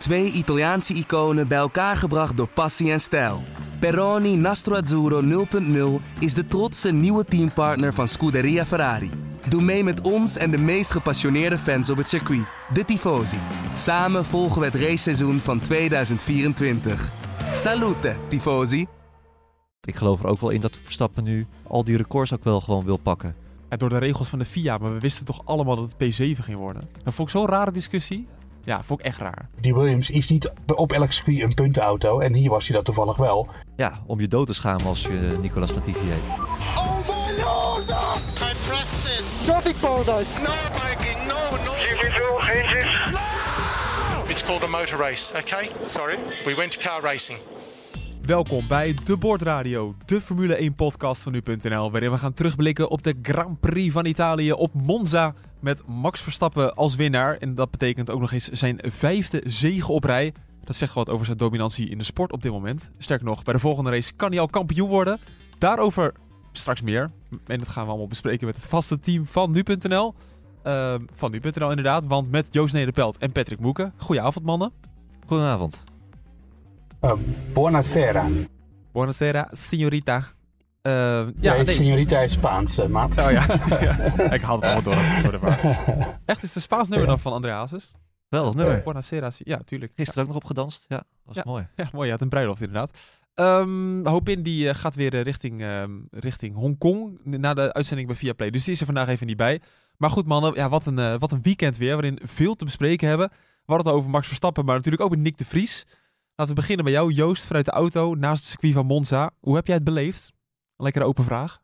Twee 0.00 0.32
Italiaanse 0.32 0.94
iconen 0.94 1.48
bij 1.48 1.58
elkaar 1.58 1.96
gebracht 1.96 2.36
door 2.36 2.48
passie 2.48 2.92
en 2.92 3.00
stijl. 3.00 3.42
Peroni 3.80 4.36
Nastro 4.36 4.74
Azzurro 4.74 5.46
0.0 6.00 6.04
is 6.18 6.34
de 6.34 6.46
trotse 6.46 6.92
nieuwe 6.92 7.24
teampartner 7.24 7.94
van 7.94 8.08
Scuderia 8.08 8.66
Ferrari. 8.66 9.10
Doe 9.48 9.62
mee 9.62 9.84
met 9.84 10.00
ons 10.00 10.36
en 10.36 10.50
de 10.50 10.58
meest 10.58 10.90
gepassioneerde 10.90 11.58
fans 11.58 11.90
op 11.90 11.96
het 11.96 12.08
circuit, 12.08 12.44
de 12.72 12.84
Tifosi. 12.84 13.36
Samen 13.74 14.24
volgen 14.24 14.60
we 14.60 14.66
het 14.66 14.74
raceseizoen 14.74 15.38
van 15.38 15.60
2024. 15.60 17.08
Salute, 17.54 18.16
Tifosi! 18.28 18.86
Ik 19.80 19.96
geloof 19.96 20.22
er 20.22 20.28
ook 20.28 20.40
wel 20.40 20.50
in 20.50 20.60
dat 20.60 20.78
Verstappen 20.82 21.24
nu 21.24 21.46
al 21.66 21.84
die 21.84 21.96
records 21.96 22.32
ook 22.32 22.44
wel 22.44 22.60
gewoon 22.60 22.84
wil 22.84 22.96
pakken. 22.96 23.34
Ja, 23.70 23.76
door 23.76 23.88
de 23.88 23.98
regels 23.98 24.28
van 24.28 24.38
de 24.38 24.44
FIA, 24.44 24.78
maar 24.78 24.92
we 24.92 25.00
wisten 25.00 25.24
toch 25.26 25.40
allemaal 25.44 25.76
dat 25.76 25.92
het 25.92 26.14
P7 26.14 26.38
ging 26.38 26.58
worden. 26.58 26.88
Dat 27.02 27.14
vond 27.14 27.28
ik 27.28 27.34
zo'n 27.34 27.46
rare 27.46 27.72
discussie. 27.72 28.26
Ja, 28.64 28.82
vond 28.82 29.00
ik 29.00 29.06
echt 29.06 29.18
raar. 29.18 29.48
Die 29.60 29.74
Williams 29.74 30.10
is 30.10 30.28
niet 30.28 30.52
op 30.74 30.92
elk 30.92 31.12
circuit 31.12 31.40
een 31.40 31.54
puntenauto. 31.54 32.20
En 32.20 32.34
hier 32.34 32.50
was 32.50 32.66
hij 32.66 32.76
dat 32.76 32.84
toevallig 32.84 33.16
wel. 33.16 33.48
Ja, 33.76 34.00
om 34.06 34.20
je 34.20 34.28
dood 34.28 34.46
te 34.46 34.54
schamen 34.54 34.86
als 34.86 35.02
je 35.02 35.38
Nicolas 35.40 35.72
Latifi 35.72 35.98
heet. 36.00 36.38
Oh 36.76 36.98
my 37.08 37.42
lord! 37.42 37.90
I 37.90 38.54
pressed 38.66 39.20
it! 39.20 39.44
Traffic 39.44 39.76
paradise! 39.80 40.30
No 40.42 40.52
biking, 40.72 41.18
no, 41.26 41.56
no! 41.64 41.72
Individual 41.90 42.38
changes! 42.38 43.18
It's 44.28 44.44
called 44.44 44.62
a 44.62 44.66
motor 44.66 44.98
race, 44.98 45.32
okay? 45.38 45.68
Sorry? 45.86 46.16
We 46.44 46.54
went 46.54 46.72
to 46.72 46.88
car 46.88 47.02
racing. 47.02 47.38
Welkom 48.22 48.66
bij 48.68 48.94
De 49.04 49.16
Bordradio, 49.16 49.94
de 50.04 50.20
Formule 50.20 50.54
1 50.54 50.74
podcast 50.74 51.22
van 51.22 51.32
nu.nl, 51.32 51.90
waarin 51.90 52.10
we 52.10 52.18
gaan 52.18 52.32
terugblikken 52.32 52.90
op 52.90 53.02
de 53.02 53.14
Grand 53.22 53.60
Prix 53.60 53.92
van 53.92 54.06
Italië 54.06 54.52
op 54.52 54.74
Monza 54.74 55.34
met 55.60 55.86
Max 55.86 56.20
Verstappen 56.20 56.74
als 56.74 56.94
winnaar. 56.94 57.36
En 57.36 57.54
dat 57.54 57.70
betekent 57.70 58.10
ook 58.10 58.20
nog 58.20 58.32
eens 58.32 58.48
zijn 58.48 58.80
vijfde 58.82 59.42
zege 59.44 59.92
op 59.92 60.04
rij. 60.04 60.34
Dat 60.64 60.76
zegt 60.76 60.94
wat 60.94 61.10
over 61.10 61.26
zijn 61.26 61.38
dominantie 61.38 61.88
in 61.88 61.98
de 61.98 62.04
sport 62.04 62.32
op 62.32 62.42
dit 62.42 62.52
moment. 62.52 62.90
Sterker 62.98 63.26
nog, 63.26 63.42
bij 63.42 63.54
de 63.54 63.60
volgende 63.60 63.90
race 63.90 64.12
kan 64.12 64.30
hij 64.30 64.40
al 64.40 64.46
kampioen 64.46 64.88
worden. 64.88 65.18
Daarover 65.58 66.12
straks 66.52 66.82
meer. 66.82 67.10
En 67.46 67.58
dat 67.58 67.68
gaan 67.68 67.84
we 67.84 67.88
allemaal 67.88 68.08
bespreken 68.08 68.46
met 68.46 68.56
het 68.56 68.66
vaste 68.66 69.00
team 69.00 69.26
van 69.26 69.50
nu.nl. 69.50 70.14
Uh, 70.66 70.94
van 71.12 71.30
nu.nl 71.30 71.70
inderdaad, 71.70 72.04
want 72.04 72.30
met 72.30 72.48
Joost 72.50 72.74
Nederpelt 72.74 73.18
en 73.18 73.32
Patrick 73.32 73.60
Moeken. 73.60 73.92
Goedenavond 73.96 74.44
mannen. 74.44 74.72
Goedenavond. 75.26 75.84
Uh, 77.00 77.12
buonasera. 77.52 78.28
Buonasera, 78.92 79.48
signorita. 79.50 80.24
Uh, 80.82 80.92
ja, 81.40 81.62
nee, 81.62 82.06
is 82.06 82.32
Spaans, 82.32 82.78
uh, 82.78 82.86
maat. 82.86 83.18
Oh 83.18 83.30
ja, 83.30 83.46
ja. 83.80 83.96
ik 84.38 84.40
haal 84.40 84.60
het 84.60 84.64
allemaal 84.64 84.82
door. 84.82 85.22
door 85.22 85.40
de. 85.40 85.56
Echt, 86.24 86.42
is 86.42 86.52
de 86.52 86.60
Spaans 86.60 86.88
nummer 86.88 87.06
dan 87.06 87.18
van 87.18 87.32
Andreasus? 87.32 87.94
Wel, 88.28 88.44
dat 88.44 88.54
nummer. 88.54 88.82
Buonasera, 88.82 89.30
ja, 89.38 89.60
tuurlijk. 89.64 89.92
Gisteren 89.94 90.22
ook 90.22 90.28
nog 90.28 90.36
op 90.36 90.44
gedanst. 90.44 90.84
Ja, 90.88 91.04
was 91.24 91.36
ja. 91.36 91.42
mooi. 91.46 91.66
Ja, 91.76 91.88
mooi. 91.92 92.06
Ja, 92.06 92.12
het 92.12 92.22
een 92.22 92.28
bruiloft 92.28 92.60
inderdaad. 92.60 92.98
Um, 93.34 94.06
Hopin 94.06 94.42
die 94.42 94.64
uh, 94.64 94.74
gaat 94.74 94.94
weer 94.94 95.22
richting, 95.22 95.62
um, 95.62 96.06
richting 96.10 96.54
Hongkong 96.54 97.20
na 97.24 97.54
de 97.54 97.72
uitzending 97.72 98.08
bij 98.08 98.16
Viaplay. 98.16 98.50
Dus 98.50 98.64
die 98.64 98.72
is 98.72 98.80
er 98.80 98.86
vandaag 98.86 99.08
even 99.08 99.26
niet 99.26 99.36
bij. 99.36 99.60
Maar 99.96 100.10
goed 100.10 100.26
mannen, 100.26 100.54
ja, 100.54 100.68
wat, 100.68 100.86
een, 100.86 100.98
uh, 100.98 101.14
wat 101.18 101.32
een 101.32 101.42
weekend 101.42 101.76
weer 101.76 101.92
waarin 101.92 102.18
veel 102.22 102.54
te 102.54 102.64
bespreken 102.64 103.08
hebben. 103.08 103.28
We 103.30 103.72
hadden 103.72 103.86
het 103.86 103.96
over 103.96 104.10
Max 104.10 104.26
Verstappen, 104.26 104.64
maar 104.64 104.76
natuurlijk 104.76 105.02
ook 105.02 105.10
met 105.10 105.18
Nick 105.18 105.36
de 105.36 105.44
Vries. 105.44 105.86
Laten 106.34 106.54
we 106.54 106.60
beginnen 106.60 106.84
bij 106.84 106.94
jou, 106.94 107.12
Joost, 107.12 107.46
vanuit 107.46 107.64
de 107.64 107.70
auto 107.70 108.14
naast 108.14 108.40
het 108.40 108.50
circuit 108.50 108.72
van 108.72 108.86
Monza. 108.86 109.30
Hoe 109.40 109.54
heb 109.54 109.66
jij 109.66 109.74
het 109.74 109.84
beleefd? 109.84 110.32
Een 110.80 110.86
lekkere 110.86 111.04
open 111.04 111.24
vraag. 111.24 111.60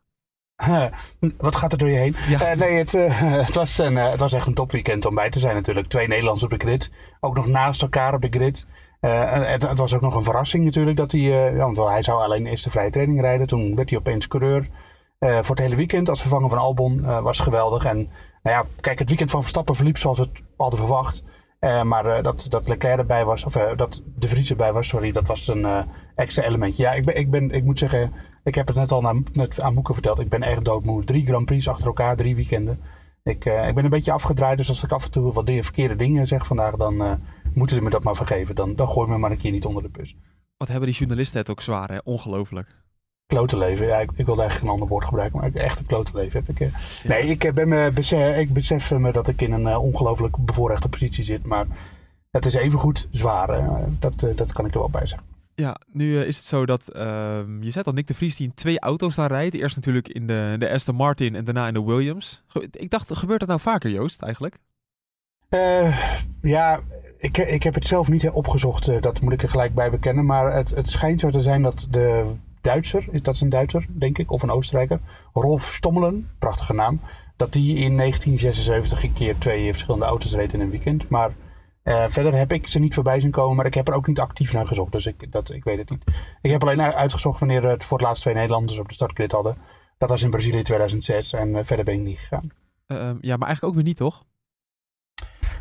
Wat 1.37 1.55
gaat 1.55 1.71
er 1.71 1.77
door 1.77 1.89
je 1.89 1.95
heen? 1.95 2.15
Ja. 2.27 2.51
Uh, 2.51 2.59
nee, 2.59 2.73
het, 2.77 2.93
uh, 2.93 3.21
het, 3.45 3.55
was 3.55 3.77
een, 3.77 3.93
uh, 3.93 4.09
het 4.09 4.19
was 4.19 4.33
echt 4.33 4.47
een 4.47 4.53
topweekend 4.53 5.05
om 5.05 5.15
bij 5.15 5.29
te 5.29 5.39
zijn 5.39 5.55
natuurlijk. 5.55 5.87
Twee 5.87 6.07
Nederlanders 6.07 6.43
op 6.43 6.49
de 6.49 6.65
grid. 6.65 6.91
Ook 7.19 7.35
nog 7.35 7.47
naast 7.47 7.81
elkaar 7.81 8.13
op 8.13 8.21
de 8.21 8.27
grid. 8.29 8.65
Het, 8.99 9.67
het, 9.67 9.77
was 9.77 9.93
ook 9.93 10.01
nog 10.01 10.15
een 10.15 10.23
verrassing 10.23 10.63
natuurlijk. 10.63 10.97
Dat 10.97 11.11
hij, 11.11 11.21
ja, 11.21 11.53
want 11.53 11.77
hij 11.77 12.03
zou 12.03 12.21
alleen 12.21 12.45
eerst 12.45 12.63
de 12.63 12.69
vrije 12.69 12.89
training 12.89 13.21
rijden. 13.21 13.47
Toen 13.47 13.75
werd 13.75 13.89
hij 13.89 13.99
opeens 13.99 14.27
coureur. 14.27 14.67
voor 15.19 15.55
het 15.55 15.59
hele 15.59 15.75
weekend 15.75 16.09
als 16.09 16.21
vervanger 16.21 16.49
van 16.49 16.57
Albon 16.57 17.21
was 17.21 17.39
geweldig. 17.39 17.85
En 17.85 17.97
nou 18.43 18.57
ja, 18.57 18.65
kijk, 18.81 18.99
het 18.99 19.07
weekend 19.07 19.31
van 19.31 19.41
Verstappen 19.41 19.75
verliep 19.75 19.97
zoals 19.97 20.17
we 20.17 20.23
het 20.23 20.41
hadden 20.57 20.79
verwacht. 20.79 21.23
Maar 21.83 22.23
dat, 22.23 22.45
dat 22.49 22.67
Leclerc 22.67 22.97
erbij 22.97 23.25
was, 23.25 23.45
of 23.45 23.53
dat 23.53 24.01
De 24.15 24.27
Vries 24.27 24.49
erbij 24.49 24.73
was, 24.73 24.87
sorry, 24.87 25.11
dat 25.11 25.27
was 25.27 25.47
een 25.47 25.85
extra 26.15 26.43
elementje. 26.43 26.83
Ja, 26.83 26.93
ik, 26.93 27.05
ben, 27.05 27.17
ik, 27.17 27.29
ben, 27.29 27.51
ik 27.51 27.63
moet 27.63 27.79
zeggen, 27.79 28.13
ik 28.47 28.55
heb 28.55 28.67
het 28.67 28.75
net 28.75 28.91
al 28.91 29.23
net 29.33 29.61
aan 29.61 29.73
Moeke 29.73 29.93
verteld. 29.93 30.19
Ik 30.19 30.29
ben 30.29 30.43
echt 30.43 30.65
doodmoe. 30.65 31.03
Drie 31.03 31.25
Grand 31.25 31.45
Prix 31.45 31.67
achter 31.67 31.87
elkaar, 31.87 32.15
drie 32.15 32.35
weekenden. 32.35 32.79
Ik, 33.23 33.45
ik 33.45 33.75
ben 33.75 33.83
een 33.83 33.89
beetje 33.89 34.11
afgedraaid, 34.11 34.57
dus 34.57 34.69
als 34.69 34.83
ik 34.83 34.91
af 34.91 35.05
en 35.05 35.11
toe 35.11 35.33
wat 35.33 35.49
verkeerde 35.49 35.95
dingen 35.95 36.27
zeg 36.27 36.45
vandaag, 36.45 36.75
dan 36.75 36.95
moeten 37.53 37.75
jullie 37.75 37.81
me 37.81 37.89
dat 37.89 38.03
maar 38.03 38.15
vergeven. 38.15 38.55
Dan, 38.55 38.75
dan 38.75 38.87
gooi 38.87 39.05
ik 39.05 39.11
me 39.13 39.17
maar 39.17 39.31
een 39.31 39.37
keer 39.37 39.51
niet 39.51 39.65
onder 39.65 39.83
de 39.83 39.89
bus. 39.89 40.15
Wat 40.57 40.67
hebben 40.67 40.87
die 40.87 40.97
journalisten 40.97 41.39
het 41.39 41.49
ook 41.49 41.61
zwaar, 41.61 41.89
hè? 41.89 41.97
Ongelooflijk. 42.03 42.75
Klote 43.25 43.57
leven. 43.57 43.85
Ja, 43.85 43.99
ik, 43.99 44.11
ik 44.15 44.25
wilde 44.25 44.41
eigenlijk 44.41 44.63
een 44.63 44.73
ander 44.73 44.87
woord 44.87 45.05
gebruiken, 45.05 45.39
maar 45.39 45.51
echt 45.53 45.79
een 45.79 45.85
klote 45.85 46.11
leven 46.13 46.43
heb 46.45 46.49
ik. 46.49 46.59
Ja. 46.59 46.79
Nee, 47.09 47.23
ik, 47.23 47.53
ben 47.53 47.67
me 47.67 47.91
besef, 47.93 48.37
ik 48.37 48.53
besef 48.53 48.91
me 48.91 49.11
dat 49.11 49.27
ik 49.27 49.41
in 49.41 49.51
een 49.51 49.77
ongelooflijk 49.77 50.37
bevoorrechte 50.37 50.89
positie 50.89 51.23
zit, 51.23 51.45
maar 51.45 51.65
het 52.31 52.45
is 52.45 52.53
even 52.53 52.79
goed 52.79 53.07
zwaar. 53.11 53.63
Dat, 53.99 54.25
dat 54.35 54.53
kan 54.53 54.65
ik 54.65 54.73
er 54.73 54.79
wel 54.79 54.89
bij 54.89 55.07
zeggen. 55.07 55.36
Ja, 55.61 55.77
nu 55.91 56.19
is 56.19 56.35
het 56.35 56.45
zo 56.45 56.65
dat 56.65 56.87
ehm, 56.87 57.63
je 57.63 57.71
zei 57.71 57.85
al 57.85 57.93
Nick 57.93 58.07
de 58.07 58.13
Vries 58.13 58.35
die 58.35 58.47
in 58.47 58.53
twee 58.53 58.79
auto's 58.79 59.15
daar 59.15 59.31
rijdt. 59.31 59.55
Eerst 59.55 59.75
natuurlijk 59.75 60.07
in 60.07 60.27
de, 60.27 60.55
de 60.59 60.69
Aston 60.69 60.95
Martin 60.95 61.35
en 61.35 61.43
daarna 61.43 61.67
in 61.67 61.73
de 61.73 61.83
Williams. 61.83 62.43
Ik 62.71 62.89
dacht, 62.89 63.15
gebeurt 63.17 63.39
dat 63.39 63.49
nou 63.49 63.59
vaker, 63.61 63.89
Joost, 63.89 64.21
eigenlijk? 64.21 64.57
ja, 66.41 66.79
ik, 67.17 67.37
ik 67.37 67.63
heb 67.63 67.73
het 67.73 67.87
zelf 67.87 68.07
niet 68.07 68.29
opgezocht. 68.29 69.01
dat 69.01 69.21
moet 69.21 69.33
ik 69.33 69.43
er 69.43 69.49
gelijk 69.49 69.73
bij 69.73 69.89
bekennen. 69.89 70.25
Maar 70.25 70.55
het, 70.55 70.69
het 70.69 70.89
schijnt 70.89 71.19
zo 71.19 71.29
te 71.29 71.41
zijn 71.41 71.61
dat 71.61 71.87
de 71.89 72.33
Duitser, 72.61 73.21
dat 73.21 73.33
is 73.33 73.41
een 73.41 73.49
Duitser, 73.49 73.85
denk 73.89 74.17
ik, 74.17 74.31
of 74.31 74.43
een 74.43 74.51
Oostenrijker. 74.51 74.99
Rolf 75.33 75.73
Stommelen, 75.73 76.29
prachtige 76.39 76.73
naam. 76.73 76.99
Dat 77.35 77.53
die 77.53 77.75
in 77.75 77.97
1976 77.97 79.03
een 79.03 79.13
keer 79.13 79.37
twee 79.37 79.71
verschillende 79.71 80.05
auto's 80.05 80.33
reed 80.33 80.53
in 80.53 80.59
een 80.59 80.69
weekend. 80.69 81.09
Maar 81.09 81.35
uh, 81.87 82.05
verder 82.07 82.33
heb 82.33 82.53
ik 82.53 82.67
ze 82.67 82.79
niet 82.79 82.93
voorbij 82.93 83.19
zien 83.19 83.31
komen, 83.31 83.55
maar 83.55 83.65
ik 83.65 83.73
heb 83.73 83.87
er 83.87 83.93
ook 83.93 84.07
niet 84.07 84.19
actief 84.19 84.53
naar 84.53 84.67
gezocht. 84.67 84.91
Dus 84.91 85.05
ik, 85.05 85.31
dat, 85.31 85.51
ik 85.51 85.63
weet 85.63 85.77
het 85.77 85.89
niet. 85.89 86.03
Ik 86.41 86.51
heb 86.51 86.63
alleen 86.63 86.81
uitgezocht 86.81 87.39
wanneer 87.39 87.63
het 87.63 87.83
voor 87.83 87.97
het 87.97 88.07
laatst 88.07 88.21
twee 88.21 88.33
Nederlanders 88.33 88.79
op 88.79 88.87
de 88.87 88.93
startgrid 88.93 89.31
hadden. 89.31 89.57
Dat 89.97 90.09
was 90.09 90.23
in 90.23 90.29
Brazilië 90.29 90.61
2006 90.61 91.33
en 91.33 91.47
uh, 91.47 91.59
verder 91.63 91.85
ben 91.85 91.93
ik 91.93 92.01
niet 92.01 92.19
gegaan. 92.19 92.49
Uh, 92.87 92.97
ja, 93.21 93.37
maar 93.37 93.47
eigenlijk 93.47 93.63
ook 93.63 93.73
weer 93.73 93.83
niet, 93.83 93.97
toch? 93.97 94.25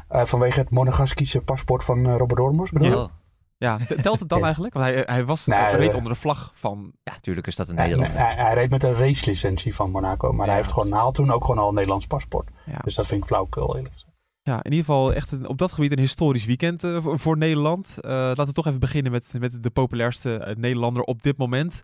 vanwege 0.09 0.59
het 0.59 0.71
Monegaskische 0.71 1.41
paspoort 1.41 1.85
van 1.85 2.07
Robert 2.07 2.41
Dormers, 2.41 2.71
bedoel 2.71 2.89
je? 2.89 2.97
Ja. 2.97 3.11
Ja, 3.59 3.79
telt 4.03 4.21
het 4.21 4.29
dan 4.29 4.45
eigenlijk? 4.51 4.75
Want 4.75 4.87
hij, 4.87 5.03
hij 5.07 5.25
was 5.25 5.47
nee, 5.47 5.59
hij 5.59 5.77
reed 5.77 5.95
onder 5.95 6.13
de 6.13 6.19
vlag 6.19 6.53
van... 6.55 6.93
Ja, 7.03 7.13
natuurlijk 7.13 7.47
is 7.47 7.57
dat 7.57 7.69
een 7.69 7.75
nee, 7.75 7.85
Nederlander. 7.85 8.19
hij, 8.19 8.35
hij, 8.35 8.55
reed 8.55 8.71
met 8.71 8.85
een 8.85 8.95
racelicentie 8.95 9.75
van 9.75 9.91
Monaco. 9.91 10.33
Maar 10.33 10.47
ja, 10.47 10.53
hij 10.53 10.61
heeft 10.61 10.73
gewoon, 10.73 10.93
had 10.93 11.15
toen 11.15 11.31
ook 11.31 11.45
gewoon 11.45 11.63
al 11.63 11.69
een 11.69 11.75
Nederlands 11.75 12.07
paspoort. 12.07 12.49
Ja. 12.67 12.79
Dus 12.85 12.95
dat 12.95 13.07
vind 13.07 13.21
ik 13.21 13.27
flauwkul 13.27 13.77
eerlijk 13.77 13.93
gezegd. 13.93 14.06
Ja, 14.47 14.62
in 14.62 14.71
ieder 14.71 14.84
geval 14.84 15.12
echt 15.12 15.47
op 15.47 15.59
dat 15.59 15.73
gebied 15.73 15.93
een 15.93 15.99
historisch 15.99 16.45
weekend 16.45 16.84
uh, 16.84 16.99
voor, 17.03 17.37
Nederland. 17.37 17.97
Uh, 17.97 18.11
laten 18.11 18.47
we 18.47 18.53
toch 18.53 18.67
even 18.67 18.81
beginnen 18.81 19.12
met, 19.12 19.33
met 19.39 19.62
de 19.62 19.71
populairste 19.71 20.45
uh, 20.49 20.55
Nederlander 20.55 21.03
op 21.03 21.23
dit 21.23 21.37
moment. 21.37 21.83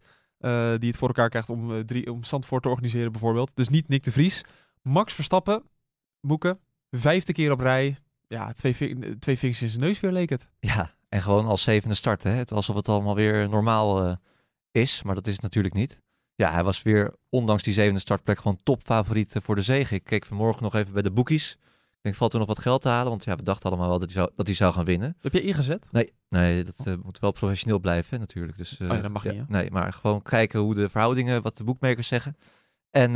die 0.79 0.89
het 0.89 0.97
voor 0.97 1.09
elkaar 1.09 1.29
krijgt 1.29 1.49
om, 1.49 1.87
drie, 1.87 2.13
om 2.13 2.25
Zandvoort 2.25 2.63
te 2.63 2.69
organiseren 2.69 3.13
bijvoorbeeld. 3.13 3.57
Dus 3.57 3.69
niet 3.69 3.89
Nick 3.89 4.05
de 4.05 4.13
Vries. 4.13 4.45
Max 4.83 5.15
Verstappen, 5.15 5.63
Moeken, 6.21 6.59
vijfde 6.91 7.33
keer 7.33 7.53
op 7.53 7.61
rij. 7.61 7.97
Ja, 8.29 8.53
twee, 8.53 8.75
twee 9.19 9.39
vingers 9.39 9.63
in 9.63 9.69
zijn 9.69 9.83
neus 9.83 10.01
weer 10.01 10.13
leek 10.13 10.31
het. 10.31 10.49
Ja, 10.61 10.95
en 11.09 11.23
gewoon 11.23 11.47
als 11.47 11.63
zevende 11.63 11.95
starten. 11.95 12.31
Hè? 12.31 12.37
Het 12.37 12.53
alsof 12.53 12.77
het 12.77 12.89
allemaal 12.89 13.15
weer 13.15 13.49
normaal 13.49 14.19
is, 14.71 15.03
maar 15.03 15.15
dat 15.15 15.27
is 15.27 15.33
het 15.33 15.43
natuurlijk 15.43 15.75
niet. 15.75 16.01
Ja, 16.35 16.53
hij 16.53 16.65
was 16.65 16.83
weer, 16.83 17.15
ondanks 17.29 17.63
die 17.63 17.75
zevende 17.75 18.01
startplek, 18.01 18.39
gewoon 18.39 18.61
topfavoriet 18.63 19.35
voor 19.43 19.55
de 19.55 19.63
zege. 19.63 19.95
Ik 19.95 20.05
keek 20.05 20.25
vanmorgen 20.25 20.63
nog 20.63 20.75
even 20.75 20.93
bij 20.93 21.03
de 21.03 21.11
boekies. 21.11 21.59
Ik 22.03 22.09
denk, 22.09 22.21
valt 22.21 22.33
er 22.33 22.39
nog 22.39 22.49
wat 22.49 22.59
geld 22.59 22.83
te 22.83 22.89
halen? 22.89 23.11
Want 23.11 23.25
ja, 23.25 23.37
we 23.37 23.43
dachten 23.43 23.71
allemaal 23.71 23.89
wel 23.89 23.99
dat 23.99 24.13
hij 24.13 24.19
zou, 24.19 24.31
dat 24.35 24.47
hij 24.47 24.57
zou 24.57 24.73
gaan 24.73 24.85
winnen. 24.85 25.17
Heb 25.21 25.33
je 25.33 25.43
ingezet? 25.43 25.89
Nee, 25.93 26.13
nee 26.29 26.65
dat 26.65 26.87
uh, 26.87 26.95
moet 27.03 27.19
wel 27.19 27.33
professioneel 27.33 27.79
blijven 27.79 28.21
natuurlijk. 28.21 28.57
Dus, 28.57 28.79
uh, 28.79 28.91
oh 28.91 28.97
ja, 28.97 29.03
dat 29.03 29.11
mag 29.11 29.25
ja, 29.25 29.31
niet, 29.31 29.41
hè? 29.41 29.45
Nee, 29.49 29.71
maar 29.71 29.93
gewoon 29.93 30.23
kijken 30.23 30.61
hoe 30.61 30.75
de 30.75 30.89
verhoudingen, 30.89 31.43
wat 31.43 31.57
de 31.57 31.65
boekmakers 31.65 32.09
zeggen. 32.09 32.37
En 32.91 33.11
1,7 33.11 33.15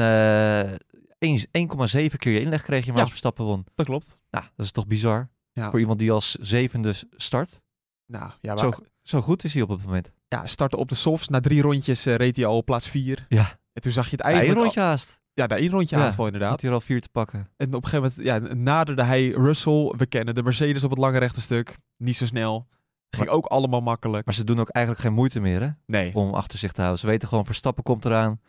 keer 2.17 2.33
je 2.33 2.41
inleg 2.41 2.63
kreeg 2.63 2.85
je 2.85 2.93
maar 2.93 3.01
als 3.01 3.11
Verstappen 3.11 3.45
won. 3.45 3.67
Dat 3.75 3.87
klopt. 3.87 4.21
Nou, 4.31 4.45
dat 4.57 4.67
is 4.67 4.73
toch 4.73 4.87
bizar? 4.87 5.29
Ja. 5.53 5.71
Voor 5.71 5.81
iemand 5.81 5.99
die 5.99 6.13
als 6.13 6.35
zevende 6.35 6.95
start. 7.17 7.61
Nou, 8.07 8.31
ja, 8.41 8.55
maar... 8.55 8.59
zo, 8.59 8.73
zo 9.03 9.21
goed 9.21 9.45
is 9.45 9.55
hij 9.55 9.63
op 9.63 9.69
het 9.69 9.85
moment. 9.85 10.13
Ja, 10.29 10.47
startte 10.47 10.77
op 10.77 10.89
de 10.89 10.95
softs. 10.95 11.29
Na 11.29 11.41
drie 11.41 11.63
rondjes 11.63 12.07
uh, 12.07 12.15
reed 12.15 12.37
hij 12.37 12.47
al 12.47 12.57
op 12.57 12.65
plaats 12.65 12.89
vier. 12.89 13.27
Ja. 13.29 13.59
En 13.73 13.83
toen 13.83 13.93
zag 13.93 14.05
je 14.05 14.17
het 14.17 14.21
eigenlijk... 14.21 14.57
Eén 14.57 14.63
rondje 14.63 14.81
haast. 14.81 15.21
Ja, 15.37 15.47
daar 15.47 15.59
één 15.59 15.71
rondje 15.71 15.97
ja, 15.97 16.03
haast 16.03 16.19
al 16.19 16.25
inderdaad. 16.25 16.51
Had 16.51 16.61
hij 16.61 16.71
er 16.71 16.77
al 16.77 16.81
vier 16.81 17.01
te 17.01 17.09
pakken. 17.09 17.49
En 17.57 17.75
op 17.75 17.85
een 17.85 17.89
gegeven 17.89 18.23
moment 18.25 18.49
ja, 18.49 18.55
naderde 18.55 19.03
hij 19.03 19.29
Russell. 19.29 19.93
We 19.97 20.07
kennen 20.07 20.35
de 20.35 20.43
Mercedes 20.43 20.85
op 20.85 20.91
het 20.91 20.99
lange 20.99 21.19
rechte 21.19 21.41
stuk. 21.41 21.77
Niet 21.97 22.17
zo 22.17 22.27
snel. 22.27 22.67
Ging 23.11 23.27
maar, 23.27 23.37
ook 23.37 23.47
allemaal 23.47 23.81
makkelijk. 23.81 24.25
Maar 24.25 24.35
ze 24.35 24.45
doen 24.45 24.61
ook 24.61 24.69
eigenlijk 24.69 25.05
geen 25.05 25.15
moeite 25.15 25.41
meer 25.41 25.61
hè? 25.61 25.69
Nee. 25.87 26.15
om 26.15 26.35
achter 26.35 26.59
zich 26.59 26.73
te 26.73 26.81
houden. 26.81 27.01
Ze 27.01 27.07
weten 27.07 27.29
gewoon, 27.29 27.45
Verstappen 27.45 27.83
komt 27.85 28.05
eraan. 28.05 28.41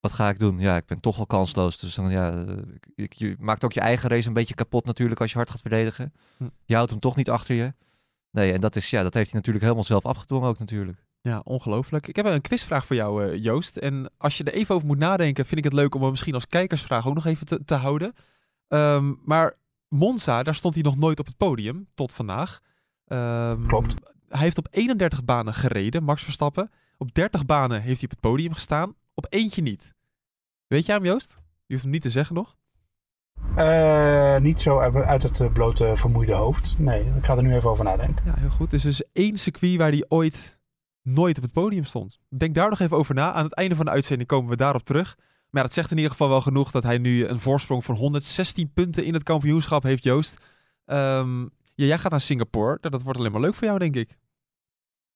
Wat 0.00 0.12
ga 0.12 0.28
ik 0.28 0.38
doen? 0.38 0.58
Ja, 0.58 0.76
ik 0.76 0.86
ben 0.86 1.00
toch 1.00 1.16
wel 1.16 1.26
kansloos. 1.26 1.78
Dus 1.78 1.94
dan, 1.94 2.10
ja, 2.10 2.44
je, 2.94 3.08
je 3.08 3.36
maakt 3.38 3.64
ook 3.64 3.72
je 3.72 3.80
eigen 3.80 4.08
race 4.08 4.28
een 4.28 4.34
beetje 4.34 4.54
kapot 4.54 4.84
natuurlijk 4.84 5.20
als 5.20 5.30
je 5.30 5.36
hard 5.36 5.50
gaat 5.50 5.60
verdedigen. 5.60 6.12
Hm. 6.36 6.44
Je 6.64 6.74
houdt 6.74 6.90
hem 6.90 7.00
toch 7.00 7.16
niet 7.16 7.30
achter 7.30 7.54
je. 7.54 7.74
Nee, 8.30 8.52
en 8.52 8.60
dat, 8.60 8.76
is, 8.76 8.90
ja, 8.90 9.02
dat 9.02 9.14
heeft 9.14 9.26
hij 9.30 9.36
natuurlijk 9.36 9.64
helemaal 9.64 9.84
zelf 9.84 10.06
afgedwongen 10.06 10.48
ook 10.48 10.58
natuurlijk. 10.58 11.03
Ja, 11.28 11.40
ongelooflijk. 11.44 12.06
Ik 12.06 12.16
heb 12.16 12.26
een 12.26 12.40
quizvraag 12.40 12.86
voor 12.86 12.96
jou, 12.96 13.24
eh, 13.24 13.42
Joost. 13.42 13.76
En 13.76 14.10
als 14.16 14.36
je 14.36 14.44
er 14.44 14.52
even 14.52 14.74
over 14.74 14.86
moet 14.86 14.98
nadenken, 14.98 15.46
vind 15.46 15.58
ik 15.58 15.64
het 15.64 15.72
leuk 15.72 15.94
om 15.94 16.00
hem 16.00 16.10
misschien 16.10 16.34
als 16.34 16.46
kijkersvraag 16.46 17.06
ook 17.06 17.14
nog 17.14 17.26
even 17.26 17.46
te, 17.46 17.64
te 17.64 17.74
houden. 17.74 18.12
Ehm, 18.68 19.12
maar 19.24 19.56
Monza, 19.88 20.42
daar 20.42 20.54
stond 20.54 20.74
hij 20.74 20.82
nog 20.82 20.96
nooit 20.96 21.20
op 21.20 21.26
het 21.26 21.36
podium, 21.36 21.88
tot 21.94 22.12
vandaag. 22.12 22.60
Ehm, 23.06 23.66
Klopt. 23.66 23.94
Hij 24.28 24.40
heeft 24.40 24.58
op 24.58 24.66
31 24.70 25.24
banen 25.24 25.54
gereden, 25.54 26.02
Max 26.02 26.22
Verstappen. 26.22 26.70
Op 26.96 27.14
30 27.14 27.46
banen 27.46 27.80
heeft 27.82 28.00
hij 28.00 28.04
op 28.04 28.10
het 28.10 28.20
podium 28.20 28.52
gestaan, 28.52 28.94
op 29.14 29.26
eentje 29.28 29.62
niet. 29.62 29.94
Weet 30.66 30.86
jij 30.86 30.94
hem, 30.94 31.04
Joost? 31.04 31.40
Je 31.66 31.72
hoeft 31.72 31.82
hem 31.82 31.92
niet 31.92 32.02
te 32.02 32.10
zeggen 32.10 32.34
nog. 32.34 32.56
Eh, 33.56 34.36
niet 34.38 34.60
zo 34.62 34.78
uit 34.78 35.22
het 35.22 35.40
eh, 35.40 35.52
blote 35.52 35.92
vermoeide 35.96 36.34
hoofd. 36.34 36.78
Nee, 36.78 37.00
ik 37.16 37.24
ga 37.24 37.36
er 37.36 37.42
nu 37.42 37.54
even 37.54 37.70
over 37.70 37.84
nadenken. 37.84 38.24
Ja, 38.24 38.34
heel 38.36 38.50
goed. 38.50 38.70
Dus 38.70 38.82
er 38.82 38.90
is 38.90 39.02
één 39.12 39.38
circuit 39.38 39.76
waar 39.76 39.90
hij 39.90 40.04
ooit 40.08 40.62
nooit 41.04 41.36
op 41.36 41.42
het 41.42 41.52
podium 41.52 41.84
stond. 41.84 42.18
Denk 42.28 42.54
daar 42.54 42.70
nog 42.70 42.80
even 42.80 42.96
over 42.96 43.14
na. 43.14 43.32
Aan 43.32 43.44
het 43.44 43.54
einde 43.54 43.76
van 43.76 43.84
de 43.84 43.90
uitzending 43.90 44.28
komen 44.28 44.50
we 44.50 44.56
daarop 44.56 44.82
terug. 44.84 45.16
Maar 45.50 45.62
dat 45.62 45.72
zegt 45.72 45.90
in 45.90 45.96
ieder 45.96 46.10
geval 46.12 46.28
wel 46.28 46.40
genoeg 46.40 46.70
dat 46.70 46.82
hij 46.82 46.98
nu 46.98 47.26
een 47.26 47.40
voorsprong 47.40 47.84
van 47.84 47.94
116 47.94 48.70
punten 48.74 49.04
in 49.04 49.14
het 49.14 49.22
kampioenschap 49.22 49.82
heeft, 49.82 50.04
Joost. 50.04 50.44
Ehm, 50.86 51.40
ja, 51.74 51.84
jij 51.86 51.98
gaat 51.98 52.10
naar 52.10 52.20
Singapore. 52.20 52.78
Dat 52.80 53.02
wordt 53.02 53.18
alleen 53.18 53.32
maar 53.32 53.40
leuk 53.40 53.54
voor 53.54 53.66
jou, 53.66 53.78
denk 53.78 53.96
ik. 53.96 54.16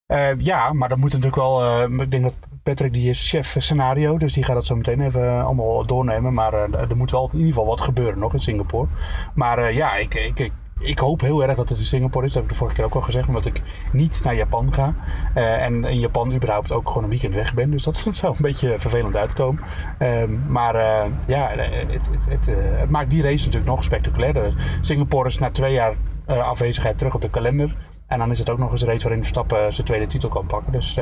Eh, 0.07 0.39
ja, 0.39 0.73
maar 0.73 0.89
dat 0.89 0.99
moet 0.99 1.11
natuurlijk 1.13 1.37
wel. 1.37 1.63
eh, 1.63 1.99
ik 2.01 2.11
denk 2.11 2.23
dat 2.23 2.39
Patrick 2.63 2.93
die 2.93 3.11
is 3.11 3.29
chef 3.29 3.57
scenario, 3.59 4.19
dus 4.19 4.33
die 4.33 4.45
gaat 4.45 4.55
dat 4.55 4.67
zo 4.67 4.77
meteen 4.77 5.01
even 5.01 5.29
eh, 5.29 5.45
allemaal 5.45 5.87
doornemen. 5.87 6.35
Maar 6.35 6.53
er 6.73 6.97
moet 6.97 7.11
wel 7.11 7.25
in 7.33 7.39
ieder 7.39 7.53
geval 7.53 7.67
wat 7.67 7.81
gebeuren 7.81 8.19
nog 8.19 8.33
in 8.33 8.41
Singapore. 8.41 8.89
Maar 9.35 9.73
ja, 9.73 9.97
ik, 9.97 10.15
ik, 10.15 10.39
ik, 10.39 10.53
ik 10.79 10.99
hoop 10.99 11.21
heel 11.21 11.43
erg 11.43 11.57
dat 11.57 11.69
het 11.69 11.79
in 11.79 11.87
Singapore 11.87 12.27
is. 12.27 12.33
Dat 12.33 12.43
heb 12.43 12.51
ik 12.51 12.57
de 12.57 12.59
vorige 12.59 12.77
keer 12.77 12.85
ook 12.85 12.95
al 12.95 13.01
gezegd, 13.01 13.29
omdat 13.29 13.47
ik 13.47 13.63
niet 13.93 14.21
naar 14.25 14.35
Japan 14.35 14.73
ga. 14.73 14.95
Eh, 15.35 15.65
en 15.65 15.85
in 15.85 15.99
Japan 15.99 16.33
überhaupt 16.33 16.73
ook 16.73 16.89
gewoon 16.89 17.03
een 17.03 17.11
weekend 17.11 17.35
weg 17.35 17.55
ben. 17.55 17.71
Dus 17.71 17.83
dat 17.83 17.99
zou 18.13 18.33
een 18.33 18.43
beetje 18.43 18.75
vervelend 18.79 19.17
uitkomen. 19.17 19.63
Ehm, 19.99 20.31
maar 20.49 20.75
eh, 20.75 21.11
ja, 21.27 21.49
het, 21.57 22.09
het, 22.11 22.27
het, 22.29 22.49
eh, 22.49 22.55
het 22.59 22.91
maakt 22.91 23.11
die 23.11 23.23
race 23.23 23.45
natuurlijk 23.45 23.71
nog 23.71 23.85
spectaculairder. 23.85 24.55
Singapore 24.81 25.29
is 25.29 25.39
na 25.39 25.51
twee 25.51 25.73
jaar 25.73 25.95
afwezigheid 26.27 26.99
terug 26.99 27.15
op 27.15 27.21
de 27.21 27.31
kalender. 27.31 27.77
En 28.07 28.19
dan 28.19 28.31
is 28.31 28.39
het 28.39 28.51
ook 28.51 28.59
nog 28.59 28.73
eens 28.73 28.83
een 28.83 28.89
race 28.89 29.03
waarin 29.03 29.23
Verstappen 29.23 29.75
zijn 29.75 29.87
tweede 29.87 30.07
titel 30.07 30.29
kan 30.29 30.47
pakken. 30.47 30.73
Dus 30.73 30.99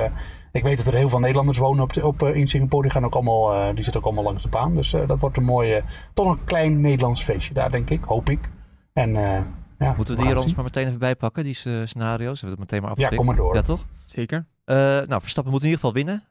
ik 0.53 0.63
weet 0.63 0.77
dat 0.77 0.87
er 0.87 0.95
heel 0.95 1.09
veel 1.09 1.19
Nederlanders 1.19 1.59
wonen 1.59 1.83
op, 1.83 2.03
op, 2.03 2.23
in 2.23 2.49
Singapore. 2.49 2.83
Die, 2.83 2.91
gaan 2.91 3.05
ook 3.05 3.15
allemaal, 3.15 3.75
die 3.75 3.85
zitten 3.85 4.01
ook 4.01 4.07
allemaal 4.07 4.25
langs 4.25 4.43
de 4.43 4.49
baan. 4.49 4.75
Dus 4.75 4.91
dat 5.07 5.19
wordt 5.19 5.37
een 5.37 5.45
mooi, 5.45 5.73
eh, 5.73 5.83
toch 6.15 6.31
een 6.31 6.45
klein 6.45 6.81
Nederlands 6.81 7.23
feestje 7.23 7.55
daar, 7.55 7.71
denk 7.71 7.91
ik. 7.91 8.05
Hoop 8.05 8.31
ik. 8.31 8.39
En, 8.93 9.17
ja, 9.79 9.95
Moeten 9.97 10.15
we 10.17 10.21
die 10.23 10.31
het 10.31 10.43
ons 10.43 10.55
maar 10.55 10.65
meteen 10.65 10.87
even 10.87 10.99
bijpakken, 10.99 11.45
die 11.45 11.55
eh, 11.65 11.81
scenario's? 11.85 12.41
Hebben 12.41 12.59
we 12.59 12.63
het 12.63 12.71
meteen 12.73 12.81
maar 12.81 12.89
Ja, 12.91 12.95
afgetikt? 13.05 13.17
kom 13.17 13.27
maar 13.27 13.37
door. 13.37 13.55
Ja, 13.55 13.63
toch? 13.63 13.85
Zeker. 14.07 14.47
Eh, 14.65 14.77
nou, 14.77 15.21
Verstappen 15.21 15.53
moet 15.53 15.63
in 15.63 15.69
ieder 15.69 15.81
geval 15.85 15.95
winnen. 16.05 16.25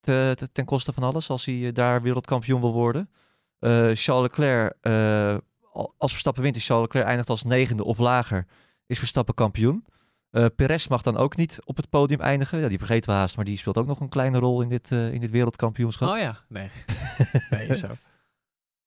te- 0.00 0.32
te- 0.36 0.52
ten 0.52 0.64
koste 0.64 0.92
van 0.92 1.02
alles, 1.02 1.30
als 1.30 1.44
hij 1.44 1.66
eh, 1.66 1.72
daar 1.74 2.02
wereldkampioen 2.02 2.60
wil 2.60 2.72
worden. 2.72 3.10
Eh, 3.58 3.70
Charles 3.92 4.22
Leclerc, 4.28 4.74
eh, 4.80 5.36
al- 5.72 5.94
als 5.98 6.10
Verstappen 6.10 6.42
wint 6.42 6.54
en 6.54 6.60
Charles 6.60 6.84
Leclerc 6.86 7.06
eindigt 7.06 7.30
als 7.30 7.42
negende 7.42 7.84
of 7.84 7.98
lager, 7.98 8.46
is 8.86 8.98
Verstappen 8.98 9.34
kampioen. 9.34 9.84
Eh 10.30 10.46
Perez 10.56 10.86
mag 10.86 11.02
dan 11.02 11.16
ook 11.16 11.36
niet 11.36 11.58
op 11.64 11.76
het 11.76 11.88
podium 11.88 12.20
eindigen. 12.20 12.58
Ja, 12.60 12.68
die 12.68 12.78
vergeten 12.78 13.10
we 13.10 13.16
haast, 13.16 13.36
maar 13.36 13.44
die 13.44 13.58
speelt 13.58 13.78
ook 13.78 13.86
nog 13.86 14.00
een 14.00 14.08
kleine 14.08 14.38
rol 14.38 14.60
in 14.62 14.68
dit, 14.68 14.90
eh, 14.92 15.12
in 15.12 15.20
dit 15.20 15.30
wereldkampioenschap. 15.30 16.08
Oh 16.08 16.18
ja, 16.18 16.38
nee. 16.48 16.70
nee, 17.50 17.74
zo. 17.74 17.86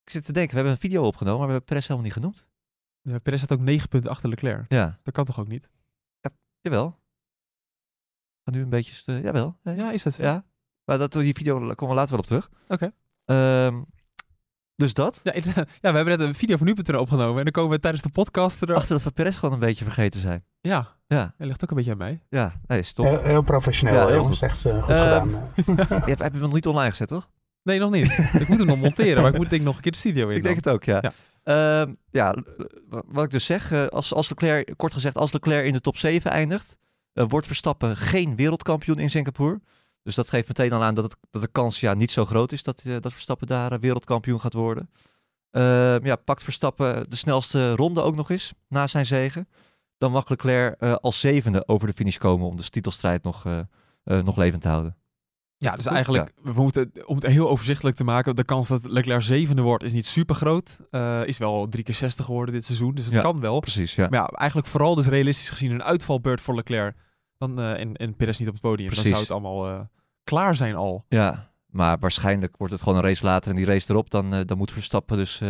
Ik 0.03 0.09
zit 0.11 0.25
te 0.25 0.31
denken, 0.33 0.49
we 0.51 0.55
hebben 0.55 0.71
een 0.73 0.89
video 0.89 1.03
opgenomen, 1.03 1.37
maar 1.39 1.47
we 1.47 1.53
hebben 1.53 1.69
Perez 1.69 1.87
helemaal 1.87 2.03
niet 2.09 2.13
genoemd. 2.17 2.45
Ja, 3.09 3.17
Perez 3.19 3.41
staat 3.43 3.57
ook 3.59 3.63
9 3.65 3.89
punten 3.89 4.11
achter 4.11 4.29
Leclerc. 4.29 4.65
Ja, 4.67 4.99
Dat 5.03 5.13
kan 5.13 5.25
toch 5.25 5.39
ook 5.39 5.47
niet? 5.47 5.71
jawel. 6.61 6.99
Ga 8.43 8.51
nu 8.51 8.61
een 8.61 8.69
beetje... 8.69 8.93
st- 8.93 9.05
jawel. 9.07 9.57
Ja, 9.63 9.71
Ja, 9.71 9.91
is 9.91 10.03
dat 10.03 10.13
zo? 10.13 10.23
ja. 10.23 10.45
Maar 10.85 10.97
dat, 10.97 11.11
die 11.11 11.33
video 11.33 11.53
komen 11.55 11.87
we 11.87 11.93
later 12.01 12.09
wel 12.09 12.19
op 12.19 12.25
terug. 12.25 12.49
Oké. 12.67 12.91
Ehm, 13.25 13.81
dus 14.75 14.93
dat. 14.93 15.19
Ja, 15.23 15.33
ja, 15.45 15.53
we 15.55 15.95
hebben 15.97 16.05
net 16.17 16.19
een 16.19 16.35
video 16.35 16.57
van 16.57 16.65
nu.nl 16.67 16.99
opgenomen 16.99 17.37
en 17.37 17.43
dan 17.43 17.51
komen 17.51 17.71
we 17.71 17.79
tijdens 17.79 18.03
de 18.03 18.09
podcast 18.09 18.61
er... 18.61 18.73
Achter 18.73 18.95
dat 18.95 19.03
we 19.03 19.11
Perez 19.11 19.37
gewoon 19.39 19.53
een 19.53 19.59
beetje 19.59 19.85
vergeten 19.85 20.19
zijn. 20.19 20.45
Ja, 20.61 20.97
Ja, 21.07 21.33
hij 21.37 21.47
ligt 21.47 21.63
ook 21.63 21.69
een 21.69 21.75
beetje 21.75 21.91
aan 21.91 21.97
mij. 21.97 22.21
ja. 22.29 22.53
Nee, 22.67 22.83
stop. 22.83 23.05
Heel, 23.05 23.21
heel 23.23 23.41
professioneel, 23.43 23.95
Ja, 23.95 24.05
heel 24.07 24.15
jongens. 24.15 24.39
goed. 24.39 24.47
Echt 24.49 24.65
eh, 24.65 24.83
goed 24.83 24.93
Eh, 24.93 24.97
gedaan. 25.03 25.29
Je 25.65 25.73
hebt, 25.75 26.07
heb 26.07 26.17
je 26.17 26.23
hem 26.23 26.39
nog 26.39 26.53
niet 26.53 26.67
online 26.67 26.89
gezet, 26.89 27.07
toch? 27.07 27.29
Nee, 27.63 27.79
nog 27.79 27.91
niet. 27.91 28.17
ik 28.39 28.47
moet 28.47 28.57
hem 28.57 28.67
nog 28.67 28.77
monteren, 28.79 29.21
maar 29.21 29.31
ik 29.31 29.37
moet 29.37 29.49
denk 29.49 29.61
ik 29.61 29.67
nog 29.67 29.75
een 29.75 29.81
keer 29.81 29.91
de 29.91 29.97
studio 29.97 30.27
in. 30.29 30.35
Ik 30.37 30.43
denk 30.43 30.55
het 30.55 30.67
ook, 30.69 30.83
ja. 30.83 30.99
Ja. 31.01 31.11
Ja, 31.45 31.87
ja 32.11 32.35
wat 33.05 33.23
ik 33.23 33.29
dus 33.29 33.45
zeg, 33.45 33.71
eh, 33.71 33.87
als, 33.87 34.13
als 34.13 34.29
Leclerc, 34.29 34.73
kort 34.75 34.93
gezegd, 34.93 35.17
als 35.17 35.33
Leclerc 35.33 35.65
in 35.65 35.73
de 35.73 35.81
top 35.81 35.97
7 35.97 36.31
eindigt, 36.31 36.77
eh, 37.15 37.25
wordt 37.27 37.47
Verstappen 37.47 37.97
geen 37.97 38.35
wereldkampioen 38.35 38.99
in 38.99 39.09
Singapore. 39.09 39.61
Dus 40.03 40.15
dat 40.15 40.29
geeft 40.29 40.47
meteen 40.47 40.73
al 40.73 40.83
aan 40.83 40.95
dat, 40.95 41.03
het, 41.03 41.17
dat 41.31 41.41
de 41.41 41.47
kans 41.47 41.79
ja, 41.79 41.93
niet 41.93 42.11
zo 42.11 42.25
groot 42.25 42.51
is 42.51 42.63
dat, 42.63 42.81
eh, 42.85 42.95
dat 42.99 43.13
Verstappen 43.13 43.47
daar 43.47 43.79
wereldkampioen 43.79 44.39
gaat 44.39 44.53
worden. 44.53 44.89
Eh, 45.51 45.99
ja, 45.99 46.15
pakt 46.15 46.43
Verstappen 46.43 47.09
de 47.09 47.15
snelste 47.15 47.75
ronde 47.75 48.01
ook 48.01 48.15
nog 48.15 48.29
eens 48.29 48.53
na 48.67 48.87
zijn 48.87 49.05
zegen. 49.05 49.47
Dan 49.97 50.11
mag 50.11 50.29
Leclerc 50.29 50.81
als 50.81 51.19
zevende 51.19 51.67
over 51.67 51.87
de 51.87 51.93
finish 51.93 52.17
komen 52.17 52.47
om 52.47 52.55
de 52.55 52.69
titelstrijd 52.69 53.23
nog, 53.23 53.45
nog 54.03 54.37
levend 54.37 54.61
te 54.61 54.67
houden. 54.67 54.95
Ja, 55.65 55.75
dus 55.75 55.83
Goed, 55.85 55.93
eigenlijk, 55.93 56.31
we 56.43 56.61
moeten, 56.61 56.91
om 57.05 57.15
het 57.15 57.25
heel 57.25 57.49
overzichtelijk 57.49 57.95
te 57.95 58.03
maken, 58.03 58.35
de 58.35 58.43
kans 58.43 58.67
dat 58.67 58.83
Leclerc 58.83 59.21
zevende 59.21 59.61
wordt 59.61 59.83
is 59.83 59.91
niet 59.93 60.05
super 60.05 60.35
groot. 60.35 60.79
Eh, 60.91 61.21
is 61.25 61.37
wel 61.37 61.67
drie 61.69 61.83
keer 61.83 61.95
60 61.95 62.25
geworden 62.25 62.53
dit 62.53 62.65
seizoen, 62.65 62.95
dus 62.95 63.05
het 63.05 63.13
Ja. 63.13 63.19
kan 63.19 63.39
wel. 63.39 63.59
Precies, 63.59 63.95
ja. 63.95 64.07
Maar 64.09 64.19
ja, 64.19 64.25
eigenlijk 64.27 64.69
vooral 64.69 64.95
dus 64.95 65.07
realistisch 65.07 65.49
gezien 65.49 65.71
een 65.71 65.83
uitvalbeurt 65.83 66.41
voor 66.41 66.55
Leclerc. 66.55 66.95
Dan, 67.37 67.59
eh, 67.59 67.79
en, 67.79 67.95
en 67.95 68.15
Perez 68.15 68.37
niet 68.37 68.47
op 68.47 68.53
het 68.53 68.63
podium. 68.63 68.93
Dan 68.93 69.03
zou 69.05 69.19
het 69.19 69.31
allemaal 69.31 69.67
eh, 69.67 69.79
klaar 70.23 70.55
zijn 70.55 70.75
al. 70.75 71.05
Ja, 71.09 71.51
maar 71.69 71.99
waarschijnlijk 71.99 72.57
wordt 72.57 72.73
het 72.73 72.81
gewoon 72.81 72.97
een 72.97 73.03
race 73.03 73.25
later 73.25 73.49
en 73.49 73.55
die 73.55 73.65
race 73.65 73.91
erop, 73.91 74.09
dan, 74.09 74.33
eh, 74.33 74.39
dan 74.45 74.57
moet 74.57 74.71
Verstappen 74.71 75.17
dus, 75.17 75.41
eh, 75.41 75.49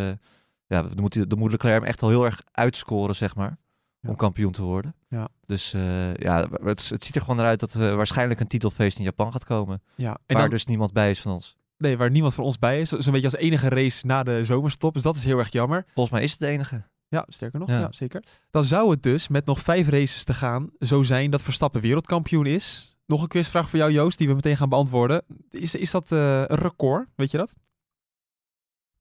ja, 0.67 0.81
dan 0.81 0.91
moet, 1.01 1.13
hij- 1.13 1.27
dan 1.27 1.39
moet 1.39 1.51
Leclerc 1.51 1.73
hem 1.79 1.83
echt 1.83 2.01
al 2.01 2.09
heel 2.09 2.25
erg 2.25 2.41
uitscoren, 2.51 3.15
zeg 3.15 3.35
maar, 3.35 3.57
Ja. 4.05 4.11
om 4.11 4.15
kampioen 4.15 4.51
te 4.51 4.61
worden. 4.61 4.95
Ja. 5.09 5.27
Dus 5.45 5.73
eh, 5.73 6.13
ja, 6.13 6.47
het, 6.63 6.89
het 6.89 7.03
ziet 7.03 7.15
er 7.15 7.21
gewoon 7.21 7.35
naar 7.35 7.45
uit 7.45 7.59
dat 7.59 7.73
er 7.73 7.95
waarschijnlijk 7.95 8.39
een 8.39 8.47
titelfeest 8.47 8.97
in 8.97 9.03
Japan 9.03 9.31
gaat 9.31 9.43
komen, 9.45 9.81
Ja, 9.95 10.09
en 10.25 10.33
waar 10.33 10.41
dan, 10.41 10.49
dus 10.49 10.65
niemand 10.65 10.93
bij 10.93 11.11
is 11.11 11.21
van 11.21 11.31
ons. 11.31 11.57
nee, 11.77 11.97
waar 11.97 12.11
niemand 12.11 12.33
van 12.33 12.43
ons 12.43 12.59
bij 12.59 12.81
is. 12.81 12.89
Zo'n 12.89 13.13
beetje 13.13 13.27
als 13.31 13.39
enige 13.39 13.69
race 13.69 14.05
na 14.05 14.23
de 14.23 14.45
zomerstop. 14.45 14.93
Dus 14.93 15.03
dat 15.03 15.15
is 15.15 15.23
heel 15.23 15.37
erg 15.39 15.51
jammer. 15.51 15.83
Volgens 15.93 16.09
mij 16.15 16.23
is 16.23 16.31
het 16.31 16.39
de 16.39 16.47
enige. 16.47 16.83
Ja, 17.07 17.25
sterker 17.27 17.59
nog. 17.59 17.67
Ja. 17.69 17.79
Ja. 17.79 17.87
zeker. 17.91 18.23
Dan 18.51 18.63
zou 18.63 18.89
het 18.91 19.03
dus 19.03 19.27
met 19.27 19.45
nog 19.45 19.59
vijf 19.59 19.89
races 19.89 20.23
te 20.23 20.33
gaan 20.33 20.69
zo 20.79 21.03
zijn 21.03 21.29
dat 21.31 21.41
Verstappen 21.41 21.81
wereldkampioen 21.81 22.45
is. 22.45 22.95
Nog 23.05 23.21
een 23.21 23.27
quizvraag 23.27 23.69
voor 23.69 23.79
jou, 23.79 23.91
Joost, 23.91 24.17
die 24.17 24.27
we 24.27 24.33
meteen 24.33 24.57
gaan 24.57 24.69
beantwoorden. 24.69 25.23
Is, 25.49 25.75
is 25.75 25.91
dat 25.91 26.11
eh, 26.11 26.37
een 26.45 26.57
record? 26.57 27.07
Weet 27.15 27.31
je 27.31 27.37
dat? 27.37 27.55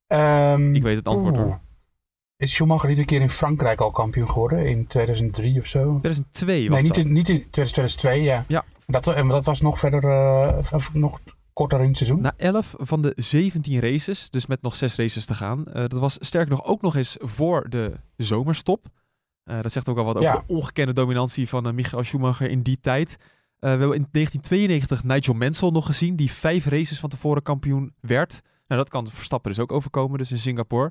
Ehm, 0.06 0.75
Ik 0.75 0.82
weet 0.82 0.96
het 0.96 1.08
antwoord 1.08 1.37
oeh. 1.37 1.44
hoor. 1.46 1.61
Is 2.44 2.52
Schumacher 2.54 2.88
niet 2.88 2.98
een 2.98 3.04
keer 3.04 3.20
in 3.20 3.30
Frankrijk 3.30 3.80
al 3.80 3.90
kampioen 3.90 4.30
geworden? 4.30 4.66
In 4.66 4.86
2003 4.86 5.60
of 5.60 5.66
zo? 5.66 5.98
2002 6.00 6.68
was 6.68 6.76
nee, 6.76 6.84
niet 6.84 6.94
dat. 6.94 7.04
in, 7.04 7.12
niet 7.12 7.28
in 7.28 7.46
2002, 7.50 8.22
ja. 8.22 8.44
Ja. 8.48 8.64
Dat, 8.86 9.08
en 9.08 9.28
dat 9.28 9.44
was 9.44 9.60
nog 9.60 9.78
verder, 9.78 10.04
eh, 10.04 10.86
nog 10.92 11.20
korter 11.52 11.80
in 11.80 11.88
het 11.88 11.96
seizoen. 11.96 12.20
Na 12.20 12.34
11 12.36 12.74
van 12.78 13.02
de 13.02 13.12
17 13.16 13.80
races, 13.80 14.30
dus 14.30 14.46
met 14.46 14.62
nog 14.62 14.74
6 14.74 14.96
races 14.96 15.26
te 15.26 15.34
gaan. 15.34 15.66
Eh, 15.66 15.74
dat 15.74 15.98
was 15.98 16.16
sterker 16.20 16.50
nog 16.50 16.64
ook 16.64 16.82
nog 16.82 16.96
eens 16.96 17.16
voor 17.20 17.66
de 17.70 17.92
zomerstop. 18.16 18.86
Eh, 19.44 19.60
dat 19.60 19.72
zegt 19.72 19.88
ook 19.88 19.98
al 19.98 20.04
wat 20.04 20.16
over 20.16 20.28
Ja. 20.28 20.44
de 20.46 20.54
ongekende 20.54 20.92
dominantie 20.92 21.48
van 21.48 21.74
Michael 21.74 22.04
Schumacher 22.04 22.50
in 22.50 22.62
die 22.62 22.78
tijd. 22.80 23.16
We 23.58 23.68
hebben 23.68 23.92
in 23.92 24.08
1992 24.10 25.04
Nigel 25.04 25.34
Mansell 25.34 25.70
nog 25.70 25.86
gezien, 25.86 26.16
die 26.16 26.30
vijf 26.30 26.66
races 26.66 26.98
van 26.98 27.08
tevoren 27.08 27.42
kampioen 27.42 27.94
werd. 28.00 28.40
Nou, 28.66 28.80
dat 28.80 28.88
kan 28.88 29.08
Verstappen 29.10 29.50
dus 29.50 29.60
ook 29.60 29.72
overkomen, 29.72 30.18
dus 30.18 30.30
in 30.30 30.38
Singapore. 30.38 30.90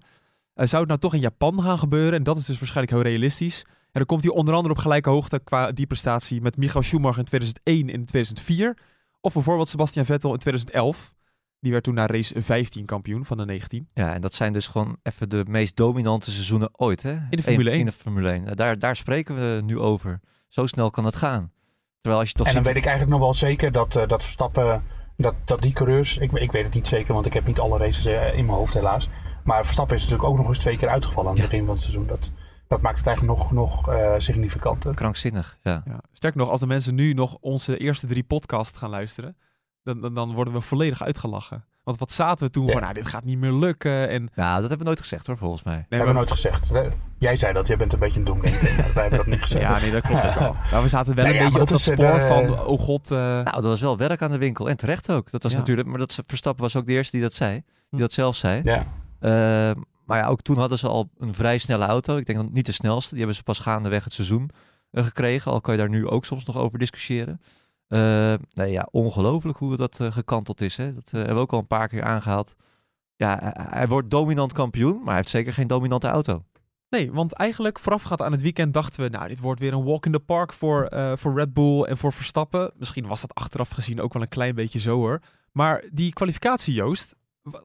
Eh, 0.54 0.68
zou 0.68 0.80
het 0.80 0.88
nou 0.90 1.00
toch 1.00 1.14
in 1.14 1.20
Japan 1.20 1.62
gaan 1.62 1.80
gebeuren? 1.80 2.14
En 2.14 2.24
dat 2.24 2.38
is 2.38 2.46
dus 2.46 2.60
waarschijnlijk 2.60 2.96
heel 2.96 3.12
realistisch. 3.12 3.64
En 3.66 4.00
dan 4.00 4.06
komt 4.06 4.24
hij 4.24 4.34
onder 4.34 4.54
andere 4.54 4.74
op 4.74 4.80
gelijke 4.80 5.10
hoogte 5.10 5.40
qua 5.40 5.72
die 5.72 5.88
prestatie 5.88 6.42
met 6.42 6.58
Michael 6.58 6.84
Schumacher 6.84 7.20
in 7.20 7.26
2001 7.26 7.88
en 7.88 7.94
in 7.94 8.06
2004. 8.06 8.78
Of 9.22 9.34
bijvoorbeeld 9.34 9.68
Sebastian 9.68 10.06
Vettel 10.06 10.34
in 10.34 10.40
2011. 10.40 11.14
Die 11.60 11.72
werd 11.72 11.84
toen 11.84 11.94
na 11.94 12.06
race 12.06 12.42
15 12.42 12.86
kampioen 12.86 13.26
van 13.26 13.38
de 13.38 13.46
19. 13.46 13.88
Ja, 13.94 14.14
en 14.14 14.22
dat 14.22 14.34
zijn 14.34 14.54
dus 14.54 14.68
gewoon 14.68 14.98
even 15.04 15.30
de 15.30 15.44
meest 15.48 15.76
dominante 15.76 16.32
seizoenen 16.32 16.70
ooit, 16.80 17.02
hè? 17.02 17.18
de 17.30 17.44
Formule 17.44 17.70
1. 17.70 17.80
In 17.80 17.86
de 17.86 17.92
Formule 17.92 18.30
1. 18.30 18.44
Nou, 18.44 18.56
Daar, 18.56 18.80
daar 18.80 18.96
spreken 18.96 19.36
we 19.36 19.62
nu 19.62 19.80
over. 19.80 20.20
Zo 20.48 20.66
snel 20.66 20.90
kan 20.90 21.06
het 21.06 21.16
gaan. 21.16 21.52
Terwijl 22.02 22.22
als 22.22 22.32
je 22.32 22.38
toch 22.38 22.48
en 22.48 22.54
dan 22.54 22.64
ziet... 22.64 22.74
weet 22.74 22.84
ik 22.84 22.90
eigenlijk 22.90 23.18
nog 23.18 23.28
wel 23.28 23.34
zeker 23.34 23.72
dat, 23.72 23.96
eh, 23.96 24.08
dat 24.08 24.24
Verstappen, 24.24 24.84
dat, 25.18 25.36
dat 25.46 25.62
die 25.62 25.74
coureurs, 25.74 26.18
ik, 26.18 26.32
ik 26.32 26.52
weet 26.52 26.64
het 26.64 26.74
niet 26.74 26.88
zeker, 26.88 27.14
want 27.14 27.26
ik 27.26 27.34
heb 27.34 27.48
niet 27.48 27.60
alle 27.60 27.78
races 27.78 28.06
eh, 28.06 28.38
in 28.38 28.46
mijn 28.46 28.58
hoofd 28.58 28.74
helaas. 28.74 29.10
Maar 29.44 29.64
Verstappen 29.64 29.96
is 29.96 30.02
natuurlijk 30.02 30.30
ook 30.30 30.38
nog 30.38 30.48
eens 30.48 30.58
twee 30.58 30.78
keer 30.78 30.90
uitgevallen 30.90 31.30
aan 31.30 31.36
het 31.36 31.44
Ja. 31.44 31.50
begin 31.50 31.66
van 31.66 31.74
het 31.74 31.84
seizoen. 31.84 32.08
Dat, 32.08 32.32
dat 32.68 32.82
maakt 32.82 32.98
het 32.98 33.08
eigenlijk 33.08 33.38
nog, 33.40 33.52
nog 33.52 33.90
eh, 33.90 34.14
significanter. 34.18 34.94
Krankzinnig, 34.94 35.58
ja. 35.64 35.82
Ja. 35.86 36.00
Sterker 36.12 36.40
nog, 36.40 36.50
als 36.50 36.60
de 36.60 36.68
mensen 36.68 36.96
nu 36.96 37.14
nog 37.14 37.38
onze 37.42 37.78
eerste 37.78 38.08
drie 38.08 38.24
podcasts 38.24 38.78
gaan 38.78 38.90
luisteren, 38.90 39.36
dan, 39.84 40.02
dan, 40.02 40.14
dan 40.16 40.34
worden 40.34 40.54
we 40.54 40.62
volledig 40.62 41.04
uitgelachen. 41.04 41.66
Want 41.84 42.00
wat 42.00 42.12
zaten 42.12 42.46
we 42.46 42.52
toen 42.52 42.66
Ja. 42.66 42.72
van, 42.72 42.82
nou, 42.82 42.94
dit 42.94 43.08
gaat 43.08 43.24
niet 43.24 43.38
meer 43.38 43.52
lukken. 43.54 44.10
En 44.10 44.30
Nou, 44.36 44.52
dat 44.60 44.60
hebben 44.60 44.78
we 44.78 44.84
nooit 44.84 45.00
gezegd 45.00 45.28
hoor, 45.28 45.38
volgens 45.38 45.64
mij. 45.64 45.74
Dat 45.76 45.90
nee, 45.90 46.00
hebben 46.00 46.08
we 46.08 46.14
nooit 46.20 46.32
gezegd. 46.32 46.70
Jij 47.18 47.38
zei 47.38 47.54
dat, 47.54 47.68
jij 47.68 47.78
bent 47.78 47.94
een 47.94 48.00
beetje 48.00 48.20
een 48.20 48.26
doemdenker. 48.26 48.62
wij 48.94 49.02
hebben 49.02 49.18
dat 49.18 49.26
niet 49.28 49.42
gezegd. 49.42 49.64
ja, 49.64 49.80
nee, 49.80 49.92
dat 49.92 50.02
klopt 50.02 50.26
ook 50.26 50.34
wel. 50.34 50.56
Maar 50.72 50.82
we 50.82 50.88
zaten 50.88 51.16
wel 51.16 51.26
Nee, 51.26 51.34
een 51.34 51.40
ja, 51.40 51.46
beetje 51.46 51.62
op 51.62 51.68
dat 51.70 51.78
dat 51.86 51.88
is, 51.88 51.94
spoor 51.94 52.20
eh, 52.20 52.28
van, 52.28 52.66
oh 52.66 52.80
god. 52.80 53.12
eh, 53.12 53.18
Nou, 53.18 53.44
dat 53.52 53.64
was 53.64 53.82
wel 53.82 53.98
werk 53.98 54.22
aan 54.22 54.32
de 54.32 54.38
winkel. 54.38 54.70
En 54.70 54.78
terecht 54.78 55.12
ook. 55.12 55.32
Dat 55.32 55.44
was 55.44 55.52
Ja. 55.52 55.58
natuurlijk, 55.58 55.88
maar 55.88 56.00
dat 56.00 56.20
Verstappen 56.28 56.64
was 56.64 56.76
ook 56.76 56.86
de 56.86 56.92
eerste 56.94 57.12
die 57.12 57.22
dat 57.22 57.34
zei. 57.34 57.52
Die 57.52 57.64
Hm. 57.90 57.98
dat 57.98 58.12
zelf 58.12 58.36
zei. 58.36 58.62
Ja. 58.64 58.86
Eh, 59.24 59.72
maar 60.06 60.18
ja, 60.18 60.28
ook 60.28 60.42
toen 60.42 60.58
hadden 60.58 60.78
ze 60.78 60.88
al 60.88 61.10
een 61.18 61.34
vrij 61.34 61.58
snelle 61.58 61.86
auto. 61.86 62.18
Ik 62.18 62.26
denk 62.26 62.52
niet 62.52 62.66
de 62.66 62.72
snelste. 62.72 63.10
Die 63.10 63.18
hebben 63.18 63.36
ze 63.36 63.44
pas 63.44 63.60
gaandeweg 63.60 64.04
het 64.04 64.14
seizoen 64.14 64.50
eh, 64.92 65.04
gekregen. 65.04 65.52
Al 65.52 65.62
kan 65.62 65.74
je 65.74 65.80
daar 65.80 65.90
nu 65.90 66.08
ook 66.08 66.26
soms 66.26 66.46
nog 66.46 66.58
over 66.58 66.80
discussiëren. 66.80 67.40
Eh, 67.94 68.34
nee, 68.54 68.72
ja, 68.72 68.88
ongelooflijk 68.92 69.58
hoe 69.58 69.76
dat 69.76 70.00
eh, 70.00 70.12
gekanteld 70.12 70.62
is. 70.62 70.78
Hè? 70.78 70.94
Dat 70.94 71.06
eh, 71.06 71.12
hebben 71.14 71.36
we 71.36 71.42
ook 71.42 71.52
al 71.52 71.60
een 71.60 71.68
paar 71.68 71.88
keer 71.88 72.04
aangehaald. 72.04 72.56
Ja, 73.16 73.54
hij, 73.70 73.88
wordt 73.88 74.10
dominant 74.10 74.54
kampioen, 74.54 74.96
maar 74.96 75.06
hij 75.06 75.16
heeft 75.16 75.30
zeker 75.30 75.54
geen 75.54 75.68
dominante 75.68 76.08
auto. 76.08 76.44
Nee, 76.90 77.12
want 77.12 77.34
eigenlijk 77.34 77.80
voorafgaand 77.80 78.22
aan 78.22 78.32
het 78.32 78.42
weekend 78.42 78.74
dachten 78.74 79.04
we, 79.04 79.10
nou, 79.10 79.28
dit 79.28 79.40
wordt 79.40 79.60
weer 79.60 79.74
een 79.74 79.84
walk 79.84 80.06
in 80.06 80.12
the 80.12 80.20
park 80.20 80.54
voor, 80.54 80.92
voor 81.16 81.36
Red 81.36 81.54
Bull 81.54 81.82
en 81.84 81.98
voor 81.98 82.14
Verstappen. 82.14 82.72
Misschien 82.76 83.08
was 83.08 83.22
dat 83.22 83.34
achteraf 83.34 83.70
gezien 83.70 84.02
ook 84.02 84.14
wel 84.14 84.22
een 84.22 84.28
klein 84.28 84.56
beetje 84.56 84.80
zo 84.80 84.96
hoor. 84.96 85.22
Maar 85.52 85.84
die 85.92 86.14
kwalificatie, 86.14 86.74
Joost, 86.74 87.16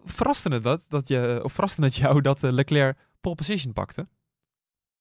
verraste 0.04 0.48
het, 0.48 0.62
dat, 0.62 0.86
dat 0.88 1.08
je, 1.08 1.40
of 1.42 1.52
verraste 1.52 1.82
het 1.82 1.94
jou 1.94 2.20
dat 2.20 2.42
eh, 2.42 2.50
Leclerc 2.50 2.96
pole 3.20 3.34
position 3.34 3.72
pakte? 3.72 4.06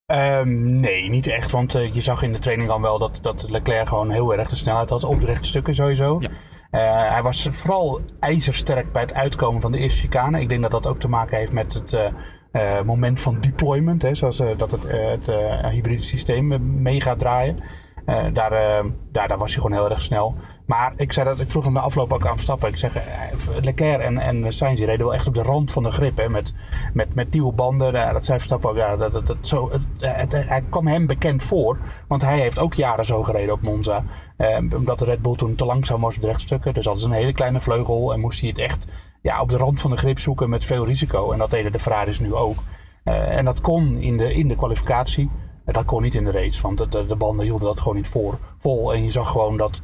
Ehm, 0.06 0.80
nee, 0.80 1.10
niet 1.10 1.28
echt. 1.28 1.52
Want 1.52 1.76
eh, 1.76 1.94
je 1.94 2.02
zag 2.02 2.22
in 2.22 2.34
de 2.34 2.40
training 2.40 2.70
al 2.70 2.82
wel 2.82 3.00
dat, 3.00 3.20
dat 3.22 3.50
Leclerc 3.50 3.88
gewoon 3.88 4.10
heel 4.10 4.34
erg 4.34 4.50
de 4.50 4.56
snelheid 4.56 4.90
had. 4.90 5.04
Op 5.04 5.20
de 5.20 5.26
rechte 5.26 5.48
stukken 5.48 5.76
sowieso. 5.76 6.18
Ja. 6.20 6.30
Eh, 6.72 7.12
hij 7.12 7.24
was 7.24 7.48
vooral 7.52 8.02
ijzersterk 8.20 8.92
bij 8.92 9.02
het 9.02 9.14
uitkomen 9.14 9.62
van 9.62 9.72
de 9.72 9.78
eerste 9.78 10.00
chicane. 10.00 10.42
Ik 10.42 10.50
denk 10.50 10.62
dat 10.62 10.72
dat 10.72 10.88
ook 10.88 11.00
te 11.00 11.10
maken 11.10 11.38
heeft 11.38 11.52
met 11.52 11.74
het 11.74 12.14
moment 12.86 13.20
van 13.20 13.42
deployment. 13.42 14.02
Hè, 14.02 14.16
zoals 14.16 14.38
dat 14.58 14.72
het, 14.72 14.88
het 14.90 15.28
hybride 15.72 16.02
systeem 16.02 16.82
mee 16.82 17.02
gaat 17.02 17.20
draaien. 17.20 17.60
Daar, 18.06 18.34
daar, 19.12 19.28
daar 19.28 19.38
was 19.38 19.54
hij 19.54 19.62
gewoon 19.62 19.78
heel 19.78 19.90
erg 19.90 20.02
snel. 20.02 20.36
Maar 20.68 20.94
ik, 20.96 21.14
zei 21.14 21.26
dat, 21.26 21.40
ik 21.40 21.50
vroeg 21.52 21.64
hem 21.64 21.74
de 21.74 21.80
afloop 21.80 22.14
ook 22.14 22.26
aan 22.26 22.36
Verstappen. 22.36 22.70
Ik 22.70 22.78
zeg, 22.78 22.96
eh, 22.96 23.04
Leclerc 23.62 24.02
en, 24.02 24.18
en 24.18 24.54
Sainz 24.54 24.80
reden 24.80 25.06
wel 25.06 25.14
echt 25.14 25.28
op 25.28 25.34
de 25.34 25.42
rand 25.42 25.72
van 25.72 25.84
de 25.84 25.92
grip. 25.92 26.18
Hè, 26.18 26.30
met, 26.30 26.54
met, 26.94 27.16
met 27.16 27.32
nieuwe 27.32 27.54
banden. 27.54 27.94
Dat 27.94 28.26
zei 28.26 28.38
Verstappen 28.38 28.70
ook. 28.70 28.76
Ja, 28.76 28.98
dat, 28.98 29.14
dat, 29.14 29.28
dat 29.28 29.38
zo, 29.42 29.72
het, 30.00 30.32
hij 30.32 30.64
kwam 30.70 30.88
hem 30.88 31.08
bekend 31.08 31.44
voor. 31.44 31.78
Want 32.08 32.22
hij 32.22 32.40
heeft 32.40 32.60
ook 32.60 32.74
jaren 32.74 33.06
zo 33.06 33.24
gereden 33.24 33.54
op 33.54 33.62
Monza. 33.62 34.04
Eh, 34.38 34.58
omdat 34.76 35.00
de 35.00 35.06
Red 35.06 35.22
Bull 35.22 35.36
toen 35.36 35.56
te 35.56 35.66
langzaam 35.66 36.02
was 36.02 36.16
op 36.16 36.22
de 36.22 36.28
rechtstukken. 36.28 36.74
Dus 36.74 36.86
hadden 36.86 37.04
ze 37.04 37.10
een 37.10 37.16
hele 37.16 37.34
kleine 37.34 37.62
vleugel. 37.62 38.14
En 38.14 38.20
moest 38.20 38.40
hij 38.40 38.50
het 38.50 38.60
echt 38.60 38.86
ja, 39.22 39.42
op 39.42 39.50
de 39.50 39.58
rand 39.58 39.82
van 39.82 39.92
de 39.92 39.98
grip 39.98 40.20
zoeken 40.20 40.50
met 40.50 40.66
veel 40.66 40.86
risico. 40.86 41.32
En 41.32 41.38
dat 41.38 41.52
deden 41.52 41.72
de 41.72 41.80
Ferraris 41.80 42.20
nu 42.20 42.34
ook. 42.34 42.58
Eh, 43.04 43.38
en 43.38 43.46
dat 43.46 43.62
kon 43.62 43.98
in 43.98 44.18
de, 44.18 44.34
in 44.34 44.48
de 44.48 44.56
kwalificatie. 44.56 45.30
Dat 45.66 45.86
kon 45.86 46.02
niet 46.02 46.16
in 46.16 46.24
de 46.24 46.32
race, 46.32 46.62
want 46.62 46.78
de, 46.78 46.90
de, 46.90 47.06
de 47.06 47.16
banden 47.16 47.46
hielden 47.46 47.68
dat 47.68 47.80
gewoon 47.80 47.96
niet 47.96 48.08
voor, 48.08 48.38
vol. 48.60 48.94
En 48.94 49.04
je 49.04 49.12
zag 49.12 49.32
gewoon 49.32 49.58
dat 49.58 49.82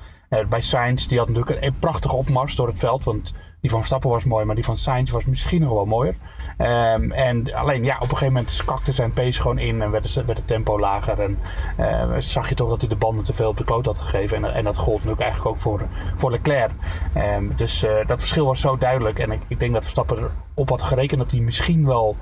bij 0.50 0.62
Sainz, 0.62 1.06
die 1.06 1.18
had 1.18 1.30
natuurlijk 1.30 1.62
een, 1.62 1.76
prachtige 1.80 2.16
opmars 2.16 2.56
door 2.56 2.68
het 2.68 2.80
veld. 2.80 3.04
Want 3.04 3.34
die 3.62 3.70
van 3.70 3.80
Verstappen 3.80 4.10
was 4.10 4.24
mooi, 4.24 4.46
maar 4.46 4.56
die 4.56 4.64
van 4.64 4.78
Sainz 4.78 5.12
was 5.12 5.26
misschien 5.26 5.62
nog 5.62 5.72
wel 5.72 5.86
mooier. 5.86 6.16
Ehm, 6.58 7.12
en 7.12 7.54
alleen 7.54 7.84
ja, 7.84 7.96
op 7.96 8.02
een 8.02 8.10
gegeven 8.10 8.34
moment 8.34 8.52
skakte 8.52 8.92
zijn 8.92 9.14
pace 9.14 9.42
gewoon 9.42 9.58
in 9.58 9.82
en 9.82 9.92
werd, 9.92 10.14
werd 10.14 10.38
het 10.38 10.48
tempo 10.48 10.80
lager. 10.80 11.20
En 11.20 11.40
eh, 11.78 12.16
zag 12.20 12.50
je 12.50 12.56
toch 12.56 12.70
dat 12.70 12.82
hij 12.82 12.90
de 12.90 12.96
banden 12.96 13.24
te 13.24 13.34
veel 13.34 13.50
op 13.50 13.58
de 13.58 13.64
kloot 13.64 13.86
had 13.86 14.00
gegeven. 14.00 14.38
En, 14.38 14.54
en 14.54 14.64
dat 14.64 14.78
gold 14.78 14.96
natuurlijk 14.96 15.22
eigenlijk 15.22 15.52
ook 15.56 15.62
voor, 15.62 15.82
voor 16.16 16.32
Leclerc. 16.32 16.72
Ehm, 17.14 17.56
dus 17.56 17.84
eh, 17.84 18.08
dat 18.08 18.20
verschil 18.20 18.46
was 18.46 18.60
zo 18.60 18.78
duidelijk. 18.78 19.20
En 19.20 19.32
ik, 19.32 19.42
ik 19.48 19.60
denk 19.60 19.74
dat 19.74 19.82
Verstappen 19.82 20.32
erop 20.56 20.70
had 20.70 20.82
gerekend 20.82 21.20
dat 21.20 21.32
hij 21.32 21.40
misschien 21.40 21.86
wel 21.86 22.16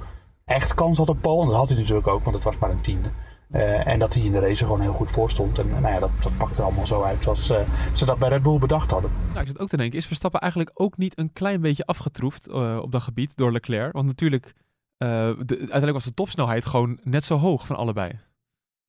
echt 0.46 0.74
kans 0.74 0.98
had 0.98 1.10
op 1.10 1.22
Paul. 1.22 1.42
En 1.42 1.48
dat 1.48 1.56
had 1.56 1.70
hij 1.70 1.78
natuurlijk 1.78 2.08
ook, 2.08 2.24
want 2.24 2.36
het 2.36 2.44
was 2.44 2.58
maar 2.58 2.70
een 2.70 2.82
tiende. 2.82 3.10
Eh, 3.52 3.88
en 3.88 4.00
dat 4.00 4.14
hij 4.14 4.24
in 4.24 4.32
de 4.32 4.40
race 4.40 4.64
gewoon 4.64 4.82
heel 4.82 4.94
goed 4.94 5.12
voor 5.12 5.30
stond. 5.30 5.60
En 5.60 5.70
nou 5.70 5.94
ja, 5.94 6.00
dat, 6.00 6.10
dat 6.22 6.38
pakte 6.38 6.62
allemaal 6.62 6.88
zo 6.88 7.04
uit 7.04 7.24
zoals 7.24 7.50
eh, 7.50 7.60
ze 7.94 8.06
dat 8.06 8.20
bij 8.20 8.30
Red 8.30 8.44
Bull 8.44 8.60
bedacht 8.60 8.92
hadden. 8.92 9.12
Nou, 9.28 9.40
ik 9.40 9.48
zit 9.48 9.60
ook 9.60 9.68
te 9.68 9.78
denken, 9.78 9.98
is 9.98 10.06
Verstappen 10.06 10.40
eigenlijk 10.40 10.72
ook 10.74 10.98
niet 10.98 11.18
een 11.18 11.34
klein 11.34 11.62
beetje 11.62 11.86
afgetroefd 11.86 12.48
eh, 12.48 12.78
op 12.82 12.92
dat 12.92 13.02
gebied 13.02 13.38
door 13.38 13.52
Leclerc? 13.52 13.94
Want 13.94 14.06
natuurlijk, 14.06 14.54
de, 14.98 15.46
uiteindelijk 15.48 15.94
was 15.94 16.04
de 16.04 16.14
topsnelheid 16.14 16.66
gewoon 16.66 17.00
net 17.04 17.24
zo 17.24 17.38
hoog 17.38 17.68
van 17.68 17.76
allebei. 17.76 18.20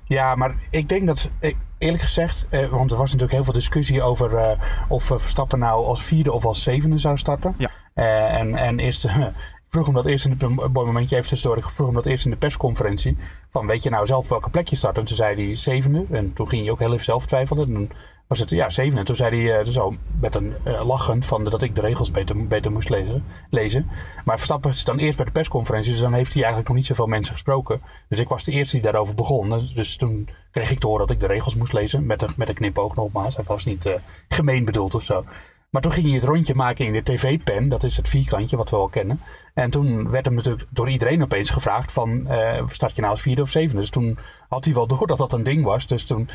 Ja, 0.04 0.34
maar 0.34 0.54
ik 0.70 0.88
denk 0.88 1.06
dat, 1.06 1.30
eerlijk 1.78 2.02
gezegd, 2.02 2.46
eh, 2.50 2.68
want 2.68 2.90
er 2.90 2.96
was 2.96 3.06
natuurlijk 3.06 3.32
heel 3.32 3.44
veel 3.44 3.52
discussie 3.52 4.02
over 4.02 4.58
of 4.88 5.04
Verstappen 5.04 5.58
nou 5.58 5.86
als 5.86 6.02
vierde 6.02 6.32
of 6.32 6.44
als 6.44 6.62
zevende 6.62 6.98
zou 6.98 7.18
starten. 7.18 7.54
Ja. 7.58 7.70
En, 7.94 8.54
en 8.54 8.78
vroeg 9.72 9.86
hem 9.86 9.94
dat 9.94 10.06
eerst 10.06 10.24
in 10.24 10.36
de, 10.38 10.44
een 10.44 10.72
mooi 10.72 10.86
momentje 10.86 11.16
even 11.16 11.38
vroeg 11.38 11.86
hem 11.86 11.94
dat 11.94 12.06
eerst 12.06 12.24
in 12.24 12.30
de 12.30 12.36
persconferentie. 12.36 13.16
Van 13.50 13.66
weet 13.66 13.82
je 13.82 13.90
nou 13.90 14.06
zelf 14.06 14.28
welke 14.28 14.50
plek 14.50 14.68
je 14.68 14.76
start? 14.76 14.98
En 14.98 15.04
toen 15.04 15.16
zei 15.16 15.46
hij 15.46 15.56
zevende. 15.56 16.04
En 16.10 16.32
toen 16.32 16.48
ging 16.48 16.62
hij 16.62 16.70
ook 16.70 16.78
heel 16.78 16.92
even 16.92 17.04
zelf 17.04 17.26
twijfelen. 17.26 17.66
En 17.66 17.74
toen 17.74 17.92
was 18.26 18.38
het 18.38 18.50
ja, 18.50 18.70
zevende. 18.70 18.98
En 18.98 19.04
toen 19.04 19.16
zei 19.16 19.42
hij 19.42 19.60
eh, 19.60 19.66
zo 19.66 19.94
met 20.20 20.34
een 20.34 20.54
eh, 20.62 20.86
lachend 20.86 21.26
van 21.26 21.44
dat 21.44 21.62
ik 21.62 21.74
de 21.74 21.80
regels 21.80 22.10
beter, 22.10 22.46
beter 22.46 22.72
moest 22.72 22.88
lezen, 22.88 23.24
lezen. 23.50 23.90
Maar 24.24 24.36
Verstappen 24.36 24.70
is 24.70 24.84
dan 24.84 24.98
eerst 24.98 25.16
bij 25.16 25.26
de 25.26 25.32
persconferentie, 25.32 25.92
dus 25.92 26.00
dan 26.00 26.12
heeft 26.12 26.32
hij 26.32 26.42
eigenlijk 26.42 26.68
nog 26.68 26.76
niet 26.76 26.86
zoveel 26.86 27.06
mensen 27.06 27.32
gesproken. 27.32 27.80
Dus 28.08 28.18
ik 28.18 28.28
was 28.28 28.44
de 28.44 28.52
eerste 28.52 28.76
die 28.76 28.84
daarover 28.84 29.14
begon. 29.14 29.70
Dus 29.74 29.96
toen 29.96 30.28
kreeg 30.50 30.70
ik 30.70 30.78
te 30.78 30.86
horen 30.86 31.06
dat 31.06 31.14
ik 31.14 31.20
de 31.20 31.26
regels 31.26 31.54
moest 31.54 31.72
lezen. 31.72 32.06
Met 32.06 32.22
een, 32.22 32.32
met 32.36 32.48
een 32.48 32.54
knipoog 32.54 32.94
nogmaals. 32.94 33.36
Hij 33.36 33.44
was 33.46 33.64
niet 33.64 33.86
eh, 33.86 33.94
gemeen 34.28 34.64
bedoeld 34.64 34.94
of 34.94 35.02
zo. 35.02 35.24
Maar 35.72 35.82
toen 35.82 35.92
ging 35.92 36.06
hij 36.06 36.14
het 36.14 36.24
rondje 36.24 36.54
maken 36.54 36.86
in 36.86 36.92
de 36.92 37.02
tv-pen. 37.02 37.68
Dat 37.68 37.82
is 37.82 37.96
het 37.96 38.08
vierkantje 38.08 38.56
wat 38.56 38.70
we 38.70 38.76
wel 38.76 38.88
kennen. 38.88 39.20
En 39.54 39.70
toen 39.70 40.10
werd 40.10 40.24
hem 40.24 40.34
natuurlijk 40.34 40.66
door 40.70 40.90
iedereen 40.90 41.22
opeens 41.22 41.50
gevraagd 41.50 41.92
van... 41.92 42.26
eh, 42.26 42.62
start 42.68 42.94
je 42.94 43.00
nou 43.00 43.12
als 43.12 43.22
vierde 43.22 43.42
of 43.42 43.50
zevende? 43.50 43.80
Dus 43.80 43.90
toen 43.90 44.18
had 44.48 44.64
hij 44.64 44.74
wel 44.74 44.86
door 44.86 45.06
dat 45.06 45.18
dat 45.18 45.32
een 45.32 45.42
ding 45.42 45.64
was. 45.64 45.86
Dus 45.86 46.04
toen... 46.04 46.28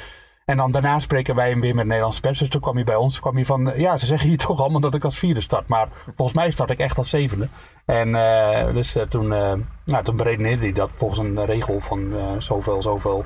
En 0.45 0.57
dan 0.57 0.71
daarna 0.71 0.99
spreken 0.99 1.35
wij 1.35 1.49
hem 1.49 1.61
weer 1.61 1.73
met 1.73 1.81
de 1.81 1.87
Nederlandse 1.87 2.21
pers. 2.21 2.39
Dus 2.39 2.49
toen 2.49 2.61
kwam 2.61 2.75
hij 2.75 2.83
bij 2.83 2.95
ons. 2.95 3.19
kwam 3.19 3.35
hij 3.35 3.45
van, 3.45 3.73
ja, 3.75 3.97
ze 3.97 4.05
zeggen 4.05 4.29
hier 4.29 4.37
toch 4.37 4.61
allemaal 4.61 4.81
dat 4.81 4.95
ik 4.95 5.03
als 5.03 5.17
vierde 5.17 5.41
start. 5.41 5.67
Maar 5.67 5.87
volgens 6.15 6.37
mij 6.37 6.51
start 6.51 6.69
ik 6.69 6.79
echt 6.79 6.97
als 6.97 7.09
zevende. 7.09 7.47
En 7.87 8.15
eh, 8.15 8.73
dus 8.73 8.95
eh, 8.95 9.03
toen, 9.03 9.33
eh, 9.33 9.53
nou, 9.83 10.03
toen 10.03 10.15
beredeneerde 10.15 10.63
hij 10.63 10.71
dat 10.71 10.89
volgens 10.93 11.19
een 11.19 11.45
regel 11.45 11.79
van 11.79 12.13
zoveel, 12.39 12.81
zoveel. 12.81 13.25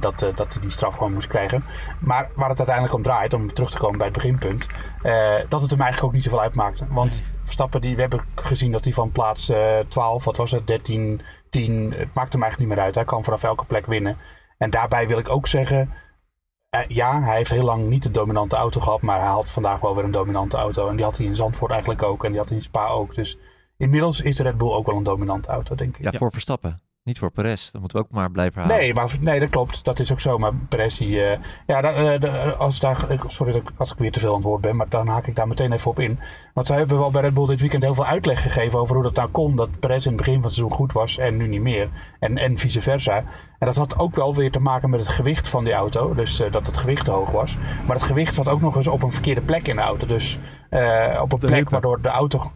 dat, 0.00 0.18
dat 0.34 0.52
hij 0.52 0.60
die 0.60 0.70
straf 0.70 0.96
gewoon 0.96 1.12
moest 1.12 1.28
krijgen. 1.28 1.64
Maar 2.00 2.28
waar 2.34 2.48
het 2.48 2.58
uiteindelijk 2.58 2.96
om 2.96 3.02
draait, 3.02 3.34
om 3.34 3.54
terug 3.54 3.70
te 3.70 3.78
komen 3.78 3.98
bij 3.98 4.06
het 4.06 4.16
beginpunt. 4.16 4.66
dat 5.48 5.62
het 5.62 5.70
hem 5.70 5.80
eigenlijk 5.80 6.02
ook 6.02 6.12
niet 6.12 6.22
zoveel 6.22 6.40
uitmaakte. 6.40 6.86
Want 6.88 7.22
Verstappen, 7.44 7.80
die, 7.80 7.94
we 7.94 8.00
hebben 8.00 8.24
gezien 8.34 8.72
dat 8.72 8.84
hij 8.84 8.92
van 8.92 9.12
plaats 9.12 9.48
eh 9.48 9.78
12, 9.88 10.24
wat 10.24 10.36
was 10.36 10.50
het, 10.50 10.66
13, 10.66 11.20
10. 11.50 11.94
Het 11.96 12.14
maakt 12.14 12.32
hem 12.32 12.42
eigenlijk 12.42 12.58
niet 12.58 12.68
meer 12.68 12.86
uit. 12.86 12.94
Hij 12.94 13.04
kan 13.04 13.24
vanaf 13.24 13.42
elke 13.42 13.64
plek 13.64 13.86
winnen. 13.86 14.16
En 14.58 14.70
daarbij 14.70 15.08
wil 15.08 15.18
ik 15.18 15.28
ook 15.28 15.46
zeggen. 15.46 15.92
ja, 16.88 17.22
hij 17.22 17.36
heeft 17.36 17.50
heel 17.50 17.64
lang 17.64 17.88
niet 17.88 18.02
de 18.02 18.10
dominante 18.10 18.56
auto 18.56 18.80
gehad, 18.80 19.02
maar 19.02 19.20
hij 19.20 19.28
had 19.28 19.50
vandaag 19.50 19.80
wel 19.80 19.94
weer 19.94 20.04
een 20.04 20.10
dominante 20.10 20.56
auto. 20.56 20.88
En 20.88 20.96
die 20.96 21.04
had 21.04 21.16
hij 21.16 21.26
in 21.26 21.36
Zandvoort 21.36 21.70
eigenlijk 21.70 22.02
ook 22.02 22.24
en 22.24 22.30
die 22.30 22.38
had 22.38 22.48
hij 22.48 22.58
in 22.58 22.64
Spa 22.64 22.86
ook. 22.86 23.14
Dus 23.14 23.38
inmiddels 23.76 24.20
is 24.20 24.36
de 24.36 24.42
Red 24.42 24.58
Bull 24.58 24.72
ook 24.72 24.86
wel 24.86 24.96
een 24.96 25.02
dominante 25.02 25.48
auto, 25.50 25.74
denk 25.74 25.96
ik. 25.96 26.04
Ja, 26.12 26.18
voor 26.18 26.32
Verstappen. 26.32 26.78
Niet 27.02 27.18
voor 27.18 27.30
Perez. 27.30 27.70
Dat 27.70 27.80
moeten 27.80 27.98
we 27.98 28.04
ook 28.04 28.10
maar 28.10 28.30
blijven 28.30 28.60
halen. 28.62 28.76
Nee, 28.76 28.94
maar, 28.94 29.16
nee, 29.20 29.40
dat 29.40 29.48
klopt. 29.48 29.84
Dat 29.84 30.00
is 30.00 30.12
ook 30.12 30.20
zo. 30.20 30.38
Maar 30.38 30.52
Perez, 30.68 30.98
die, 30.98 31.22
eh, 31.24 31.38
ja, 31.66 31.80
da- 31.80 31.92
eh, 31.92 32.20
da- 32.20 32.48
als 32.50 32.80
daar, 32.80 33.06
sorry 33.26 33.52
dat 33.52 33.60
ik- 33.62 33.70
als 33.76 33.92
ik 33.92 33.98
weer 33.98 34.12
te 34.12 34.20
veel 34.20 34.28
aan 34.28 34.34
het 34.36 34.44
woord 34.44 34.60
ben, 34.60 34.76
maar 34.76 34.88
dan 34.88 35.06
haak 35.08 35.26
ik 35.26 35.36
daar 35.36 35.48
meteen 35.48 35.72
even 35.72 35.90
op 35.90 35.98
in. 35.98 36.18
Want 36.54 36.66
zij 36.66 36.76
hebben 36.76 36.98
wel 36.98 37.10
bij 37.10 37.22
Red 37.22 37.34
Bull 37.34 37.46
dit 37.46 37.60
weekend 37.60 37.82
heel 37.82 37.94
veel 37.94 38.06
uitleg 38.06 38.42
gegeven 38.42 38.78
over 38.78 38.94
hoe 38.94 39.04
dat 39.04 39.14
nou 39.14 39.28
kon. 39.28 39.56
Dat 39.56 39.78
Perez 39.80 40.04
in 40.04 40.12
het 40.12 40.16
begin 40.20 40.34
van 40.34 40.42
het 40.44 40.54
seizoen 40.54 40.76
goed 40.76 40.92
was 40.92 41.18
en 41.18 41.36
nu 41.36 41.46
niet 41.48 41.60
meer. 41.60 41.88
En, 42.20 42.38
en 42.38 42.58
vice 42.58 42.80
versa. 42.80 43.16
En 43.58 43.66
dat 43.66 43.76
had 43.76 43.98
ook 43.98 44.16
wel 44.16 44.34
weer 44.34 44.50
te 44.50 44.60
maken 44.60 44.90
met 44.90 45.00
het 45.00 45.08
gewicht 45.08 45.48
van 45.48 45.64
die 45.64 45.72
auto. 45.72 46.14
Dus 46.14 46.40
eh, 46.40 46.52
dat 46.52 46.66
het 46.66 46.76
gewicht 46.76 47.04
te 47.04 47.10
hoog 47.10 47.30
was. 47.30 47.56
Maar 47.86 47.96
het 47.96 48.04
gewicht 48.04 48.34
zat 48.34 48.48
ook 48.48 48.60
nog 48.60 48.76
eens 48.76 48.86
op 48.86 49.02
een 49.02 49.12
verkeerde 49.12 49.40
plek 49.40 49.68
in 49.68 49.76
de 49.76 49.82
auto. 49.82 50.06
Dus 50.06 50.38
eh, 50.70 51.18
op 51.22 51.32
een 51.32 51.38
De 51.38 51.46
plek 51.46 51.50
heupen. 51.50 51.72
waardoor 51.72 52.00
de 52.02 52.08
auto. 52.08 52.52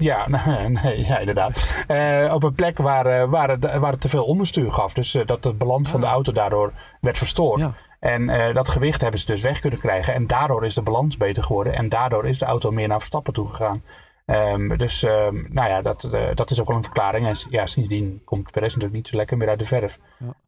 Ja, 0.00 0.28
nee, 0.82 1.06
ja 1.06 1.18
inderdaad. 1.18 1.84
Eh, 1.86 2.34
op 2.34 2.42
een 2.42 2.54
plek 2.54 2.78
waar, 2.78 3.06
eh, 3.06 3.28
waar, 3.28 3.48
het, 3.48 3.78
waar 3.78 3.92
het 3.92 4.00
te 4.00 4.08
veel 4.08 4.24
onderstuur 4.24 4.72
gaf. 4.72 4.92
Dus 4.92 5.14
eh, 5.14 5.26
dat 5.26 5.42
de 5.42 5.52
balans 5.52 5.90
van 5.90 6.00
de 6.00 6.06
auto 6.06 6.32
daardoor 6.32 6.72
werd 7.00 7.18
verstoord. 7.18 7.60
Ja. 7.60 7.74
En 8.00 8.54
dat 8.54 8.70
gewicht 8.70 9.00
hebben 9.00 9.20
ze 9.20 9.26
dus 9.26 9.40
weg 9.40 9.60
kunnen 9.60 9.78
krijgen. 9.78 10.14
En 10.14 10.26
daardoor 10.26 10.64
is 10.64 10.74
de 10.74 10.82
balans 10.82 11.16
beter 11.16 11.42
geworden. 11.42 11.74
En 11.74 11.88
daardoor 11.88 12.26
is 12.26 12.38
de 12.38 12.44
auto 12.44 12.70
meer 12.70 12.88
naar 12.88 12.98
Verstappen 12.98 13.32
toe 13.32 13.48
gegaan. 13.48 13.82
Ehm, 14.24 14.76
dus 14.76 15.02
ehm, 15.02 15.34
nou 15.48 15.68
ja, 15.68 15.82
dat, 15.82 16.08
dat 16.34 16.50
is 16.50 16.60
ook 16.60 16.66
wel 16.66 16.76
een 16.76 16.82
verklaring. 16.82 17.26
En 17.26 17.34
ja, 17.50 17.66
sindsdien 17.66 18.22
komt 18.24 18.50
Perez 18.50 18.66
natuurlijk 18.66 18.92
niet 18.92 19.08
zo 19.08 19.16
lekker 19.16 19.36
meer 19.36 19.48
uit 19.48 19.58
de 19.58 19.64
verf. 19.64 19.98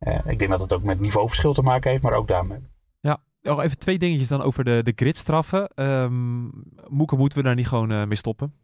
Ja. 0.00 0.22
Ik 0.24 0.38
denk 0.38 0.50
dat 0.50 0.60
het 0.60 0.72
ook 0.72 0.82
met 0.82 1.00
niveauverschil 1.00 1.52
te 1.52 1.62
maken 1.62 1.90
heeft, 1.90 2.02
maar 2.02 2.12
ook 2.12 2.28
daarmee. 2.28 2.58
Nog 3.42 3.62
even 3.62 3.78
twee 3.78 3.98
dingetjes 3.98 4.28
dan 4.28 4.42
over 4.42 4.64
de, 4.64 4.80
de 4.82 4.92
gridstraffen. 4.96 5.68
Ehm 5.74 6.42
Moeke, 6.88 7.16
moeten 7.16 7.38
we 7.38 7.44
daar 7.44 7.54
niet 7.54 7.68
gewoon 7.68 8.08
mee 8.08 8.16
stoppen? 8.16 8.54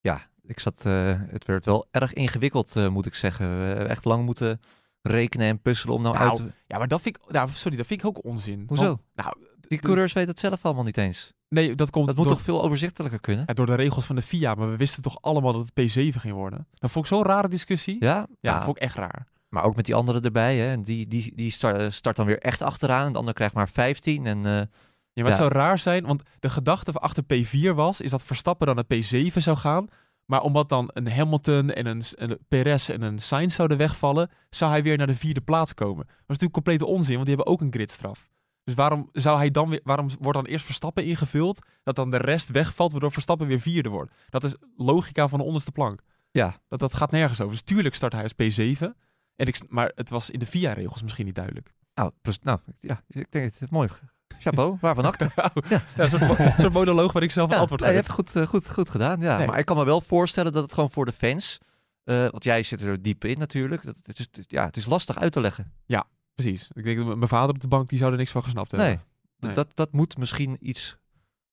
Ja, 0.00 0.28
ik 0.46 0.60
zat, 0.60 0.84
eh, 0.86 1.14
het 1.28 1.44
werd 1.44 1.64
wel 1.64 1.86
erg 1.90 2.12
ingewikkeld, 2.12 2.76
eh, 2.76 2.88
moet 2.88 3.06
ik 3.06 3.14
zeggen. 3.14 3.58
We 3.58 3.64
hebben 3.66 3.88
echt 3.88 4.04
lang 4.04 4.24
moeten 4.24 4.60
rekenen 5.02 5.46
en 5.48 5.60
puzzelen 5.60 5.94
om 5.94 6.02
nou, 6.02 6.14
Nou, 6.14 6.28
uit 6.28 6.36
te... 6.36 6.52
Ja, 6.66 6.78
maar 6.78 6.88
dat 6.88 7.00
vind 7.00 7.16
ik, 7.16 7.32
nou, 7.32 7.48
sorry, 7.52 7.76
dat 7.76 7.86
vind 7.86 8.00
ik 8.00 8.06
ook 8.06 8.24
onzin. 8.24 8.64
Hoezo? 8.66 8.84
Want, 8.84 9.00
nou, 9.14 9.34
Die 9.60 9.78
coureurs 9.78 10.12
weten 10.12 10.30
het 10.30 10.38
zelf 10.38 10.64
allemaal 10.64 10.84
niet 10.84 10.96
eens. 10.96 11.32
Nee, 11.48 11.74
dat 11.74 11.90
komt 11.90 12.06
Dat 12.06 12.16
moet 12.16 12.24
door, 12.24 12.34
toch 12.34 12.44
veel 12.44 12.62
overzichtelijker 12.62 13.20
kunnen? 13.20 13.44
ja, 13.46 13.54
door 13.54 13.66
de 13.66 13.74
regels 13.74 14.04
van 14.04 14.16
de 14.16 14.22
FIA. 14.22 14.54
Maar 14.54 14.70
we 14.70 14.76
wisten 14.76 15.02
toch 15.02 15.18
allemaal 15.22 15.52
dat 15.52 15.70
het 15.74 15.90
P7 15.90 16.16
ging 16.20 16.34
worden. 16.34 16.66
Dat 16.74 16.90
vond 16.90 17.04
ik 17.04 17.12
zo'n 17.12 17.24
rare 17.24 17.48
discussie. 17.48 17.96
Ja, 18.00 18.26
Ja? 18.40 18.52
dat 18.54 18.64
vond 18.64 18.76
ik 18.76 18.82
echt 18.82 18.94
raar. 18.96 19.26
Maar 19.48 19.64
ook 19.64 19.76
met 19.76 19.84
die 19.84 19.94
anderen 19.94 20.22
erbij. 20.22 20.56
Hè? 20.56 20.82
Die, 20.82 21.06
die, 21.06 21.32
die 21.34 21.50
start, 21.50 21.94
start 21.94 22.16
dan 22.16 22.26
weer 22.26 22.38
echt 22.38 22.62
achteraan. 22.62 23.12
De 23.12 23.18
ander 23.18 23.34
krijgt 23.34 23.54
maar 23.54 23.68
15. 23.68 24.26
En 24.26 24.46
eh, 24.46 24.62
Ja, 25.20 25.28
maar 25.30 25.32
het 25.32 25.50
zou 25.50 25.52
raar 25.52 25.78
zijn, 25.78 26.06
want 26.06 26.22
de 26.38 26.50
gedachte 26.50 26.92
achter 26.92 27.24
P4 27.34 27.74
was, 27.74 28.00
is 28.00 28.10
dat 28.10 28.22
Verstappen 28.22 28.66
dan 28.66 28.76
naar 28.76 28.98
P7 28.98 29.36
zou 29.36 29.56
gaan. 29.56 29.86
Maar 30.24 30.42
omdat 30.42 30.68
dan 30.68 30.90
een 30.92 31.10
Hamilton 31.12 31.70
en 31.70 31.86
een, 31.86 32.02
een 32.16 32.38
Perez 32.48 32.88
en 32.88 33.02
een 33.02 33.18
Sainz 33.18 33.54
zouden 33.54 33.76
wegvallen, 33.78 34.30
zou 34.50 34.70
hij 34.70 34.82
weer 34.82 34.96
naar 34.98 35.06
de 35.06 35.14
vierde 35.16 35.40
plaats 35.40 35.74
komen. 35.74 36.04
Dat 36.06 36.14
is 36.16 36.24
natuurlijk 36.26 36.52
complete 36.52 36.86
onzin, 36.86 37.14
want 37.14 37.26
die 37.26 37.34
hebben 37.36 37.52
ook 37.52 37.60
een 37.60 37.72
gridstraf. 37.72 38.28
Dus 38.64 38.74
waarom, 38.74 39.08
zou 39.12 39.36
hij 39.38 39.50
dan 39.50 39.68
weer, 39.68 39.80
waarom 39.84 40.08
wordt 40.20 40.38
dan 40.38 40.46
eerst 40.46 40.64
Verstappen 40.64 41.04
ingevuld, 41.04 41.66
dat 41.82 41.94
dan 41.96 42.10
de 42.10 42.16
rest 42.16 42.50
wegvalt, 42.50 42.90
waardoor 42.92 43.12
Verstappen 43.12 43.46
weer 43.46 43.60
vierde 43.60 43.88
wordt? 43.88 44.12
Dat 44.28 44.44
is 44.44 44.56
logica 44.76 45.28
van 45.28 45.38
de 45.38 45.44
onderste 45.44 45.72
plank. 45.72 46.00
ja, 46.30 46.56
Dat, 46.68 46.78
dat 46.78 46.94
gaat 46.94 47.10
nergens 47.10 47.40
over. 47.40 47.52
Dus 47.52 47.62
tuurlijk 47.62 47.94
start 47.94 48.12
hij 48.12 48.22
als 48.22 48.32
P7. 48.32 48.78
En 49.36 49.46
ik, 49.46 49.60
maar 49.68 49.92
het 49.94 50.10
was 50.10 50.30
in 50.30 50.38
de 50.38 50.46
VIA-regels 50.46 51.02
misschien 51.02 51.24
niet 51.26 51.34
duidelijk. 51.34 51.72
nou, 51.94 52.10
pres- 52.22 52.38
nou, 52.42 52.58
ja, 52.80 53.02
ik 53.08 53.26
denk 53.30 53.52
het 53.52 53.62
is 53.62 53.68
mooi. 53.70 53.88
Chapeau, 54.40 54.76
waarvan 54.80 55.04
acte. 55.04 55.30
ja, 55.68 55.82
een 55.96 56.08
soort, 56.58 56.72
monoloog 56.72 57.12
waar 57.12 57.22
ik 57.22 57.32
zelf 57.32 57.48
een 57.48 57.54
Ja, 57.54 57.60
antwoord 57.60 57.80
nee, 57.80 57.90
je 57.90 57.96
geef. 57.96 58.06
hebt 58.06 58.18
goed, 58.18 58.36
eh, 58.42 58.46
goed, 58.48 58.70
goed 58.70 58.88
gedaan. 58.90 59.20
Ja. 59.20 59.36
Nee. 59.38 59.46
Maar 59.46 59.58
ik 59.58 59.64
kan 59.64 59.76
me 59.76 59.84
wel 59.84 60.00
voorstellen 60.00 60.52
dat 60.52 60.62
het 60.62 60.72
gewoon 60.72 60.90
voor 60.90 61.04
de 61.04 61.12
fans. 61.12 61.58
eh, 62.04 62.16
want 62.30 62.44
jij 62.44 62.62
zit 62.62 62.82
er 62.82 63.02
diep 63.02 63.24
in 63.24 63.38
natuurlijk. 63.38 63.84
Dat, 63.84 63.96
het, 64.02 64.18
is, 64.18 64.28
ja, 64.46 64.64
het 64.64 64.76
is 64.76 64.86
lastig 64.86 65.18
uit 65.18 65.32
te 65.32 65.40
leggen. 65.40 65.72
Precies. 66.34 66.70
Ik 66.74 66.84
denk 66.84 66.98
dat 66.98 67.06
mijn 67.16 67.28
vader 67.28 67.54
op 67.54 67.60
de 67.60 67.68
bank, 67.68 67.88
die 67.88 67.98
zou 67.98 68.12
er 68.12 68.18
niks 68.18 68.30
van 68.30 68.42
gesnapt 68.42 68.70
hebben. 68.70 68.88
Nee. 69.38 69.52
Dat, 69.54 69.68
dat 69.74 69.92
moet 69.92 70.18
misschien 70.18 70.56
iets 70.60 70.96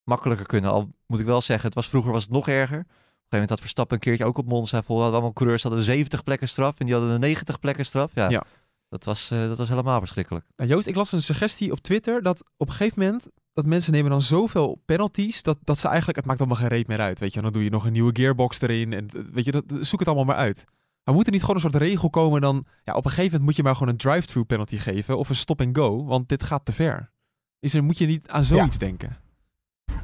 makkelijker 0.03 0.45
kunnen. 0.45 0.71
Al 0.71 0.89
moet 1.07 1.19
ik 1.19 1.25
wel 1.25 1.41
zeggen, 1.41 1.65
het 1.65 1.75
was, 1.75 1.87
vroeger 1.89 2.11
was 2.11 2.23
het 2.23 2.31
nog 2.31 2.47
erger. 2.47 2.79
Op 2.79 2.83
een 2.83 2.85
gegeven 2.85 3.29
moment 3.31 3.49
had 3.49 3.59
Verstappen 3.59 3.95
een 3.95 4.01
keertje 4.03 4.25
ook 4.25 4.37
op 4.37 4.47
Monza. 4.47 4.81
Voor 4.81 4.95
hadden 4.95 5.13
allemaal 5.13 5.33
coureurs 5.33 5.63
hadden 5.63 5.81
70 5.81 6.23
plekken 6.23 6.47
straf. 6.47 6.79
En 6.79 6.85
die 6.85 6.95
hadden 6.95 7.13
een 7.13 7.19
90 7.19 7.59
plekken 7.59 7.85
straf. 7.85 8.11
Ja, 8.15 8.29
Ja. 8.29 8.43
Dat, 8.89 9.03
was, 9.05 9.31
eh, 9.31 9.39
dat 9.47 9.57
was 9.57 9.69
helemaal 9.69 9.99
verschrikkelijk. 9.99 10.45
Nou, 10.55 10.69
Joost, 10.69 10.87
ik 10.87 10.95
las 10.95 11.11
een 11.11 11.21
suggestie 11.21 11.71
op 11.71 11.79
Twitter 11.79 12.21
dat 12.21 12.43
op 12.57 12.67
een 12.67 12.73
gegeven 12.73 13.03
moment 13.03 13.27
dat 13.53 13.65
mensen 13.65 13.91
nemen 13.93 14.11
dan 14.11 14.21
zoveel 14.21 14.81
penalties 14.85 15.43
dat, 15.43 15.57
dat 15.63 15.77
ze 15.77 15.87
eigenlijk, 15.87 16.17
het 16.17 16.25
maakt 16.27 16.39
allemaal 16.39 16.57
geen 16.57 16.67
reet 16.67 16.87
meer 16.87 16.99
uit, 16.99 17.19
weet 17.19 17.33
je. 17.33 17.41
Dan 17.41 17.53
doe 17.53 17.63
je 17.63 17.69
nog 17.69 17.85
een 17.85 17.91
nieuwe 17.91 18.15
gearbox 18.15 18.61
erin 18.61 18.93
en 18.93 19.07
eh, 19.09 19.21
weet 19.31 19.45
je, 19.45 19.51
dat, 19.51 19.63
zoek 19.81 19.99
het 19.99 20.07
allemaal 20.07 20.25
maar 20.25 20.35
uit. 20.35 20.63
Maar 21.03 21.15
moet 21.15 21.25
er 21.25 21.31
niet 21.31 21.41
gewoon 21.41 21.55
een 21.55 21.61
soort 21.61 21.75
regel 21.75 22.09
komen 22.09 22.41
dan, 22.41 22.65
ja, 22.83 22.93
op 22.93 23.03
een 23.05 23.09
gegeven 23.11 23.25
moment 23.31 23.43
moet 23.43 23.55
je 23.55 23.63
maar 23.63 23.73
gewoon 23.75 23.89
een 23.89 23.97
drive-thru 23.97 24.43
penalty 24.43 24.77
geven 24.77 25.17
of 25.17 25.29
een 25.29 25.35
stop-and-go, 25.35 26.05
want 26.05 26.29
dit 26.29 26.43
gaat 26.43 26.65
te 26.65 26.71
ver. 26.73 27.11
Is 27.59 27.73
er, 27.73 27.83
moet 27.83 27.97
je 27.97 28.05
niet 28.05 28.29
aan 28.29 28.43
zoiets 28.43 28.77
denken? 28.77 29.17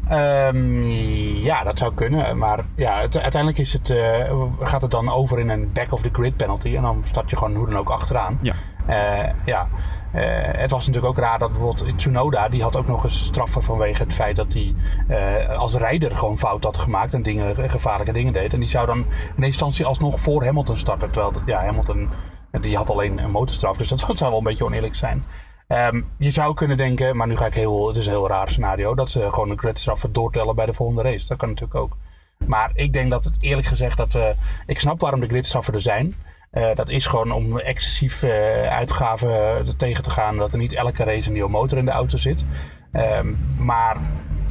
Ehm, 0.07 0.83
ja, 1.43 1.63
dat 1.63 1.79
zou 1.79 1.93
kunnen. 1.93 2.37
Maar 2.37 2.65
ja, 2.75 3.01
het- 3.01 3.17
uiteindelijk 3.17 3.61
is 3.61 3.73
het, 3.73 3.89
eh, 3.89 4.43
gaat 4.59 4.81
het 4.81 4.91
dan 4.91 5.09
over 5.09 5.39
in 5.39 5.49
een 5.49 5.71
back-of-the-grid 5.71 6.37
penalty. 6.37 6.75
En 6.75 6.81
dan 6.81 7.03
start 7.05 7.29
je 7.29 7.35
gewoon 7.37 7.55
hoe 7.55 7.65
dan 7.69 7.77
ook 7.77 7.89
achteraan. 7.89 8.39
Ja. 8.41 8.53
Eh, 8.85 9.29
ja. 9.45 9.67
Eh, 10.11 10.23
het 10.41 10.71
was 10.71 10.87
natuurlijk 10.87 11.17
ook 11.17 11.23
raar 11.23 11.39
dat 11.39 11.51
bijvoorbeeld 11.51 11.97
Tsunoda... 11.97 12.49
die 12.49 12.61
had 12.61 12.75
ook 12.75 12.87
nog 12.87 13.03
eens 13.03 13.23
straffen 13.23 13.63
vanwege 13.63 14.03
het 14.03 14.13
feit 14.13 14.35
dat 14.35 14.53
hij 14.53 14.75
eh, 15.07 15.57
als 15.57 15.75
rijder 15.75 16.17
gewoon 16.17 16.37
fout 16.37 16.63
had 16.63 16.77
gemaakt... 16.77 17.13
en 17.13 17.23
dingen, 17.23 17.69
gevaarlijke 17.69 18.13
dingen 18.13 18.33
deed. 18.33 18.53
En 18.53 18.59
die 18.59 18.69
zou 18.69 18.85
dan 18.85 19.05
in 19.35 19.43
instantie 19.43 19.85
alsnog 19.85 20.19
voor 20.19 20.45
Hamilton 20.45 20.77
starten. 20.77 21.11
Terwijl 21.11 21.33
ja, 21.45 21.63
Hamilton 21.65 22.09
die 22.61 22.75
had 22.77 22.89
alleen 22.89 23.17
een 23.17 23.31
motorstraf. 23.31 23.77
Dus 23.77 23.89
dat 23.89 23.99
zou 24.17 24.29
wel 24.29 24.37
een 24.37 24.43
beetje 24.43 24.65
oneerlijk 24.65 24.95
zijn. 24.95 25.23
Ehm, 25.67 26.01
je 26.17 26.31
zou 26.31 26.53
kunnen 26.53 26.77
denken, 26.77 27.17
maar 27.17 27.27
nu 27.27 27.37
ga 27.37 27.45
ik 27.45 27.53
heel, 27.53 27.87
het 27.87 27.97
is 27.97 28.05
een 28.05 28.11
heel 28.11 28.27
raar 28.27 28.49
scenario, 28.49 28.95
dat 28.95 29.11
ze 29.11 29.29
gewoon 29.29 29.49
een 29.49 29.59
gridstraffen 29.59 30.13
doortellen 30.13 30.55
bij 30.55 30.65
de 30.65 30.73
volgende 30.73 31.01
race. 31.01 31.27
Dat 31.27 31.37
kan 31.37 31.49
natuurlijk 31.49 31.79
ook. 31.79 31.97
Maar 32.45 32.71
ik 32.73 32.93
denk 32.93 33.11
dat 33.11 33.23
het 33.23 33.35
eerlijk 33.39 33.67
gezegd 33.67 33.97
dat 33.97 34.13
we, 34.13 34.35
ik 34.65 34.79
snap 34.79 34.99
waarom 34.99 35.19
de 35.19 35.27
gridstraffen 35.27 35.73
er 35.73 35.81
zijn. 35.81 36.15
Eh, 36.53 36.75
dat 36.75 36.89
is 36.89 37.05
gewoon 37.05 37.31
om 37.31 37.59
excessief 37.59 38.23
eh, 38.23 38.31
uitgaven 38.67 39.77
tegen 39.77 40.03
te 40.03 40.09
gaan, 40.09 40.37
dat 40.37 40.53
er 40.53 40.59
niet 40.59 40.73
elke 40.73 41.03
race 41.03 41.27
een 41.27 41.33
nieuwe 41.33 41.49
motor 41.49 41.77
in 41.77 41.85
de 41.85 41.91
auto 41.91 42.17
zit. 42.17 42.45
Ehm, 42.91 43.33
maar 43.57 43.97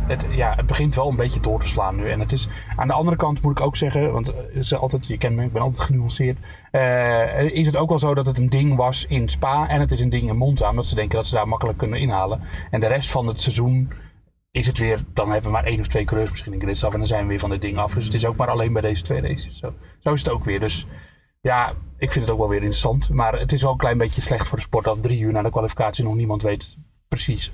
het, 0.06 0.26
ja, 0.30 0.54
het 0.56 0.66
begint 0.66 0.94
wel 0.94 1.08
een 1.08 1.16
beetje 1.16 1.40
door 1.40 1.60
te 1.60 1.66
slaan 1.66 1.96
nu. 1.96 2.10
En 2.10 2.20
het 2.20 2.32
is, 2.32 2.48
aan 2.76 2.86
de 2.88 2.92
andere 2.94 3.16
kant 3.16 3.42
moet 3.42 3.58
ik 3.58 3.64
ook 3.64 3.76
zeggen, 3.76 4.12
want 4.12 4.28
eh, 4.28 4.36
het 4.36 4.56
is 4.64 4.74
altijd, 4.74 5.06
je 5.06 5.16
kent 5.16 5.36
me, 5.36 5.44
ik 5.44 5.52
ben 5.52 5.62
altijd 5.62 5.82
genuanceerd. 5.82 6.38
eh, 6.70 7.44
is 7.44 7.66
het 7.66 7.76
ook 7.76 7.88
wel 7.88 7.98
zo 7.98 8.14
dat 8.14 8.26
het 8.26 8.38
een 8.38 8.50
ding 8.50 8.76
was 8.76 9.04
in 9.08 9.28
Spa 9.28 9.68
en 9.68 9.80
het 9.80 9.90
is 9.90 10.00
een 10.00 10.10
ding 10.10 10.28
in 10.28 10.36
Monza. 10.36 10.68
Omdat 10.70 10.86
ze 10.86 10.94
denken 10.94 11.16
dat 11.16 11.26
ze 11.26 11.34
daar 11.34 11.48
makkelijk 11.48 11.78
kunnen 11.78 12.00
inhalen. 12.00 12.40
En 12.70 12.80
de 12.80 12.86
rest 12.86 13.10
van 13.10 13.26
het 13.26 13.40
seizoen 13.40 13.92
is 14.50 14.66
het 14.66 14.78
weer, 14.78 15.04
dan 15.12 15.30
hebben 15.30 15.50
we 15.50 15.56
maar 15.56 15.64
één 15.64 15.80
of 15.80 15.86
twee 15.86 16.04
coureurs 16.04 16.30
misschien 16.30 16.52
in 16.52 16.60
gridstaf 16.60 16.92
en 16.92 16.98
dan 16.98 17.06
zijn 17.06 17.22
we 17.22 17.28
weer 17.28 17.38
van 17.38 17.50
dit 17.50 17.60
ding 17.60 17.78
af. 17.78 17.94
Dus 17.94 18.04
het 18.04 18.14
is 18.14 18.26
ook 18.26 18.36
maar 18.36 18.48
alleen 18.50 18.72
bij 18.72 18.82
deze 18.82 19.02
twee 19.02 19.20
races. 19.20 19.58
Zo, 19.58 19.74
zo 19.98 20.12
is 20.12 20.20
het 20.20 20.30
ook 20.30 20.44
weer. 20.44 20.60
Dus 20.60 20.86
ja, 21.42 21.74
ik 21.96 22.12
vind 22.12 22.24
het 22.24 22.30
ook 22.34 22.38
wel 22.38 22.48
weer 22.48 22.62
interessant. 22.62 23.10
Maar 23.10 23.38
het 23.38 23.52
is 23.52 23.62
wel 23.62 23.72
een 23.72 23.78
klein 23.78 23.98
beetje 23.98 24.20
slecht 24.20 24.48
voor 24.48 24.58
de 24.58 24.64
sport 24.64 24.84
dat 24.84 25.02
drie 25.02 25.20
uur 25.20 25.32
na 25.32 25.42
de 25.42 25.50
kwalificatie 25.50 26.04
nog 26.04 26.14
niemand 26.14 26.42
weet 26.42 26.76
precies 27.08 27.52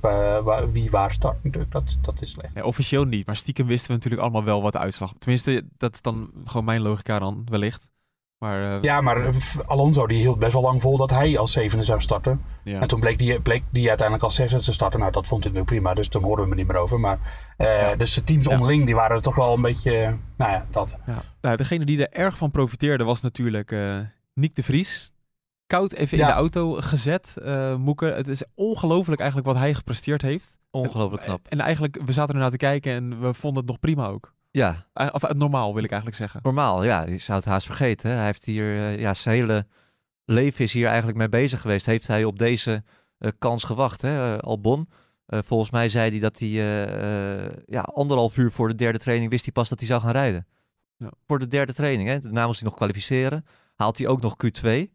wie 0.72 0.90
waar 0.90 1.10
start. 1.10 1.36
Dat, 1.70 1.98
dat 2.02 2.22
is 2.22 2.30
slecht. 2.30 2.62
Officieel 2.62 3.04
niet, 3.04 3.26
maar 3.26 3.36
stiekem 3.36 3.66
wisten 3.66 3.88
we 3.88 3.94
natuurlijk 3.94 4.22
allemaal 4.22 4.44
wel 4.44 4.62
wat 4.62 4.72
de 4.72 4.78
uitslag. 4.78 5.12
Tenminste, 5.18 5.64
dat 5.76 5.94
is 5.94 6.02
dan 6.02 6.30
gewoon 6.44 6.64
mijn 6.64 6.80
logica 6.80 7.18
dan, 7.18 7.46
wellicht. 7.50 7.90
Maar 8.38 8.76
eh, 8.76 8.82
Ja, 8.82 9.00
maar 9.00 9.26
eh, 9.26 9.34
Alonso 9.66 10.06
die 10.06 10.18
hield 10.18 10.38
best 10.38 10.52
wel 10.52 10.62
lang 10.62 10.80
vol 10.82 10.96
dat 10.96 11.10
hij 11.10 11.38
als 11.38 11.52
zevende 11.52 11.84
zou 11.84 12.00
starten. 12.00 12.42
ja. 12.64 12.80
En 12.80 12.88
toen 12.88 13.00
bleek 13.00 13.18
die, 13.18 13.40
bleek 13.40 13.62
die 13.70 13.88
uiteindelijk 13.88 14.26
als 14.26 14.34
zesde 14.34 14.60
te 14.60 14.72
starten. 14.72 15.00
Nou, 15.00 15.12
dat 15.12 15.26
vond 15.26 15.44
ik 15.44 15.52
nu 15.52 15.64
prima, 15.64 15.94
dus 15.94 16.08
toen 16.08 16.22
hoorden 16.22 16.44
we 16.44 16.50
er 16.50 16.56
niet 16.56 16.66
meer 16.66 16.76
over. 16.76 17.00
Maar, 17.00 17.18
eh, 17.56 17.66
Ja. 17.66 17.96
Dus 17.96 18.14
de 18.14 18.24
teams 18.24 18.44
Ja. 18.46 18.52
onderling, 18.52 18.86
die 18.86 18.94
waren 18.94 19.16
er 19.16 19.22
toch 19.22 19.34
wel 19.34 19.54
een 19.54 19.62
beetje, 19.62 19.96
eh, 19.96 20.12
nou 20.36 20.52
ja, 20.52 20.66
dat. 20.70 20.96
Ja. 21.06 21.22
Nou, 21.40 21.56
degene 21.56 21.84
die 21.84 22.06
er 22.06 22.18
erg 22.20 22.36
van 22.36 22.50
profiteerde 22.50 23.04
was 23.04 23.20
natuurlijk 23.20 23.72
eh 23.72 23.98
Nick 24.34 24.54
de 24.54 24.62
Vries. 24.62 25.12
Koud 25.66 25.92
even 25.92 26.18
in 26.18 26.26
de 26.26 26.32
auto 26.32 26.72
gezet, 26.74 27.36
eh 27.42 27.74
Moeke. 27.76 28.04
Het 28.06 28.28
is 28.28 28.42
ongelooflijk 28.54 29.20
eigenlijk 29.20 29.50
wat 29.50 29.58
hij 29.58 29.74
gepresteerd 29.74 30.22
heeft. 30.22 30.58
Ongelooflijk 30.70 31.22
knap. 31.22 31.40
En 31.48 31.60
eigenlijk, 31.60 31.98
we 32.04 32.12
zaten 32.12 32.34
ernaar 32.34 32.50
te 32.50 32.56
kijken 32.56 32.92
en 32.92 33.20
we 33.20 33.34
vonden 33.34 33.60
het 33.60 33.70
nog 33.70 33.78
prima 33.80 34.06
ook. 34.06 34.34
Ja, 34.50 34.86
Eh, 34.92 35.08
Of 35.12 35.22
eh, 35.22 35.34
normaal, 35.34 35.74
wil 35.74 35.82
ik 35.82 35.90
eigenlijk 35.90 36.20
zeggen. 36.20 36.40
normaal. 36.42 36.84
Ja, 36.84 37.02
je 37.06 37.18
zou 37.18 37.38
het 37.38 37.46
haast 37.48 37.66
vergeten. 37.66 38.10
hè. 38.10 38.16
Hij 38.16 38.24
heeft 38.24 38.44
hier, 38.44 38.64
eh, 38.76 38.98
ja, 38.98 39.14
zijn 39.14 39.34
hele 39.34 39.66
leven 40.24 40.64
is 40.64 40.72
hier 40.72 40.86
eigenlijk 40.86 41.18
mee 41.18 41.28
bezig 41.28 41.60
geweest. 41.60 41.86
Heeft 41.86 42.06
hij 42.06 42.24
op 42.24 42.38
deze 42.38 42.82
kans 43.38 43.64
gewacht, 43.64 44.02
hè? 44.02 44.40
Albon. 44.42 44.88
Volgens 45.26 45.70
mij 45.70 45.88
zei 45.88 46.10
hij 46.10 46.20
dat 46.20 46.38
hij 46.38 46.48
ja, 47.66 47.80
anderhalf 47.80 48.36
uur 48.36 48.50
voor 48.50 48.68
de 48.68 48.74
derde 48.74 48.98
training 48.98 49.30
wist 49.30 49.44
hij 49.44 49.52
pas 49.52 49.68
dat 49.68 49.78
hij 49.78 49.88
zou 49.88 50.00
gaan 50.00 50.10
rijden. 50.12 50.46
Ja. 50.96 51.10
Voor 51.26 51.38
de 51.38 51.46
derde 51.46 51.72
training. 51.74 52.08
Hè? 52.08 52.20
Daarna 52.20 52.46
moest 52.46 52.60
hij 52.60 52.68
nog 52.68 52.76
kwalificeren. 52.76 53.44
Haalt 53.74 53.98
hij 53.98 54.06
ook 54.06 54.20
nog 54.20 54.34
Q2. 54.44 54.88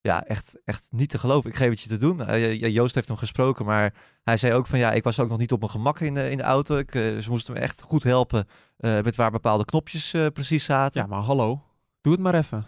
Ja, 0.00 0.24
echt, 0.24 0.58
echt 0.64 0.86
niet 0.90 1.10
te 1.10 1.18
geloven. 1.18 1.50
Ik 1.50 1.56
geef 1.56 1.70
het 1.70 1.80
je 1.80 1.88
te 1.88 1.96
doen. 1.96 2.26
Eh, 2.26 2.54
ja, 2.54 2.66
Joost 2.66 2.94
heeft 2.94 3.08
hem 3.08 3.16
gesproken, 3.16 3.64
maar 3.64 3.94
hij 4.22 4.36
zei 4.36 4.52
ook 4.52 4.66
van 4.66 4.78
ja, 4.78 4.92
ik 4.92 5.04
was 5.04 5.20
ook 5.20 5.28
nog 5.28 5.38
niet 5.38 5.52
op 5.52 5.58
mijn 5.58 5.70
gemak 5.70 6.00
in 6.00 6.14
de, 6.14 6.30
in 6.30 6.36
de 6.36 6.42
auto. 6.42 6.76
Ik, 6.76 6.94
eh, 6.94 7.18
ze 7.18 7.30
moesten 7.30 7.54
me 7.54 7.60
echt 7.60 7.82
goed 7.82 8.02
helpen 8.02 8.48
eh, 8.76 9.00
met 9.00 9.16
waar 9.16 9.30
bepaalde 9.30 9.64
knopjes 9.64 10.10
precies 10.10 10.64
zaten. 10.64 11.00
Ja, 11.00 11.06
maar 11.06 11.20
hallo. 11.20 11.62
Doe 12.00 12.12
het 12.12 12.22
maar 12.22 12.34
even. 12.34 12.66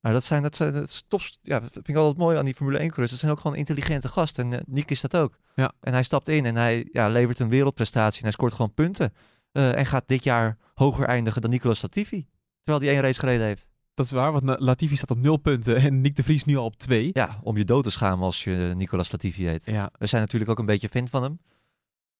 Maar 0.00 0.12
dat 0.12 0.24
zijn, 0.24 0.42
dat 0.42 0.56
zijn 0.56 0.72
dat 0.72 1.04
is. 1.08 1.38
Ja, 1.42 1.60
dat 1.60 1.72
vind 1.72 1.88
ik 1.88 1.96
altijd 1.96 2.16
mooi 2.16 2.38
aan 2.38 2.44
die 2.44 2.54
Formule 2.54 2.78
1 2.78 2.86
coureurs. 2.86 3.10
Dat 3.10 3.20
zijn 3.20 3.32
ook 3.32 3.40
gewoon 3.40 3.56
intelligente 3.56 4.08
gasten. 4.08 4.52
En 4.52 4.62
Nick 4.66 4.90
is 4.90 5.00
dat 5.00 5.16
ook. 5.16 5.38
Ja. 5.54 5.72
En 5.80 5.92
hij 5.92 6.02
stapt 6.02 6.28
in 6.28 6.44
en 6.44 6.56
hij 6.56 6.88
ja, 6.92 7.08
levert 7.08 7.38
een 7.38 7.48
wereldprestatie. 7.48 8.18
En 8.18 8.22
hij 8.22 8.32
scoort 8.32 8.52
gewoon 8.52 8.74
punten. 8.74 9.14
En 9.52 9.86
gaat 9.86 10.08
dit 10.08 10.24
jaar 10.24 10.58
hoger 10.74 11.06
eindigen 11.06 11.40
dan 11.40 11.50
Nicolas 11.50 11.82
Latifi. 11.82 12.26
Terwijl 12.62 12.84
hij 12.84 12.94
één 12.94 13.02
race 13.02 13.20
gereden 13.20 13.46
heeft. 13.46 13.66
Dat 13.94 14.06
is 14.06 14.12
waar, 14.12 14.32
want 14.32 14.60
Latifi 14.60 14.96
staat 14.96 15.10
op 15.10 15.18
nul 15.18 15.36
punten 15.36 15.76
en 15.76 16.00
Nick 16.00 16.16
de 16.16 16.22
Vries 16.22 16.44
nu 16.44 16.56
al 16.56 16.64
op 16.64 16.76
twee. 16.76 17.10
Ja, 17.12 17.40
om 17.42 17.56
je 17.56 17.64
dood 17.64 17.84
te 17.84 17.90
schamen 17.90 18.24
als 18.24 18.44
je 18.44 18.72
Nicolas 18.76 19.12
Latifi 19.12 19.46
heet. 19.46 19.66
Ja. 19.66 19.90
We 19.98 20.06
zijn 20.06 20.22
natuurlijk 20.22 20.50
ook 20.50 20.58
een 20.58 20.66
beetje 20.66 20.88
fan 20.88 21.08
van 21.08 21.22
hem. 21.22 21.38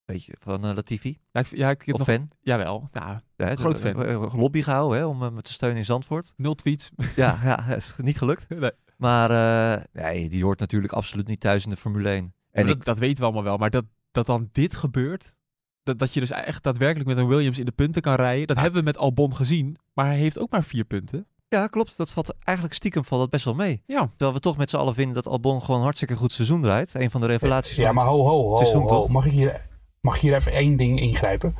Beetje 0.04 0.34
van 0.38 0.66
uh, 0.66 0.74
Latifi. 0.74 1.18
Ja, 1.32 1.40
ik, 1.40 1.46
ja, 1.46 1.70
ik 1.70 1.82
heb 1.82 1.94
of 1.94 2.06
nog, 2.06 2.16
fan? 2.16 2.28
Jawel, 2.40 2.88
ja, 2.92 3.22
ja, 3.36 3.56
groot 3.56 3.80
fan. 3.80 3.96
Lobby 4.36 4.62
gehouden 4.62 4.98
hè, 4.98 5.04
om 5.04 5.22
hem 5.22 5.40
te 5.40 5.52
steunen 5.52 5.78
in 5.78 5.84
Zandvoort. 5.84 6.32
Nul 6.36 6.54
tweets. 6.54 6.90
ja, 7.16 7.40
ja, 7.44 7.68
is 7.74 7.92
niet 7.96 8.18
gelukt. 8.18 8.48
Nee. 8.48 8.70
Maar 8.96 9.30
uh, 9.30 9.84
nee, 9.92 10.28
die 10.28 10.44
hoort 10.44 10.58
natuurlijk 10.58 10.92
absoluut 10.92 11.26
niet 11.26 11.40
thuis 11.40 11.64
in 11.64 11.70
de 11.70 11.76
Formule 11.76 12.08
1. 12.08 12.34
En 12.50 12.66
dat, 12.66 12.76
ik, 12.76 12.84
dat 12.84 12.98
weten 12.98 13.18
we 13.18 13.24
allemaal 13.24 13.42
wel. 13.42 13.56
Maar 13.56 13.70
dat, 13.70 13.84
dat 14.10 14.26
dan 14.26 14.48
dit 14.52 14.74
gebeurt, 14.74 15.36
dat, 15.82 15.98
dat 15.98 16.14
je 16.14 16.20
dus 16.20 16.30
echt 16.30 16.62
daadwerkelijk 16.62 17.08
met 17.08 17.18
een 17.18 17.26
Williams 17.26 17.58
in 17.58 17.64
de 17.64 17.72
punten 17.72 18.02
kan 18.02 18.14
rijden, 18.14 18.46
dat 18.46 18.56
ah. 18.56 18.62
hebben 18.62 18.80
we 18.80 18.86
met 18.86 18.98
Albon 18.98 19.36
gezien. 19.36 19.76
Maar 19.92 20.06
hij 20.06 20.16
heeft 20.16 20.38
ook 20.38 20.50
maar 20.50 20.64
vier 20.64 20.84
punten. 20.84 21.26
Ja, 21.54 21.66
klopt. 21.66 21.96
Dat 21.96 22.10
valt 22.10 22.34
eigenlijk 22.44 22.76
stiekem 22.76 23.04
valt 23.04 23.20
dat 23.20 23.30
best 23.30 23.44
wel 23.44 23.54
mee. 23.54 23.82
Ja. 23.86 24.00
Terwijl 24.08 24.32
we 24.32 24.40
toch 24.40 24.56
met 24.56 24.70
z'n 24.70 24.76
allen 24.76 24.94
vinden 24.94 25.14
dat 25.14 25.26
Albon 25.26 25.60
gewoon 25.60 25.76
een 25.76 25.84
hartstikke 25.84 26.16
goed 26.16 26.32
seizoen 26.32 26.62
draait. 26.62 26.94
Een 26.94 27.10
van 27.10 27.20
de 27.20 27.26
revelaties. 27.26 27.76
Ja, 27.76 27.92
maar 27.92 28.06
ho, 28.06 28.22
ho, 28.22 28.48
ho, 28.48 28.56
seizoen, 28.56 28.88
ho. 28.88 29.08
Mag, 29.08 29.26
ik 29.26 29.32
hier, 29.32 29.66
mag 30.00 30.14
ik 30.14 30.20
hier 30.20 30.34
even 30.34 30.52
één 30.52 30.76
ding 30.76 31.00
ingrijpen? 31.00 31.56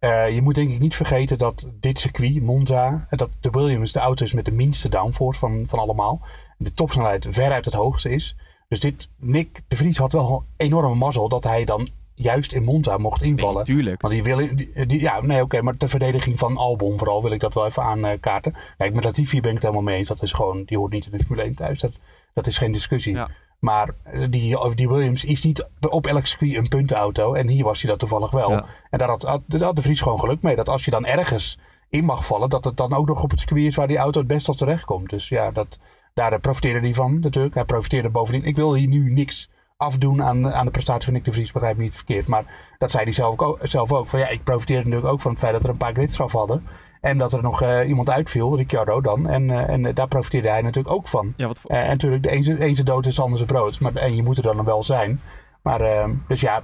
Uh, 0.00 0.34
je 0.34 0.42
moet 0.42 0.54
denk 0.54 0.70
ik 0.70 0.78
niet 0.78 0.94
vergeten 0.94 1.38
dat 1.38 1.70
dit 1.80 1.98
circuit, 1.98 2.42
Monza, 2.42 3.06
dat 3.10 3.30
de 3.40 3.50
Williams 3.50 3.92
de 3.92 3.98
auto 3.98 4.24
is 4.24 4.32
met 4.32 4.44
de 4.44 4.52
minste 4.52 4.88
downforce 4.88 5.40
van, 5.40 5.64
van 5.68 5.78
allemaal. 5.78 6.20
De 6.58 6.72
topsnelheid 6.72 7.26
veruit 7.30 7.64
het 7.64 7.74
hoogste 7.74 8.10
is. 8.10 8.36
Dus 8.68 8.80
dit, 8.80 9.08
Nick 9.16 9.62
de 9.68 9.76
Vries 9.76 9.98
had 9.98 10.12
wel 10.12 10.44
enorme 10.56 10.94
mazzel 10.94 11.28
dat 11.28 11.44
hij 11.44 11.64
dan 11.64 11.88
juist 12.18 12.52
in 12.52 12.64
Monza 12.64 12.96
mocht 12.98 13.22
invallen. 13.22 13.54
Nee, 13.54 13.64
tuurlijk. 13.64 14.00
Want 14.00 14.14
die 14.14 14.22
wil, 14.22 14.36
die, 14.36 14.86
die- 14.86 15.00
ja, 15.00 15.20
nee, 15.20 15.42
oké, 15.42 15.62
maar 15.62 15.76
de 15.78 15.88
verdediging 15.88 16.38
van 16.38 16.56
Albon 16.56 16.98
vooral 16.98 17.22
wil 17.22 17.32
ik 17.32 17.40
dat 17.40 17.54
wel 17.54 17.66
even 17.66 17.82
aankaarten. 17.82 18.54
Kijk, 18.76 18.94
met 18.94 19.04
Latifi 19.04 19.40
ben 19.40 19.48
ik 19.48 19.54
het 19.54 19.62
helemaal 19.62 19.84
mee 19.84 19.96
eens. 19.96 20.08
Dat 20.08 20.22
is 20.22 20.32
gewoon, 20.32 20.62
die 20.64 20.78
hoort 20.78 20.92
niet 20.92 21.06
in 21.06 21.18
de 21.18 21.24
Formule 21.24 21.42
1 21.42 21.54
thuis. 21.54 21.80
Dat, 21.80 21.92
dat 22.34 22.46
is 22.46 22.58
geen 22.58 22.72
discussie. 22.72 23.14
Ja. 23.14 23.28
Maar 23.58 23.94
eh, 24.02 24.26
die, 24.30 24.74
die 24.74 24.88
Williams 24.88 25.24
is 25.24 25.42
niet 25.42 25.68
op 25.88 26.06
elk 26.06 26.26
circuit 26.26 26.54
een 26.54 26.68
puntenauto. 26.68 27.34
En 27.34 27.48
hier 27.48 27.64
was 27.64 27.80
hij 27.80 27.90
dat 27.90 27.98
toevallig 27.98 28.30
wel. 28.30 28.50
Ja. 28.50 28.64
En 28.90 28.98
daar 28.98 29.08
had, 29.08 29.22
had, 29.22 29.42
de 29.76 29.82
Vries 29.82 30.00
gewoon 30.00 30.20
geluk 30.20 30.42
mee. 30.42 30.56
Dat 30.56 30.68
als 30.68 30.84
je 30.84 30.90
dan 30.90 31.06
ergens 31.06 31.58
in 31.88 32.04
mag 32.04 32.26
vallen, 32.26 32.50
dat 32.50 32.64
het 32.64 32.76
dan 32.76 32.92
ook 32.92 33.06
nog 33.06 33.22
op 33.22 33.30
het 33.30 33.40
circuit 33.40 33.64
is 33.64 33.74
waar 33.76 33.88
die 33.88 33.96
auto 33.96 34.18
het 34.18 34.28
best 34.28 34.44
tot 34.44 34.58
terecht 34.58 34.84
komt. 34.84 35.10
Dus 35.10 35.28
ja, 35.28 35.50
dat, 35.50 35.78
daar 36.14 36.32
eh, 36.32 36.40
profiteerde 36.40 36.80
hij 36.80 36.94
van 36.94 37.20
natuurlijk. 37.20 37.54
Hij 37.54 37.64
profiteerde 37.64 38.08
bovendien. 38.08 38.44
Ik 38.44 38.56
wil 38.56 38.74
hier 38.74 38.88
nu 38.88 39.12
niks 39.12 39.48
afdoen 39.82 40.22
aan, 40.22 40.52
aan 40.52 40.64
de 40.64 40.70
prestatie 40.70 41.04
van 41.04 41.12
Nick 41.12 41.24
de 41.24 41.32
Vries, 41.32 41.52
begrijp 41.52 41.76
me 41.76 41.82
niet 41.82 41.96
verkeerd. 41.96 42.26
Maar 42.26 42.44
dat 42.78 42.90
zei 42.90 43.04
hij 43.04 43.12
zelf 43.12 43.38
ook, 43.40 43.58
zelf 43.62 43.92
ook. 43.92 44.06
Van 44.06 44.18
ja, 44.18 44.28
ik 44.28 44.44
profiteerde 44.44 44.84
natuurlijk 44.84 45.12
ook 45.12 45.20
van 45.20 45.30
het 45.30 45.40
feit 45.40 45.52
dat 45.52 45.64
er 45.64 45.70
een 45.70 45.76
paar 45.76 45.92
gridstraf 45.92 46.32
hadden. 46.32 46.66
En 47.00 47.18
dat 47.18 47.32
er 47.32 47.42
nog 47.42 47.62
eh, 47.62 47.88
iemand 47.88 48.10
uitviel, 48.10 48.56
Ricciardo 48.56 49.00
dan. 49.00 49.26
En, 49.28 49.50
eh, 49.50 49.68
en 49.68 49.94
daar 49.94 50.08
profiteerde 50.08 50.48
hij 50.48 50.62
natuurlijk 50.62 50.94
ook 50.94 51.08
van. 51.08 51.34
Ja, 51.36 51.46
wat 51.46 51.60
voor- 51.60 51.70
Eh, 51.70 51.82
en 51.82 51.88
natuurlijk, 51.88 52.22
de 52.22 52.32
een 52.32 52.44
zijn- 52.44 52.62
een 52.62 52.74
zijn 52.74 52.86
dood 52.86 53.06
is 53.06 53.20
anders 53.20 53.42
zijn 53.42 53.52
brood. 53.52 53.80
Maar, 53.80 53.94
en 53.94 54.16
je 54.16 54.22
moet 54.22 54.36
er 54.36 54.42
dan 54.42 54.64
wel 54.64 54.82
zijn. 54.84 55.20
Maar, 55.62 55.80
eh, 55.80 56.08
dus 56.28 56.40
ja, 56.40 56.62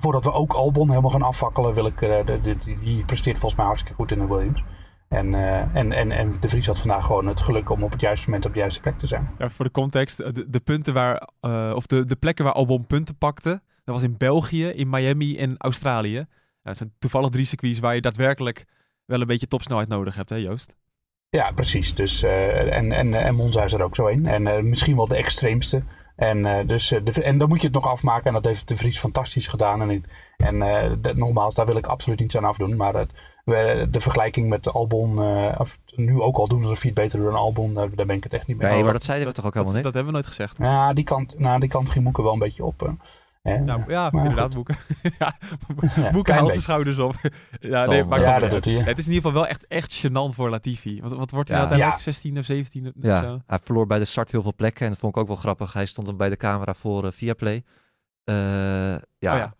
voordat 0.00 0.24
we 0.24 0.32
ook 0.32 0.52
Albon 0.52 0.88
helemaal 0.88 1.10
gaan 1.10 1.22
afvakkelen, 1.22 1.74
wil 1.74 1.86
ik, 1.86 1.98
de, 1.98 2.22
de- 2.42 2.56
die, 2.64 2.78
die 2.78 3.04
presteert 3.04 3.38
volgens 3.38 3.54
mij 3.60 3.66
hartstikke 3.66 3.96
goed 3.96 4.12
in 4.12 4.18
de 4.18 4.26
Williams. 4.26 4.62
En, 5.10 5.34
eh, 5.34 5.74
en, 5.76 5.92
en, 5.92 6.10
en 6.12 6.36
de 6.40 6.48
Vries 6.48 6.66
had 6.66 6.78
vandaag 6.78 7.04
gewoon 7.04 7.26
het 7.26 7.40
geluk 7.40 7.70
om 7.70 7.82
op 7.82 7.92
het 7.92 8.00
juiste 8.00 8.26
moment 8.26 8.46
op 8.46 8.52
de 8.52 8.58
juiste 8.58 8.80
plek 8.80 8.98
te 8.98 9.06
zijn. 9.06 9.30
Ja, 9.38 9.48
voor 9.48 9.64
de 9.64 9.70
context, 9.70 10.20
eh, 10.20 10.32
de, 10.32 10.50
de 10.50 10.60
punten 10.60 10.94
waar, 10.94 11.28
eh, 11.40 11.72
of 11.74 11.86
de, 11.86 12.04
de 12.04 12.16
plekken 12.16 12.44
waar 12.44 12.54
Albon 12.54 12.86
punten 12.86 13.16
pakte, 13.16 13.50
dat 13.84 13.94
was 13.94 14.02
in 14.02 14.14
België, 14.18 14.66
in 14.66 14.88
Miami 14.90 15.38
en 15.38 15.54
Australië. 15.58 16.26
Dat 16.62 16.76
zijn 16.76 16.92
toevallig 16.98 17.30
drie 17.30 17.44
circuits 17.44 17.78
waar 17.78 17.94
je 17.94 18.00
daadwerkelijk 18.00 18.64
wel 19.04 19.20
een 19.20 19.26
beetje 19.26 19.46
topsnelheid 19.48 19.88
nodig 19.88 20.14
hebt, 20.14 20.28
hè 20.28 20.36
Joost? 20.36 20.74
Ja, 21.28 21.50
precies. 21.52 21.94
Dus, 21.94 22.22
en, 22.22 22.92
en, 22.92 23.14
en 23.14 23.34
Monza 23.34 23.64
is 23.64 23.72
er 23.72 23.82
ook 23.82 23.94
zo 23.94 24.06
in. 24.06 24.26
En 24.26 24.68
misschien 24.68 24.96
wel 24.96 25.06
de 25.08 25.16
extreemste. 25.16 25.82
En, 26.16 26.66
dus, 26.66 26.88
de, 26.88 27.22
en 27.22 27.38
dan 27.38 27.48
moet 27.48 27.60
je 27.60 27.66
het 27.66 27.74
nog 27.76 27.86
afmaken. 27.86 28.26
En 28.26 28.32
dat 28.32 28.44
heeft 28.44 28.68
de 28.68 28.76
Vries 28.76 28.98
fantastisch 28.98 29.46
gedaan. 29.46 29.90
En, 29.90 30.04
en 30.36 30.58
dat- 31.02 31.16
nogmaals, 31.16 31.54
daar 31.54 31.66
wil 31.66 31.76
ik 31.76 31.86
absoluut 31.86 32.20
niets 32.20 32.36
aan 32.36 32.44
afdoen. 32.44 32.76
Maar 32.76 32.94
het- 32.94 33.12
we- 33.44 33.86
de 33.90 34.00
vergelijking 34.00 34.48
met 34.48 34.72
Albon, 34.72 35.22
eh, 35.22 35.54
of 35.58 35.78
nu 35.94 36.20
ook 36.20 36.36
al 36.36 36.48
doen 36.48 36.62
alsof 36.62 36.80
hij 36.82 36.90
het 36.94 37.00
beter 37.00 37.18
doet 37.18 37.28
dan 37.28 37.36
Albon, 37.38 37.74
daar, 37.74 37.94
daar 37.94 38.06
ben 38.06 38.16
ik 38.16 38.22
het 38.24 38.32
echt 38.32 38.46
niet 38.46 38.56
mee 38.58 38.70
Nee, 38.72 38.82
maar 38.84 38.92
dat 38.92 39.02
zeiden 39.02 39.28
we 39.28 39.32
toch 39.34 39.44
ook 39.44 39.52
Dat, 39.54 39.62
helemaal 39.64 39.82
dat 39.82 39.92
niet? 39.94 40.02
hebben 40.04 40.12
we 40.22 40.28
nooit 40.28 40.36
gezegd. 40.36 40.56
Ja, 40.58 40.92
die 40.92 41.04
kant, 41.04 41.38
nou, 41.38 41.60
die 41.60 41.68
kant 41.68 41.90
ging 41.90 42.04
Moeke 42.04 42.22
wel 42.22 42.32
een 42.32 42.38
beetje 42.38 42.64
op. 42.64 42.82
eh. 42.82 42.88
Hè? 43.42 43.58
Nou, 43.58 43.82
ja, 43.88 44.08
maar 44.12 44.22
inderdaad, 44.22 44.54
goed. 44.54 44.54
Boeken. 44.54 44.76
ja, 45.18 45.36
Boeken 46.12 46.34
haalt 46.34 46.50
zijn 46.50 46.62
schouders 46.62 46.98
op. 46.98 47.14
ja, 47.60 47.86
nee, 47.86 48.02
Oh, 48.02 48.08
maakt 48.08 48.22
ja, 48.24 48.30
wel 48.30 48.40
dat 48.40 48.50
doet 48.50 48.64
hij. 48.64 48.74
Het 48.84 48.98
is 48.98 49.06
in 49.06 49.12
ieder 49.12 49.26
geval 49.30 49.32
wel 49.32 49.46
echt, 49.50 49.66
echt 49.66 50.06
gênant 50.06 50.34
voor 50.34 50.50
Latifi. 50.50 51.00
Wat, 51.02 51.12
wat 51.12 51.30
wordt 51.30 51.48
hij 51.48 51.58
Ja. 51.58 51.64
nou 51.64 51.80
uiteindelijk? 51.80 51.96
Ja. 51.96 52.12
16 52.12 52.38
of 52.38 52.44
17 52.44 52.86
of 52.86 52.92
Ja, 53.00 53.22
zo? 53.22 53.40
hij 53.46 53.58
verloor 53.62 53.86
bij 53.86 53.98
de 53.98 54.04
start 54.04 54.30
heel 54.30 54.42
veel 54.42 54.54
plekken. 54.56 54.84
En 54.84 54.90
dat 54.90 55.00
vond 55.00 55.14
ik 55.16 55.20
ook 55.22 55.26
wel 55.28 55.36
grappig. 55.36 55.72
Hij 55.72 55.86
stond 55.86 56.06
dan 56.06 56.16
bij 56.16 56.28
de 56.28 56.36
camera 56.36 56.74
voor 56.74 57.04
eh, 57.06 57.12
Viaplay. 57.12 57.64
Eh, 58.24 58.34
ja, 58.34 58.98
Oh 58.98 59.00
ja. 59.18 59.42
Eh, 59.42 59.50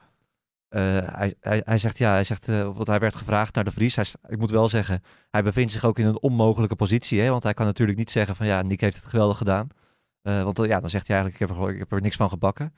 hij, 0.79 1.35
hij, 1.41 1.63
hij 1.65 1.79
zegt 1.79 1.99
ja, 1.99 2.13
hij 2.13 2.25
zegt, 2.25 2.49
eh, 2.49 2.63
want 2.63 2.87
hij 2.87 2.99
werd 2.99 3.15
gevraagd 3.15 3.55
naar 3.55 3.65
de 3.65 3.71
Vries. 3.71 3.97
Hij, 3.97 4.05
ik 4.29 4.39
moet 4.39 4.51
wel 4.51 4.69
zeggen, 4.69 5.03
hij 5.31 5.43
bevindt 5.43 5.73
zich 5.73 5.85
ook 5.85 5.99
in 5.99 6.07
een 6.07 6.21
onmogelijke 6.21 6.77
positie. 6.77 7.21
Hè? 7.21 7.31
Want 7.31 7.43
hij 7.43 7.55
kan 7.55 7.67
natuurlijk 7.67 7.99
niet 7.99 8.11
zeggen 8.11 8.37
van 8.37 8.47
ja, 8.47 8.63
Nick 8.63 8.81
heeft 8.81 8.97
het 8.97 9.07
geweldig 9.07 9.39
gedaan. 9.39 9.69
Eh, 10.23 10.43
want 10.43 10.59
ja, 10.59 10.81
dan 10.81 10.91
zegt 10.91 11.07
hij 11.07 11.17
eigenlijk, 11.17 11.51
ik 11.51 11.57
heb, 11.59 11.67
er, 11.67 11.73
ik 11.73 11.79
heb 11.79 11.93
er 11.93 12.01
niks 12.01 12.17
van 12.17 12.29
gebakken. 12.29 12.75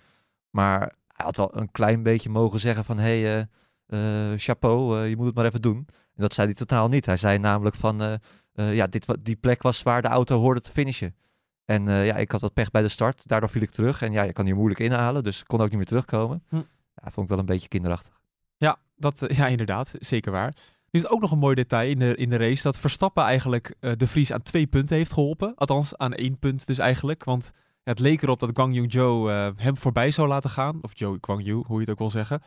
Maar 0.50 0.80
hij 1.06 1.24
had 1.24 1.36
wel 1.36 1.56
een 1.56 1.70
klein 1.70 2.02
beetje 2.02 2.28
mogen 2.28 2.60
zeggen 2.60 2.84
van 2.84 2.98
hé, 2.98 3.20
hey, 3.20 3.46
eh, 3.86 4.30
eh, 4.32 4.38
chapeau, 4.38 5.00
eh, 5.00 5.08
je 5.08 5.16
moet 5.16 5.26
het 5.26 5.34
maar 5.34 5.44
even 5.44 5.62
doen. 5.62 5.86
En 6.14 6.22
dat 6.22 6.32
zei 6.32 6.46
hij 6.46 6.56
totaal 6.56 6.88
niet. 6.88 7.06
Hij 7.06 7.16
zei 7.16 7.38
namelijk 7.38 7.76
van 7.76 8.02
eh, 8.02 8.14
eh, 8.52 8.74
ja, 8.74 8.86
dit, 8.86 9.06
die 9.20 9.36
plek 9.36 9.62
was 9.62 9.82
waar 9.82 10.02
de 10.02 10.08
auto 10.08 10.40
hoorde 10.40 10.60
te 10.60 10.70
finishen. 10.70 11.16
En 11.64 11.88
eh, 11.88 12.06
ja, 12.06 12.16
ik 12.16 12.30
had 12.30 12.40
wat 12.40 12.52
pech 12.52 12.70
bij 12.70 12.82
de 12.82 12.88
start. 12.88 13.28
Daardoor 13.28 13.48
viel 13.48 13.62
ik 13.62 13.70
terug. 13.70 14.02
En 14.02 14.12
ja, 14.12 14.22
je 14.22 14.32
kan 14.32 14.44
hier 14.44 14.54
moeilijk 14.54 14.80
inhalen. 14.80 15.22
Dus 15.22 15.42
kon 15.42 15.60
ook 15.60 15.68
niet 15.68 15.76
meer 15.76 15.86
terugkomen. 15.86 16.42
Hm. 16.48 16.60
Ja, 16.94 17.10
vond 17.10 17.16
ik 17.16 17.28
wel 17.28 17.38
een 17.38 17.46
beetje 17.46 17.68
kinderachtig. 17.68 18.20
Ja, 18.56 18.78
dat, 18.96 19.22
eh, 19.22 19.36
ja, 19.36 19.46
inderdaad. 19.46 19.94
Zeker 19.98 20.32
waar. 20.32 20.54
Nu 20.90 21.00
is 21.00 21.08
ook 21.08 21.20
nog 21.20 21.30
een 21.30 21.38
mooi 21.38 21.54
detail 21.54 21.90
in 21.90 21.98
de, 21.98 22.16
in 22.16 22.30
de 22.30 22.36
race 22.36 22.62
dat 22.62 22.78
Verstappen 22.78 23.24
eigenlijk 23.24 23.74
eh, 23.80 23.92
de 23.96 24.06
Vries 24.06 24.32
aan 24.32 24.42
twee 24.42 24.66
punten 24.66 24.96
heeft 24.96 25.12
geholpen. 25.12 25.54
Althans, 25.54 25.96
aan 25.96 26.12
één 26.12 26.38
punt 26.38 26.66
dus 26.66 26.78
eigenlijk. 26.78 27.24
Want 27.24 27.50
het 27.82 27.98
leek 27.98 28.22
erop 28.22 28.40
dat 28.40 28.50
Guang 28.54 28.74
Yu 28.74 28.90
Zhou 28.90 29.30
eh, 29.30 29.48
hem 29.56 29.76
voorbij 29.76 30.10
zou 30.10 30.28
laten 30.28 30.50
gaan. 30.50 30.78
Of 30.82 30.98
Joe 30.98 31.18
Guang 31.20 31.44
Yu, 31.44 31.62
hoe 31.66 31.74
je 31.74 31.80
het 31.80 31.90
ook 31.90 31.98
wil 31.98 32.10
zeggen. 32.10 32.42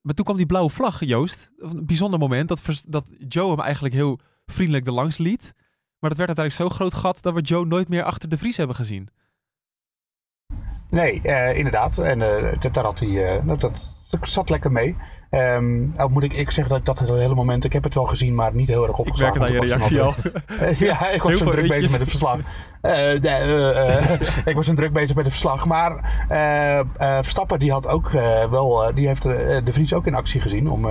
Maar 0.00 0.14
toen 0.14 0.24
kwam 0.24 0.36
die 0.36 0.46
blauwe 0.46 0.70
vlag, 0.70 1.04
Joost. 1.04 1.50
Een 1.58 1.86
bijzonder 1.86 2.18
moment 2.18 2.48
dat, 2.48 2.82
dat 2.86 3.06
Joe 3.28 3.50
hem 3.50 3.60
eigenlijk 3.60 3.94
heel 3.94 4.18
vriendelijk 4.46 4.86
erlangs 4.86 5.18
liet. 5.18 5.52
Maar 5.98 6.10
dat 6.10 6.18
werd 6.18 6.38
uiteindelijk 6.38 6.54
zo'n 6.54 6.78
groot 6.78 6.94
gat 6.94 7.22
dat 7.22 7.34
we 7.34 7.40
Joe 7.40 7.66
nooit 7.66 7.88
meer 7.88 8.02
achter 8.02 8.28
de 8.28 8.38
Vries 8.38 8.56
hebben 8.56 8.76
gezien. 8.76 9.08
Nee, 10.88 11.20
eh, 11.22 11.56
inderdaad. 11.56 11.98
En 11.98 12.22
eh, 12.22 12.60
dat, 12.60 12.74
daar 12.74 12.84
had 12.84 13.00
hij, 13.00 13.36
eh, 13.36 13.46
dat, 13.46 13.60
dat, 13.60 13.94
dat 14.10 14.28
zat 14.28 14.50
lekker 14.50 14.72
mee. 14.72 14.96
Ehm, 15.30 15.94
nou 15.96 16.10
moet 16.10 16.22
ik, 16.22 16.32
ik 16.32 16.50
zeggen 16.50 16.68
dat 16.68 16.78
ik 16.78 17.08
dat 17.08 17.18
hele 17.18 17.34
moment, 17.34 17.64
ik 17.64 17.72
heb 17.72 17.84
het 17.84 17.94
wel 17.94 18.04
gezien, 18.04 18.34
maar 18.34 18.54
niet 18.54 18.68
heel 18.68 18.82
erg 18.82 18.90
Ik 18.92 18.98
opgeslagen. 18.98 19.38
merk 19.40 19.52
het 19.52 19.62
aan 19.62 19.68
je 19.68 19.74
ik 19.74 19.80
reactie 19.80 20.00
al. 20.00 20.14
ja, 20.86 21.08
ik 21.10 21.22
was 21.22 21.30
Heel 21.30 21.38
zo 21.40 21.50
druk 21.50 21.68
bezig 21.68 21.90
met 21.90 22.00
het 22.00 22.08
verslag. 22.08 22.38
Eh, 22.80 23.24
eh, 23.24 23.98
eh, 24.10 24.20
ik 24.44 24.54
was 24.54 24.66
zo 24.66 24.74
druk 24.74 24.92
bezig 24.92 25.16
met 25.16 25.24
het 25.24 25.32
verslag. 25.34 25.64
Maar 25.66 26.24
eh, 26.28 26.78
eh, 26.78 26.86
Verstappen 26.98 27.58
die 27.58 27.72
had 27.72 27.88
ook 27.88 28.12
eh, 28.12 28.50
wel, 28.50 28.84
eh, 28.88 28.94
die 28.94 29.06
heeft 29.06 29.22
de 29.22 29.62
Vries 29.70 29.92
ook 29.94 30.06
in 30.06 30.14
actie 30.14 30.40
gezien, 30.40 30.70
om, 30.70 30.84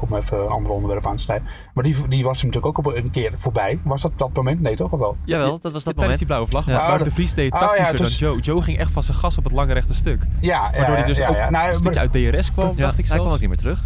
om 0.00 0.16
even 0.16 0.38
een 0.40 0.48
ander 0.48 0.72
onderwerp 0.72 1.06
aan 1.06 1.16
te 1.16 1.22
snijden. 1.22 1.46
Maar 1.74 1.84
die, 1.84 2.08
die 2.08 2.24
was 2.24 2.40
hem 2.40 2.50
natuurlijk 2.50 2.78
ook 2.78 2.86
op 2.86 2.94
een 2.94 3.10
keer 3.10 3.32
voorbij. 3.38 3.78
Was 3.82 4.02
dat 4.02 4.12
dat 4.16 4.32
moment? 4.32 4.60
Nee, 4.60 4.74
toch 4.76 4.90
of 4.92 4.98
wel? 4.98 5.16
Jawel, 5.24 5.58
dat 5.60 5.72
was 5.72 5.72
dat 5.72 5.82
Tijdens 5.82 5.96
moment. 5.96 6.18
die 6.18 6.26
blauwe 6.26 6.46
vlag. 6.46 6.66
Ja. 6.66 6.72
Maar, 6.72 6.82
Oh, 6.82 6.88
maar 6.88 7.04
de 7.04 7.10
Vries 7.10 7.34
deed 7.34 7.52
Oh, 7.52 7.60
ja, 7.60 7.66
tactischer 7.66 7.98
was- 7.98 8.18
dan 8.18 8.28
Joe. 8.28 8.40
Joe 8.40 8.62
ging 8.62 8.78
echt 8.78 8.90
van 8.90 9.02
zijn 9.02 9.16
gas 9.16 9.38
op 9.38 9.44
het 9.44 9.52
lange 9.52 9.72
rechte 9.72 9.94
stuk. 9.94 10.22
Ja, 10.40 10.60
Waardoor 10.60 10.80
ja, 10.84 10.94
hij 10.94 11.04
dus 11.04 11.18
ja, 11.18 11.28
ook. 11.28 11.50
Nou, 11.50 11.68
een 11.68 11.74
stukje 11.74 12.00
uit 12.00 12.12
DRS 12.12 12.52
kwam, 12.52 12.72
Ja, 12.76 12.82
dacht 12.84 12.98
ik 12.98 13.08
hij 13.08 13.18
kwam 13.18 13.32
ook 13.32 13.40
niet 13.40 13.48
meer 13.48 13.58
terug. 13.58 13.79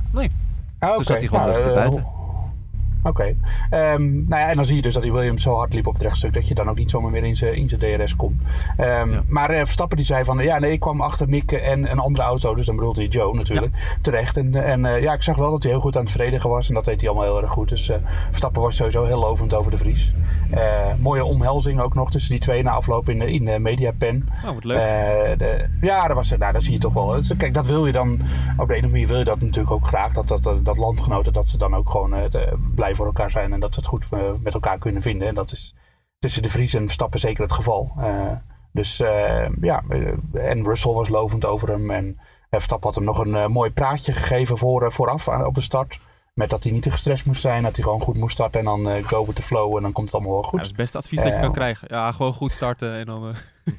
Ah, 0.78 0.94
Toen 0.94 1.04
zat 1.04 1.16
hij 1.18 1.26
gewoon 1.28 1.48
Nou, 1.48 1.62
eh, 1.68 1.74
buiten. 1.74 2.07
Oké. 3.05 3.35
Ehm, 3.71 4.12
nou 4.29 4.43
ja, 4.43 4.49
en 4.49 4.57
dan 4.57 4.67
zie 4.67 4.77
je 4.77 4.83
dus 4.83 4.95
dat 4.95 5.03
die 5.03 5.12
Williams 5.12 5.43
zo 5.43 5.55
hard 5.55 5.75
liep 5.75 5.87
op 5.87 5.93
het 5.93 6.03
rechtstuk 6.03 6.35
dat 6.35 6.49
je 6.49 6.55
dan 6.55 6.69
ook 6.71 6.77
niet 6.77 6.90
zomaar 6.90 7.11
meer 7.11 7.25
in 7.25 7.37
zijn 7.37 7.55
in 7.55 7.69
zijn 7.69 7.81
DRS 7.99 8.17
komt. 8.17 8.43
Ehm, 8.77 9.11
Ja. 9.11 9.23
Maar 9.29 9.51
eh, 9.51 9.61
Verstappen 9.64 9.97
die 9.97 10.07
zei 10.07 10.25
van 10.25 10.38
ja, 10.38 10.59
nee, 10.59 10.73
ik 10.73 10.81
kwam 10.81 11.01
achter 11.01 11.29
Nick 11.29 11.53
en 11.53 11.90
een 11.90 11.99
andere 11.99 12.25
auto, 12.25 12.55
dus 12.55 12.67
dan 12.67 12.77
bedoelt 12.77 12.97
hij 12.97 13.07
Joe 13.07 13.35
natuurlijk, 13.35 13.73
terecht. 14.03 14.37
En, 14.37 14.55
en 14.64 14.85
eh, 14.85 15.03
ja, 15.03 15.12
ik 15.12 15.23
zag 15.23 15.37
wel 15.37 15.51
dat 15.51 15.62
hij 15.62 15.73
heel 15.73 15.81
goed 15.81 15.97
aan 15.97 16.03
het 16.03 16.11
verdedigen 16.11 16.51
was 16.51 16.69
en 16.69 16.75
dat 16.75 16.85
deed 16.85 17.01
hij 17.01 17.11
allemaal 17.11 17.29
heel 17.29 17.43
erg 17.43 17.51
goed. 17.53 17.69
Dus 17.69 17.88
eh, 17.88 17.97
Verstappen 18.29 18.62
was 18.62 18.77
sowieso 18.77 19.05
heel 19.05 19.19
lovend 19.19 19.55
over 19.55 19.71
de 19.71 19.79
Vries. 19.79 20.12
Eh, 20.51 20.61
mooie 20.99 21.25
omhelzing 21.25 21.81
ook 21.81 21.95
nog 21.95 22.11
tussen 22.11 22.31
die 22.31 22.40
twee 22.40 22.62
na 22.62 22.71
afloop 22.71 23.09
in 23.09 23.19
de, 23.19 23.33
in 23.33 23.45
de 23.45 23.59
Mediapen. 23.59 24.29
Oh, 24.45 24.55
wat 24.55 24.64
leuk. 24.64 24.77
Eh, 24.79 25.38
de, 25.38 25.64
ja, 25.81 26.07
dat, 26.07 26.17
was, 26.17 26.37
nou, 26.38 26.53
dat 26.53 26.62
zie 26.62 26.73
je 26.73 26.79
toch 26.79 26.93
wel. 26.93 27.07
Dus, 27.07 27.37
kijk, 27.37 27.55
dat 27.55 27.67
wil 27.67 27.87
je 27.87 27.93
dan, 27.93 28.12
op 28.57 28.69
de 28.69 28.75
andere 28.75 28.88
manier 28.93 29.07
wil 29.07 29.19
je 29.19 29.25
dat 29.25 29.40
natuurlijk 29.40 29.71
ook 29.75 29.87
graag. 29.87 30.12
Dat, 30.12 30.29
dat, 30.29 30.43
dat, 30.43 30.64
dat 30.64 30.77
landgenoten, 30.77 31.33
dat 31.33 31.49
ze 31.49 31.59
dan 31.59 31.75
ook 31.75 31.90
gewoon 31.90 32.14
eh, 32.14 32.25
te- 32.25 32.53
blij 32.94 33.07
voor 33.07 33.07
elkaar 33.07 33.30
zijn. 33.30 33.52
En 33.52 33.61
dat 33.61 33.74
ze 33.74 33.80
het 33.80 33.88
goed 33.88 34.07
eh, 34.11 34.30
met 34.40 34.54
elkaar 34.54 34.78
kunnen 34.78 35.02
vinden. 35.02 35.28
En 35.28 35.35
dat 35.35 35.52
is 35.52 35.74
tussen 36.18 36.42
de 36.42 36.50
Vries 36.50 36.74
en 36.74 36.85
Verstappen 36.85 37.20
zeker 37.20 37.42
het 37.42 37.52
geval. 37.52 37.92
Eh, 37.98 38.33
dus 38.72 39.00
eh, 39.00 39.48
ja, 39.61 39.83
en 40.33 40.64
Russell 40.64 40.92
was 40.92 41.09
lovend 41.09 41.44
over 41.44 41.68
hem. 41.68 41.90
En 41.90 42.18
Verstappen 42.50 42.87
had 42.87 42.94
hem 42.94 43.04
nog 43.04 43.18
een 43.18 43.52
mooi 43.52 43.70
praatje 43.70 44.12
gegeven 44.12 44.59
voor, 44.59 44.92
vooraf 44.92 45.28
aan, 45.28 45.46
op 45.46 45.54
de 45.54 45.61
start. 45.61 45.98
Met 46.35 46.50
dat 46.50 46.62
hij 46.62 46.72
niet 46.72 46.83
te 46.83 46.90
gestrest 46.90 47.26
moest 47.26 47.40
zijn, 47.40 47.62
dat 47.62 47.74
hij 47.74 47.85
gewoon 47.85 48.00
goed 48.00 48.16
moest 48.16 48.33
starten. 48.33 48.59
En 48.59 48.64
dan 48.66 48.88
eh, 48.88 49.07
go 49.07 49.26
with 49.26 49.37
the 49.37 49.42
flow 49.42 49.76
en 49.76 49.83
dan 49.83 49.92
komt 49.92 50.07
het 50.07 50.14
allemaal 50.14 50.33
wel 50.33 50.42
Ja, 50.42 50.48
goed. 50.48 50.59
dat 50.59 50.62
is 50.62 50.72
het 50.72 50.83
beste 50.83 50.98
advies 50.98 51.22
dat 51.22 51.33
je 51.33 51.40
kan 51.40 51.52
krijgen. 51.52 51.88
Ja, 51.90 52.12
gewoon 52.12 52.35
goed 52.35 52.52
starten 52.52 52.94
en 52.94 53.07
dan... 53.07 53.35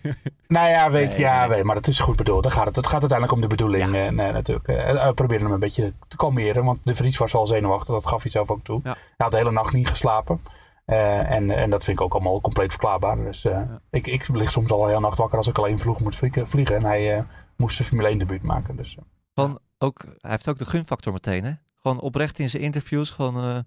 Nou 0.47 0.69
ja, 0.69 0.91
weet, 0.91 1.09
Nee, 1.09 1.19
ja 1.19 1.47
nee. 1.47 1.63
maar 1.63 1.75
dat 1.75 1.87
is 1.87 1.99
goed 1.99 2.15
bedoeld. 2.15 2.43
Dan 2.43 2.51
gaat 2.51 2.65
het, 2.65 2.75
het 2.75 2.87
gaat 2.87 2.99
uiteindelijk 2.99 3.31
om 3.31 3.41
de 3.41 3.55
bedoeling. 3.55 3.95
Ja. 3.95 4.05
eh, 4.05 4.11
nee, 4.11 4.31
natuurlijk. 4.31 4.67
Uh, 4.67 5.11
probeerde 5.11 5.43
hem 5.43 5.53
een 5.53 5.59
beetje 5.59 5.93
te 6.07 6.17
kalmeren. 6.17 6.65
Want 6.65 6.79
de 6.83 6.95
Vries 6.95 7.17
was 7.17 7.35
al 7.35 7.47
zenuwachtig. 7.47 7.93
Dat 7.93 8.07
gaf 8.07 8.21
hij 8.21 8.31
zelf 8.31 8.49
ook 8.49 8.63
toe. 8.63 8.79
Ja. 8.83 8.91
Hij 8.91 8.99
had 9.17 9.31
de 9.31 9.37
hele 9.37 9.51
nacht 9.51 9.73
niet 9.73 9.87
geslapen. 9.87 10.41
Eh, 10.85 11.31
en, 11.31 11.51
en 11.51 11.69
dat 11.69 11.83
vind 11.83 11.97
ik 11.97 12.03
ook 12.03 12.13
allemaal 12.13 12.41
compleet 12.41 12.71
verklaarbaar. 12.71 13.17
Dus 13.17 13.45
eh, 13.45 13.61
ik, 13.89 14.07
ik 14.07 14.27
lig 14.27 14.51
soms 14.51 14.71
al 14.71 14.87
heel 14.87 14.99
nacht 14.99 15.17
wakker 15.17 15.37
als 15.37 15.47
ik 15.47 15.57
alleen 15.57 15.79
vroeg 15.79 15.99
moet 15.99 16.15
vliegen. 16.15 16.47
vliegen. 16.47 16.75
En 16.75 16.83
hij 16.83 17.17
eh, 17.17 17.23
moest 17.55 17.75
zijn 17.75 17.87
Formule 17.87 18.07
1 18.07 18.17
debuut 18.17 18.41
maken. 18.41 18.75
Dus, 18.75 18.95
eh. 18.95 19.03
Gewoon 19.33 19.59
ook, 19.77 20.01
hij 20.03 20.31
heeft 20.31 20.49
ook 20.49 20.57
de 20.57 20.65
gunfactor 20.65 21.13
meteen, 21.13 21.43
hè? 21.43 21.51
Gewoon 21.81 21.99
oprecht 21.99 22.39
in 22.39 22.49
zijn 22.49 22.63
interviews. 22.63 23.09
Gewoon 23.09 23.65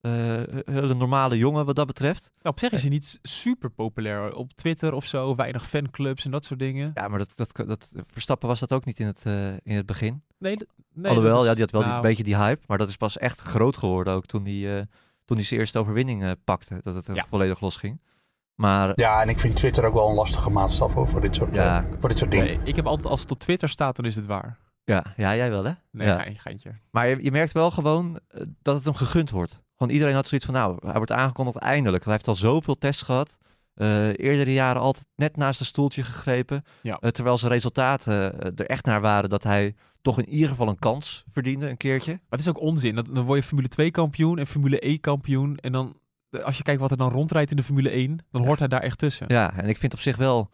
eh 0.00 0.42
eh, 0.42 0.44
hele 0.64 0.94
normale 0.94 1.38
jongen 1.38 1.64
wat 1.66 1.76
dat 1.76 1.86
betreft. 1.86 2.22
Nou, 2.22 2.54
op 2.54 2.58
zich 2.58 2.70
is 2.72 2.80
hij 2.80 2.90
niet 2.90 3.18
super 3.22 3.70
populair 3.70 4.34
op 4.34 4.52
Twitter 4.52 4.92
of 4.94 5.04
zo. 5.04 5.34
Weinig 5.34 5.68
fanclubs 5.68 6.24
en 6.24 6.30
dat 6.30 6.44
soort 6.44 6.60
dingen. 6.60 6.90
Ja, 6.94 7.08
maar 7.08 7.18
dat, 7.18 7.32
dat, 7.36 7.52
dat, 7.66 7.92
Verstappen 8.06 8.48
was 8.48 8.60
dat 8.60 8.72
ook 8.72 8.84
niet 8.84 9.00
in 9.00 9.06
het, 9.06 9.20
eh, 9.26 9.48
in 9.52 9.76
het 9.76 9.86
begin. 9.86 10.22
Nee, 10.38 10.56
nee 10.94 11.10
Alhoewel, 11.10 11.40
is- 11.40 11.46
ja, 11.46 11.52
die 11.52 11.60
had 11.62 11.70
wel 11.70 11.80
die- 11.80 11.90
nou, 11.90 12.02
een 12.02 12.08
beetje 12.08 12.24
die 12.24 12.36
hype. 12.36 12.64
Maar 12.66 12.78
dat 12.78 12.88
is 12.88 12.96
pas 12.96 13.18
echt 13.18 13.40
groot 13.40 13.76
geworden 13.76 14.12
ook 14.12 14.26
toen 14.26 14.44
hij, 14.44 14.78
eh, 14.78 14.82
toen 15.24 15.36
hij 15.36 15.46
zijn 15.46 15.60
eerste 15.60 15.78
overwinning 15.78 16.22
eh, 16.22 16.30
pakte. 16.44 16.80
Dat 16.82 16.94
het 16.94 17.10
Ja. 17.16 17.24
volledig 17.28 17.60
losging. 17.60 18.00
Maar 18.54 18.92
Ja, 18.94 19.22
en 19.22 19.28
ik 19.28 19.38
vind 19.40 19.56
Twitter 19.56 19.84
ook 19.84 19.94
wel 19.94 20.08
een 20.08 20.14
lastige 20.14 20.50
maatstaf 20.50 20.92
voor, 20.92 21.20
dit, 21.20 21.34
soort, 21.36 21.54
Ja. 21.54 21.84
eh, 21.84 21.90
voor 22.00 22.08
dit 22.08 22.18
soort 22.18 22.30
dingen. 22.30 22.46
Nee, 22.46 22.60
ik 22.64 22.76
heb 22.76 22.86
altijd 22.86 23.06
als 23.06 23.20
het 23.20 23.30
op 23.30 23.38
Twitter 23.38 23.68
staat, 23.68 23.96
dan 23.96 24.04
is 24.04 24.16
het 24.16 24.26
waar. 24.26 24.58
Ja, 24.84 25.04
ja 25.16 25.36
jij 25.36 25.50
wel 25.50 25.64
hè? 25.64 25.72
Nee, 25.90 26.06
ja. 26.06 26.18
gein- 26.18 26.38
geintje. 26.38 26.70
Maar 26.90 27.08
je, 27.08 27.22
je 27.22 27.30
merkt 27.30 27.52
wel 27.52 27.70
gewoon 27.70 28.20
eh, 28.28 28.42
dat 28.62 28.74
het 28.76 28.84
hem 28.84 28.94
gegund 28.94 29.30
wordt. 29.30 29.60
Gewoon 29.78 29.92
iedereen 29.92 30.14
had 30.14 30.28
zoiets 30.28 30.46
van, 30.46 30.54
nou, 30.54 30.76
hij 30.84 30.94
wordt 30.94 31.12
aangekondigd 31.12 31.56
eindelijk. 31.56 32.04
Hij 32.04 32.12
heeft 32.12 32.28
al 32.28 32.34
zoveel 32.34 32.78
tests 32.78 33.02
gehad. 33.02 33.38
Eh 33.74 34.18
eerdere 34.18 34.52
jaren 34.52 34.82
altijd 34.82 35.06
net 35.14 35.36
naast 35.36 35.60
een 35.60 35.66
stoeltje 35.66 36.02
gegrepen. 36.02 36.64
Ja. 36.80 36.98
Eh, 37.00 37.10
terwijl 37.10 37.38
zijn 37.38 37.52
resultaten 37.52 38.40
eh, 38.40 38.52
er 38.56 38.66
echt 38.66 38.84
naar 38.84 39.00
waren 39.00 39.30
dat 39.30 39.42
hij 39.42 39.74
toch 40.02 40.18
in 40.18 40.28
ieder 40.28 40.48
geval 40.48 40.68
een 40.68 40.78
kans 40.78 41.24
verdiende, 41.32 41.68
een 41.68 41.76
keertje. 41.76 42.12
Maar 42.12 42.20
het 42.28 42.40
is 42.40 42.48
ook 42.48 42.60
onzin. 42.60 42.94
Dat, 42.94 43.06
dan 43.14 43.24
word 43.24 43.38
je 43.38 43.44
Formule 43.44 43.68
2 43.68 43.90
kampioen 43.90 44.38
en 44.38 44.46
Formule 44.46 44.86
E 44.88 44.98
kampioen. 44.98 45.56
En 45.56 45.72
dan, 45.72 46.00
als 46.42 46.56
je 46.56 46.62
kijkt 46.62 46.80
wat 46.80 46.90
er 46.90 46.96
dan 46.96 47.10
rondrijdt 47.10 47.50
in 47.50 47.56
de 47.56 47.62
Formule 47.62 47.90
1, 47.90 48.18
dan 48.30 48.44
hoort 48.44 48.58
hij 48.58 48.68
daar 48.68 48.82
echt 48.82 48.98
tussen. 48.98 49.26
Ja, 49.28 49.56
en 49.56 49.68
ik 49.68 49.78
vind 49.78 49.92
op 49.92 50.00
zich 50.00 50.16
wel 50.16 50.50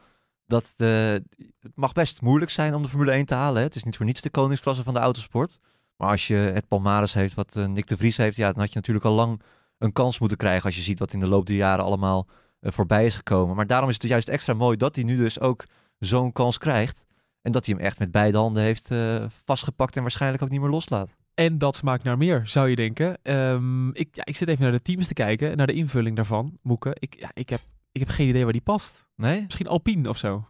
dat 0.46 0.72
de, 0.76 1.22
het 1.60 1.72
mag 1.74 1.92
best 1.92 2.22
moeilijk 2.22 2.50
zijn 2.50 2.74
om 2.74 2.82
de 2.82 2.88
Formule 2.88 3.12
1 3.12 3.26
te 3.26 3.34
halen. 3.34 3.56
Hè. 3.56 3.66
Het 3.66 3.76
is 3.76 3.84
niet 3.84 3.96
voor 3.96 4.06
niets 4.06 4.20
de 4.20 4.30
koningsklasse 4.30 4.82
van 4.82 4.94
de 4.94 5.00
autosport. 5.00 5.58
Maar 5.96 6.10
als 6.10 6.26
je 6.26 6.34
het 6.34 6.68
palmares 6.68 7.14
heeft 7.14 7.34
wat 7.34 7.56
eh, 7.56 7.66
Nick 7.66 7.86
de 7.86 7.96
Vries 7.96 8.16
heeft, 8.16 8.36
ja, 8.36 8.52
dan 8.52 8.60
had 8.60 8.68
je 8.68 8.78
natuurlijk 8.78 9.06
al 9.06 9.12
lang 9.12 9.40
een 9.78 9.92
kans 9.92 10.18
moeten 10.18 10.38
krijgen 10.38 10.64
als 10.64 10.76
je 10.76 10.82
ziet 10.82 10.98
wat 10.98 11.12
in 11.12 11.20
de 11.20 11.28
loop 11.28 11.46
der 11.46 11.56
jaren 11.56 11.84
allemaal 11.84 12.26
eh, 12.60 12.72
voorbij 12.72 13.06
is 13.06 13.14
gekomen. 13.14 13.56
Maar 13.56 13.66
daarom 13.66 13.88
is 13.88 13.94
het 13.94 14.10
juist 14.10 14.28
extra 14.28 14.54
mooi 14.54 14.76
dat 14.76 14.94
hij 14.94 15.04
nu 15.04 15.16
dus 15.16 15.40
ook 15.40 15.64
zo'n 15.98 16.32
kans 16.32 16.58
krijgt. 16.58 17.04
En 17.42 17.52
dat 17.52 17.66
hij 17.66 17.74
hem 17.74 17.84
echt 17.84 17.98
met 17.98 18.10
beide 18.10 18.38
handen 18.38 18.62
heeft 18.62 18.90
eh, 18.90 19.24
vastgepakt 19.44 19.96
en 19.96 20.02
waarschijnlijk 20.02 20.42
ook 20.42 20.50
niet 20.50 20.60
meer 20.60 20.70
loslaat. 20.70 21.10
En 21.34 21.58
dat 21.58 21.76
smaakt 21.76 22.04
naar 22.04 22.18
meer, 22.18 22.42
zou 22.44 22.68
je 22.68 22.76
denken. 22.76 23.18
Ehm, 23.22 23.88
ik, 23.88 24.08
ja, 24.12 24.24
ik 24.24 24.36
zit 24.36 24.48
even 24.48 24.62
naar 24.62 24.72
de 24.72 24.82
teams 24.82 25.06
te 25.06 25.14
kijken, 25.14 25.56
naar 25.56 25.66
de 25.66 25.72
invulling 25.72 26.16
daarvan, 26.16 26.58
Moeke. 26.62 26.96
Ik, 26.98 27.16
ja, 27.18 27.30
ik, 27.32 27.48
heb, 27.48 27.60
ik 27.92 28.00
heb 28.00 28.08
geen 28.08 28.28
idee 28.28 28.42
waar 28.44 28.52
die 28.52 28.62
past. 28.62 29.06
Nee? 29.16 29.42
Misschien 29.42 29.66
Alpine 29.66 30.08
of 30.08 30.16
zo. 30.16 30.46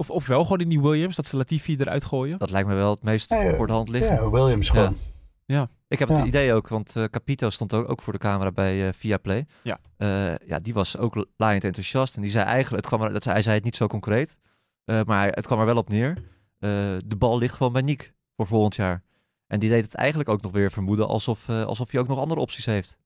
Of, 0.00 0.10
of 0.10 0.26
wel 0.26 0.42
gewoon 0.42 0.60
in 0.60 0.68
die 0.68 0.80
Williams, 0.80 1.16
dat 1.16 1.26
ze 1.26 1.36
Latifi 1.36 1.76
eruit 1.76 2.04
gooien. 2.04 2.38
Dat 2.38 2.50
lijkt 2.50 2.68
me 2.68 2.74
wel 2.74 2.90
het 2.90 3.02
meest 3.02 3.30
Ja, 3.30 3.40
ja. 3.40 3.56
voor 3.56 3.66
de 3.66 3.72
hand 3.72 3.88
liggen. 3.88 4.14
Ja, 4.14 4.30
Williams 4.30 4.68
gewoon. 4.70 4.96
Ik 5.88 5.98
heb 5.98 6.08
het 6.08 6.18
Ja. 6.18 6.24
idee 6.24 6.52
ook, 6.52 6.68
want 6.68 6.96
eh, 6.96 7.04
Capito 7.04 7.50
stond 7.50 7.74
ook, 7.74 7.90
ook 7.90 8.02
voor 8.02 8.12
de 8.12 8.18
camera 8.18 8.50
bij 8.52 8.86
eh 8.86 8.92
Viaplay. 8.92 9.46
Ja. 9.62 9.78
Eh, 9.96 10.36
ja, 10.46 10.58
die 10.58 10.74
was 10.74 10.96
ook 10.96 11.26
laaiend 11.36 11.64
enthousiast. 11.64 12.16
En 12.16 12.22
die 12.22 12.30
zei 12.30 12.44
eigenlijk, 12.44 12.86
het 12.86 12.94
kwam 12.94 13.06
er, 13.06 13.12
dat, 13.12 13.24
hij 13.24 13.42
zei 13.42 13.54
het 13.54 13.64
niet 13.64 13.76
zo 13.76 13.86
concreet, 13.86 14.36
eh, 14.84 15.02
maar 15.02 15.28
het 15.28 15.46
kwam 15.46 15.58
er 15.60 15.66
wel 15.66 15.76
op 15.76 15.88
neer. 15.88 16.16
Eh, 16.58 16.70
de 17.06 17.16
bal 17.18 17.38
ligt 17.38 17.56
gewoon 17.56 17.72
bij 17.72 17.82
Nick 17.82 18.14
voor 18.36 18.46
volgend 18.46 18.74
jaar. 18.74 19.02
En 19.46 19.58
die 19.58 19.68
deed 19.70 19.84
het 19.84 19.94
eigenlijk 19.94 20.28
ook 20.28 20.42
nog 20.42 20.52
weer 20.52 20.70
vermoeden 20.70 21.08
alsof, 21.08 21.48
eh, 21.48 21.64
alsof 21.64 21.90
hij 21.90 22.00
ook 22.00 22.08
nog 22.08 22.18
andere 22.18 22.40
opties 22.40 22.66
heeft. 22.66 22.96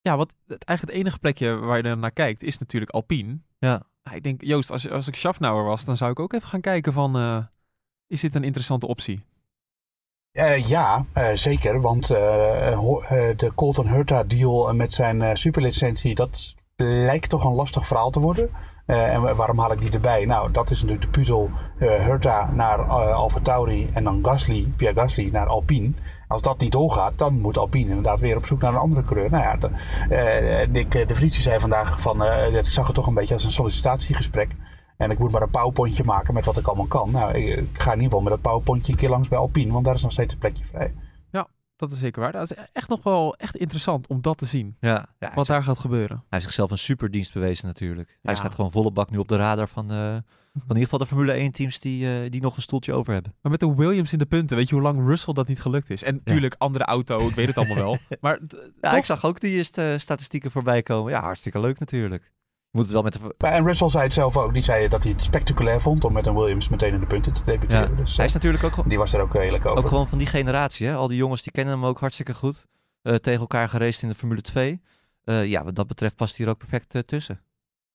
Ja, 0.00 0.16
wat 0.16 0.34
het, 0.46 0.64
eigenlijk 0.64 0.96
het 0.98 1.06
enige 1.06 1.18
plekje 1.18 1.54
waar 1.56 1.86
je 1.86 1.94
naar 1.94 2.12
kijkt, 2.12 2.42
is 2.42 2.58
natuurlijk 2.58 2.90
Alpine. 2.90 3.38
Ja. 3.58 3.82
Ik 4.14 4.22
denk, 4.22 4.42
Joost, 4.44 4.70
als, 4.70 4.90
als 4.90 5.08
ik 5.08 5.14
Schaffnauer 5.16 5.64
was, 5.64 5.84
dan 5.84 5.96
zou 5.96 6.10
ik 6.10 6.20
ook 6.20 6.32
even 6.32 6.48
gaan 6.48 6.60
kijken 6.60 6.92
van, 6.92 7.16
eh, 7.16 7.38
is 8.06 8.20
dit 8.20 8.34
een 8.34 8.44
interessante 8.44 8.86
optie? 8.86 9.24
Eh, 10.32 10.68
ja, 10.68 11.04
eh, 11.12 11.28
zeker. 11.34 11.80
Want 11.80 12.06
de 12.06 13.52
Colton 13.54 13.88
Hurta 13.88 14.24
deal 14.24 14.74
met 14.74 14.94
zijn 14.94 15.38
superlicentie, 15.38 16.14
dat 16.14 16.54
lijkt 16.76 17.28
toch 17.30 17.44
een 17.44 17.52
lastig 17.52 17.86
verhaal 17.86 18.10
te 18.10 18.20
worden. 18.20 18.50
En 18.86 19.22
wa- 19.22 19.34
waarom 19.34 19.58
haal 19.58 19.72
ik 19.72 19.80
die 19.80 19.90
erbij? 19.90 20.24
Nou, 20.24 20.52
dat 20.52 20.70
is 20.70 20.82
natuurlijk 20.82 21.12
de 21.12 21.18
puzzel 21.18 21.50
eh 21.78 22.04
Hurta 22.04 22.50
naar 22.52 22.78
eh 22.78 22.88
Alfa 23.14 23.40
Tauri 23.40 23.90
en 23.92 24.04
dan 24.04 24.24
Gasly, 24.24 24.72
Pierre 24.76 25.00
Gasly 25.00 25.28
naar 25.32 25.46
Alpine. 25.46 25.92
Als 26.28 26.42
dat 26.42 26.58
niet 26.58 26.72
doorgaat, 26.72 27.18
dan 27.18 27.40
moet 27.40 27.58
Alpine 27.58 27.88
inderdaad 27.88 28.20
weer 28.20 28.36
op 28.36 28.46
zoek 28.46 28.60
naar 28.60 28.72
een 28.72 28.78
andere 28.78 29.04
coureur. 29.04 29.30
Nou 29.30 29.42
ja, 29.42 29.56
de, 29.56 30.66
Nick 30.70 30.90
de 30.90 31.28
zei 31.28 31.60
vandaag 31.60 32.00
van, 32.00 32.24
eh, 32.24 32.54
ik 32.54 32.64
zag 32.64 32.86
het 32.86 32.94
toch 32.94 33.06
een 33.06 33.14
beetje 33.14 33.34
als 33.34 33.44
een 33.44 33.52
sollicitatiegesprek. 33.52 34.50
En 34.96 35.10
ik 35.10 35.18
moet 35.18 35.30
maar 35.30 35.42
een 35.42 35.50
powerpointje 35.50 36.04
maken 36.04 36.34
met 36.34 36.44
wat 36.44 36.56
ik 36.56 36.66
allemaal 36.66 36.86
kan. 36.86 37.10
Nou, 37.10 37.34
ik, 37.34 37.56
ik 37.56 37.68
ga 37.72 37.92
in 37.92 38.00
ieder 38.00 38.04
geval 38.04 38.20
met 38.20 38.32
dat 38.32 38.40
powerpointje 38.40 38.92
een 38.92 38.98
keer 38.98 39.08
langs 39.08 39.28
bij 39.28 39.38
Alpine, 39.38 39.72
want 39.72 39.84
daar 39.84 39.94
is 39.94 40.02
nog 40.02 40.12
steeds 40.12 40.32
een 40.32 40.38
plekje 40.38 40.64
vrij. 40.64 40.92
Dat 41.76 41.92
is 41.92 41.98
zeker 41.98 42.20
waar. 42.22 42.32
Dat 42.32 42.50
is 42.50 42.56
echt 42.72 42.88
nog 42.88 43.02
wel 43.02 43.36
echt 43.36 43.56
interessant 43.56 44.06
om 44.08 44.20
dat 44.20 44.38
te 44.38 44.46
zien. 44.46 44.76
Ja, 44.80 45.08
Wat 45.34 45.46
daar 45.46 45.62
gaat 45.64 45.78
gebeuren. 45.78 46.16
hij 46.16 46.24
heeft 46.28 46.44
zichzelf 46.44 46.70
een 46.70 46.78
superdienst 46.78 47.32
bewezen 47.32 47.66
natuurlijk. 47.66 48.18
Hij 48.22 48.36
staat 48.36 48.54
gewoon 48.54 48.70
volle 48.70 48.90
bak 48.90 49.10
nu 49.10 49.18
op 49.18 49.28
de 49.28 49.36
radar 49.36 49.68
van, 49.68 49.90
eh, 49.90 49.96
van 50.06 50.16
in 50.52 50.62
ieder 50.68 50.82
geval 50.82 50.98
de 50.98 51.06
Formule 51.06 51.32
1 51.32 51.52
teams 51.52 51.80
die, 51.80 52.22
eh, 52.22 52.30
die 52.30 52.40
nog 52.40 52.56
een 52.56 52.62
stoeltje 52.62 52.92
over 52.92 53.12
hebben. 53.12 53.34
Maar 53.42 53.50
met 53.50 53.60
de 53.60 53.74
Williams 53.74 54.12
in 54.12 54.18
de 54.18 54.26
punten, 54.26 54.56
weet 54.56 54.68
je 54.68 54.74
hoe 54.74 54.84
lang 54.84 55.06
Russell 55.06 55.34
dat 55.34 55.48
niet 55.48 55.60
gelukt 55.60 55.90
is? 55.90 56.02
En 56.02 56.14
natuurlijk, 56.14 56.54
andere 56.58 56.84
auto, 56.84 57.28
ik 57.28 57.34
weet 57.34 57.46
het 57.46 57.56
allemaal 57.58 57.76
wel. 57.76 57.98
Maar 58.20 58.40
Ja, 58.80 58.88
toch? 58.90 58.98
ik 58.98 59.04
zag 59.04 59.24
ook 59.24 59.40
die 59.40 59.70
eh, 59.72 59.98
statistieken 59.98 60.50
voorbij 60.50 60.82
komen. 60.82 61.12
Ja, 61.12 61.20
hartstikke 61.20 61.60
leuk 61.60 61.78
natuurlijk. 61.78 62.32
Je 62.76 62.82
moet 62.82 62.90
het 62.92 63.02
wel 63.02 63.02
met 63.02 63.12
de... 63.12 63.34
Maar, 63.38 63.52
en 63.52 63.66
Russell 63.66 63.88
zei 63.88 64.04
het 64.04 64.12
zelf 64.12 64.36
ook. 64.36 64.54
Die 64.54 64.62
zei 64.62 64.88
dat 64.88 65.02
hij 65.02 65.12
het 65.12 65.22
spectaculair 65.22 65.80
vond 65.80 66.04
om 66.04 66.12
met 66.12 66.26
een 66.26 66.34
Williams 66.34 66.68
meteen 66.68 66.92
in 66.94 67.00
de 67.00 67.06
punten 67.06 67.32
te 67.32 67.40
Ja, 67.46 67.52
debuteren. 67.52 67.96
Dus, 67.96 68.10
hij 68.10 68.18
eh, 68.18 68.24
is 68.24 68.32
natuurlijk 68.32 68.64
ook, 68.64 68.72
gewoon- 68.72 68.88
die 68.88 68.98
was 68.98 69.12
er 69.12 69.20
ook 69.20 69.34
eerlijk 69.34 69.66
over. 69.66 69.78
ook 69.82 69.88
gewoon 69.88 70.08
van 70.08 70.18
die 70.18 70.26
generatie. 70.26 70.86
Hè? 70.86 70.94
Al 70.94 71.08
die 71.08 71.16
jongens 71.16 71.42
die 71.42 71.52
kennen 71.52 71.74
hem 71.74 71.84
ook 71.84 72.00
hartstikke 72.00 72.34
goed. 72.34 72.66
Eh, 73.02 73.14
tegen 73.14 73.40
elkaar 73.40 73.68
geraced 73.68 74.02
in 74.02 74.08
de 74.08 74.14
Formule 74.14 74.40
2. 74.40 74.80
Eh, 75.24 75.46
ja, 75.46 75.64
wat 75.64 75.74
dat 75.74 75.86
betreft 75.86 76.16
past 76.16 76.36
hij 76.36 76.46
er 76.46 76.52
ook 76.52 76.58
perfect 76.58 76.94
eh, 76.94 77.02
tussen. 77.02 77.40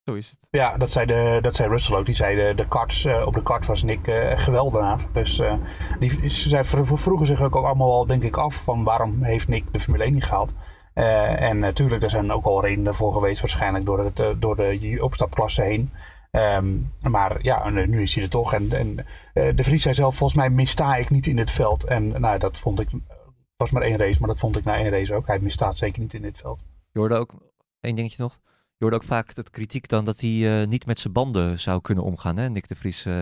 Zo 0.05 0.13
is 0.13 0.29
het. 0.29 0.47
Ja, 0.51 0.77
dat 0.77 0.91
zei, 0.91 1.05
de, 1.05 1.39
dat 1.41 1.55
zei 1.55 1.69
Russell 1.69 1.95
ook. 1.97 2.05
Die 2.05 2.15
zei 2.15 2.35
de, 2.35 2.53
de 2.55 2.67
karts, 2.67 3.05
eh, 3.05 3.23
op 3.25 3.33
de 3.33 3.43
kart 3.43 3.65
was 3.65 3.83
Nick 3.83 4.07
eh 4.07 4.39
geweldenaar. 4.39 4.99
Dus 5.13 5.39
eh, 5.39 5.53
die, 5.99 6.29
ze 6.29 6.61
vroegen 6.63 7.27
zich 7.27 7.41
ook 7.41 7.55
allemaal 7.55 7.91
al 7.93 8.05
denk 8.05 8.23
ik 8.23 8.37
af 8.37 8.55
van 8.55 8.83
waarom 8.83 9.23
heeft 9.23 9.47
Nick 9.47 9.73
de 9.73 9.79
Formule 9.79 10.03
1 10.03 10.13
niet 10.13 10.23
gehaald. 10.23 10.53
Eh, 11.01 11.41
en 11.41 11.59
natuurlijk, 11.59 12.03
er 12.03 12.09
zijn 12.09 12.31
ook 12.31 12.45
al 12.45 12.61
redenen 12.61 12.95
voor 12.95 13.13
geweest 13.13 13.41
waarschijnlijk 13.41 13.85
door, 13.85 13.99
het, 13.99 14.19
eh, 14.19 14.29
door 14.39 14.55
de 14.55 14.97
opstapklasse 15.01 15.61
heen. 15.61 15.89
Ehm, 16.31 16.67
maar 17.01 17.43
ja, 17.43 17.65
eh, 17.65 17.87
nu 17.87 18.01
is 18.01 18.13
hij 18.15 18.23
er 18.23 18.29
toch. 18.29 18.53
En, 18.53 18.71
en 18.71 19.05
eh, 19.33 19.55
de 19.55 19.63
Vries 19.63 19.81
zei 19.83 19.95
zelf, 19.95 20.15
volgens 20.15 20.39
mij 20.39 20.49
missta 20.49 20.95
ik 20.95 21.09
niet 21.09 21.27
in 21.27 21.35
dit 21.35 21.51
veld. 21.51 21.83
En 21.83 22.21
nou, 22.21 22.39
dat 22.39 22.57
vond 22.59 22.79
ik, 22.79 22.89
het 22.91 23.01
was 23.57 23.71
maar 23.71 23.81
één 23.81 23.97
race, 23.97 24.19
maar 24.19 24.29
dat 24.29 24.39
vond 24.39 24.57
ik 24.57 24.63
na 24.63 24.75
één 24.75 24.89
race 24.89 25.13
ook. 25.13 25.27
Hij 25.27 25.39
misstaat 25.39 25.77
zeker 25.77 26.01
niet 26.01 26.13
in 26.13 26.21
dit 26.21 26.37
veld. 26.37 26.59
Je 26.91 26.99
hoorde 26.99 27.15
ook, 27.15 27.33
één 27.79 27.95
dingetje 27.95 28.21
nog. 28.23 28.39
Je 28.77 28.87
hoorde 28.87 28.95
ook 28.95 29.03
vaak 29.03 29.35
het 29.35 29.49
kritiek 29.49 29.87
dan 29.87 30.05
dat 30.05 30.19
hij 30.19 30.61
eh, 30.61 30.67
niet 30.67 30.85
met 30.85 30.99
zijn 30.99 31.13
banden 31.13 31.59
zou 31.59 31.81
kunnen 31.81 32.03
omgaan, 32.03 32.37
hè, 32.37 32.49
Nick 32.49 32.67
de 32.67 32.75
Vries. 32.75 33.05
eh. 33.05 33.21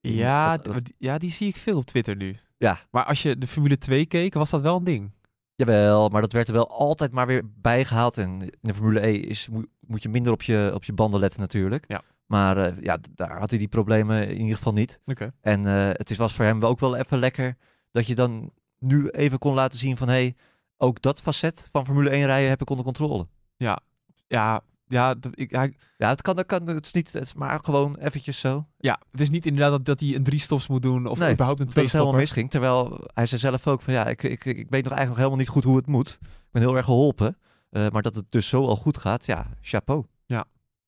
Ja, 0.00 0.50
Wat- 0.56 0.66
wat- 0.74 0.84
d- 0.84 0.92
ja, 0.98 1.18
die 1.18 1.30
zie 1.30 1.48
ik 1.48 1.56
veel 1.56 1.76
op 1.76 1.84
Twitter 1.84 2.16
nu. 2.16 2.36
Ja. 2.58 2.78
Maar 2.90 3.04
als 3.04 3.22
je 3.22 3.38
de 3.38 3.46
Formule 3.46 3.78
2 3.78 4.06
keek, 4.06 4.34
was 4.34 4.50
dat 4.50 4.60
wel 4.60 4.76
een 4.76 4.84
ding. 4.84 5.10
Jawel, 5.58 6.08
maar 6.08 6.20
dat 6.20 6.32
werd 6.32 6.48
er 6.48 6.54
wel 6.54 6.70
altijd 6.70 7.12
maar 7.12 7.26
weer 7.26 7.42
bijgehaald. 7.60 8.18
En 8.18 8.40
in 8.42 8.52
de 8.60 8.74
Formule 8.74 9.06
E 9.06 9.12
is, 9.12 9.48
moet, 9.80 10.02
je 10.02 10.08
minder 10.08 10.32
op 10.32 10.42
je, 10.42 10.70
op 10.74 10.84
je 10.84 10.92
banden 10.92 11.20
letten 11.20 11.40
natuurlijk. 11.40 11.84
Ja. 11.88 12.02
Maar 12.26 12.56
eh, 12.56 12.82
ja, 12.82 12.98
daar 13.14 13.38
had 13.38 13.50
hij 13.50 13.58
die 13.58 13.68
problemen 13.68 14.28
in 14.28 14.40
ieder 14.40 14.56
geval 14.56 14.72
niet. 14.72 15.00
Oké. 15.06 15.32
En 15.40 15.66
eh, 15.66 15.88
het 15.92 16.10
is, 16.10 16.16
was 16.16 16.34
voor 16.34 16.44
hem 16.44 16.64
ook 16.64 16.80
wel 16.80 16.96
even 16.96 17.18
lekker 17.18 17.56
dat 17.90 18.06
je 18.06 18.14
dan 18.14 18.52
nu 18.78 19.08
even 19.08 19.38
kon 19.38 19.54
laten 19.54 19.78
zien 19.78 19.96
van... 19.96 20.08
hé, 20.08 20.14
hey, 20.14 20.36
ook 20.76 21.02
dat 21.02 21.20
facet 21.20 21.68
van 21.72 21.84
Formule 21.84 22.10
1 22.10 22.26
rijden 22.26 22.48
heb 22.48 22.60
ik 22.60 22.70
onder 22.70 22.84
controle. 22.84 23.26
Ja, 23.56 23.80
ja, 24.26 24.60
ik, 25.34 25.50
ja, 25.50 25.68
Ja, 25.96 26.08
het 26.08 26.22
kan, 26.22 26.36
dat 26.36 26.46
kan 26.46 26.66
het 26.66 26.86
is 26.86 26.92
niet, 26.92 27.12
het 27.12 27.22
is 27.22 27.34
maar 27.34 27.60
gewoon 27.62 27.96
eventjes 27.96 28.40
zo. 28.40 28.66
ja, 28.78 29.00
het 29.10 29.20
is 29.20 29.30
niet 29.30 29.46
inderdaad 29.46 29.70
dat, 29.70 29.84
dat 29.84 30.00
hij 30.00 30.14
een 30.14 30.22
drie 30.22 30.40
stops 30.40 30.66
moet 30.66 30.82
doen 30.82 31.06
of 31.06 31.18
Nee, 31.18 31.32
überhaupt 31.32 31.60
een 31.60 31.66
Dat 31.66 31.74
twee 31.74 31.88
helemaal 31.90 32.12
misging. 32.20 32.50
Terwijl 32.50 33.00
hij 33.14 33.26
zei 33.26 33.40
zelf 33.40 33.66
ook 33.66 33.82
van 33.82 33.94
ja, 33.94 34.06
ik, 34.06 34.22
ik, 34.22 34.44
ik 34.44 34.66
weet 34.70 34.84
nog 34.84 34.92
eigenlijk 34.92 35.08
nog 35.08 35.16
helemaal 35.16 35.36
niet 35.38 35.48
goed 35.48 35.64
hoe 35.64 35.76
het 35.76 35.86
moet. 35.86 36.18
Ik 36.22 36.28
ben 36.52 36.62
heel 36.62 36.76
erg 36.76 36.84
geholpen. 36.84 37.36
Eh, 37.70 37.88
maar 37.90 38.02
dat 38.02 38.14
het 38.16 38.24
dus 38.28 38.48
zo 38.48 38.66
al 38.66 38.76
goed 38.76 38.96
gaat, 38.98 39.26
ja, 39.26 39.46
chapeau. 39.60 40.04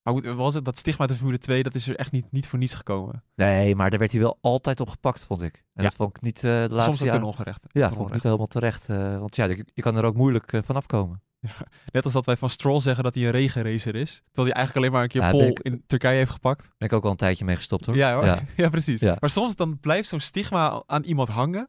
Maar 0.03 0.15
goed, 0.15 0.25
was 0.25 0.55
het 0.55 0.65
dat 0.65 0.79
stigma 0.79 1.07
de 1.07 1.15
Formule 1.17 1.39
2, 1.39 1.63
dat 1.63 1.75
is 1.75 1.89
er 1.89 1.97
echt 1.97 2.13
niet, 2.13 2.27
niet 2.33 2.47
voor 2.47 2.59
niets 2.59 2.75
gekomen. 2.75 3.23
Nee, 3.35 3.75
maar 3.75 3.91
daar 3.91 3.99
werd 3.99 4.13
hij 4.13 4.21
wel 4.21 4.39
altijd 4.41 4.81
op 4.81 4.89
gepakt, 4.89 5.25
vond 5.25 5.43
ik. 5.43 5.55
En 5.57 5.83
Ja. 5.83 5.83
dat 5.83 5.95
vond 5.95 6.17
ik 6.17 6.23
niet 6.23 6.41
de 6.41 6.67
laatste 6.71 6.91
Soms 6.93 7.03
ook 7.03 7.11
ten 7.11 7.23
ongerechte. 7.23 7.69
Ja, 7.73 7.87
ten 7.87 7.97
vond 7.97 8.09
ik 8.09 8.15
niet 8.15 8.23
helemaal 8.23 8.47
terecht. 8.47 8.89
eh, 8.89 9.19
want 9.19 9.37
ja, 9.37 9.45
je, 9.45 9.65
je 9.75 9.83
kan 9.83 9.97
er 9.97 10.05
ook 10.05 10.15
moeilijk 10.15 10.53
eh, 10.53 10.63
vanaf 10.63 10.87
komen. 10.87 11.23
Net 11.93 12.05
als 12.05 12.13
dat 12.13 12.27
wij 12.27 12.37
van 12.37 12.51
Stroll 12.51 12.81
zeggen 12.81 13.05
dat 13.05 13.15
hij 13.15 13.25
een 13.25 13.31
regenracer 13.31 13.95
is. 13.95 14.23
Terwijl 14.33 14.47
hij 14.47 14.57
eigenlijk 14.57 14.77
alleen 14.77 14.93
maar 14.93 15.03
een 15.03 15.09
keer 15.09 15.21
Ja, 15.23 15.31
pol 15.31 15.41
ben 15.41 15.49
ik- 15.51 15.59
in 15.61 15.83
Turkije 15.87 16.17
heeft 16.17 16.31
gepakt. 16.31 16.71
Ben 16.79 16.89
ik 16.89 16.95
ook 16.95 17.05
al 17.05 17.11
een 17.11 17.17
tijdje 17.17 17.45
mee 17.45 17.57
gestopt 17.57 17.87
hoor. 17.87 17.97
Ja, 17.97 18.15
hoor. 18.15 18.25
Ja. 18.25 18.41
Ja. 18.57 18.69
precies. 18.69 19.01
Maar 19.03 19.31
soms 19.31 19.57
dan 19.57 19.79
blijft 19.81 20.09
zo'n 20.09 20.21
stigma 20.21 20.83
aan 20.87 21.03
iemand 21.03 21.29
hangen. 21.29 21.69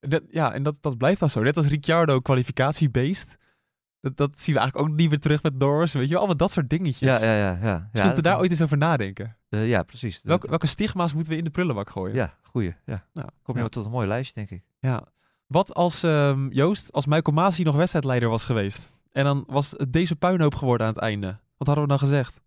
Dat, 0.00 0.22
ja, 0.28 0.52
en 0.52 0.62
dat, 0.62 0.76
dat 0.80 0.96
blijft 0.98 1.20
dan 1.20 1.28
zo. 1.30 1.40
Net 1.42 1.56
als 1.56 1.66
Ricciardo 1.66 2.20
kwalificatiebeest. 2.20 3.36
Dat, 4.00 4.16
dat 4.16 4.38
zien 4.40 4.54
we 4.54 4.60
eigenlijk 4.60 4.90
ook 4.90 4.96
niet 4.96 5.08
meer 5.10 5.20
terug 5.20 5.42
met 5.42 5.58
Norris. 5.58 5.92
Weet 5.92 6.02
je 6.02 6.08
wel, 6.08 6.18
allemaal 6.18 6.36
dat 6.36 6.50
soort 6.50 6.68
dingetjes. 6.70 7.20
Ja, 7.20 7.24
ja, 7.28 7.36
ja. 7.36 7.58
ja. 7.62 7.88
Ja, 7.92 8.02
moeten 8.04 8.14
we 8.14 8.22
daar 8.22 8.38
ooit 8.38 8.50
eens 8.50 8.62
over 8.62 8.76
nadenken. 8.78 9.36
eh, 9.48 9.68
ja, 9.68 9.82
precies. 9.82 10.22
Welke, 10.22 10.48
welke 10.48 10.66
stigma's 10.66 11.14
moeten 11.14 11.32
we 11.32 11.38
in 11.38 11.44
de 11.44 11.50
prullenbak 11.50 11.90
gooien? 11.90 12.14
Ja, 12.14 12.34
goeie. 12.42 12.74
Ja. 12.86 13.04
Nou, 13.12 13.28
Kom 13.42 13.58
je 13.58 13.68
tot 13.68 13.84
een 13.84 13.90
mooi 13.90 14.06
lijstje, 14.08 14.34
denk 14.34 14.50
ik. 14.50 14.62
Ja. 14.80 15.02
Wat 15.46 15.74
als 15.74 16.02
ehm, 16.02 16.48
Joost, 16.48 16.92
als 16.92 17.06
Michael 17.06 17.36
Masi 17.36 17.62
nog 17.62 17.76
wedstrijdleider 17.76 18.28
was 18.28 18.44
geweest. 18.44 18.92
En 19.12 19.24
dan 19.24 19.44
was 19.46 19.74
het 19.76 19.92
deze 19.92 20.16
puinhoop 20.16 20.54
geworden 20.54 20.86
aan 20.86 20.92
het 20.92 21.02
einde. 21.02 21.38
Wat 21.56 21.66
hadden 21.66 21.84
we 21.84 21.90
dan 21.90 21.98
gezegd? 21.98 22.42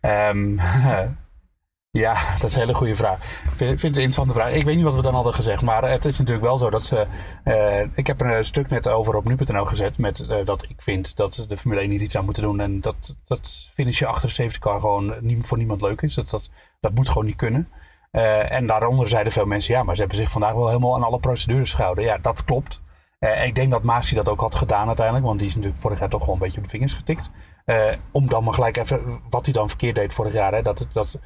Ehm, 0.00 0.54
ja, 2.04 2.36
dat 2.38 2.50
is 2.50 2.54
een 2.54 2.60
hele 2.60 2.74
goede 2.74 2.96
vraag. 2.96 3.18
Ik 3.20 3.56
vind, 3.56 3.70
het 3.70 3.82
een 3.82 3.88
interessante 3.88 4.32
vraag. 4.32 4.52
Ik 4.52 4.64
weet 4.64 4.74
niet 4.74 4.84
wat 4.84 4.94
we 4.94 5.02
dan 5.02 5.14
hadden 5.14 5.34
gezegd, 5.34 5.62
maar 5.62 5.90
het 5.90 6.04
is 6.04 6.18
natuurlijk 6.18 6.46
wel 6.46 6.58
zo 6.58 6.70
dat 6.70 6.86
ze... 6.86 7.06
eh, 7.44 7.80
ik 7.94 8.06
heb 8.06 8.20
er 8.20 8.36
een 8.36 8.44
stuk 8.44 8.68
net 8.68 8.88
over 8.88 9.14
op 9.14 9.24
nu.nl 9.24 9.64
gezet 9.64 9.98
met 9.98 10.20
eh, 10.20 10.44
dat 10.44 10.62
ik 10.62 10.82
vind 10.82 11.16
dat 11.16 11.44
de 11.48 11.56
Formule 11.56 11.80
1 11.80 11.90
hier 11.90 12.00
iets 12.00 12.16
aan 12.16 12.24
moeten 12.24 12.42
doen. 12.42 12.60
En 12.60 12.80
dat, 12.80 13.16
dat 13.24 13.70
finishen 13.72 14.08
achter 14.08 14.28
de 14.28 14.34
safety 14.34 14.58
car 14.58 14.80
gewoon 14.80 15.14
niet, 15.20 15.46
voor 15.46 15.58
niemand 15.58 15.80
leuk 15.80 16.02
is. 16.02 16.14
Dat, 16.14 16.30
dat, 16.30 16.50
dat 16.80 16.94
moet 16.94 17.08
gewoon 17.08 17.26
niet 17.26 17.36
kunnen. 17.36 17.68
Uh, 18.12 18.52
en 18.52 18.66
daaronder 18.66 19.08
zeiden 19.08 19.32
veel 19.32 19.46
mensen, 19.46 19.74
ja, 19.74 19.82
maar 19.82 19.94
ze 19.94 20.00
hebben 20.00 20.18
zich 20.18 20.30
vandaag 20.30 20.52
wel 20.52 20.66
helemaal 20.66 20.94
aan 20.94 21.02
alle 21.02 21.18
procedures 21.18 21.72
gehouden. 21.72 22.04
Ja, 22.04 22.18
dat 22.18 22.44
klopt. 22.44 22.82
Uh, 23.20 23.46
ik 23.46 23.54
denk 23.54 23.70
dat 23.70 23.82
Masi 23.82 24.14
dat 24.14 24.28
ook 24.28 24.40
had 24.40 24.54
gedaan 24.54 24.86
uiteindelijk, 24.86 25.26
want 25.26 25.38
die 25.38 25.48
is 25.48 25.54
natuurlijk 25.54 25.80
vorig 25.80 25.98
jaar 25.98 26.08
toch 26.08 26.24
wel 26.24 26.34
een 26.34 26.40
beetje 26.40 26.58
op 26.58 26.64
de 26.64 26.70
vingers 26.70 26.92
getikt. 26.92 27.30
Uh, 27.66 27.92
om 28.10 28.28
dan 28.28 28.44
maar 28.44 28.54
gelijk 28.54 28.76
even 28.76 29.20
wat 29.30 29.44
hij 29.44 29.54
dan 29.54 29.68
verkeerd 29.68 29.94
deed 29.94 30.12
vorig 30.12 30.32
jaar. 30.32 30.52
Hè, 30.52 30.62
dat, 30.62 30.88
dat 30.92 31.20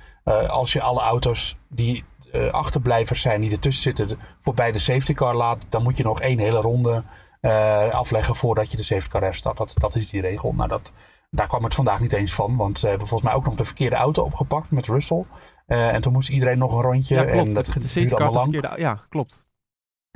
als 0.48 0.72
je 0.72 0.82
alle 0.82 1.00
auto's 1.00 1.58
die 1.68 2.04
achterblijvers 2.50 3.20
zijn, 3.20 3.40
die 3.40 3.50
ertussen 3.50 3.82
zitten, 3.82 4.18
voorbij 4.40 4.72
de 4.72 4.78
safety 4.78 5.12
car 5.14 5.34
laat, 5.34 5.66
dan 5.68 5.82
moet 5.82 5.96
je 5.96 6.02
nog 6.02 6.20
één 6.20 6.38
hele 6.38 6.60
ronde 6.60 7.02
afleggen 7.90 8.36
voordat 8.36 8.70
je 8.70 8.76
de 8.76 8.82
safety 8.82 9.08
car 9.08 9.22
herstart. 9.22 9.56
Dat, 9.56 9.74
dat 9.74 9.94
is 9.94 10.10
die 10.10 10.20
regel. 10.20 10.52
Nou, 10.52 10.68
dat, 10.68 10.92
daar 11.30 11.46
kwam 11.46 11.64
het 11.64 11.74
vandaag 11.74 12.00
niet 12.00 12.12
eens 12.12 12.32
van, 12.32 12.56
want 12.56 12.78
ze 12.78 12.88
hebben 12.88 13.06
volgens 13.06 13.28
mij 13.28 13.38
ook 13.38 13.44
nog 13.44 13.54
de 13.54 13.64
verkeerde 13.64 13.96
auto 13.96 14.22
opgepakt 14.22 14.70
met 14.70 14.86
Russell. 14.86 15.24
En 15.66 16.00
toen 16.00 16.12
moest 16.12 16.28
iedereen 16.28 16.58
nog 16.58 16.72
een 16.72 16.82
rondje. 16.82 17.14
Ja, 17.14 17.24
klopt. 17.24 17.48
En 17.48 17.54
dat 17.54 17.66
de 17.66 17.82
safety 17.82 18.14
car 18.14 18.32
verkeerde. 18.32 18.70
Ja, 18.76 18.98
klopt. 19.08 19.44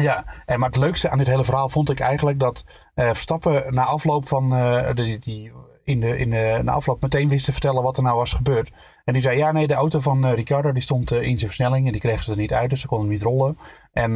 Ja, 0.03 0.25
en 0.47 0.59
maar 0.59 0.69
het 0.69 0.79
leukste 0.79 1.11
aan 1.11 1.19
dit 1.19 1.27
hele 1.27 1.45
verhaal 1.45 1.69
vond 1.69 1.91
ik 1.91 2.01
eigenlijk 2.01 2.39
dat 2.39 2.65
uh, 2.95 3.07
Verstappen 3.07 3.75
na 3.75 3.85
afloop 3.85 4.29
van 4.29 4.53
uh, 4.53 4.95
die, 4.95 5.19
die 5.19 5.53
in 5.85 6.01
de, 6.01 6.19
in 6.19 6.31
de, 6.31 6.61
na 6.63 6.73
afloop 6.73 7.03
meteen 7.03 7.29
wist 7.29 7.45
te 7.45 7.53
vertellen 7.53 7.83
wat 7.83 7.97
er 7.97 8.03
nou 8.03 8.17
was 8.17 8.33
gebeurd. 8.33 8.71
En 9.05 9.13
die 9.13 9.23
zei, 9.23 9.37
ja 9.37 9.53
nee, 9.53 9.67
de 9.67 9.75
auto 9.75 10.01
van 10.01 10.27
uh, 10.27 10.35
Ricardo 10.35 10.73
die 10.73 10.83
stond 10.83 11.13
in 11.13 11.23
zijn 11.23 11.39
versnelling 11.39 11.87
en 11.87 11.93
die 11.93 12.01
kregen 12.01 12.25
ze 12.25 12.31
er 12.31 12.37
niet 12.37 12.53
uit, 12.53 12.71
dus 12.71 12.81
ze 12.81 12.87
konden 12.87 13.09
niet 13.09 13.23
rollen. 13.23 13.59
En 13.93 14.13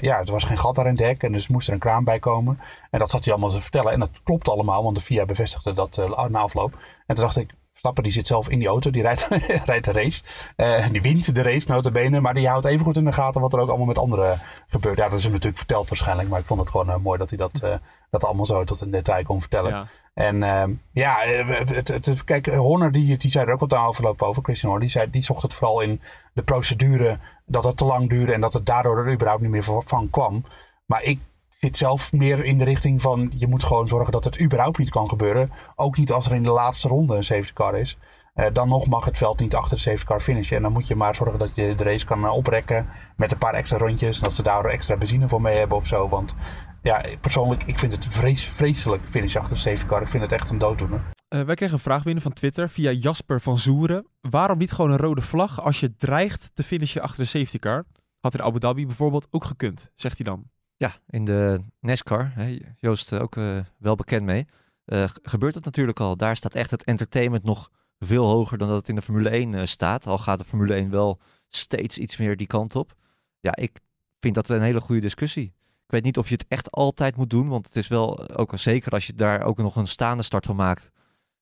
ja, 0.00 0.20
er 0.20 0.32
was 0.32 0.44
geen 0.44 0.58
gat 0.58 0.74
daar 0.74 0.86
in 0.86 0.92
het 0.92 1.00
hek 1.00 1.22
en 1.22 1.32
dus 1.32 1.48
moest 1.48 1.68
er 1.68 1.74
een 1.74 1.80
kraan 1.80 2.04
bij 2.04 2.18
komen. 2.18 2.58
En 2.90 2.98
dat 2.98 3.10
zat 3.10 3.24
hij 3.24 3.32
allemaal 3.32 3.52
te 3.52 3.60
vertellen 3.60 3.92
en 3.92 4.00
dat 4.00 4.22
klopt 4.24 4.48
allemaal, 4.48 4.82
want 4.82 4.96
de 4.96 5.02
FIA 5.02 5.24
bevestigde 5.24 5.72
dat 5.72 6.00
na 6.28 6.38
afloop. 6.38 6.72
En 7.06 7.14
toen 7.14 7.24
dacht 7.24 7.36
ik, 7.36 7.50
Stappen 7.82 8.02
die 8.02 8.12
zit 8.12 8.26
zelf 8.26 8.48
in 8.48 8.58
die 8.58 8.68
auto, 8.68 8.90
die 8.90 9.02
rijdt, 9.02 9.28
rijdt 9.70 9.84
de 9.84 9.92
race. 9.92 10.22
Uh, 10.56 10.88
die 10.90 11.02
wint 11.02 11.34
de 11.34 11.42
race, 11.42 11.70
notabene. 11.70 12.20
Maar 12.20 12.34
die 12.34 12.48
houdt 12.48 12.66
even 12.66 12.84
goed 12.84 12.96
in 12.96 13.04
de 13.04 13.12
gaten 13.12 13.40
wat 13.40 13.52
er 13.52 13.58
ook 13.58 13.68
allemaal 13.68 13.86
met 13.86 13.98
anderen 13.98 14.40
gebeurt. 14.68 14.96
Ja, 14.96 15.08
dat 15.08 15.18
is 15.18 15.22
hem 15.22 15.32
natuurlijk 15.32 15.58
verteld 15.58 15.88
waarschijnlijk. 15.88 16.28
Maar 16.28 16.40
ik 16.40 16.46
vond 16.46 16.60
het 16.60 16.70
gewoon 16.70 16.88
uh, 16.88 16.96
mooi 16.96 17.18
dat 17.18 17.28
hij 17.28 17.38
dat, 17.38 17.60
uh, 17.64 17.74
dat 18.10 18.24
allemaal 18.24 18.46
zo 18.46 18.64
tot 18.64 18.82
in 18.82 18.90
detail 18.90 19.24
kon 19.24 19.40
vertellen. 19.40 19.70
Ja. 19.70 19.86
En 20.14 20.42
ehm, 20.42 20.72
ja, 20.92 21.16
het, 21.20 21.88
het, 21.88 22.06
het, 22.06 22.24
kijk, 22.24 22.46
Horner 22.46 22.92
die, 22.92 23.16
die 23.16 23.30
zei 23.30 23.46
er 23.46 23.52
ook 23.52 23.60
wat 23.60 23.74
aan 23.74 23.86
overlopen 23.86 24.26
over, 24.26 24.42
Christian 24.42 24.70
Horner. 24.70 24.88
Die, 24.88 24.98
zei, 24.98 25.10
die 25.10 25.22
zocht 25.22 25.42
het 25.42 25.54
vooral 25.54 25.80
in 25.80 26.00
de 26.32 26.42
procedure, 26.42 27.18
dat 27.46 27.64
het 27.64 27.76
te 27.76 27.84
lang 27.84 28.08
duurde 28.08 28.32
en 28.32 28.40
dat 28.40 28.52
het 28.52 28.66
daardoor 28.66 28.98
er 28.98 29.12
überhaupt 29.12 29.42
niet 29.42 29.50
meer 29.50 29.82
van 29.84 30.10
kwam. 30.10 30.44
Maar 30.86 31.02
ik 31.02 31.20
zit 31.64 31.76
zelf 31.76 32.12
meer 32.12 32.44
in 32.44 32.58
de 32.58 32.64
richting 32.64 33.02
van 33.02 33.32
je 33.36 33.46
moet 33.46 33.64
gewoon 33.64 33.88
zorgen 33.88 34.12
dat 34.12 34.24
het 34.24 34.40
überhaupt 34.40 34.78
niet 34.78 34.90
kan 34.90 35.08
gebeuren. 35.08 35.50
Ook 35.76 35.96
niet 35.96 36.12
als 36.12 36.26
er 36.26 36.34
in 36.34 36.42
de 36.42 36.50
laatste 36.50 36.88
ronde 36.88 37.16
een 37.16 37.24
safety 37.24 37.52
car 37.52 37.78
is. 37.78 37.98
Uh, 38.34 38.46
dan 38.52 38.68
nog 38.68 38.86
mag 38.86 39.04
het 39.04 39.18
veld 39.18 39.40
niet 39.40 39.54
achter 39.54 39.76
de 39.76 39.82
safety 39.82 40.04
car 40.04 40.20
finishen. 40.20 40.56
En 40.56 40.62
dan 40.62 40.72
moet 40.72 40.86
je 40.86 40.94
maar 40.94 41.14
zorgen 41.14 41.38
dat 41.38 41.54
je 41.54 41.74
de 41.74 41.84
race 41.84 42.06
kan 42.06 42.24
uh, 42.24 42.36
oprekken 42.36 42.88
met 43.16 43.32
een 43.32 43.38
paar 43.38 43.54
extra 43.54 43.78
rondjes. 43.78 44.16
En 44.16 44.24
dat 44.24 44.36
ze 44.36 44.42
daardoor 44.42 44.70
extra 44.70 44.96
benzine 44.96 45.28
voor 45.28 45.40
mee 45.40 45.58
hebben 45.58 45.76
of 45.76 45.86
zo. 45.86 46.08
Want 46.08 46.34
ja, 46.82 47.04
persoonlijk, 47.20 47.62
ik 47.64 47.78
vind 47.78 47.92
het 47.92 48.06
vreselijk 48.54 49.02
finish 49.10 49.36
achter 49.36 49.54
de 49.54 49.60
safety 49.60 49.86
car. 49.86 50.02
Ik 50.02 50.08
vind 50.08 50.22
het 50.22 50.32
echt 50.32 50.50
een 50.50 50.58
dooddoener. 50.58 51.00
Uh, 51.34 51.40
wij 51.40 51.54
kregen 51.54 51.74
een 51.74 51.82
vraag 51.82 52.02
binnen 52.02 52.22
van 52.22 52.32
Twitter 52.32 52.68
via 52.68 52.90
Jasper 52.90 53.40
van 53.40 53.58
Zoeren. 53.58 54.06
Waarom 54.20 54.58
niet 54.58 54.72
gewoon 54.72 54.90
een 54.90 54.96
rode 54.96 55.22
vlag 55.22 55.60
als 55.60 55.80
je 55.80 55.96
dreigt 55.96 56.50
te 56.54 56.62
finishen 56.62 57.02
achter 57.02 57.22
de 57.22 57.28
safety 57.28 57.58
car? 57.58 57.84
Had 58.20 58.34
in 58.34 58.42
Abu 58.42 58.58
Dhabi 58.58 58.86
bijvoorbeeld 58.86 59.26
ook 59.30 59.44
gekund, 59.44 59.90
zegt 59.94 60.16
hij 60.16 60.26
dan. 60.26 60.51
Ja, 60.82 60.94
in 61.08 61.24
de 61.24 61.60
NASCAR, 61.80 62.32
hè, 62.34 62.58
Joost 62.78 63.12
ook 63.12 63.36
uh, 63.36 63.58
wel 63.78 63.94
bekend 63.94 64.24
mee, 64.24 64.46
uh, 64.86 65.04
gebeurt 65.22 65.54
dat 65.54 65.64
natuurlijk 65.64 66.00
al. 66.00 66.16
Daar 66.16 66.36
staat 66.36 66.54
echt 66.54 66.70
het 66.70 66.84
entertainment 66.84 67.44
nog 67.44 67.70
veel 67.98 68.26
hoger 68.26 68.58
dan 68.58 68.68
dat 68.68 68.76
het 68.76 68.88
in 68.88 68.94
de 68.94 69.02
Formule 69.02 69.28
1 69.28 69.52
uh, 69.52 69.60
eh, 69.60 69.66
staat. 69.66 70.06
Al 70.06 70.18
gaat 70.18 70.38
de 70.38 70.44
Formule 70.44 70.74
1 70.74 70.90
wel 70.90 71.20
steeds 71.48 71.98
iets 71.98 72.16
meer 72.16 72.36
die 72.36 72.46
kant 72.46 72.76
op. 72.76 72.94
Ja, 73.40 73.56
ik 73.56 73.80
vind 74.20 74.34
dat 74.34 74.48
een 74.48 74.62
hele 74.62 74.80
goede 74.80 75.00
discussie. 75.00 75.44
Ik 75.84 75.90
weet 75.90 76.04
niet 76.04 76.18
of 76.18 76.28
je 76.28 76.34
het 76.34 76.44
echt 76.48 76.70
altijd 76.70 77.16
moet 77.16 77.30
doen, 77.30 77.48
want 77.48 77.64
het 77.66 77.76
is 77.76 77.88
wel, 77.88 78.30
ook 78.36 78.58
zeker 78.58 78.92
als 78.92 79.06
je 79.06 79.14
daar 79.14 79.42
ook 79.42 79.56
nog 79.56 79.76
een 79.76 79.86
staande 79.86 80.22
start 80.22 80.46
van 80.46 80.56
maakt, 80.56 80.90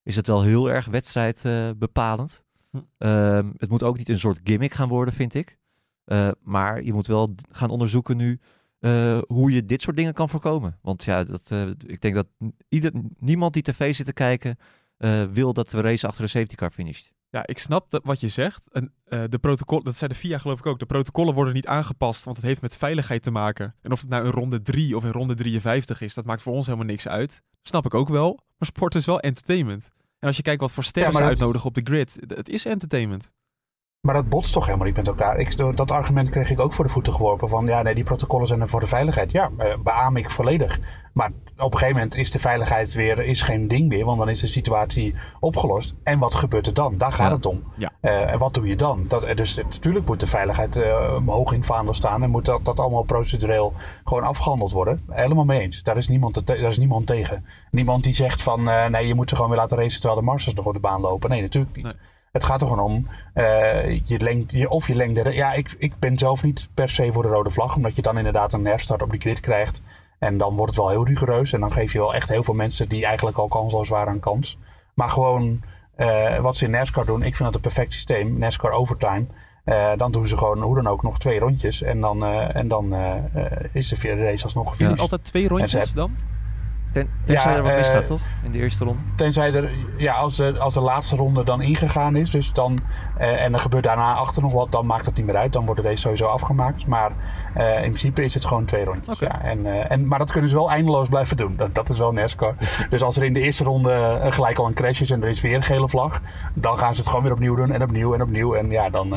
is 0.02 0.16
het 0.16 0.26
wel 0.26 0.42
heel 0.42 0.70
erg 0.70 0.86
wedstrijd 0.86 1.42
bepalend. 1.78 2.44
Hm. 2.70 2.78
Ehm, 2.98 3.50
het 3.56 3.70
moet 3.70 3.82
ook 3.82 3.96
niet 3.96 4.08
een 4.08 4.18
soort 4.18 4.40
gimmick 4.44 4.74
gaan 4.74 4.88
worden, 4.88 5.14
vind 5.14 5.34
ik. 5.34 5.58
maar 6.40 6.82
je 6.82 6.92
moet 6.92 7.06
wel 7.06 7.34
gaan 7.50 7.70
onderzoeken 7.70 8.16
nu 8.16 8.40
uh, 8.80 9.18
hoe 9.26 9.52
je 9.52 9.64
dit 9.64 9.82
soort 9.82 9.96
dingen 9.96 10.14
kan 10.14 10.28
voorkomen. 10.28 10.78
Want 10.82 11.04
ja, 11.04 11.24
dat, 11.24 11.50
uh, 11.52 11.68
ik 11.86 12.00
denk 12.00 12.14
dat 12.14 12.26
ieder, 12.68 12.92
niemand 13.18 13.52
die 13.52 13.62
tv 13.62 13.94
zit 13.94 14.06
te 14.06 14.12
kijken 14.12 14.58
uh, 14.98 15.24
wil 15.32 15.52
dat 15.52 15.70
de 15.70 15.80
race 15.80 16.06
achter 16.06 16.22
de 16.22 16.30
safety 16.30 16.54
car 16.54 16.70
finisht. 16.70 17.12
Ja, 17.30 17.46
ik 17.46 17.58
snap 17.58 17.90
dat 17.90 18.04
wat 18.04 18.20
je 18.20 18.28
zegt. 18.28 18.68
En, 18.72 18.92
de 19.04 19.38
protocol, 19.40 19.82
dat 19.82 19.96
zei 19.96 20.12
de 20.12 20.16
FIA 20.16 20.38
geloof 20.38 20.58
ik 20.58 20.66
ook. 20.66 20.78
De 20.78 20.86
protocollen 20.86 21.34
worden 21.34 21.54
niet 21.54 21.66
aangepast, 21.66 22.24
want 22.24 22.36
het 22.36 22.46
heeft 22.46 22.60
met 22.60 22.76
veiligheid 22.76 23.22
te 23.22 23.30
maken. 23.30 23.74
En 23.80 23.92
of 23.92 24.00
het 24.00 24.08
nou 24.08 24.24
in 24.24 24.30
ronde 24.30 24.62
3 24.62 24.96
of 24.96 25.04
in 25.04 25.10
ronde 25.10 25.34
53 25.34 26.00
is, 26.00 26.14
dat 26.14 26.24
maakt 26.24 26.42
voor 26.42 26.52
ons 26.52 26.66
helemaal 26.66 26.86
niks 26.86 27.08
uit. 27.08 27.42
Snap 27.62 27.84
ik 27.84 27.94
ook 27.94 28.08
wel. 28.08 28.40
Maar 28.58 28.68
sport 28.68 28.94
is 28.94 29.04
wel 29.04 29.20
entertainment. 29.20 29.90
En 30.18 30.26
als 30.26 30.36
je 30.36 30.42
kijkt 30.42 30.60
wat 30.60 30.72
voor 30.72 30.84
sterren 30.84 31.12
ja, 31.12 31.18
ze 31.18 31.24
uitnodigen 31.24 31.68
op 31.68 31.74
de 31.74 31.80
grid, 31.84 32.18
het 32.26 32.48
is 32.48 32.64
entertainment. 32.64 33.34
Maar 34.00 34.14
dat 34.14 34.28
botst 34.28 34.52
toch 34.52 34.64
helemaal 34.64 34.86
niet 34.86 34.96
met 34.96 35.06
elkaar. 35.06 35.38
Ik, 35.38 35.76
dat 35.76 35.90
argument 35.90 36.28
kreeg 36.28 36.50
ik 36.50 36.60
ook 36.60 36.72
voor 36.72 36.84
de 36.84 36.90
voeten 36.90 37.12
geworpen. 37.12 37.48
Van 37.48 37.66
ja, 37.66 37.82
nee, 37.82 37.94
die 37.94 38.04
protocollen 38.04 38.46
zijn 38.46 38.60
er 38.60 38.68
voor 38.68 38.80
de 38.80 38.86
veiligheid. 38.86 39.32
Ja, 39.32 39.50
uh, 39.58 39.74
beaam 39.82 40.16
ik 40.16 40.30
volledig. 40.30 40.80
Maar 41.12 41.30
op 41.56 41.72
een 41.72 41.78
gegeven 41.78 41.94
moment 41.94 42.16
is 42.16 42.30
de 42.30 42.38
veiligheid 42.38 42.92
weer 42.92 43.18
is 43.18 43.42
geen 43.42 43.68
ding 43.68 43.88
meer. 43.88 44.04
Want 44.04 44.18
dan 44.18 44.28
is 44.28 44.40
de 44.40 44.46
situatie 44.46 45.14
opgelost. 45.40 45.94
En 46.02 46.18
wat 46.18 46.34
gebeurt 46.34 46.66
er 46.66 46.74
dan? 46.74 46.98
Daar 46.98 47.12
gaat 47.12 47.30
het 47.30 47.46
om. 47.46 47.62
Ja. 47.76 47.90
Uh, 48.02 48.32
en 48.32 48.38
wat 48.38 48.54
doe 48.54 48.66
je 48.66 48.76
dan? 48.76 49.04
Dat, 49.08 49.22
eh, 49.22 49.36
dus 49.36 49.56
natuurlijk 49.56 50.06
moet 50.06 50.20
de 50.20 50.26
veiligheid 50.26 50.76
uh, 50.76 51.16
hoog 51.26 51.52
in 51.52 51.58
het 51.58 51.66
vaandel 51.66 51.94
staan. 51.94 52.22
En 52.22 52.30
moet 52.30 52.44
dat, 52.44 52.64
dat 52.64 52.80
allemaal 52.80 53.02
procedureel 53.02 53.72
gewoon 54.04 54.22
afgehandeld 54.22 54.72
worden. 54.72 55.02
Helemaal 55.08 55.44
mee 55.44 55.60
eens. 55.60 55.82
Daar 55.82 55.96
is 55.96 56.08
niemand, 56.08 56.46
daar 56.46 56.58
is 56.58 56.78
niemand 56.78 57.06
tegen. 57.06 57.46
Niemand 57.70 58.04
die 58.04 58.14
zegt 58.14 58.42
van 58.42 58.62
nee, 58.90 59.06
je 59.06 59.14
moet 59.14 59.28
ze 59.28 59.34
gewoon 59.34 59.50
weer 59.50 59.60
laten 59.60 59.76
racen 59.76 60.00
terwijl 60.00 60.20
de 60.20 60.26
Marsers 60.26 60.54
nog 60.54 60.66
op 60.66 60.72
de 60.72 60.80
baan 60.80 61.00
lopen. 61.00 61.30
Nee, 61.30 61.40
natuurlijk 61.40 61.76
niet. 61.76 61.84
Nee. 61.84 61.94
Het 62.30 62.44
gaat 62.44 62.60
er 62.60 62.66
gewoon 62.66 62.84
om, 62.84 63.08
uh, 63.34 63.98
je 64.04 64.20
lengt, 64.20 64.52
je, 64.52 64.68
of 64.68 64.86
je 64.86 64.94
lengte. 64.94 65.32
Ja, 65.32 65.52
ik, 65.52 65.74
ik 65.78 65.98
ben 65.98 66.18
zelf 66.18 66.42
niet 66.42 66.68
per 66.74 66.90
se 66.90 67.12
voor 67.12 67.22
de 67.22 67.28
rode 67.28 67.50
vlag, 67.50 67.76
omdat 67.76 67.96
je 67.96 68.02
dan 68.02 68.16
inderdaad 68.16 68.52
een 68.52 68.66
herstart 68.66 69.02
op 69.02 69.10
die 69.10 69.20
grid 69.20 69.40
krijgt. 69.40 69.82
En 70.18 70.38
dan 70.38 70.54
wordt 70.54 70.74
het 70.74 70.80
wel 70.80 70.90
heel 70.90 71.06
rigoureus. 71.06 71.52
En 71.52 71.60
dan 71.60 71.72
geef 71.72 71.92
je 71.92 71.98
wel 71.98 72.14
echt 72.14 72.28
heel 72.28 72.44
veel 72.44 72.54
mensen 72.54 72.88
die 72.88 73.04
eigenlijk 73.04 73.36
al 73.36 73.48
kansloos 73.48 73.88
waren 73.88 74.12
een 74.12 74.20
kans. 74.20 74.58
Maar 74.94 75.08
gewoon 75.08 75.60
uh, 75.96 76.38
wat 76.38 76.56
ze 76.56 76.64
in 76.64 76.70
NASCAR 76.70 77.06
doen, 77.06 77.22
ik 77.22 77.36
vind 77.36 77.44
dat 77.44 77.54
een 77.54 77.60
perfect 77.60 77.92
systeem. 77.92 78.38
NASCAR 78.38 78.70
overtime. 78.70 79.26
Uh, 79.64 79.90
dan 79.96 80.12
doen 80.12 80.28
ze 80.28 80.36
gewoon 80.36 80.62
hoe 80.62 80.74
dan 80.74 80.86
ook 80.86 81.02
nog 81.02 81.18
twee 81.18 81.38
rondjes. 81.38 81.82
En 81.82 82.00
dan, 82.00 82.24
en 82.24 82.68
dan 82.68 82.94
is 83.72 83.88
de 83.88 83.96
vierde 83.96 84.24
race 84.24 84.44
alsnog 84.44 84.68
gefinished. 84.68 84.96
Is 84.96 85.02
het 85.02 85.12
altijd 85.12 85.24
twee 85.24 85.48
rondjes 85.48 85.92
dan? 85.92 86.16
Ten, 86.92 87.08
tenzij 87.24 87.50
ja, 87.50 87.56
er 87.56 87.62
wat 87.62 87.76
misgaat, 87.76 88.02
uh, 88.02 88.06
toch? 88.06 88.20
In 88.44 88.50
de 88.50 88.58
eerste 88.58 88.84
ronde? 88.84 89.02
Tenzij 89.14 89.54
er, 89.54 89.70
ja, 89.96 90.14
als 90.14 90.36
de, 90.36 90.58
als 90.58 90.74
de 90.74 90.80
laatste 90.80 91.16
ronde 91.16 91.44
dan 91.44 91.62
ingegaan 91.62 92.16
is, 92.16 92.30
dus 92.30 92.52
dan, 92.52 92.78
uh, 93.18 93.42
en 93.42 93.52
er 93.52 93.60
gebeurt 93.60 93.84
daarna 93.84 94.14
achter 94.14 94.42
nog 94.42 94.52
wat, 94.52 94.72
dan 94.72 94.86
maakt 94.86 95.06
het 95.06 95.16
niet 95.16 95.26
meer 95.26 95.36
uit. 95.36 95.52
Dan 95.52 95.64
wordt 95.64 95.82
de 95.82 95.88
race 95.88 96.00
sowieso 96.00 96.26
afgemaakt. 96.26 96.86
Maar 96.86 97.12
uh, 97.56 97.74
in 97.74 97.80
principe 97.80 98.24
is 98.24 98.34
het 98.34 98.44
gewoon 98.44 98.64
twee 98.64 98.84
rondjes. 98.84 99.14
Okay. 99.14 99.28
Ja, 99.28 99.48
en, 99.48 99.88
en, 99.88 100.06
maar 100.06 100.18
dat 100.18 100.32
kunnen 100.32 100.50
ze 100.50 100.56
wel 100.56 100.70
eindeloos 100.70 101.08
blijven 101.08 101.36
doen. 101.36 101.56
Dat, 101.56 101.74
dat 101.74 101.88
is 101.88 101.98
wel 101.98 102.12
NASCAR. 102.12 102.54
dus 102.90 103.02
als 103.02 103.16
er 103.16 103.24
in 103.24 103.34
de 103.34 103.40
eerste 103.40 103.64
ronde 103.64 104.20
gelijk 104.30 104.58
al 104.58 104.66
een 104.66 104.74
crash 104.74 105.00
is 105.00 105.10
en 105.10 105.22
er 105.22 105.28
is 105.28 105.40
weer 105.40 105.54
een 105.54 105.62
gele 105.62 105.88
vlag, 105.88 106.20
dan 106.54 106.78
gaan 106.78 106.94
ze 106.94 107.00
het 107.00 107.08
gewoon 107.08 107.24
weer 107.24 107.32
opnieuw 107.32 107.54
doen 107.54 107.72
en 107.72 107.82
opnieuw 107.82 108.14
en 108.14 108.22
opnieuw. 108.22 108.54
En 108.54 108.70
ja, 108.70 108.90
dan, 108.90 109.10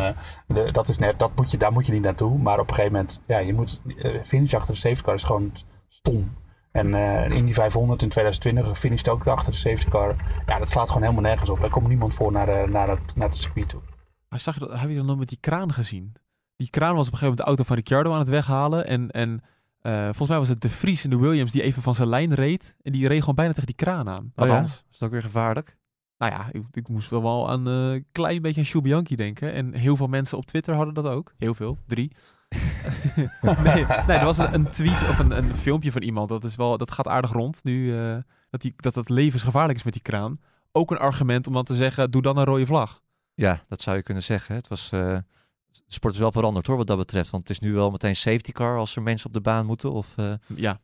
de, 0.47 0.71
dat 0.71 0.89
is 0.89 0.97
net, 0.97 1.19
dat 1.19 1.31
moet 1.36 1.51
je, 1.51 1.57
daar 1.57 1.71
moet 1.71 1.86
je 1.86 1.91
niet 1.91 2.01
naartoe. 2.01 2.38
Maar 2.38 2.59
op 2.59 2.69
een 2.69 2.75
gegeven 2.75 2.95
moment, 2.95 3.21
ja, 3.25 3.38
je 3.38 3.53
moet, 3.53 3.81
finish 4.25 4.53
achter 4.53 4.73
de 4.73 4.79
safety 4.79 5.03
car 5.03 5.13
is 5.13 5.23
gewoon 5.23 5.51
stom. 5.89 6.31
En 6.73 6.88
uh, 6.88 7.29
in 7.29 7.45
die 7.45 7.53
500 7.53 8.01
in 8.01 8.09
2020 8.09 8.79
finished 8.79 9.09
ook 9.09 9.27
achter 9.27 9.51
de 9.51 9.57
safety 9.57 9.89
car. 9.89 10.15
Ja, 10.45 10.59
dat 10.59 10.69
slaat 10.69 10.88
gewoon 10.88 11.01
helemaal 11.01 11.23
nergens 11.23 11.49
op. 11.49 11.59
Daar 11.59 11.69
komt 11.69 11.88
niemand 11.88 12.13
voor 12.13 12.31
naar, 12.31 12.47
uh, 12.47 12.71
naar, 12.73 12.89
het, 12.89 13.15
naar 13.15 13.27
het 13.27 13.38
circuit 13.38 13.69
toe. 13.69 13.81
Maar 14.29 14.39
zag 14.39 14.53
je 14.53 14.59
dat, 14.59 14.79
heb 14.79 14.89
je 14.89 14.95
dan 14.95 15.05
nog 15.05 15.17
met 15.17 15.29
die 15.29 15.38
kraan 15.39 15.73
gezien? 15.73 16.13
Die 16.55 16.69
kraan 16.69 16.95
was 16.95 17.07
op 17.07 17.13
een 17.13 17.17
gegeven 17.17 17.27
moment 17.27 17.38
de 17.38 17.43
auto 17.43 17.63
van 17.63 17.75
Ricciardo 17.75 18.12
aan 18.12 18.19
het 18.19 18.29
weghalen. 18.29 18.88
En, 18.88 19.12
en 19.12 19.41
uh, 19.81 20.03
volgens 20.03 20.27
mij 20.27 20.38
was 20.38 20.49
het 20.49 20.62
de 20.62 20.69
Vries 20.69 21.03
en 21.03 21.09
de 21.09 21.17
Williams 21.17 21.51
die 21.51 21.62
even 21.62 21.81
van 21.81 21.95
zijn 21.95 22.07
lijn 22.07 22.33
reed. 22.33 22.75
En 22.81 22.91
die 22.91 23.07
reed 23.07 23.19
gewoon 23.19 23.36
bijna 23.36 23.51
tegen 23.51 23.67
die 23.67 23.75
kraan 23.75 24.09
aan. 24.09 24.31
Althans, 24.36 24.69
oh 24.69 24.75
ja. 24.75 24.91
is 24.91 24.97
dat 24.97 25.07
ook 25.07 25.13
weer 25.13 25.21
gevaarlijk? 25.21 25.77
Nou 26.17 26.31
ja, 26.31 26.49
ik, 26.51 26.63
ik 26.71 26.88
moest 26.88 27.09
wel 27.09 27.21
wel 27.21 27.49
aan 27.49 27.65
een 27.65 28.05
klein 28.12 28.41
beetje 28.41 28.59
aan 28.59 28.67
Shubianki 28.67 29.15
denken. 29.15 29.53
En 29.53 29.74
heel 29.74 29.95
veel 29.95 30.07
mensen 30.07 30.38
op 30.38 30.45
Twitter 30.45 30.76
hadden 30.76 30.93
dat 30.93 31.07
ook. 31.07 31.34
Heel 31.38 31.53
veel, 31.53 31.78
drie. 31.88 32.11
nee, 33.64 33.86
nee, 34.08 34.18
er 34.18 34.26
was 34.26 34.38
een, 34.38 34.54
een, 34.54 34.70
tweet 34.70 35.10
of 35.10 35.20
een, 35.20 35.38
een 35.38 35.56
filmpje 35.56 35.91
van 35.91 36.01
iemand. 36.01 36.30
Dat, 36.30 36.43
is 36.43 36.56
wel, 36.56 36.78
dat 36.78 36.91
gaat 36.91 37.08
aardig 37.08 37.32
rond 37.32 37.64
nu. 37.64 37.93
Uh, 37.93 38.18
dat, 38.49 38.62
die, 38.62 38.74
dat 38.76 38.95
het 38.95 39.10
levensgevaarlijk 39.10 39.78
is 39.78 39.84
met 39.84 39.93
die 39.93 40.01
kraan. 40.01 40.39
Ook 40.72 40.91
een 40.91 40.97
argument 40.97 41.47
om 41.47 41.54
dan 41.54 41.64
te 41.64 41.76
zeggen: 41.76 42.12
doe 42.12 42.22
dan 42.22 42.38
een 42.38 42.45
rode 42.45 42.66
vlag. 42.66 43.01
Ja, 43.34 43.64
dat 43.68 43.82
zou 43.82 43.97
je 43.97 44.04
kunnen 44.04 44.24
zeggen. 44.24 44.56
Het 44.56 44.68
was. 44.68 44.89
Uh, 44.93 45.18
de 45.86 45.93
sport 45.93 46.14
is 46.14 46.20
wel 46.20 46.32
veranderd 46.32 46.68
hoor, 46.68 46.78
wat 46.78 46.88
dat 46.88 46.97
betreft. 46.97 47.30
Want 47.30 47.47
het 47.47 47.58
is 47.58 47.64
nu 47.64 47.74
wel 47.74 47.91
meteen 47.91 48.16
safety 48.16 48.51
car 48.51 48.78
als 48.78 48.95
er 48.95 49.01
mensen 49.01 49.28
op 49.28 49.34
de 49.34 49.41
baan 49.41 49.66
moeten. 49.66 49.91
Of, 49.91 50.16
uh, 50.18 50.34
ja. 50.56 50.80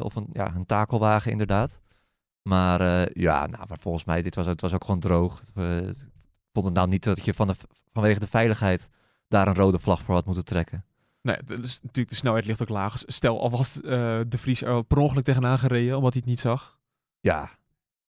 of 0.00 0.14
een, 0.14 0.26
ja, 0.32 0.54
een 0.54 0.66
takelwagen, 0.66 1.30
inderdaad. 1.30 1.80
Maar 2.42 3.08
ja, 3.18 3.46
nou, 3.46 3.64
maar 3.68 3.78
volgens 3.78 4.04
mij, 4.04 4.22
dit 4.22 4.34
was, 4.34 4.46
het 4.46 4.60
was 4.60 4.72
ook 4.72 4.84
gewoon 4.84 5.00
droog. 5.00 5.40
ik 5.42 6.52
vond 6.52 6.66
het 6.66 6.74
nou 6.74 6.88
niet 6.88 7.04
dat 7.04 7.24
je 7.24 7.34
van 7.34 7.46
de, 7.46 7.54
vanwege 7.92 8.20
de 8.20 8.26
veiligheid 8.26 8.88
daar 9.30 9.48
een 9.48 9.54
rode 9.54 9.78
vlag 9.78 10.02
voor 10.02 10.14
had 10.14 10.26
moeten 10.26 10.44
trekken. 10.44 10.84
Nee, 11.22 11.36
dus 11.44 11.80
natuurlijk 11.82 12.08
de 12.08 12.14
snelheid 12.14 12.46
ligt 12.46 12.62
ook 12.62 12.68
laag. 12.68 12.94
Stel, 12.96 13.40
al 13.40 13.50
was 13.50 13.80
eh, 13.80 13.90
de 14.28 14.38
Vries 14.38 14.62
er 14.62 14.84
per 14.84 14.98
ongeluk 14.98 15.24
tegenaan 15.24 15.58
gereden, 15.58 15.96
omdat 15.96 16.12
hij 16.12 16.20
het 16.24 16.30
niet 16.30 16.40
zag. 16.40 16.78
Ja, 17.20 17.50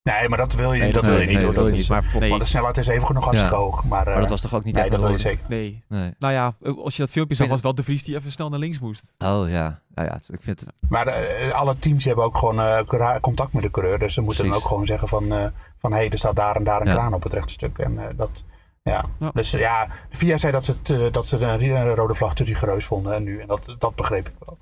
Nee, 0.05 0.29
maar 0.29 0.39
dat 0.39 0.55
wil 0.55 0.73
je, 0.73 0.81
Nee, 0.81 0.93
dat 0.93 1.03
dat 1.03 1.11
wil 1.11 1.21
je 1.21 1.27
niet. 1.27 1.37
hoor. 1.43 1.45
Dat 1.47 1.55
dat 1.55 1.65
is, 1.65 1.71
wil 1.89 1.97
je 1.97 2.03
eh, 2.03 2.11
niet. 2.11 2.19
Maar 2.21 2.29
want 2.29 2.41
de 2.41 2.47
snelheid 2.47 2.77
is 2.79 2.87
even 2.87 3.15
nog 3.15 3.25
hartstikke 3.25 3.57
Ja. 3.57 3.61
hoog. 3.63 3.85
Maar, 3.85 4.05
maar 4.05 4.15
eh, 4.15 4.21
dat 4.21 4.29
was 4.29 4.41
toch 4.41 4.55
ook 4.55 4.65
niet 4.65 4.75
nee, 4.75 4.83
echt 4.83 4.93
dat 4.93 5.01
wil 5.01 5.11
je 5.11 5.19
zeker. 5.19 5.45
Nee. 5.49 5.83
Nee. 5.89 6.15
Nou 6.19 6.33
ja, 6.33 6.55
als 6.77 6.97
je 6.97 7.03
dat 7.03 7.11
filmpje 7.13 7.35
zag, 7.35 7.49
was 7.49 7.61
wel 7.61 7.75
de 7.75 7.83
Vries 7.83 8.05
die 8.05 8.17
even 8.17 8.31
snel 8.31 8.49
naar 8.49 8.59
links 8.59 8.79
moest. 8.81 9.15
Oh 9.19 9.49
ja, 9.49 9.81
ja, 9.95 10.03
ja 10.05 10.13
het- 10.13 10.29
ik 10.33 10.43
vind 10.43 10.61
het... 10.61 10.69
Maar 10.89 11.07
eh, 11.07 11.53
alle 11.53 11.77
teams 11.79 12.05
hebben 12.05 12.25
ook 12.25 12.37
gewoon 12.39 12.61
eh, 12.61 13.21
contact 13.21 13.53
met 13.53 13.63
de 13.63 13.71
coureur. 13.71 13.99
Dus 13.99 14.15
ze 14.15 14.21
moeten 14.21 14.45
dan 14.49 14.55
ook 14.57 14.65
gewoon 14.67 14.87
zeggen 14.87 15.09
van... 15.09 15.33
eh 15.33 15.47
van 15.79 15.93
hé, 15.93 16.09
er 16.09 16.19
staat 16.19 16.37
daar 16.37 16.57
en 16.57 16.65
daar 16.65 16.81
een 16.81 16.87
Ja. 16.87 16.93
kraan 16.93 17.15
op 17.15 17.23
het 17.23 17.33
rechte 17.33 17.53
stuk. 17.53 17.79
En 17.79 17.99
eh, 17.99 18.17
dat... 18.17 18.45
Ja. 18.83 19.05
Ja. 19.21 19.31
Dus 19.35 19.51
ja, 19.51 19.89
VIA 20.11 20.39
zei 20.39 20.53
dat 20.53 20.65
ze, 20.65 20.73
het, 20.73 20.91
eh, 20.91 21.13
dat 21.13 21.27
ze 21.27 21.37
een 21.39 21.95
rode 21.95 22.15
vlag 22.15 22.35
te 22.35 22.45
rigoureus 22.45 22.85
vonden. 22.85 23.15
En 23.15 23.23
nu, 23.23 23.41
en 23.41 23.47
dat, 23.47 23.75
dat 23.79 23.95
begreep 23.95 24.29
ik 24.29 24.35
wel. 24.39 24.59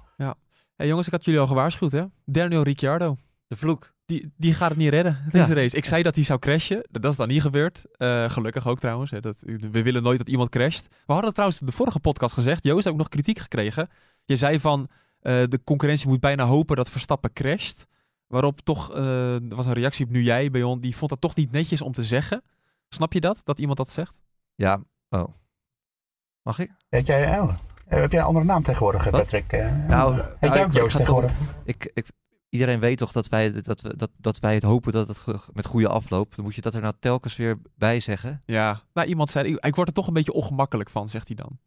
Hey, 0.77 0.89
jongens, 0.89 1.07
ik 1.07 1.13
had 1.13 1.25
jullie 1.25 1.41
al 1.41 1.47
gewaarschuwd, 1.47 1.93
hè? 1.93 2.05
Daniel 2.25 2.63
Ricciardo. 2.63 3.17
De 3.47 3.57
vloek. 3.57 3.93
Die, 4.07 4.33
die 4.37 4.55
gaat 4.55 4.69
het 4.69 4.79
niet 4.79 4.89
redden, 4.91 5.19
deze 5.33 5.49
Ja. 5.49 5.55
race. 5.55 5.77
Ik 5.77 5.85
zei 5.85 6.03
dat 6.03 6.15
hij 6.15 6.25
zou 6.25 6.39
crashen. 6.39 6.87
Dat 6.91 7.05
is 7.11 7.17
dan 7.17 7.29
niet 7.29 7.41
gebeurd. 7.43 7.85
Eh, 7.93 8.31
gelukkig 8.31 8.67
ook 8.67 8.79
trouwens. 8.81 9.11
Hè. 9.11 9.21
Dat, 9.21 9.43
we 9.71 9.83
willen 9.83 10.03
nooit 10.03 10.19
dat 10.19 10.29
iemand 10.29 10.49
crasht. 10.51 10.89
We 11.07 11.13
hadden 11.13 11.33
trouwens 11.33 11.61
de 11.61 11.73
vorige 11.73 12.01
podcast 12.01 12.35
gezegd. 12.35 12.65
Joost 12.65 12.85
heb 12.85 12.93
ook 12.93 12.99
nog 12.99 13.09
kritiek 13.09 13.39
gekregen. 13.39 13.89
Je 14.25 14.37
zei 14.37 14.61
van 14.61 14.89
eh, 15.21 15.43
de 15.49 15.61
concurrentie 15.65 16.09
moet 16.09 16.21
bijna 16.21 16.45
hopen 16.45 16.77
dat 16.77 16.91
Verstappen 16.91 17.33
crasht. 17.33 17.87
Waarop 18.27 18.61
toch, 18.61 18.93
eh, 18.95 19.35
er 19.35 19.55
was 19.57 19.67
een 19.67 19.73
reactie 19.73 20.05
op 20.05 20.11
nu 20.11 20.23
jij 20.23 20.51
bij 20.51 20.63
ons. 20.63 20.81
Die 20.81 20.97
vond 20.97 21.11
dat 21.11 21.21
toch 21.21 21.35
niet 21.35 21.53
netjes 21.53 21.83
om 21.83 21.93
te 21.93 22.03
zeggen. 22.05 22.43
Snap 22.95 23.13
je 23.13 23.21
dat? 23.21 23.41
Dat 23.45 23.59
iemand 23.59 23.79
dat 23.79 23.91
zegt? 23.91 24.21
Ja, 24.55 24.83
oh. 25.09 25.29
Mag 26.43 26.59
ik? 26.59 26.71
Weet 26.89 27.07
jij, 27.07 27.41
oh, 27.41 27.53
eh, 27.87 28.01
heb 28.01 28.11
jij 28.11 28.21
een 28.21 28.27
andere 28.27 28.45
naam 28.45 28.63
tegenwoordig, 28.63 29.05
Wat? 29.05 29.13
Patrick? 29.13 29.53
Eh, 29.53 29.87
Nou, 29.89 30.15
heet 30.15 30.41
nou, 30.41 30.55
jij 30.55 30.65
ook 30.65 30.73
Joost 30.73 30.97
tegenwoordig? 30.97 31.33
Ik, 31.65 31.91
ik, 31.95 32.07
iedereen 32.49 32.81
weet 32.81 32.99
toch 32.99 33.13
dat 33.13 33.29
wij, 33.29 33.53
dat, 33.63 33.81
we, 33.81 33.97
dat, 33.97 34.11
dat 34.17 34.39
wij 34.39 34.55
het 34.55 34.63
hopen 34.63 34.93
dat 34.93 35.09
het 35.09 35.25
met 35.53 35.67
goede 35.67 35.89
afloopt. 35.89 36.37
Dan 36.37 36.45
moet 36.45 36.55
je 36.55 36.61
dat 36.61 36.75
er 36.75 36.81
nou 36.81 36.95
telkens 37.01 37.37
weer 37.37 37.59
bij 37.75 38.01
zeggen. 38.01 38.43
Ja. 38.45 38.83
Nou, 38.93 39.09
iemand 39.09 39.31
zei, 39.31 39.49
ik, 39.49 39.65
ik 39.65 39.75
word 39.75 39.89
er 39.89 39.95
toch 39.95 40.07
een 40.07 40.15
beetje 40.15 40.33
ongemakkelijk 40.33 40.91
van, 40.91 41.09
zegt 41.09 41.27
hij 41.27 41.37
dan. 41.37 41.59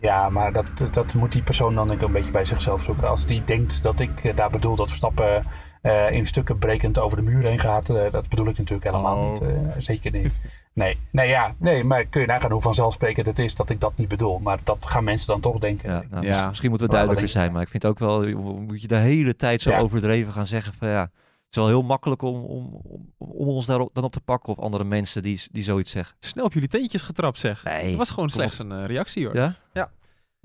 Ja, 0.00 0.30
maar 0.30 0.52
dat, 0.52 0.88
dat 0.92 1.14
moet 1.14 1.32
die 1.32 1.42
persoon 1.42 1.74
dan 1.74 1.86
denk 1.86 2.00
ik 2.00 2.06
een 2.06 2.12
beetje 2.12 2.30
bij 2.30 2.44
zichzelf 2.44 2.82
zoeken. 2.82 3.08
Als 3.08 3.26
die 3.26 3.44
denkt 3.44 3.82
dat 3.82 4.00
ik 4.00 4.24
eh, 4.24 4.36
daar 4.36 4.50
bedoel 4.50 4.76
dat 4.76 4.88
Verstappen 4.88 5.44
eh, 5.84 6.10
in 6.10 6.26
stukken 6.26 6.58
brekend 6.58 6.98
over 6.98 7.16
de 7.16 7.22
muur 7.22 7.42
heen 7.42 7.58
gaat. 7.60 7.88
eh, 7.90 8.12
dat 8.12 8.28
bedoel 8.28 8.46
ik 8.48 8.58
natuurlijk 8.58 8.84
helemaal 8.90 9.16
Oh. 9.16 9.32
niet. 9.32 9.40
eh, 9.42 9.56
zeker 9.78 10.10
niet. 10.10 10.32
Nee, 10.72 10.98
nee, 11.10 11.28
ja, 11.28 11.54
nee, 11.58 11.84
maar 11.84 12.04
kun 12.04 12.20
je 12.20 12.26
nagaan 12.26 12.50
hoe 12.50 12.62
vanzelfsprekend 12.62 13.26
het 13.26 13.38
is 13.38 13.54
dat 13.54 13.70
ik 13.70 13.80
dat 13.80 13.92
niet 13.96 14.08
bedoel. 14.08 14.38
Maar 14.38 14.58
dat 14.64 14.86
gaan 14.86 15.04
mensen 15.04 15.26
dan 15.26 15.40
toch 15.40 15.58
denken. 15.58 15.90
Ja, 15.90 16.02
nou, 16.10 16.26
Ja. 16.26 16.48
Misschien 16.48 16.68
moeten 16.68 16.86
we 16.86 16.92
duidelijker 16.92 17.28
zijn. 17.28 17.52
Maar 17.52 17.62
ik 17.62 17.68
vind 17.68 17.84
ook 17.84 17.98
wel, 17.98 18.26
moet 18.60 18.80
je 18.80 18.88
de 18.88 18.96
hele 18.96 19.36
tijd 19.36 19.60
zo 19.60 19.70
Ja. 19.70 19.78
overdreven 19.78 20.32
gaan 20.32 20.46
zeggen 20.46 20.72
van 20.74 20.88
ja. 20.88 21.00
Het 21.00 21.62
is 21.62 21.68
wel 21.70 21.80
heel 21.80 21.82
makkelijk 21.88 22.22
om, 22.22 22.44
om, 22.44 22.80
om, 22.82 23.12
om 23.18 23.48
ons 23.48 23.66
daarop 23.66 23.90
dan 23.92 24.04
op 24.04 24.12
te 24.12 24.20
pakken 24.20 24.52
of 24.56 24.58
andere 24.64 24.84
mensen 24.84 25.22
die, 25.22 25.40
die 25.52 25.62
zoiets 25.64 25.90
zeggen. 25.90 26.16
Snel 26.18 26.44
op 26.44 26.52
jullie 26.52 26.68
teentjes 26.68 27.02
getrapt, 27.02 27.38
zeg. 27.40 27.64
Nee. 27.64 27.86
Het 27.88 27.96
was 27.96 28.10
gewoon 28.10 28.30
slechts 28.30 28.58
een 28.58 28.86
reactie, 28.86 29.24
hoor. 29.26 29.36
Ja? 29.36 29.54
Ja, 29.72 29.90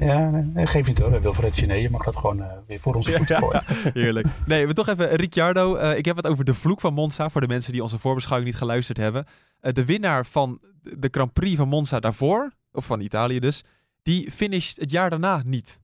nee, 0.06 0.68
geef 0.68 0.88
niet 0.88 1.00
hoor. 1.00 1.22
Wilfred 1.22 1.58
Gené, 1.58 1.74
je 1.74 1.90
mag 1.90 2.04
dat 2.04 2.18
gewoon 2.18 2.42
eh, 2.42 2.58
weer 2.68 2.80
voor 2.80 2.96
onze 2.96 3.12
voeten 3.12 3.38
gooien. 3.38 3.64
Heerlijk. 4.04 4.28
Nee, 4.46 4.68
we 4.68 4.74
toch 4.74 4.88
even 4.88 5.10
Ricciardo. 5.10 5.76
Eh, 5.76 5.98
ik 5.98 6.06
heb 6.06 6.16
het 6.16 6.28
over 6.28 6.46
de 6.46 6.54
vloek 6.54 6.82
van 6.82 6.94
Monza, 6.94 7.30
voor 7.30 7.42
de 7.42 7.48
mensen 7.48 7.72
die 7.72 7.82
onze 7.82 8.00
voorbeschouwing 8.00 8.52
niet 8.52 8.60
geluisterd 8.60 8.98
hebben. 8.98 9.26
Eh, 9.60 9.74
de 9.74 9.86
winnaar 9.86 10.26
van 10.26 10.60
de 10.82 11.08
Grand 11.12 11.34
Prix 11.34 11.56
van 11.56 11.68
Monza 11.68 12.00
daarvoor, 12.00 12.52
of 12.72 12.86
van 12.86 13.00
Italië 13.00 13.40
dus, 13.40 13.64
die 14.04 14.32
finisht 14.32 14.80
het 14.80 14.92
jaar 14.92 15.10
daarna 15.10 15.42
niet. 15.46 15.82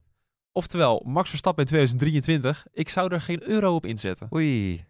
Oftewel, 0.52 1.02
Max 1.04 1.28
Verstappen 1.28 1.64
in 1.64 1.68
2023, 1.68 2.66
ik 2.72 2.88
zou 2.88 3.12
er 3.12 3.20
geen 3.20 3.42
euro 3.42 3.74
op 3.74 3.86
inzetten. 3.86 4.28
Oei. 4.34 4.84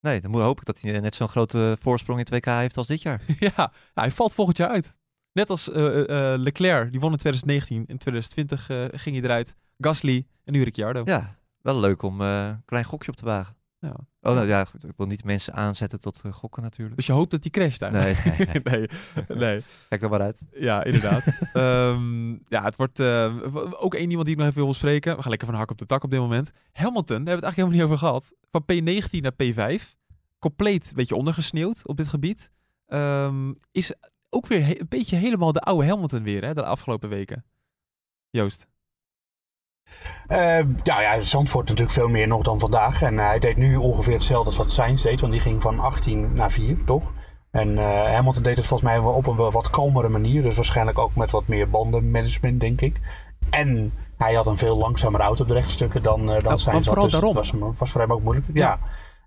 Nee, 0.00 0.20
dan 0.20 0.30
moet, 0.30 0.40
hoop 0.40 0.58
ik 0.58 0.64
dat 0.64 0.80
hij 0.80 1.00
net 1.00 1.14
zo'n 1.14 1.28
grote 1.28 1.76
voorsprong 1.80 2.18
in 2.18 2.40
2K 2.40 2.44
heeft 2.44 2.76
als 2.76 2.86
dit 2.86 3.02
jaar. 3.02 3.20
ja, 3.38 3.52
nou, 3.56 3.70
hij 3.94 4.10
valt 4.10 4.34
volgend 4.34 4.56
jaar 4.56 4.68
uit. 4.68 4.96
Net 5.34 5.50
als 5.50 5.70
eh, 5.70 6.32
eh, 6.32 6.40
Leclerc, 6.40 6.90
die 6.90 7.00
won 7.00 7.12
in 7.12 7.18
2019. 7.18 7.76
In 7.86 7.98
2020 7.98 8.70
eh, 8.70 8.84
ging 9.00 9.16
hij 9.16 9.24
eruit. 9.24 9.56
Gasly 9.78 10.26
en 10.44 10.52
nu 10.52 10.62
Ricciardo. 10.62 11.02
Ja, 11.04 11.36
wel 11.60 11.80
leuk 11.80 12.02
om 12.02 12.20
eh, 12.20 12.46
een 12.46 12.62
klein 12.64 12.84
gokje 12.84 13.10
op 13.10 13.16
te 13.16 13.24
wagen. 13.24 13.56
Ja. 13.78 13.96
Oh, 14.20 14.34
nou 14.34 14.46
ja, 14.46 14.64
goed. 14.64 14.84
Ik 14.84 14.96
wil 14.96 15.06
niet 15.06 15.24
mensen 15.24 15.54
aanzetten 15.54 16.00
tot 16.00 16.20
eh, 16.24 16.32
gokken 16.32 16.62
natuurlijk. 16.62 16.96
Dus 16.96 17.06
je 17.06 17.12
hoopt 17.12 17.30
dat 17.30 17.42
hij 17.42 17.50
crasht 17.50 17.82
eigenlijk. 17.82 18.38
Nee, 18.38 18.46
nee, 18.46 18.78
nee. 18.78 18.88
nee, 19.28 19.38
nee. 19.38 19.62
Kijk 19.88 20.02
er 20.02 20.10
maar 20.10 20.20
uit. 20.20 20.42
Ja, 20.52 20.84
inderdaad. 20.84 21.24
Ehm, 21.52 22.30
ja, 22.30 22.62
het 22.62 22.76
wordt 22.76 23.00
eh, 23.00 23.36
ook 23.78 23.94
één 23.94 24.08
iemand 24.08 24.26
die 24.26 24.34
ik 24.34 24.40
nog 24.40 24.48
even 24.48 24.58
wil 24.60 24.68
bespreken. 24.68 25.16
We 25.16 25.20
gaan 25.20 25.30
lekker 25.30 25.48
van 25.48 25.56
hak 25.56 25.70
op 25.70 25.78
de 25.78 25.86
tak 25.86 26.04
op 26.04 26.10
dit 26.10 26.20
moment. 26.20 26.50
Hamilton, 26.72 27.24
daar 27.24 27.34
hebben 27.34 27.40
we 27.40 27.46
het 27.46 27.56
eigenlijk 27.56 27.56
helemaal 27.56 27.76
niet 27.76 27.84
over 27.84 27.98
gehad. 27.98 28.34
Van 28.50 28.62
P19 28.62 29.20
naar 29.20 29.78
P5. 29.78 29.82
Compleet 30.38 30.88
een 30.88 30.96
beetje 30.96 31.16
ondergesneeuwd 31.16 31.86
op 31.86 31.96
dit 31.96 32.08
gebied. 32.08 32.50
Ehm, 32.86 33.52
is 33.72 33.94
ook 34.34 34.46
weer 34.46 34.80
een 34.80 34.86
beetje 34.88 35.16
helemaal 35.16 35.52
de 35.52 35.60
oude 35.60 35.86
Hamilton 35.86 36.22
weer, 36.22 36.44
hè, 36.44 36.54
de 36.54 36.64
afgelopen 36.64 37.08
weken. 37.08 37.44
Joost. 38.30 38.66
Eh, 40.26 40.58
ja, 40.82 41.00
ja, 41.00 41.22
Zandvoort 41.22 41.68
natuurlijk 41.68 41.96
veel 41.96 42.08
meer 42.08 42.28
nog 42.28 42.42
dan 42.42 42.58
vandaag. 42.58 43.02
En 43.02 43.18
eh, 43.18 43.26
hij 43.26 43.38
deed 43.38 43.56
nu 43.56 43.76
ongeveer 43.76 44.12
hetzelfde 44.12 44.46
als 44.46 44.56
wat 44.56 44.72
Sainz 44.72 45.02
deed. 45.02 45.20
Want 45.20 45.32
die 45.32 45.40
ging 45.40 45.62
van 45.62 45.78
18 45.78 46.34
naar 46.34 46.50
4, 46.50 46.84
toch? 46.84 47.12
En 47.50 47.78
eh, 47.78 48.12
Hamilton 48.12 48.42
deed 48.42 48.56
het 48.56 48.66
volgens 48.66 48.90
mij 48.90 48.98
op 48.98 49.26
een 49.26 49.36
wat 49.36 49.70
kalmere 49.70 50.08
manier. 50.08 50.42
Dus 50.42 50.54
waarschijnlijk 50.54 50.98
ook 50.98 51.14
met 51.14 51.30
wat 51.30 51.46
meer 51.46 51.70
bandenmanagement, 51.70 52.60
denk 52.60 52.80
ik. 52.80 53.00
En 53.50 53.92
hij 54.16 54.34
had 54.34 54.46
een 54.46 54.58
veel 54.58 54.76
langzamere 54.76 55.22
auto 55.22 55.42
op 55.42 55.48
de 55.48 55.54
rechtstukken 55.54 56.02
dan, 56.02 56.20
eh 56.20 56.26
dan 56.26 56.42
maar 56.44 56.58
Sainz 56.58 56.88
Dus 56.88 57.12
daarom. 57.12 57.36
het 57.36 57.50
was, 57.50 57.52
was 57.78 57.90
voor 57.90 58.00
hem 58.00 58.12
ook 58.12 58.22
moeilijk. 58.22 58.46
Ja. 58.52 58.78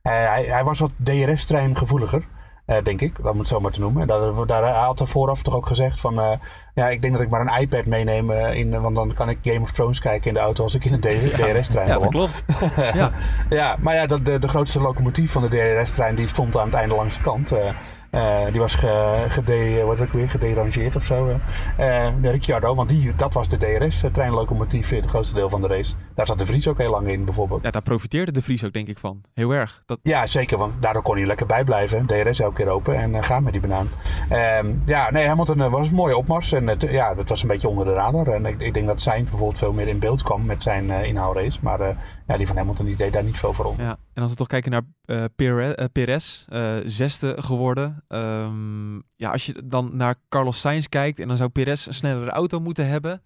Ja. 0.03 0.11
Hij, 0.11 0.45
hij 0.45 0.63
was 0.63 0.79
wat 0.79 0.91
DRS-trein 1.03 1.77
gevoeliger. 1.77 2.27
Eh, 2.67 2.83
denk 2.83 3.01
ik, 3.01 3.13
om 3.31 3.39
het 3.39 3.47
zo 3.47 3.59
maar 3.59 3.71
te 3.71 3.79
noemen. 3.79 4.01
En 4.01 4.07
daar, 4.07 4.45
daar, 4.45 4.63
hij 4.63 4.83
had 4.83 4.99
er 4.99 5.07
vooraf 5.07 5.41
toch 5.41 5.55
ook 5.55 5.67
gezegd 5.67 5.99
van... 5.99 6.19
eh, 6.19 6.31
ja, 6.73 6.89
ik 6.89 7.01
denk 7.01 7.13
dat 7.13 7.21
ik 7.21 7.29
maar 7.29 7.41
een 7.41 7.61
iPad 7.61 7.85
meeneem, 7.85 8.31
eh, 8.31 8.53
in, 8.53 8.81
want 8.81 8.95
dan 8.95 9.13
kan 9.13 9.29
ik 9.29 9.37
Game 9.43 9.59
of 9.61 9.71
Thrones 9.71 9.99
kijken 9.99 10.27
in 10.27 10.33
de 10.33 10.39
auto 10.39 10.63
als 10.63 10.75
ik 10.75 10.85
in 10.85 10.93
een 10.93 10.99
DRS-trein 10.99 11.87
Ja, 11.91 11.93
beland. 11.93 12.11
klopt. 12.11 12.43
ja. 12.93 13.11
Ja, 13.49 13.75
maar 13.79 13.95
ja, 13.95 14.05
dat, 14.07 14.25
de, 14.25 14.39
de 14.39 14.47
grootste 14.47 14.81
locomotief 14.81 15.31
van 15.31 15.47
de 15.47 15.75
DRS-trein 15.81 16.15
die 16.15 16.27
stond 16.27 16.57
aan 16.57 16.65
het 16.65 16.73
einde 16.75 16.95
langs 16.95 17.15
de 17.17 17.21
kant. 17.23 17.53
Eh, 18.09 18.45
eh, 18.47 18.51
die 18.51 18.61
was 18.61 18.75
ge, 18.75 19.25
gede, 19.29 19.83
wat 19.83 19.99
het 19.99 20.07
ook 20.07 20.13
weer, 20.13 20.29
gederangeerd 20.29 20.95
of 20.95 21.05
zo. 21.05 21.29
eh. 21.77 22.05
Eh, 22.07 22.13
de 22.21 22.29
Ricciardo, 22.29 22.75
want 22.75 22.89
die, 22.89 23.15
dat 23.15 23.33
was 23.33 23.47
de 23.47 23.57
DRS-treinlocomotief 23.57 24.89
het 24.89 25.05
grootste 25.05 25.35
deel 25.35 25.49
van 25.49 25.61
de 25.61 25.67
race. 25.67 25.93
Daar 26.15 26.25
zat 26.25 26.39
de 26.39 26.45
Vries 26.45 26.67
ook 26.67 26.77
heel 26.77 26.91
lang 26.91 27.07
in 27.07 27.25
bijvoorbeeld. 27.25 27.63
ja, 27.63 27.71
daar 27.71 27.81
profiteerde 27.81 28.31
de 28.31 28.41
Vries 28.41 28.63
ook 28.65 28.73
denk 28.73 28.87
ik 28.87 28.97
van. 28.97 29.21
Heel 29.33 29.51
erg. 29.51 29.83
Dat, 29.85 29.99
Ja, 30.03 30.25
zeker, 30.27 30.57
want 30.57 30.73
daardoor 30.81 31.01
kon 31.01 31.15
hij 31.15 31.25
lekker 31.25 31.45
bijblijven. 31.45 32.05
DRS 32.05 32.39
elke 32.39 32.55
keer 32.55 32.69
open 32.69 32.95
en 32.95 33.15
eh, 33.15 33.23
gaan 33.23 33.43
met 33.43 33.51
die 33.51 33.61
banaan. 33.61 33.89
Ehm, 34.29 34.73
ja, 34.85 35.11
nee, 35.11 35.27
Hamilton 35.27 35.61
eh, 35.61 35.71
was 35.71 35.87
een 35.87 35.93
mooie 35.95 36.17
opmars. 36.17 36.51
En 36.51 36.67
het, 36.67 36.81
ja, 36.81 37.15
het 37.17 37.29
was 37.29 37.41
een 37.41 37.47
beetje 37.47 37.67
onder 37.67 37.85
de 37.85 37.93
radar. 37.93 38.27
En 38.27 38.45
ik, 38.45 38.59
ik 38.61 38.73
denk 38.73 38.87
dat 38.87 39.01
zijn 39.01 39.23
bijvoorbeeld 39.23 39.57
veel 39.57 39.73
meer 39.73 39.87
in 39.87 39.99
beeld 39.99 40.23
kwam 40.23 40.45
met 40.45 40.63
zijn 40.63 40.91
eh 40.91 41.03
inhaalrace. 41.03 41.59
Maar 41.61 41.79
eh, 41.81 41.95
ja, 42.27 42.37
die 42.37 42.47
van 42.47 42.57
Hamilton 42.57 42.85
die 42.85 42.95
deed 42.95 43.13
daar 43.13 43.23
niet 43.23 43.37
veel 43.37 43.53
voor 43.53 43.65
om. 43.65 43.77
Ja, 43.79 43.97
en 44.13 44.21
als 44.21 44.31
we 44.31 44.37
toch 44.37 44.47
kijken 44.47 44.71
naar 44.71 44.81
eh 45.05 45.23
Pere- 45.35 45.75
eh, 45.75 45.85
Perez, 45.91 46.45
eh, 46.49 46.75
zesde 46.85 47.41
geworden. 47.41 48.03
Ehm, 48.07 48.95
ja, 49.15 49.31
als 49.31 49.45
je 49.45 49.61
dan 49.65 49.89
naar 49.95 50.15
Carlos 50.29 50.59
Sainz 50.59 50.87
kijkt 50.87 51.19
en 51.19 51.27
dan 51.27 51.37
zou 51.37 51.49
Perez 51.49 51.87
een 51.87 51.93
snellere 51.93 52.31
auto 52.31 52.59
moeten 52.59 52.87
hebben. 52.87 53.21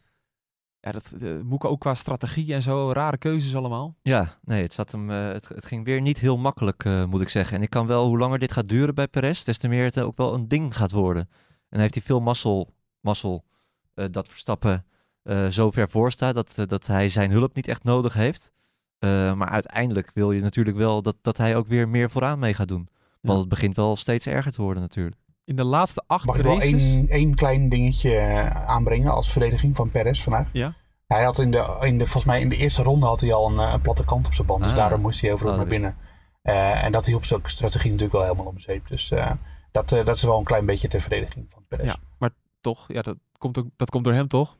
Ja, 0.80 0.92
dat 0.92 1.12
eh, 1.22 1.30
moet 1.44 1.64
ook 1.64 1.80
qua 1.80 1.94
strategie 1.94 2.54
en 2.54 2.62
zo, 2.62 2.92
rare 2.92 3.18
keuzes 3.18 3.56
allemaal. 3.56 3.96
Ja, 4.02 4.38
nee, 4.44 4.62
het, 4.64 4.74
zat 4.74 4.92
hem, 4.92 5.12
eh, 5.12 5.28
het, 5.28 5.48
het 5.50 5.66
ging 5.66 5.86
weer 5.86 6.02
niet 6.02 6.20
heel 6.20 6.38
makkelijk, 6.38 6.86
eh, 6.86 7.06
moet 7.06 7.22
ik 7.22 7.30
zeggen. 7.30 7.58
En 7.58 7.64
ik 7.64 7.70
kan 7.70 7.88
wel, 7.88 8.06
hoe 8.08 8.18
langer 8.18 8.40
dit 8.40 8.52
gaat 8.52 8.70
duren 8.70 8.96
bij 8.96 9.08
Perez, 9.08 9.44
des 9.44 9.58
te 9.58 9.68
meer 9.68 9.84
het 9.84 10.00
ook 10.00 10.18
wel 10.18 10.34
een 10.34 10.48
ding 10.48 10.76
gaat 10.76 10.92
worden. 10.92 11.22
En 11.32 11.68
dan 11.70 11.80
heeft 11.80 11.94
hij 11.94 12.04
veel 12.04 12.20
mazzel, 12.20 12.74
mazzel 13.00 13.46
eh, 13.94 14.06
dat 14.12 14.28
Verstappen 14.28 14.86
eh 15.24 15.48
zo 15.48 15.72
ver 15.72 15.90
voor 15.90 16.12
staat, 16.12 16.34
dat, 16.36 16.58
eh, 16.58 16.66
dat 16.68 16.88
hij 16.88 17.10
zijn 17.10 17.32
hulp 17.32 17.56
niet 17.56 17.68
echt 17.68 17.84
nodig 17.84 18.14
heeft. 18.14 18.52
Eh, 19.02 19.34
maar 19.34 19.50
uiteindelijk 19.50 20.12
wil 20.14 20.32
je 20.32 20.42
natuurlijk 20.42 20.78
wel 20.78 21.02
dat, 21.02 21.18
dat 21.22 21.38
hij 21.38 21.56
ook 21.56 21.68
weer 21.68 21.90
meer 21.90 22.10
vooraan 22.10 22.40
mee 22.40 22.54
gaat 22.54 22.68
doen. 22.68 22.88
Want 23.22 23.34
Ja. 23.34 23.40
het 23.40 23.50
begint 23.50 23.76
wel 23.76 23.96
steeds 23.96 24.28
erger 24.28 24.52
te 24.52 24.62
worden 24.62 24.82
natuurlijk. 24.82 25.16
In 25.46 25.56
de 25.56 25.64
laatste 25.64 26.04
acht 26.08 26.26
Mag 26.26 26.36
ik 26.38 26.44
wel 26.44 26.54
races... 26.54 26.84
één, 26.94 27.10
één 27.10 27.36
klein 27.36 27.70
dingetje 27.70 28.16
eh, 28.16 28.66
aanbrengen 28.66 29.12
als 29.14 29.32
verdediging 29.32 29.76
van 29.76 29.92
Perez 29.92 30.22
vandaag? 30.24 30.48
Ja. 30.54 30.74
Hij 31.08 31.24
had 31.24 31.40
in 31.40 31.52
de, 31.52 31.78
in 31.82 31.98
de, 31.98 32.04
volgens 32.04 32.26
mij 32.26 32.42
in 32.42 32.50
de 32.50 32.56
eerste 32.56 32.84
ronde 32.84 33.06
had 33.06 33.22
hij 33.22 33.34
al 33.34 33.50
een, 33.52 33.60
eh, 33.68 33.74
een 33.74 33.82
platte 33.82 34.06
kant 34.06 34.26
op 34.28 34.34
zijn 34.34 34.48
band. 34.48 34.62
Dus 34.62 34.72
Ah. 34.72 34.78
daarom 34.78 35.02
moest 35.02 35.22
hij 35.22 35.34
overal 35.34 35.52
Oh, 35.52 35.58
naar 35.58 35.68
binnen. 35.68 35.96
Eh, 36.42 36.84
en 36.84 36.92
dat 36.92 37.06
hielp 37.06 37.26
zijn 37.26 37.42
strategie 37.46 37.92
natuurlijk 37.92 38.18
wel 38.18 38.24
helemaal 38.24 38.46
om 38.46 38.60
zeep. 38.60 38.88
Dus 38.88 39.12
eh, 39.12 39.32
dat, 39.72 39.92
eh, 39.92 40.06
dat 40.06 40.16
is 40.16 40.24
wel 40.24 40.38
een 40.38 40.44
klein 40.44 40.66
beetje 40.66 40.88
ter 40.88 41.02
verdediging 41.02 41.46
van 41.50 41.64
Perez. 41.68 41.86
Ja, 41.86 41.96
maar 42.20 42.30
toch, 42.62 42.86
ja, 42.88 43.02
dat, 43.02 43.16
komt 43.38 43.58
ook, 43.60 43.66
dat 43.76 43.90
komt 43.90 44.04
door 44.04 44.14
hem 44.14 44.28
toch? 44.28 44.58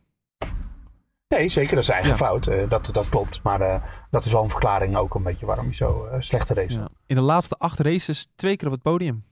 Nee, 1.38 1.50
zeker, 1.50 1.70
dat 1.70 1.80
is 1.80 1.86
zijn 1.86 1.98
eigen 2.02 2.18
Ja. 2.20 2.26
fout. 2.26 2.48
eh, 2.48 2.70
dat, 2.70 2.90
dat 2.94 3.10
klopt. 3.10 3.44
Maar 3.44 3.62
eh, 3.62 3.84
dat 4.10 4.26
is 4.26 4.32
wel 4.32 4.44
een 4.44 4.50
verklaring 4.50 4.96
ook 4.96 5.16
een 5.16 5.24
beetje 5.24 5.46
waarom 5.46 5.66
hij 5.66 5.74
zo 5.74 6.06
eh, 6.06 6.16
slechte 6.22 6.54
race 6.54 6.80
had. 6.80 6.90
Ja. 6.94 6.98
In 7.06 7.16
de 7.16 7.22
laatste 7.22 7.56
acht 7.56 7.80
races 7.80 8.28
twee 8.36 8.56
keer 8.56 8.68
op 8.68 8.74
het 8.74 8.82
podium. 8.84 9.24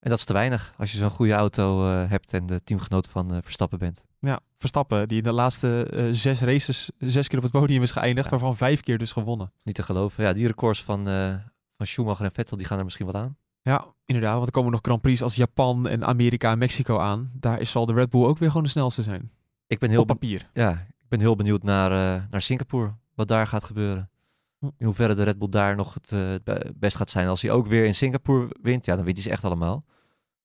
En 0.00 0.10
dat 0.10 0.18
is 0.18 0.24
te 0.24 0.32
weinig 0.32 0.74
als 0.78 0.92
je 0.92 0.98
zo'n 0.98 1.10
goede 1.10 1.32
auto 1.32 1.90
eh, 1.92 2.10
hebt 2.10 2.32
en 2.32 2.46
de 2.46 2.62
teamgenoot 2.64 3.08
van 3.08 3.32
eh, 3.34 3.38
Verstappen 3.42 3.78
bent. 3.78 4.04
Ja, 4.20 4.40
Verstappen, 4.58 5.08
die 5.08 5.16
in 5.18 5.22
de 5.22 5.32
laatste 5.32 5.86
eh, 5.86 6.04
zes 6.10 6.40
races 6.40 6.90
zes 6.98 7.28
keer 7.28 7.38
op 7.38 7.44
het 7.44 7.52
podium 7.52 7.82
is 7.82 7.90
geëindigd, 7.90 8.24
Ja. 8.24 8.30
waarvan 8.30 8.56
vijf 8.56 8.80
keer 8.80 8.98
dus 8.98 9.12
gewonnen. 9.12 9.52
Niet 9.62 9.74
te 9.74 9.82
geloven. 9.82 10.24
Ja, 10.24 10.32
die 10.32 10.46
records 10.46 10.82
van, 10.84 11.08
eh, 11.08 11.34
van 11.76 11.86
Schumacher 11.86 12.24
en 12.24 12.32
Vettel, 12.32 12.56
die 12.56 12.66
gaan 12.66 12.78
er 12.78 12.84
misschien 12.84 13.06
wel 13.12 13.20
aan. 13.22 13.36
Ja, 13.62 13.84
inderdaad, 14.04 14.34
want 14.34 14.46
er 14.46 14.52
komen 14.52 14.70
nog 14.70 14.80
Grand 14.82 15.00
Prix 15.02 15.22
als 15.22 15.36
Japan 15.36 15.88
en 15.88 16.04
Amerika 16.04 16.50
en 16.50 16.58
Mexico 16.58 16.98
aan. 16.98 17.30
Daar 17.34 17.60
is, 17.60 17.70
zal 17.70 17.86
de 17.86 17.92
Red 17.92 18.10
Bull 18.10 18.24
ook 18.24 18.38
weer 18.38 18.48
gewoon 18.48 18.62
de 18.64 18.68
snelste 18.70 19.02
zijn. 19.02 19.30
Ik 19.66 19.78
ben 19.78 19.90
heel, 19.90 20.00
Op 20.00 20.06
papier. 20.06 20.50
ja, 20.52 20.86
ben 21.12 21.20
heel 21.20 21.36
benieuwd 21.36 21.62
naar, 21.62 21.90
eh, 21.90 22.22
naar 22.30 22.42
Singapore. 22.42 22.94
Wat 23.14 23.28
daar 23.28 23.46
gaat 23.46 23.64
gebeuren. 23.64 24.10
Hm. 24.58 24.70
In 24.76 24.86
hoeverre 24.86 25.14
de 25.14 25.22
Red 25.22 25.38
Bull 25.38 25.48
daar 25.48 25.76
nog 25.76 25.94
het 25.94 26.12
eh, 26.12 26.34
be- 26.44 26.72
best 26.76 26.96
gaat 26.96 27.10
zijn. 27.10 27.28
Als 27.28 27.42
hij 27.42 27.50
ook 27.50 27.66
weer 27.66 27.84
in 27.84 27.94
Singapore 27.94 28.56
wint, 28.62 28.84
ja, 28.84 28.94
dan 28.96 29.04
wint 29.04 29.16
hij 29.16 29.26
ze 29.26 29.32
echt 29.32 29.44
allemaal. 29.44 29.84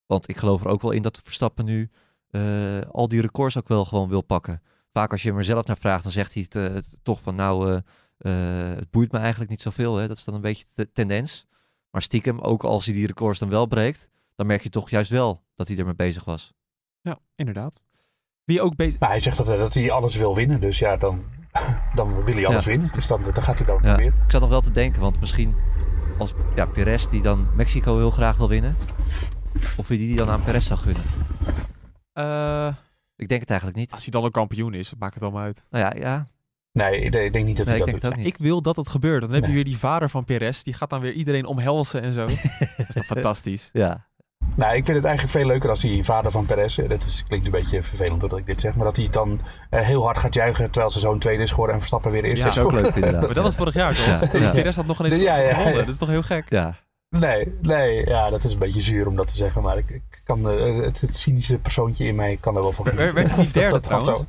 Want 0.06 0.30
ik 0.30 0.38
geloof 0.38 0.62
er 0.62 0.68
ook 0.68 0.82
wel 0.82 0.92
in 0.92 1.02
dat 1.02 1.20
Verstappen 1.24 1.66
nu 1.66 1.90
eh, 2.30 2.82
al 2.82 3.08
die 3.08 3.22
records 3.22 3.58
ook 3.58 3.68
wel 3.68 3.86
gewoon 3.86 4.10
wil 4.10 4.22
pakken. 4.22 4.62
Vaak 4.92 5.12
als 5.12 5.22
je 5.22 5.30
hem 5.30 5.38
er 5.38 5.44
zelf 5.44 5.66
naar 5.66 5.78
vraagt, 5.78 6.04
dan 6.04 6.12
zegt 6.12 6.34
hij 6.34 6.46
het, 6.50 6.54
het 6.54 6.98
toch 7.04 7.22
van 7.22 7.36
nou, 7.36 7.82
het 8.18 8.92
boeit 8.92 9.12
me 9.12 9.18
eigenlijk 9.18 9.50
niet 9.50 9.62
zoveel. 9.62 9.96
Hè? 9.96 10.08
Dat 10.08 10.18
is 10.18 10.24
dan 10.24 10.34
een 10.34 10.42
beetje 10.42 10.66
de 10.76 10.92
tendens. 10.92 11.46
Maar 11.92 12.02
stiekem, 12.02 12.40
ook 12.40 12.64
als 12.64 12.86
hij 12.86 12.94
die 12.94 13.08
records 13.08 13.40
dan 13.40 13.50
wel 13.50 13.66
breekt, 13.66 14.08
dan 14.36 14.46
merk 14.48 14.64
je 14.64 14.70
toch 14.70 14.90
juist 14.90 15.10
wel 15.12 15.44
dat 15.56 15.68
hij 15.68 15.78
ermee 15.78 15.96
bezig 15.96 16.24
was. 16.24 16.54
Ja, 17.02 17.20
inderdaad. 17.36 17.82
Wie 18.48 18.62
ook 18.62 18.76
bezig... 18.76 19.00
Maar 19.00 19.10
hij 19.10 19.20
zegt 19.20 19.38
dat, 19.38 19.46
dat 19.46 19.74
hij 19.74 19.92
alles 19.92 20.16
wil 20.16 20.36
winnen. 20.36 20.60
Dus 20.60 20.80
ja, 20.80 20.98
dan, 20.98 21.24
dan 21.96 22.24
wil 22.24 22.34
hij 22.36 22.46
alles 22.48 22.66
Ja. 22.66 22.72
winnen. 22.72 22.90
Dus 22.94 23.08
dan, 23.08 23.22
dan 23.34 23.44
gaat 23.44 23.58
hij 23.58 23.68
dan 23.68 23.80
Ja, 23.82 23.88
proberen. 23.94 24.14
ik 24.26 24.32
zat 24.32 24.42
nog 24.42 24.50
wel 24.50 24.62
te 24.62 24.72
denken, 24.72 25.02
want 25.02 25.20
misschien 25.20 25.56
als 26.18 26.34
ja, 26.56 26.66
Perez 26.66 27.08
die 27.08 27.22
dan 27.22 27.48
Mexico 27.56 27.98
heel 27.98 28.12
graag 28.12 28.38
wil 28.38 28.50
winnen, 28.50 28.76
of 29.78 29.88
wie 29.88 29.98
die 29.98 30.16
dan 30.16 30.30
aan 30.30 30.44
Perez 30.44 30.68
zou 30.68 30.80
gunnen. 30.80 31.04
Eh, 32.14 32.68
Ik 33.16 33.28
denk 33.28 33.42
het 33.42 33.50
eigenlijk 33.50 33.80
niet. 33.80 33.92
als 33.94 34.04
hij 34.04 34.12
dan 34.12 34.24
een 34.24 34.32
kampioen 34.32 34.74
is, 34.74 34.94
maakt 35.00 35.14
het 35.14 35.24
allemaal 35.24 35.42
uit. 35.44 35.66
Nou 35.70 35.84
ja, 35.86 35.94
ja. 36.08 36.26
Nee, 36.72 37.00
ik 37.00 37.12
denk- 37.12 37.36
ik 37.36 37.44
niet 37.46 37.58
dat 37.58 37.66
Nee, 37.66 37.76
hij 37.76 37.86
ik 37.86 37.92
dat 37.92 37.92
denk 37.92 37.92
doet. 37.92 38.02
het 38.02 38.12
ook 38.12 38.18
niet. 38.18 38.28
Ik 38.28 38.38
wil 38.38 38.62
dat 38.62 38.76
het 38.76 38.90
gebeurt. 38.90 39.22
Dan 39.22 39.34
heb 39.34 39.46
je 39.46 39.52
weer 39.52 39.64
die 39.64 39.78
vader 39.78 40.10
van 40.10 40.24
Perez. 40.24 40.62
Die 40.64 40.74
gaat 40.74 40.90
dan 40.90 41.02
weer 41.02 41.12
iedereen 41.14 41.46
omhelzen 41.46 42.02
en 42.02 42.14
zo. 42.14 42.26
dat 42.78 42.88
is 42.90 42.96
toch 42.96 43.06
fantastisch? 43.06 43.70
Ja, 43.74 44.06
Nou, 44.56 44.76
ik 44.76 44.86
vind 44.86 44.98
het 44.98 45.06
eigenlijk 45.06 45.38
veel 45.38 45.46
leuker 45.48 45.70
als 45.70 45.82
die 45.82 46.04
vader 46.04 46.32
van 46.32 46.46
Perez, 46.46 46.78
eh, 46.78 46.90
dat 46.90 47.04
is, 47.04 47.24
klinkt 47.28 47.46
een 47.46 47.52
beetje 47.52 47.84
vervelend 47.84 48.22
dat 48.22 48.38
ik 48.38 48.46
dit 48.46 48.62
zeg, 48.62 48.76
maar 48.76 48.86
dat 48.86 48.96
hij 48.96 49.08
dan 49.12 49.40
eh, 49.70 49.82
heel 49.82 50.04
hard 50.04 50.18
gaat 50.18 50.34
juichen 50.34 50.66
terwijl 50.72 50.92
zijn 50.92 51.04
zoon 51.04 51.20
tweede 51.20 51.44
is 51.44 51.50
geworden 51.50 51.74
en 51.74 51.80
Verstappen 51.82 52.12
weer 52.12 52.24
eerste 52.24 52.44
Ja, 52.44 52.50
is 52.50 52.56
dat 52.56 52.66
is 52.66 52.74
ook 52.74 52.82
leuk 52.82 52.96
inderdaad. 52.96 53.22
Maar 53.26 53.34
dat 53.34 53.44
was 53.44 53.56
vorig 53.56 53.74
jaar 53.74 53.96
toch? 53.96 54.06
Ja, 54.06 54.40
ja. 54.40 54.52
Perez 54.52 54.76
had 54.76 54.86
nog 54.86 55.00
ineens 55.00 55.16
Ja, 55.22 55.36
ja, 55.36 55.44
ja. 55.48 55.54
gewonnen. 55.54 55.76
Dat 55.80 55.88
is 55.88 55.98
toch 55.98 56.10
heel 56.10 56.22
gek? 56.22 56.46
Ja, 56.50 56.76
Nee, 57.10 57.54
nee, 57.62 58.06
ja, 58.08 58.30
dat 58.30 58.44
is 58.44 58.54
een 58.54 58.60
beetje 58.60 58.82
zuur 58.82 59.08
om 59.08 59.16
dat 59.16 59.28
te 59.28 59.36
zeggen, 59.36 59.62
maar 59.62 59.78
ik, 59.78 59.90
ik 59.90 60.22
kan, 60.24 60.50
eh, 60.50 60.76
het, 60.84 61.02
het 61.02 61.18
cynische 61.18 61.58
persoontje 61.58 62.06
in 62.06 62.16
mij 62.16 62.38
kan 62.40 62.56
er 62.56 62.62
wel 62.62 62.72
van 62.72 62.86
Werd- 62.96 63.14
werd 63.14 63.30
hij 63.30 63.38
niet 63.44 63.54
derde 63.54 63.72
Dat- 63.72 63.84
dat 63.84 63.84
trouwens? 63.84 64.18
zo- 64.20 64.26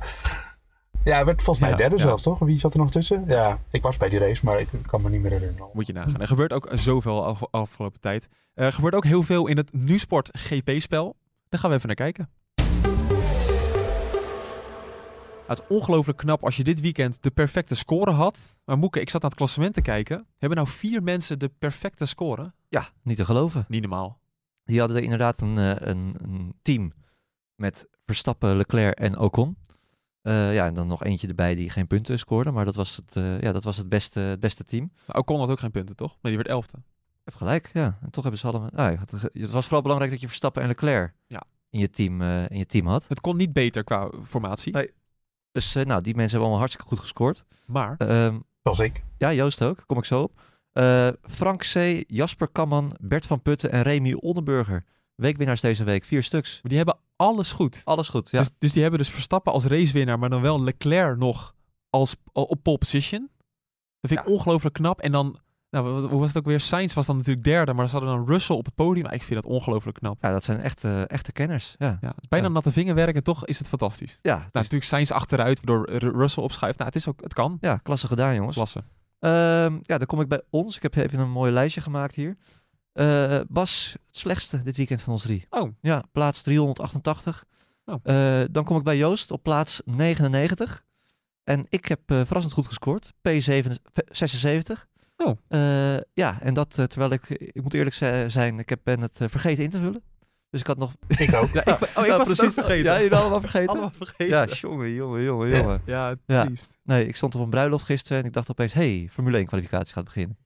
Ja, 1.03 1.15
hij 1.15 1.25
werd 1.25 1.37
volgens 1.41 1.59
mij 1.59 1.69
Ja, 1.69 1.75
derde 1.75 1.95
ja. 1.95 2.01
zelfs, 2.01 2.23
toch? 2.23 2.39
Wie 2.39 2.59
zat 2.59 2.73
er 2.73 2.79
nog 2.79 2.91
tussen? 2.91 3.23
Ja, 3.27 3.59
ik 3.71 3.81
was 3.81 3.97
bij 3.97 4.09
die 4.09 4.19
race, 4.19 4.45
maar 4.45 4.59
ik 4.59 4.67
kan 4.87 5.01
me 5.01 5.09
niet 5.09 5.21
meer 5.21 5.31
herinneren. 5.31 5.67
Moet 5.73 5.87
je 5.87 5.93
nagaan. 5.93 6.21
Er 6.21 6.27
gebeurt 6.27 6.53
ook 6.53 6.67
zoveel 6.73 7.25
af- 7.25 7.47
afgelopen 7.51 7.99
tijd. 7.99 8.27
Er 8.53 8.73
gebeurt 8.73 8.93
ook 8.95 9.03
heel 9.03 9.23
veel 9.23 9.47
in 9.47 9.57
het 9.57 9.73
NuSport 9.73 10.29
GP-spel. 10.37 11.15
Daar 11.49 11.59
gaan 11.59 11.69
we 11.69 11.75
even 11.75 11.87
naar 11.87 11.95
kijken. 11.95 12.29
Het 15.47 15.59
is 15.59 15.67
ongelooflijk 15.77 16.17
knap 16.17 16.43
als 16.43 16.57
je 16.57 16.63
dit 16.63 16.79
weekend 16.81 17.23
de 17.23 17.31
perfecte 17.31 17.75
score 17.75 18.11
had. 18.11 18.59
Maar 18.65 18.77
Moeke, 18.77 18.99
ik 19.01 19.09
zat 19.09 19.21
naar 19.21 19.29
het 19.29 19.39
klassement 19.39 19.73
te 19.73 19.81
kijken. 19.81 20.27
Hebben 20.37 20.57
nou 20.57 20.69
vier 20.69 21.03
mensen 21.03 21.39
de 21.39 21.51
perfecte 21.59 22.05
score? 22.05 22.53
ja, 22.67 22.89
niet 23.03 23.17
te 23.17 23.25
geloven. 23.25 23.65
Niet 23.67 23.81
normaal. 23.81 24.19
Die 24.63 24.79
hadden 24.79 25.03
inderdaad 25.03 25.41
een, 25.41 25.57
eh, 25.57 25.75
een, 25.87 26.15
een 26.23 26.53
team 26.61 26.93
met 27.55 27.87
Verstappen, 28.05 28.57
Leclerc 28.57 28.99
en 28.99 29.17
Ocon. 29.19 29.57
Eh, 30.29 30.53
ja, 30.53 30.65
en 30.65 30.73
dan 30.73 30.87
nog 30.87 31.03
eentje 31.03 31.27
erbij 31.27 31.55
die 31.55 31.69
geen 31.69 31.87
punten 31.87 32.19
scoorde. 32.19 32.51
Maar 32.51 32.65
dat 32.65 32.75
was 32.75 32.95
het, 32.95 33.15
eh, 33.15 33.41
ja, 33.41 33.51
dat 33.51 33.63
was 33.63 33.77
het, 33.77 33.89
beste, 33.89 34.19
het 34.19 34.39
beste 34.39 34.63
team. 34.63 34.91
Nou, 35.07 35.19
Ocon 35.19 35.39
had 35.39 35.49
ook 35.49 35.59
geen 35.59 35.71
punten, 35.71 35.95
toch? 35.95 36.11
Maar 36.21 36.31
die 36.31 36.35
werd 36.35 36.47
elfde. 36.47 36.77
Je 36.77 37.21
hebt 37.23 37.37
gelijk, 37.37 37.69
ja. 37.73 37.97
En 38.01 38.11
toch 38.11 38.23
hebben 38.23 38.41
ze 38.41 38.47
allemaal... 38.47 38.69
Ja, 38.75 38.95
het, 38.99 39.51
was 39.51 39.63
vooral 39.63 39.81
belangrijk 39.81 40.11
dat 40.11 40.21
je 40.21 40.27
Verstappen 40.27 40.61
en 40.61 40.67
Leclerc 40.67 41.13
Ja. 41.27 41.43
in, 41.69 41.79
je 41.79 41.89
team, 41.89 42.21
eh, 42.21 42.49
in 42.49 42.57
je 42.57 42.65
team 42.65 42.87
had. 42.87 43.05
Het 43.07 43.21
kon 43.21 43.35
niet 43.37 43.53
beter 43.53 43.83
qua 43.83 44.09
formatie. 44.23 44.73
Nee. 44.73 44.91
Dus 45.51 45.75
eh, 45.75 45.85
nou, 45.85 46.01
die 46.01 46.15
mensen 46.15 46.21
hebben 46.39 46.39
allemaal 46.39 46.59
hartstikke 46.59 46.87
goed 46.87 46.99
gescoord. 46.99 47.43
Maar 47.67 47.95
Ehm, 47.97 48.39
Zoals 48.63 48.79
ik. 48.79 49.03
ja, 49.17 49.33
Joost 49.33 49.61
ook. 49.63 49.83
Kom 49.85 49.97
ik 49.97 50.05
zo 50.05 50.21
op. 50.21 50.41
Eh, 50.71 51.07
Frank 51.21 51.61
C., 51.73 52.03
Jasper 52.07 52.47
Kamman, 52.51 52.95
Bert 53.01 53.25
van 53.25 53.41
Putten 53.41 53.71
en 53.71 53.81
Remy 53.81 54.13
Oldenburger. 54.13 54.83
Weekwinnaars 55.19 55.61
deze 55.61 55.83
week. 55.83 56.03
Vier 56.03 56.23
stuks. 56.23 56.59
die 56.63 56.77
hebben 56.77 56.97
alles 57.15 57.51
goed. 57.51 57.81
Alles 57.85 58.09
goed, 58.09 58.29
ja. 58.31 58.39
Dus, 58.39 58.49
dus 58.59 58.71
die 58.73 58.81
hebben 58.81 58.99
dus 58.99 59.09
Verstappen 59.09 59.53
als 59.53 59.65
racewinnaar, 59.65 60.19
maar 60.19 60.29
dan 60.29 60.41
wel 60.41 60.61
Leclerc 60.63 61.17
nog 61.17 61.55
als, 61.89 62.15
op 62.33 62.59
pole 62.63 62.77
position. 62.77 63.29
Dat 63.99 64.11
vind 64.11 64.19
ik 64.19 64.27
ongelooflijk 64.33 64.75
knap. 64.75 64.99
En 65.01 65.11
dan, 65.11 65.39
nou, 65.69 66.07
hoe 66.07 66.19
was 66.19 66.27
het 66.27 66.37
ook 66.37 66.45
weer? 66.45 66.59
Sainz 66.59 66.93
was 66.93 67.05
dan 67.05 67.17
natuurlijk 67.17 67.45
derde, 67.45 67.73
maar 67.73 67.89
ze 67.89 67.95
hadden 67.95 68.15
dan 68.15 68.27
Russell 68.27 68.55
op 68.55 68.65
het 68.65 68.75
podium. 68.75 69.05
Ik 69.05 69.23
vind 69.23 69.41
dat 69.41 69.51
ongelooflijk 69.51 69.97
knap. 69.97 70.17
Ja, 70.21 70.31
dat 70.31 70.43
zijn 70.43 70.59
echte, 70.59 71.05
echte 71.07 71.31
kenners. 71.31 71.75
Ja, 71.77 71.99
bijna 72.29 72.47
Ja. 72.47 72.53
natte 72.53 72.71
vingerwerk 72.71 73.15
en 73.15 73.23
toch 73.23 73.45
is 73.45 73.57
het 73.57 73.67
fantastisch. 73.69 74.19
ja, 74.21 74.31
Nou, 74.31 74.43
dus- 74.43 74.53
natuurlijk 74.53 74.83
Sainz 74.83 75.11
achteruit, 75.11 75.61
waardoor 75.63 75.89
Ru- 75.97 76.17
Russell 76.17 76.43
opschuift. 76.43 76.77
Nou, 76.77 76.89
het 76.89 76.99
is 76.99 77.07
ook, 77.07 77.21
het 77.21 77.33
kan. 77.33 77.57
ja 77.61 77.77
klasse 77.77 78.07
gedaan, 78.07 78.35
jongens. 78.35 78.55
Klasse. 78.55 78.83
Ehm, 79.19 79.77
ja, 79.81 79.97
dan 79.97 80.05
kom 80.05 80.21
ik 80.21 80.27
bij 80.27 80.41
ons. 80.49 80.75
Ik 80.75 80.81
heb 80.81 80.95
even 80.95 81.19
een 81.19 81.29
mooi 81.31 81.51
lijstje 81.51 81.81
gemaakt 81.81 82.15
hier. 82.15 82.37
Eh, 82.99 83.39
Bas, 83.47 83.95
het 84.07 84.17
slechtste 84.17 84.63
dit 84.63 84.77
weekend 84.77 85.01
van 85.01 85.13
ons 85.13 85.21
drie. 85.21 85.45
Oh. 85.49 85.71
Ja, 85.81 86.03
plaats 86.11 86.41
388. 86.41 87.43
Oh. 87.85 87.95
Eh, 88.03 88.47
dan 88.51 88.63
kom 88.63 88.77
ik 88.77 88.83
bij 88.83 88.97
Joost 88.97 89.31
op 89.31 89.43
plaats 89.43 89.81
99. 89.85 90.83
En 91.43 91.65
ik 91.69 91.85
heb 91.87 91.99
eh, 92.05 92.21
verrassend 92.25 92.53
goed 92.53 92.67
gescoord. 92.67 93.11
P76. 93.29 94.87
Oh. 95.17 95.37
Ja, 96.13 96.41
en 96.41 96.53
dat 96.53 96.73
terwijl 96.73 97.11
ik, 97.11 97.29
ik 97.29 97.61
moet 97.61 97.73
eerlijk 97.73 97.95
zijn, 98.31 98.59
ik 98.59 98.69
heb, 98.69 98.79
ben 98.83 99.01
het 99.01 99.17
vergeten 99.25 99.63
in 99.63 99.69
te 99.69 99.79
vullen. 99.79 100.01
Dus 100.49 100.59
ik 100.59 100.67
had 100.67 100.77
nog... 100.77 100.93
Ik 101.17 101.33
ook. 101.33 101.49
Ja, 101.53 101.65
ik, 101.65 101.81
oh, 101.81 101.81
ik 101.81 102.05
Ja, 102.05 102.17
was 102.17 102.33
precies. 102.33 102.53
vergeten. 102.53 102.83
Ja, 102.83 103.01
jullie 103.01 103.15
allemaal 103.15 103.39
vergeten? 103.41 103.67
Allemaal 103.69 103.91
vergeten. 103.93 104.27
Ja, 104.27 104.45
jongen, 104.45 104.93
jongen, 104.93 105.23
jongen, 105.23 105.49
jongen. 105.49 105.81
Ja, 105.85 106.15
Ja. 106.25 106.43
triest. 106.45 106.77
Nee, 106.83 107.07
ik 107.07 107.15
stond 107.15 107.35
op 107.35 107.41
een 107.41 107.49
bruiloft 107.49 107.85
gisteren 107.85 108.19
en 108.21 108.25
ik 108.25 108.33
dacht 108.33 108.49
opeens, 108.51 108.73
hey, 108.73 109.07
Formule 109.11 109.37
1 109.37 109.45
kwalificatie 109.45 109.93
gaat 109.93 110.03
beginnen. 110.05 110.37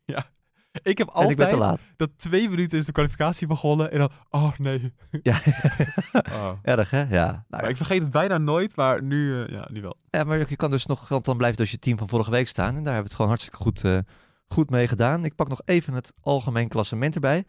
Ik 0.81 0.97
heb 0.97 1.07
En 1.07 1.29
ik 1.29 1.37
ben 1.37 1.47
te 1.47 1.53
altijd 1.53 1.59
laat. 1.59 1.79
dat 1.95 2.09
twee 2.17 2.49
minuten 2.49 2.77
is 2.77 2.85
de 2.85 2.91
kwalificatie 2.91 3.47
begonnen 3.47 3.91
en 3.91 3.99
dan, 3.99 4.09
oh 4.29 4.51
nee. 4.57 4.93
Ja, 5.21 5.39
Oh. 6.31 6.51
erg 6.61 6.89
hè? 6.89 6.99
Ja. 7.01 7.25
Nou, 7.25 7.43
Maar 7.49 7.69
ik 7.69 7.75
vergeet 7.77 8.01
het 8.01 8.11
bijna 8.11 8.37
nooit, 8.37 8.75
maar 8.75 9.03
nu, 9.03 9.41
eh, 9.43 9.47
ja, 9.55 9.67
nu 9.71 9.81
wel. 9.81 9.95
ja, 10.09 10.23
maar 10.23 10.37
je 10.49 10.55
kan 10.55 10.71
dus 10.71 10.85
nog, 10.85 11.07
want 11.07 11.25
dan 11.25 11.37
blijft 11.37 11.57
dus 11.57 11.71
je 11.71 11.79
team 11.79 11.97
van 11.97 12.09
vorige 12.09 12.31
week 12.31 12.47
staan. 12.47 12.75
En 12.75 12.83
daar 12.83 12.93
hebben 12.93 13.01
we 13.01 13.03
het 13.07 13.13
gewoon 13.13 13.27
hartstikke 13.27 13.57
goed, 13.57 13.83
eh, 13.83 13.97
goed 14.47 14.69
mee 14.69 14.87
gedaan. 14.87 15.25
Ik 15.25 15.35
pak 15.35 15.47
nog 15.49 15.61
even 15.65 15.93
het 15.93 16.13
algemeen 16.21 16.67
klassement 16.67 17.15
erbij. 17.15 17.43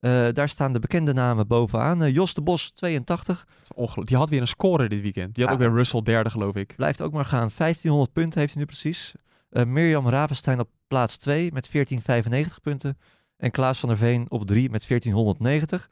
Eh, 0.00 0.28
daar 0.32 0.48
staan 0.48 0.72
de 0.72 0.78
bekende 0.78 1.12
namen 1.12 1.46
bovenaan. 1.46 2.12
Jos 2.12 2.34
de 2.34 2.42
Bos, 2.42 2.70
82. 2.74 3.44
Dat 3.44 3.56
is 3.62 3.72
ongeluk- 3.74 4.08
Die 4.08 4.16
had 4.16 4.28
weer 4.28 4.40
een 4.40 4.46
score 4.46 4.88
dit 4.88 5.00
weekend. 5.00 5.34
Die 5.34 5.44
had 5.44 5.52
Ja. 5.52 5.60
ook 5.60 5.66
weer 5.68 5.78
Russell 5.78 6.02
derde, 6.02 6.30
geloof 6.30 6.54
ik. 6.54 6.72
Blijft 6.76 7.00
ook 7.00 7.12
maar 7.12 7.24
gaan. 7.24 7.50
1500 7.50 8.12
punten 8.12 8.40
heeft 8.40 8.52
hij 8.52 8.62
nu 8.62 8.68
precies. 8.68 9.14
Mirjam 9.50 10.08
Ravenstein 10.08 10.60
op 10.60 10.68
plaats 10.88 11.16
2 11.16 11.52
met 11.52 11.68
1495 11.72 12.60
punten. 12.60 12.98
En 13.36 13.50
Klaas 13.50 13.78
van 13.78 13.88
der 13.88 13.98
Veen 13.98 14.30
op 14.30 14.46
3 14.46 14.70
met 14.70 14.88
1490. 14.88 15.88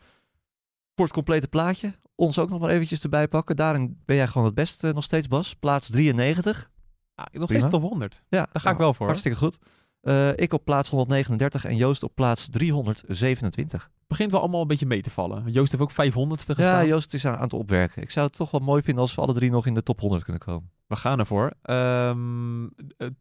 Voor 0.95 1.05
het 1.05 1.15
complete 1.15 1.49
plaatje, 1.49 1.95
ons 2.15 2.39
ook 2.39 2.49
nog 2.49 2.61
maar 2.61 2.71
eventjes 2.71 3.03
erbij 3.03 3.29
pakken. 3.29 3.57
Daarin 3.57 4.03
ben 4.05 4.17
jij 4.17 4.27
gewoon 4.27 4.47
het 4.47 4.55
beste 4.55 4.93
nog 4.93 5.05
steeds, 5.05 5.29
Bas. 5.29 5.55
Plaats 5.55 5.91
93. 5.91 6.71
Ah, 7.15 7.27
nog 7.33 7.49
steeds 7.49 7.69
top 7.69 7.83
100. 7.83 8.25
Ja, 8.29 8.49
Daar 8.53 8.63
ga 8.63 8.71
ik 8.71 8.77
wel 8.77 8.95
voor. 8.95 9.07
Hartstikke 9.07 9.39
goed. 9.39 9.59
Eh, 10.01 10.37
ik 10.37 10.53
op 10.53 10.65
plaats 10.65 10.91
139 10.91 11.65
en 11.65 11.77
Joost 11.77 12.03
op 12.03 12.15
plaats 12.15 12.49
327. 12.49 13.91
begint 14.07 14.31
wel 14.31 14.41
allemaal 14.41 14.61
een 14.61 14.67
beetje 14.67 14.87
mee 14.87 15.01
te 15.03 15.11
vallen. 15.11 15.51
Joost 15.53 15.73
heeft 15.73 15.83
ook 15.85 15.93
500ste 15.93 16.47
Ja, 16.47 16.55
gestaan. 16.55 16.87
Joost 16.87 17.15
is 17.15 17.25
aan, 17.27 17.35
aan 17.37 17.43
het 17.43 17.53
opwerken. 17.53 18.03
Ik 18.03 18.11
zou 18.11 18.27
het 18.27 18.37
toch 18.37 18.51
wel 18.51 18.61
mooi 18.61 18.83
vinden 18.83 19.03
als 19.03 19.15
we 19.15 19.21
alle 19.21 19.35
drie 19.35 19.51
nog 19.51 19.67
in 19.67 19.75
de 19.75 19.83
top 19.83 20.01
100 20.01 20.23
kunnen 20.25 20.43
komen. 20.43 20.71
We 20.87 20.97
gaan 20.97 21.19
ervoor. 21.19 21.53
Ehm, 21.63 22.69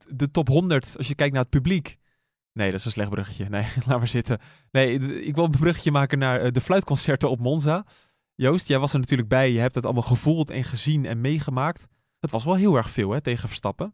de 0.07 0.31
top 0.31 0.47
100, 0.47 0.97
als 0.97 1.07
je 1.07 1.15
kijkt 1.15 1.33
naar 1.33 1.41
het 1.41 1.51
publiek. 1.51 1.97
Nee, 2.53 2.71
dat 2.71 2.79
is 2.79 2.85
een 2.85 2.91
slecht 2.91 3.09
bruggetje. 3.09 3.49
Nee, 3.49 3.65
laat 3.87 3.97
maar 3.97 4.07
zitten. 4.07 4.39
Nee, 4.71 4.93
ik 5.21 5.35
wil 5.35 5.43
een 5.43 5.51
bruggetje 5.51 5.91
maken 5.91 6.19
naar 6.19 6.41
eh, 6.41 6.51
de 6.51 6.61
fluitconcerten 6.61 7.29
op 7.29 7.39
Monza. 7.39 7.85
Joost, 8.35 8.67
jij 8.67 8.79
was 8.79 8.93
er 8.93 8.99
natuurlijk 8.99 9.29
bij. 9.29 9.51
Je 9.51 9.59
hebt 9.59 9.75
het 9.75 9.85
allemaal 9.85 10.03
gevoeld 10.03 10.49
en 10.49 10.63
gezien 10.63 11.05
en 11.05 11.21
meegemaakt. 11.21 11.87
Het 12.19 12.31
was 12.31 12.43
wel 12.43 12.55
heel 12.55 12.75
erg 12.75 12.89
veel 12.89 13.11
hè, 13.11 13.21
tegen 13.21 13.47
Verstappen. 13.47 13.93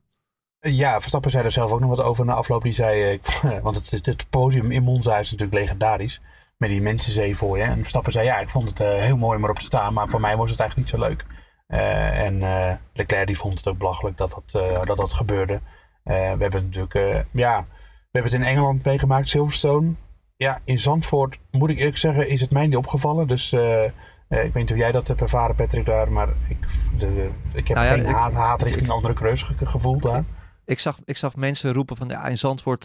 Ja, 0.59 0.99
Verstappen 0.99 1.32
zei 1.32 1.43
er 1.43 1.51
zelf 1.51 1.72
ook 1.72 1.80
nog 1.80 1.89
wat 1.89 2.05
over 2.05 2.26
na 2.26 2.34
afloop. 2.34 2.63
Die 2.63 2.74
zei, 2.74 3.19
eh, 3.41 3.59
want 3.63 3.91
het, 3.91 4.05
het, 4.05 4.30
podium 4.30 4.72
in 4.72 4.84
Monza 4.84 5.17
is 5.17 5.32
natuurlijk 5.32 5.59
legendarisch. 5.59 6.22
Met 6.57 6.69
die 6.69 6.82
mensenzee 6.82 7.38
voor 7.38 7.57
je. 7.57 7.63
En 7.63 7.80
Verstappen 7.80 8.11
zei, 8.11 8.26
ja, 8.26 8.39
ik 8.39 8.49
vond 8.49 8.69
het 8.69 8.80
eh, 8.80 8.95
heel 8.95 9.17
mooi 9.17 9.38
om 9.38 9.43
erop 9.43 9.59
te 9.59 9.65
staan. 9.65 9.93
Maar 9.93 10.09
voor 10.09 10.22
mij 10.22 10.38
was 10.38 10.49
het 10.49 10.59
eigenlijk 10.59 10.91
niet 10.91 10.99
zo 11.01 11.07
leuk. 11.07 11.26
Eh, 11.72 12.19
en 12.26 12.43
eh, 12.43 12.74
Leclerc 12.93 13.28
die 13.28 13.38
vond 13.38 13.57
het 13.57 13.67
ook 13.67 13.78
belachelijk 13.78 14.17
dat 14.17 14.32
dat, 14.32 14.61
eh, 14.63 14.86
dat, 14.86 14.97
dat 14.97 15.13
gebeurde. 15.13 15.59
We 16.03 16.11
hebben 16.13 16.51
het 16.53 16.63
natuurlijk, 16.76 17.26
ja, 17.32 17.65
we 17.69 18.09
hebben 18.19 18.32
het 18.32 18.41
in 18.41 18.47
Engeland 18.47 18.86
meegemaakt, 18.86 19.30
Silverstone. 19.30 19.91
Ja, 20.36 20.59
in 20.63 20.80
Zandvoort, 20.80 21.38
moet 21.51 21.69
ik 21.69 21.78
eerlijk 21.78 21.97
zeggen, 21.97 22.30
is 22.30 22.41
het 22.41 22.51
mij 22.51 22.67
niet 22.67 22.76
opgevallen. 22.76 23.28
Dus 23.28 23.53
ik 23.53 23.89
weet 24.28 24.53
niet 24.53 24.69
hoe 24.69 24.78
jij 24.78 24.91
dat 24.91 25.07
hebt 25.07 25.22
ervaren, 25.22 25.55
Patrick, 25.55 25.86
daar, 25.86 26.11
maar 26.11 26.28
ik, 26.47 26.57
de, 26.97 27.30
ik 27.53 27.67
heb 27.67 27.78
Nou 27.78 27.89
ja, 27.89 27.93
geen 27.93 28.05
ik- 28.05 28.15
haat, 28.15 28.34
haat 28.34 28.61
richting 28.61 28.89
andere 28.89 29.13
creus 29.13 29.41
ge- 29.43 29.65
gevoeld 29.65 30.03
daar. 30.03 30.24
Ik 30.65 30.80
zag, 30.80 30.97
ik 31.05 31.17
zag 31.17 31.36
mensen 31.36 31.74
roepen 31.74 31.97
van 31.97 32.07
ja, 32.07 32.26
in 32.28 32.38
Zandvoort 32.38 32.84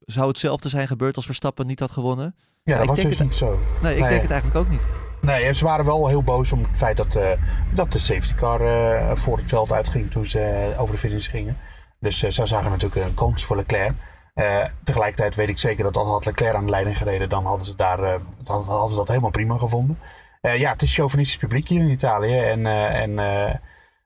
zou 0.00 0.28
hetzelfde 0.28 0.68
zijn 0.68 0.86
gebeurd 0.88 1.16
als 1.16 1.24
Verstappen 1.26 1.66
niet 1.66 1.80
had 1.80 1.90
gewonnen. 1.90 2.34
Ja, 2.64 2.72
dat 2.74 2.82
ik 2.82 2.88
was 2.88 2.96
denk 2.96 3.08
dus 3.08 3.18
het- 3.18 3.26
niet 3.28 3.36
zo. 3.36 3.60
Nee, 3.82 3.94
ik 3.94 4.00
Nee. 4.00 4.08
denk 4.08 4.22
het 4.22 4.30
eigenlijk 4.30 4.60
ook 4.60 4.70
niet. 4.70 4.82
Nee, 5.22 5.54
ze 5.54 5.64
waren 5.64 5.84
wel 5.84 6.08
heel 6.08 6.22
boos 6.22 6.52
om 6.52 6.62
het 6.62 6.76
feit 6.76 6.96
dat, 6.96 7.14
eh, 7.14 7.30
dat 7.74 7.92
de 7.92 7.98
safety 7.98 8.34
car 8.34 8.60
eh, 8.60 9.16
voor 9.16 9.36
het 9.36 9.48
veld 9.48 9.72
uitging 9.72 10.10
toen 10.10 10.26
ze 10.26 10.40
eh, 10.40 10.80
over 10.80 10.94
de 10.94 11.00
finish 11.00 11.30
gingen. 11.30 11.56
Dus 12.00 12.18
ze 12.18 12.46
zagen 12.46 12.70
natuurlijk 12.70 13.06
een 13.06 13.14
kans 13.14 13.44
voor 13.44 13.56
Leclerc. 13.56 13.92
Tegelijkertijd 14.84 15.34
weet 15.34 15.48
ik 15.48 15.58
zeker 15.58 15.84
dat 15.84 15.96
al 15.96 16.06
had 16.06 16.24
Leclerc 16.24 16.54
aan 16.54 16.64
de 16.64 16.70
leiding 16.70 16.96
gereden, 16.96 17.28
dan 17.28 17.46
hadden 17.46 17.66
ze, 17.66 17.76
daar, 17.76 18.18
dan 18.44 18.64
hadden 18.64 18.90
ze 18.90 18.96
dat 18.96 19.08
helemaal 19.08 19.30
prima 19.30 19.56
gevonden. 19.56 19.98
Ja, 20.40 20.72
het 20.72 20.82
is 20.82 20.94
chauvinistisch 20.94 21.38
publiek 21.38 21.68
hier 21.68 21.80
in 21.80 21.90
Italië. 21.90 22.38
En, 22.38 22.66
en 22.66 23.18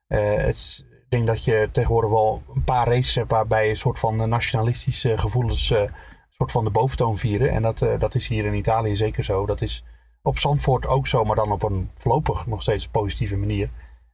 het, 0.08 0.84
ik 1.06 1.12
denk 1.12 1.26
dat 1.26 1.44
je 1.44 1.68
tegenwoordig 1.72 2.10
wel 2.10 2.42
een 2.54 2.64
paar 2.64 2.86
races 2.86 3.14
hebt 3.14 3.30
waarbij 3.30 3.68
een 3.68 3.76
soort 3.76 3.98
van 3.98 4.28
nationalistische 4.28 5.18
gevoelens 5.18 5.70
eh, 5.70 5.82
soort 6.30 6.52
van 6.52 6.64
de 6.64 6.70
boventoon 6.70 7.18
vieren. 7.18 7.50
En 7.50 7.62
dat, 7.62 7.86
dat 7.98 8.14
is 8.14 8.28
hier 8.28 8.44
in 8.44 8.54
Italië 8.54 8.96
zeker 8.96 9.24
zo. 9.24 9.46
Dat 9.46 9.60
is 9.60 9.84
op 10.26 10.38
Zandvoort 10.38 10.86
ook 10.86 11.06
zo, 11.06 11.24
maar 11.24 11.36
dan 11.36 11.52
op 11.52 11.62
een 11.62 11.90
voorlopig 11.96 12.46
nog 12.46 12.62
steeds 12.62 12.88
positieve 12.88 13.36
manier. 13.36 13.70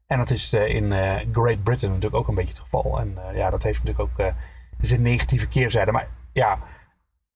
En 0.07 0.19
dat 0.19 0.31
is 0.31 0.53
eh, 0.53 0.75
in 0.75 0.93
eh, 0.93 1.27
Great 1.33 1.63
Britain 1.63 1.93
natuurlijk 1.93 2.15
ook 2.15 2.29
een 2.29 2.35
beetje 2.35 2.53
het 2.53 2.63
geval. 2.63 3.01
En 3.01 3.19
eh, 3.29 3.37
ja, 3.37 3.51
dat 3.51 3.63
heeft 3.63 3.85
natuurlijk 3.85 4.21
ook 4.21 4.33
zijn 4.81 5.03
negatieve 5.03 5.49
keerzijde. 5.49 5.93
Maar 5.93 6.09
ja, 6.33 6.59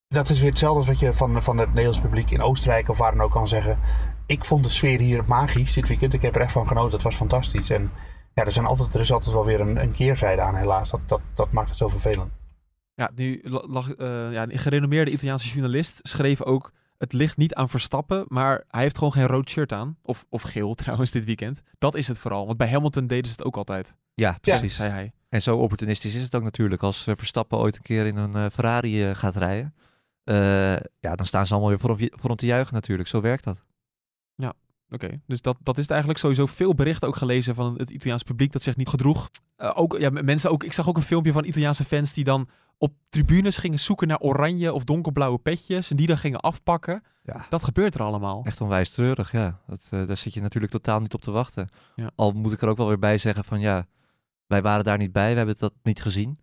dat 0.09 0.29
is 0.29 0.41
weer 0.41 0.51
hetzelfde 0.51 0.79
als 0.79 0.89
wat 0.89 0.99
je 0.99 1.13
van, 1.13 1.43
van 1.43 1.59
het 1.59 1.69
Nederlands 1.69 2.01
publiek 2.01 2.31
in 2.31 2.43
Oostenrijk 2.43 2.89
of 2.89 2.99
waar 2.99 3.11
dan 3.11 3.21
ook 3.21 3.31
kan 3.31 3.49
zeggen. 3.49 3.79
Ik 4.27 4.45
vond 4.45 4.65
de 4.65 4.71
sfeer 4.71 4.99
hier 4.99 5.25
magisch 5.27 5.73
dit 5.73 5.89
weekend. 5.89 6.15
Ik 6.15 6.23
heb 6.23 6.35
er 6.35 6.41
echt 6.41 6.53
van 6.53 6.67
genoten. 6.67 6.93
Het 6.93 7.03
was 7.03 7.17
fantastisch. 7.17 7.71
En 7.71 7.91
ja, 8.35 8.45
er, 8.45 8.53
zijn 8.53 8.67
altijd, 8.67 8.95
er 8.95 9.01
is 9.01 9.13
altijd 9.13 9.35
wel 9.35 9.45
weer 9.45 9.61
een, 9.61 9.77
een 9.77 9.93
keerzijde 9.93 10.43
aan, 10.43 10.55
helaas. 10.55 10.91
Dat, 10.91 11.01
dat, 11.07 11.21
dat 11.35 11.53
maakt 11.53 11.69
het 11.69 11.79
zo 11.79 11.89
vervelend. 11.89 12.33
Ja, 12.95 13.11
nu 13.15 13.41
la- 13.43 13.67
lag 13.67 13.89
ja, 14.33 14.43
een 14.43 14.59
gerenommeerde 14.59 15.11
Italiaanse 15.11 15.49
journalist 15.49 16.01
schreef 16.03 16.43
ook... 16.43 16.73
Het 16.99 17.13
ligt 17.13 17.37
niet 17.37 17.55
aan 17.55 17.69
Verstappen, 17.69 18.25
maar 18.29 18.65
hij 18.69 18.83
heeft 18.83 18.99
gewoon 18.99 19.13
geen 19.13 19.27
rood 19.27 19.51
shirt 19.51 19.73
aan. 19.73 19.97
Of, 20.03 20.25
of 20.29 20.43
geel 20.43 20.75
trouwens 20.85 21.11
dit 21.11 21.25
weekend. 21.25 21.63
Dat 21.79 21.95
is 21.95 22.09
het 22.09 22.19
vooral. 22.19 22.47
Want 22.47 22.59
bij 22.59 22.69
Hamilton 22.71 23.07
deden 23.07 23.27
ze 23.27 23.33
het 23.33 23.45
ook 23.45 23.57
altijd. 23.57 23.99
Ja, 24.15 24.39
precies. 24.41 24.75
zei 24.75 24.91
hij. 24.91 25.13
En 25.29 25.43
zo 25.43 25.57
opportunistisch 25.57 26.15
is 26.15 26.23
het 26.23 26.35
ook 26.35 26.43
natuurlijk. 26.43 26.83
Als 26.83 27.07
eh, 27.07 27.15
Verstappen 27.17 27.59
ooit 27.59 27.77
een 27.77 27.83
keer 27.83 28.07
in 28.07 28.17
een 28.17 28.35
eh, 28.35 28.47
Ferrari 28.53 29.05
eh, 29.05 29.15
gaat 29.15 29.37
rijden. 29.37 29.75
ja, 31.01 31.15
dan 31.15 31.27
staan 31.27 31.47
ze 31.47 31.53
allemaal 31.53 31.71
weer 31.71 31.79
voor 31.79 31.99
hem, 31.99 32.09
voor 32.13 32.29
hem 32.29 32.39
te 32.39 32.47
juichen 32.47 32.75
natuurlijk. 32.75 33.09
Zo 33.09 33.21
werkt 33.21 33.45
dat. 33.45 33.65
Oké, 34.91 35.21
dus 35.27 35.43
dat, 35.43 35.57
dat 35.63 35.77
is 35.77 35.83
het 35.83 35.91
eigenlijk 35.91 36.21
sowieso 36.21 36.47
veel 36.47 36.75
berichten 36.75 37.09
ook 37.09 37.17
gelezen 37.17 37.55
van 37.55 37.75
het 37.79 37.91
Italiaans 37.91 38.23
publiek 38.23 38.53
dat 38.53 38.63
zich 38.63 38.77
niet 38.77 38.89
gedroeg. 38.89 39.31
Ook, 39.57 39.99
ja, 39.99 40.11
mensen 40.11 40.51
ook, 40.51 40.65
ik 40.65 40.73
zag 40.73 40.89
ook 40.89 40.97
een 40.97 41.03
filmpje 41.03 41.33
van 41.33 41.45
Italiaanse 41.45 41.85
fans 41.85 42.13
die 42.13 42.25
dan 42.25 42.49
op 42.79 42.93
tribunes 43.09 43.57
gingen 43.57 43.79
zoeken 43.79 44.09
naar 44.09 44.19
oranje 44.21 44.73
of 44.73 44.85
donkerblauwe 44.85 45.39
petjes 45.39 45.91
en 45.91 45.97
die 45.97 46.07
dan 46.07 46.19
gingen 46.19 46.41
afpakken. 46.41 47.03
Ja. 47.23 47.47
Dat 47.49 47.63
gebeurt 47.63 47.95
er 47.95 48.03
allemaal. 48.03 48.43
Echt 48.45 48.61
onwijs 48.61 48.91
treurig, 48.91 49.33
ja. 49.33 49.61
Dat, 49.67 49.87
eh, 49.91 50.07
daar 50.07 50.17
zit 50.17 50.35
je 50.35 50.41
natuurlijk 50.41 50.73
totaal 50.73 51.01
niet 51.01 51.15
op 51.15 51.21
te 51.23 51.31
wachten. 51.31 51.69
Ja. 51.95 52.11
Al 52.15 52.33
moet 52.33 52.53
ik 52.53 52.63
er 52.63 52.69
ook 52.69 52.77
wel 52.77 52.87
weer 52.87 52.99
bij 52.99 53.19
zeggen 53.19 53.45
van 53.45 53.61
ja, 53.61 53.87
wij 54.47 54.63
waren 54.63 54.85
daar 54.85 54.99
niet 54.99 55.13
bij. 55.13 55.31
We 55.31 55.37
hebben 55.37 55.57
dat 55.59 55.73
niet 55.83 56.03
gezien. 56.03 56.39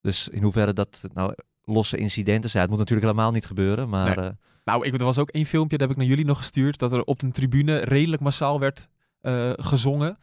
Dus 0.00 0.28
in 0.28 0.42
hoeverre 0.42 0.72
dat 0.72 1.02
nou 1.14 1.34
losse 1.64 1.96
incidenten 1.96 2.50
zijn. 2.50 2.62
Het 2.62 2.70
moet 2.70 2.80
natuurlijk 2.80 3.08
helemaal 3.10 3.32
niet 3.32 3.46
gebeuren. 3.46 3.88
Maar 3.88 4.16
Nee. 4.16 4.26
eh, 4.28 4.34
Nou, 4.64 4.86
ik, 4.86 4.92
er 4.98 5.04
was 5.04 5.18
ook 5.18 5.30
één 5.30 5.46
filmpje, 5.46 5.76
dat 5.78 5.88
heb 5.88 5.96
ik 5.96 6.02
naar 6.02 6.10
jullie 6.12 6.24
nog 6.24 6.38
gestuurd, 6.38 6.78
dat 6.78 6.92
er 6.92 7.04
op 7.04 7.22
een 7.22 7.32
tribune 7.32 7.78
redelijk 7.78 8.22
massaal 8.22 8.60
werd 8.60 8.88
eh, 9.20 9.50
gezongen. 9.56 10.18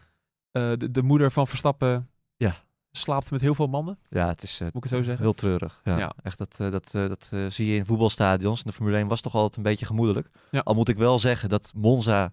De, 0.51 0.91
de 0.91 1.01
moeder 1.03 1.31
van 1.31 1.47
Verstappen 1.47 2.09
Ja. 2.37 2.55
Slaapt 2.91 3.31
met 3.31 3.41
heel 3.41 3.55
veel 3.55 3.67
mannen, 3.67 3.99
ja, 4.09 4.27
het 4.27 4.43
is 4.43 4.53
eh, 4.59 4.61
moet 4.61 4.75
ik 4.75 4.83
het 4.83 4.91
zo 4.91 5.03
zeggen. 5.03 5.23
heel 5.23 5.33
treurig. 5.33 5.81
Ja. 5.83 5.97
Ja. 5.97 6.13
Echt, 6.23 6.37
dat, 6.37 6.55
eh, 6.59 6.71
dat, 6.71 6.89
eh, 6.95 7.07
dat 7.07 7.29
zie 7.53 7.67
je 7.71 7.75
in 7.75 7.85
voetbalstadions. 7.85 8.57
En 8.59 8.65
de 8.67 8.73
Formule 8.75 8.97
1 8.97 9.07
was 9.07 9.21
toch 9.21 9.35
altijd 9.35 9.55
een 9.57 9.63
beetje 9.63 9.85
gemoedelijk. 9.85 10.29
Ja. 10.51 10.59
Al 10.59 10.73
moet 10.73 10.89
ik 10.89 10.97
wel 10.97 11.19
zeggen 11.19 11.49
dat 11.49 11.71
Monza, 11.75 12.31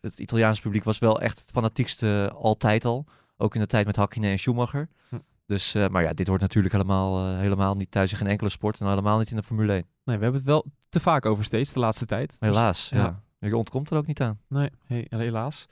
het 0.00 0.18
Italiaanse 0.18 0.62
publiek, 0.62 0.84
was 0.84 0.98
wel 0.98 1.20
echt 1.20 1.38
het 1.40 1.50
fanatiekste 1.50 2.32
altijd 2.34 2.84
al. 2.84 3.04
Ook 3.36 3.54
in 3.54 3.60
de 3.60 3.66
tijd 3.66 3.86
met 3.86 3.96
Hakkinen 3.96 4.30
en 4.30 4.38
Schumacher. 4.38 4.88
Hm. 5.08 5.16
Dus, 5.46 5.72
maar 5.72 6.02
ja, 6.02 6.12
dit 6.12 6.26
hoort 6.26 6.40
natuurlijk 6.40 6.74
helemaal, 6.74 7.36
helemaal 7.36 7.74
niet 7.74 7.90
thuis 7.90 8.10
in 8.10 8.16
geen 8.16 8.26
enkele 8.26 8.50
sport. 8.50 8.80
En 8.80 8.88
helemaal 8.88 9.18
niet 9.18 9.30
in 9.30 9.36
de 9.36 9.42
Formule 9.42 9.72
1. 9.72 9.86
Nee, 10.04 10.16
we 10.16 10.22
hebben 10.22 10.40
het 10.40 10.44
wel 10.50 10.64
te 10.88 11.00
vaak 11.00 11.26
over 11.26 11.44
steeds 11.44 11.72
de 11.72 11.80
laatste 11.80 12.06
tijd. 12.06 12.28
Dus- 12.30 12.38
Helaas, 12.40 12.88
ja. 12.88 12.98
ja. 12.98 13.22
Je 13.48 13.56
ontkomt 13.56 13.90
er 13.90 13.96
ook 13.96 14.06
niet 14.06 14.20
aan. 14.20 14.38
Nee, 14.48 14.70
he- 14.86 15.04
helaas. 15.08 15.66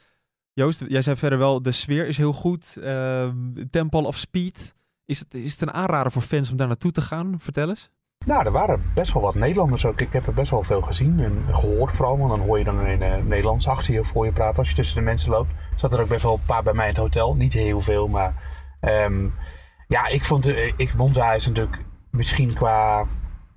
Joost, 0.55 0.85
jij 0.89 1.03
zei 1.03 1.17
verder 1.17 1.39
wel, 1.39 1.63
de 1.63 1.73
sfeer 1.73 2.07
is 2.07 2.17
heel 2.17 2.33
goed. 2.33 2.77
Ehm 2.77 3.67
Temple 3.71 4.07
of 4.07 4.17
Speed. 4.17 4.75
Is 5.05 5.19
het, 5.19 5.35
is 5.35 5.53
het 5.53 5.61
een 5.63 5.73
aanrader 5.73 6.13
voor 6.13 6.23
fans 6.23 6.51
om 6.51 6.57
daar 6.57 6.67
naartoe 6.67 6.93
te 6.93 7.01
gaan? 7.01 7.35
Vertel 7.39 7.69
eens. 7.69 7.91
Nou, 8.27 8.45
er 8.45 8.53
waren 8.53 8.83
best 8.95 9.13
wel 9.13 9.23
wat 9.23 9.35
Nederlanders 9.35 9.85
ook. 9.85 10.01
Ik 10.01 10.13
heb 10.13 10.27
er 10.27 10.35
best 10.35 10.51
wel 10.51 10.63
veel 10.63 10.83
gezien 10.83 11.21
en 11.21 11.45
gehoord 11.55 11.97
vooral. 11.97 12.19
Want 12.19 12.31
dan 12.31 12.41
hoor 12.41 12.59
je 12.59 12.65
dan 12.65 12.87
in 12.87 13.03
het 13.03 13.29
Nederlands 13.29 13.67
of 13.67 13.89
voor 14.03 14.25
je 14.25 14.33
praten. 14.33 14.59
Als 14.59 14.69
je 14.69 14.75
tussen 14.75 14.97
de 14.97 15.03
mensen 15.03 15.31
loopt, 15.31 15.53
zat 15.77 15.93
er 15.93 16.01
ook 16.01 16.09
best 16.09 16.23
wel 16.23 16.35
een 16.35 16.45
paar 16.47 16.63
bij 16.63 16.73
mij 16.73 16.85
in 16.85 16.93
het 16.93 17.01
hotel. 17.01 17.35
Niet 17.35 17.53
heel 17.53 17.81
veel, 17.81 18.09
maar... 18.09 18.35
ehm, 18.81 19.29
ja, 19.89 20.07
ik 20.07 20.25
vond... 20.25 20.45
De, 20.45 20.73
ik, 20.77 20.95
Monza 20.95 21.33
is 21.33 21.47
natuurlijk 21.47 21.85
misschien 22.11 22.55
qua... 22.55 23.07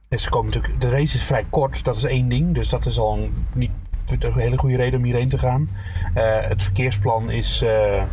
Ze 0.10 0.30
komen 0.30 0.54
natuurlijk, 0.54 0.82
de 0.82 0.90
race 0.90 1.16
is 1.16 1.24
vrij 1.24 1.46
kort, 1.50 1.84
dat 1.84 1.96
is 1.96 2.04
één 2.04 2.30
ding. 2.30 2.54
Dus 2.54 2.70
dat 2.70 2.86
is 2.86 3.00
al 3.00 3.18
een, 3.18 3.46
niet 3.54 3.72
een 4.12 4.34
hele 4.34 4.58
goede 4.58 4.76
reden 4.76 5.00
om 5.00 5.06
hierheen 5.06 5.30
te 5.30 5.38
gaan. 5.38 5.70
Eh, 6.14 6.42
het 6.42 6.64
verkeersplan 6.64 7.30
is 7.30 7.62
eh, 7.62 8.04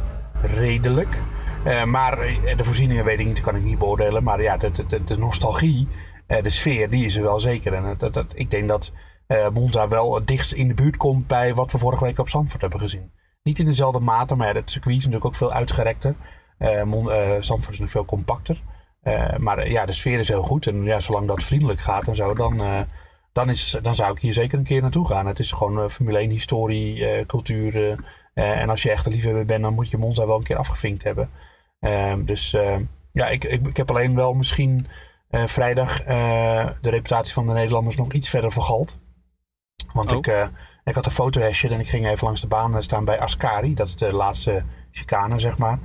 redelijk. 0.42 1.18
Eh, 1.64 1.84
maar 1.84 2.16
de 2.56 2.64
voorzieningen 2.64 3.04
weet 3.04 3.20
ik 3.20 3.26
niet, 3.26 3.40
kan 3.40 3.56
ik 3.56 3.62
niet 3.62 3.78
beoordelen. 3.78 4.22
Maar 4.22 4.42
ja, 4.42 4.56
de, 4.56 4.72
de, 5.04 5.18
nostalgie, 5.18 5.88
de 6.26 6.50
sfeer, 6.50 6.90
die 6.90 7.04
is 7.06 7.16
er 7.16 7.22
wel 7.22 7.40
zeker. 7.40 7.74
En 7.74 7.84
het- 7.84 8.00
het- 8.00 8.32
ik 8.34 8.50
denk 8.50 8.68
dat 8.68 8.92
Monza 9.52 9.88
wel 9.88 10.14
het 10.14 10.26
dichtst 10.26 10.52
in 10.52 10.68
de 10.68 10.74
buurt 10.74 10.96
komt 10.96 11.26
bij 11.26 11.54
wat 11.54 11.72
we 11.72 11.78
vorige 11.78 12.04
week 12.04 12.18
op 12.18 12.28
Zandvoort 12.28 12.60
hebben 12.62 12.80
gezien. 12.80 13.10
Niet 13.42 13.58
in 13.58 13.64
dezelfde 13.64 14.00
mate, 14.00 14.34
maar 14.34 14.54
het 14.54 14.70
circuit 14.70 14.96
is 14.96 15.04
natuurlijk 15.04 15.30
ook 15.30 15.36
veel 15.38 15.52
uitgerekter. 15.52 16.14
Zandvoort 17.40 17.72
is 17.72 17.78
nog 17.78 17.90
veel 17.90 18.04
compacter. 18.04 18.62
Maar 19.38 19.68
ja, 19.70 19.86
de 19.86 19.92
sfeer 19.92 20.18
is 20.18 20.28
heel 20.28 20.42
goed. 20.42 20.66
En 20.66 20.82
ja, 20.82 21.00
zolang 21.00 21.26
dat 21.26 21.42
vriendelijk 21.42 21.80
gaat 21.80 22.08
en 22.08 22.16
zo, 22.16 22.34
dan, 22.34 22.62
dan, 23.32 23.50
is, 23.50 23.76
dan 23.82 23.94
zou 23.94 24.12
ik 24.12 24.20
hier 24.20 24.32
zeker 24.32 24.58
een 24.58 24.64
keer 24.64 24.82
naartoe 24.82 25.06
gaan. 25.06 25.26
Het 25.26 25.38
is 25.38 25.52
gewoon 25.52 25.82
eh, 25.82 25.88
Formule 25.88 26.18
1 26.18 26.30
historie, 26.30 27.06
eh, 27.08 27.26
cultuur. 27.26 27.98
eh, 28.34 28.60
en 28.60 28.70
als 28.70 28.82
je 28.82 28.90
echt 28.90 29.06
een 29.06 29.12
liefhebber 29.12 29.44
bent, 29.46 29.62
dan 29.62 29.74
moet 29.74 29.90
je 29.90 29.98
Monza 29.98 30.26
wel 30.26 30.36
een 30.36 30.42
keer 30.42 30.56
afgevinkt 30.56 31.02
hebben. 31.02 31.30
Ehm, 31.80 32.24
dus 32.24 32.52
eh, 32.54 32.76
ja, 33.12 33.28
ik, 33.28 33.44
ik, 33.44 33.66
ik 33.66 33.76
heb 33.76 33.90
alleen 33.90 34.14
wel 34.14 34.32
misschien 34.34 34.86
vrijdag 35.46 36.02
de 36.04 36.90
reputatie 36.90 37.32
van 37.32 37.46
de 37.46 37.52
Nederlanders 37.52 37.96
nog 37.96 38.12
iets 38.12 38.28
verder 38.28 38.52
vergald. 38.52 38.98
Want 39.92 40.12
Oh. 40.12 40.18
ik, 40.18 40.50
ik 40.84 40.94
had 40.94 41.06
een 41.06 41.12
fotohesje 41.12 41.68
en 41.68 41.80
ik 41.80 41.88
ging 41.88 42.06
even 42.06 42.24
langs 42.24 42.40
de 42.40 42.46
baan 42.46 42.82
staan 42.82 43.04
bij 43.04 43.20
Ascari. 43.20 43.74
Dat 43.74 43.86
is 43.86 43.96
de 43.96 44.12
laatste 44.12 44.62
chicane, 44.90 45.38
zeg 45.38 45.58
maar. 45.58 45.78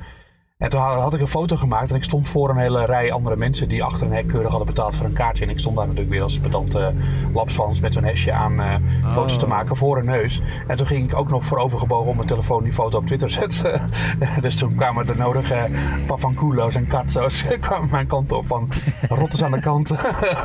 En 0.58 0.70
toen 0.70 0.82
had 0.82 1.14
ik 1.14 1.22
een 1.22 1.28
foto 1.28 1.56
gemaakt 1.56 1.90
en 1.90 1.96
ik 1.96 2.04
stond 2.04 2.30
voor 2.30 2.50
een 2.50 2.58
hele 2.58 2.86
rij 2.86 3.12
andere 3.12 3.36
mensen 3.36 3.70
die 3.70 3.84
achter 3.84 4.08
een 4.08 4.14
hek 4.14 4.28
keurig 4.28 4.50
hadden 4.50 4.68
betaald 4.68 4.96
voor 4.96 5.06
een 5.06 5.14
kaartje. 5.14 5.44
En 5.44 5.50
ik 5.50 5.60
stond 5.60 5.76
daar 5.76 5.86
natuurlijk 5.86 6.12
weer 6.14 6.22
als 6.24 6.40
pedante 6.40 6.94
lapsvans 7.34 7.80
met 7.80 7.94
zo'n 7.94 8.04
hesje 8.04 8.32
aan 8.32 8.60
eh, 8.62 8.76
foto's 9.14 9.38
te 9.38 9.48
maken 9.48 9.76
voor 9.76 9.98
een 9.98 10.06
neus. 10.06 10.42
En 10.68 10.78
toen 10.78 10.88
ging 10.88 11.12
ik 11.12 11.18
ook 11.18 11.30
nog 11.30 11.46
voorovergebogen 11.46 12.08
op 12.08 12.16
mijn 12.16 12.28
telefoon 12.28 12.64
die 12.64 12.72
foto 12.74 12.98
op 12.98 13.06
Twitter 13.06 13.30
zetten. 13.32 13.90
dus 14.42 14.56
toen 14.56 14.76
kwamen 14.76 15.06
de 15.08 15.16
nodige 15.16 15.70
pavanculo's 16.06 16.76
en 16.76 16.88
katzo's 16.88 17.44
kwamen 17.60 17.90
mijn 17.92 18.08
kant 18.08 18.32
op 18.32 18.48
van 18.48 18.70
rotters 19.10 19.44
aan 19.44 19.52
de 19.52 19.60
kant. 19.60 19.88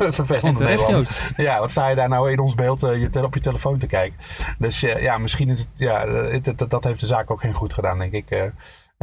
Vervelende 0.09 0.59
Terecht, 0.59 0.79
Nederland. 0.79 1.17
Ja, 1.35 1.59
wat 1.59 1.71
sta 1.71 1.87
je 1.87 1.95
daar 1.95 2.09
nou 2.09 2.31
in 2.31 2.39
ons 2.39 2.55
beeld 2.55 2.83
eh, 2.83 3.01
je 3.01 3.23
op 3.23 3.33
je 3.33 3.39
telefoon 3.41 3.77
te 3.77 3.85
kijken? 3.87 4.17
Dus 4.57 4.83
eh, 4.83 5.01
ja, 5.01 5.17
misschien 5.17 5.49
is 5.49 5.59
het, 5.59 5.69
ja, 5.73 6.07
het- 6.07 6.45
het- 6.45 6.69
dat 6.69 6.83
heeft 6.83 6.99
de 6.99 7.05
zaak 7.05 7.31
ook 7.31 7.41
geen 7.41 7.53
goed 7.53 7.73
gedaan, 7.73 7.99
denk 7.99 8.11
ik. 8.11 8.51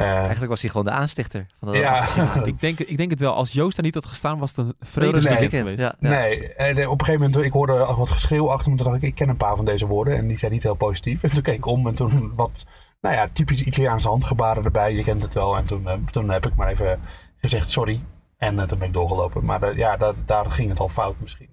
Eh. 0.00 0.16
Eigenlijk 0.18 0.50
was 0.50 0.60
hij 0.60 0.70
gewoon 0.70 0.84
de 0.84 0.90
aanstichter 0.92 1.46
van 1.58 1.68
dat 1.68 1.76
ja, 1.76 2.14
Ik 2.44 2.60
denk, 2.60 2.78
ik 2.78 2.96
denk 2.96 3.10
het 3.10 3.20
wel. 3.20 3.32
Als 3.32 3.52
Joost 3.52 3.76
daar 3.76 3.84
niet 3.84 3.94
had 3.94 4.06
gestaan, 4.06 4.38
was 4.38 4.56
het 4.56 4.66
een 4.66 4.74
vredestuk 4.80 5.38
Nee. 5.38 5.48
geweest. 5.50 5.80
Ja, 5.80 5.94
ja. 6.00 6.08
Nee, 6.08 6.54
en 6.54 6.76
eh, 6.78 6.90
op 6.90 7.00
een 7.00 7.04
gegeven 7.06 7.26
moment, 7.26 7.46
ik 7.46 7.52
hoorde 7.52 7.72
wat 7.96 8.10
geschreeuw 8.10 8.50
achter 8.50 8.70
me. 8.70 8.76
Toen 8.76 8.86
dacht 8.86 9.02
ik, 9.02 9.08
ik 9.08 9.14
ken 9.14 9.28
een 9.28 9.36
paar 9.36 9.56
van 9.56 9.64
deze 9.64 9.86
woorden. 9.86 10.16
En 10.16 10.26
die 10.26 10.38
zijn 10.38 10.52
niet 10.52 10.62
heel 10.62 10.74
positief. 10.74 11.22
En 11.24 11.30
toen 11.30 11.42
keek 11.42 11.54
ik 11.54 11.66
om 11.66 11.86
en 11.86 11.94
toen 11.94 12.32
wat, 12.34 12.66
nou 13.00 13.14
ja, 13.14 13.28
typisch 13.32 13.62
Italiaanse 13.62 14.08
handgebaren 14.08 14.64
erbij. 14.64 14.94
Je 14.94 15.02
kent 15.04 15.22
het 15.22 15.34
wel. 15.34 15.56
En 15.56 15.64
toen, 15.64 15.88
eh, 15.88 15.94
toen 16.10 16.30
heb 16.30 16.46
ik 16.46 16.54
maar 16.56 16.68
even 16.68 17.00
gezegd 17.36 17.70
sorry. 17.70 18.00
En 18.36 18.68
toen 18.68 18.78
ben 18.78 18.88
ik 18.88 18.94
doorgelopen. 18.94 19.44
Maar 19.44 19.76
ja, 19.76 19.96
dat, 19.96 20.16
daar 20.26 20.50
ging 20.50 20.68
het 20.68 20.80
al 20.80 20.88
fout 20.88 21.16
misschien. 21.20 21.48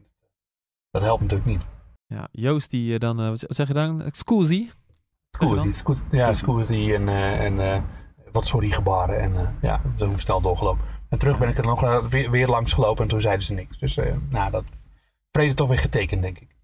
Dat 0.92 1.02
helpt 1.02 1.22
natuurlijk 1.22 1.50
niet. 1.50 1.66
Ja, 2.06 2.28
Joost 2.32 2.70
die 2.70 3.00
dan, 3.00 3.20
eh, 3.22 3.30
wat 3.30 3.46
zeg 3.48 3.68
je 3.68 3.74
dan? 3.74 4.04
Scusi? 4.12 4.72
Scusi, 5.32 6.04
ja, 6.12 6.34
scusi 6.34 6.94
en, 6.94 7.08
en 7.40 7.60
eh, 7.74 7.82
wat 8.32 8.48
sorry 8.48 8.70
gebaren. 8.70 9.20
En 9.20 9.36
eh, 9.36 9.48
ja, 9.62 9.82
toen 9.96 10.12
ik 10.12 10.20
snel 10.20 10.42
doorgelopen. 10.42 10.86
En 11.10 11.18
terug 11.18 11.38
ben 11.38 11.50
ik 11.50 11.58
er 11.58 11.66
nog 11.66 11.84
eh, 11.84 12.06
weer, 12.06 12.32
weer 12.32 12.48
langs 12.48 12.74
gelopen 12.74 13.04
en 13.04 13.10
toen 13.10 13.22
zeiden 13.22 13.46
ze 13.46 13.54
niks. 13.54 13.78
Dus 13.78 13.98
eh, 13.98 14.14
nou, 14.30 14.52
dat 14.52 14.64
vrede 15.32 15.54
toch 15.54 15.68
weer 15.68 15.80
getekend, 15.80 16.22
denk 16.22 16.40
ik. 16.40 16.56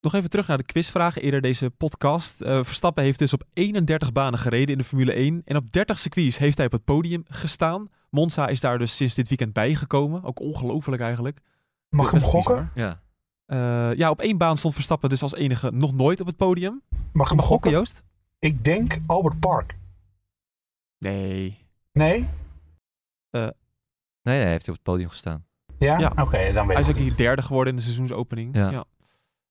Nog 0.00 0.14
even 0.14 0.30
terug 0.30 0.46
naar 0.46 0.56
de 0.56 0.64
quizvraag 0.64 1.18
eerder 1.18 1.40
deze 1.40 1.70
podcast. 1.70 2.42
Uh, 2.42 2.48
Verstappen 2.62 3.04
heeft 3.04 3.18
dus 3.18 3.32
op 3.32 3.44
31 3.52 4.12
banen 4.12 4.38
gereden 4.38 4.68
in 4.68 4.78
de 4.78 4.84
Formule 4.84 5.12
1. 5.12 5.42
En 5.44 5.56
op 5.56 5.72
30 5.72 5.98
circuits 5.98 6.38
heeft 6.38 6.56
hij 6.56 6.66
op 6.66 6.72
het 6.72 6.84
podium 6.84 7.24
gestaan. 7.28 7.88
Monza 8.10 8.48
is 8.48 8.60
daar 8.60 8.78
dus 8.78 8.96
sinds 8.96 9.14
dit 9.14 9.28
weekend 9.28 9.52
bijgekomen. 9.52 10.24
Ook 10.24 10.40
ongelooflijk 10.40 11.02
eigenlijk. 11.02 11.40
Mag 11.88 12.06
ik 12.06 12.12
hem 12.12 12.30
gokken? 12.30 12.70
Ja. 12.74 13.00
Uh, 13.46 13.96
ja, 13.96 14.10
op 14.10 14.20
één 14.20 14.38
baan 14.38 14.56
stond 14.56 14.74
Verstappen 14.74 15.08
dus 15.08 15.22
als 15.22 15.34
enige 15.34 15.70
nog 15.70 15.92
nooit 15.92 16.20
op 16.20 16.26
het 16.26 16.36
podium. 16.36 16.82
Mag 17.12 17.30
ik 17.30 17.36
hem 17.36 17.46
gokken, 17.46 17.70
Joost? 17.70 18.04
Ik 18.38 18.64
denk 18.64 18.98
Albert 19.06 19.40
Park. 19.40 19.74
Nee. 21.04 21.66
Nee? 21.92 22.28
Uh, 23.30 23.48
nee, 24.22 24.40
hij 24.40 24.50
heeft 24.50 24.68
op 24.68 24.74
het 24.74 24.82
podium 24.82 25.08
gestaan. 25.08 25.44
Ja? 25.78 25.98
ja. 25.98 26.08
Oké, 26.08 26.20
okay, 26.20 26.52
dan 26.52 26.66
weet 26.66 26.76
Hij 26.76 26.86
is 26.86 26.92
ook 26.92 27.00
hier 27.00 27.16
derde 27.16 27.42
geworden 27.42 27.72
in 27.72 27.78
de 27.78 27.84
seizoensopening. 27.84 28.56
Ja. 28.56 28.70
ja. 28.70 28.84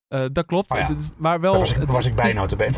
Uh, 0.10 0.26
dat 0.32 0.46
klopt. 0.46 0.72
Oh, 0.72 0.78
ja. 0.78 0.96
maar 1.18 1.40
wel, 1.40 1.52
Daar 1.52 1.62
was 1.62 1.72
ik, 1.72 1.84
was 1.84 2.06
ik 2.06 2.16
bij, 2.16 2.34
notabene. 2.34 2.78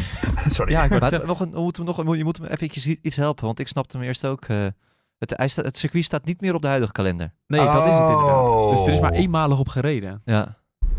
Sorry. 0.48 0.72
Ja, 0.72 0.84
ik 0.84 1.00
maar 1.00 1.26
nog 1.26 1.40
een, 1.40 1.50
moet 1.54 1.76
hem 1.76 1.86
nog, 1.86 2.16
je 2.16 2.24
moet 2.24 2.36
hem 2.36 2.46
even 2.46 2.98
iets 3.02 3.16
helpen, 3.16 3.44
want 3.44 3.58
ik 3.58 3.68
snapte 3.68 3.96
hem 3.96 4.06
eerst 4.06 4.26
ook... 4.26 4.48
Uh, 4.48 4.66
het, 5.18 5.50
staat, 5.50 5.64
het 5.64 5.76
circuit 5.76 6.04
staat 6.04 6.24
niet 6.24 6.40
meer 6.40 6.54
op 6.54 6.62
de 6.62 6.68
huidige 6.68 6.92
kalender. 6.92 7.34
Nee, 7.46 7.60
oh. 7.60 7.72
dat 7.72 7.86
is 7.86 7.94
het 7.96 8.08
inderdaad. 8.08 8.70
Dus 8.70 8.80
er 8.80 8.92
is 8.92 9.00
maar 9.00 9.12
eenmalig 9.12 9.58
op 9.58 9.68
gereden. 9.68 10.22
Ja. 10.24 10.56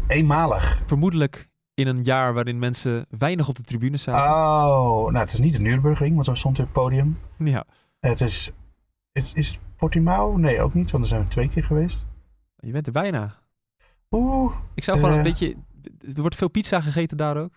Eenmalig? 0.08 0.82
Vermoedelijk 0.86 1.50
in 1.80 1.88
een 1.88 2.04
jaar 2.04 2.34
waarin 2.34 2.60
mensen 2.60 3.06
weinig 3.10 3.48
op 3.48 3.56
de 3.56 3.64
tribune 3.64 3.98
zaten. 3.98 4.22
Oh, 4.22 5.04
nou 5.04 5.18
het 5.18 5.34
is 5.34 5.40
niet 5.40 5.54
de 5.54 5.60
Nürburgring, 5.60 6.14
want 6.14 6.26
zo 6.26 6.34
stond 6.34 6.58
het 6.58 6.72
podium. 6.72 7.20
Ja. 7.38 7.66
Het 8.00 8.22
is, 8.22 8.52
is, 9.12 9.34
is 9.34 9.48
het 9.48 9.60
Portimao? 9.76 10.38
Nee, 10.38 10.62
ook 10.62 10.74
niet, 10.74 10.92
want 10.92 11.04
er 11.04 11.10
zijn 11.10 11.22
we 11.22 11.28
twee 11.28 11.50
keer 11.50 11.64
geweest. 11.64 12.06
Je 12.58 12.72
bent 12.72 12.88
er 12.88 12.94
bijna. 12.94 13.36
Oeh. 14.12 14.54
Ik 14.74 14.84
zou 14.84 15.00
gewoon 15.00 15.14
een 15.18 15.24
beetje... 15.24 15.56
Er 16.16 16.22
wordt 16.22 16.36
veel 16.36 16.50
pizza 16.50 16.82
gegeten 16.82 17.18
daar 17.18 17.38
ook. 17.38 17.52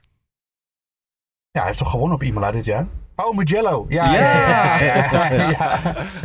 Ja, 1.51 1.59
hij 1.59 1.67
heeft 1.67 1.79
toch 1.79 1.91
gewonnen 1.91 2.17
op 2.17 2.23
Imola 2.23 2.51
dit 2.51 2.65
jaar? 2.65 2.87
Oh, 3.17 3.37
Mugello. 3.37 3.87
Ja 3.89 4.13
ja 4.15 4.79
ja, 4.81 5.31
ja, 5.33 5.79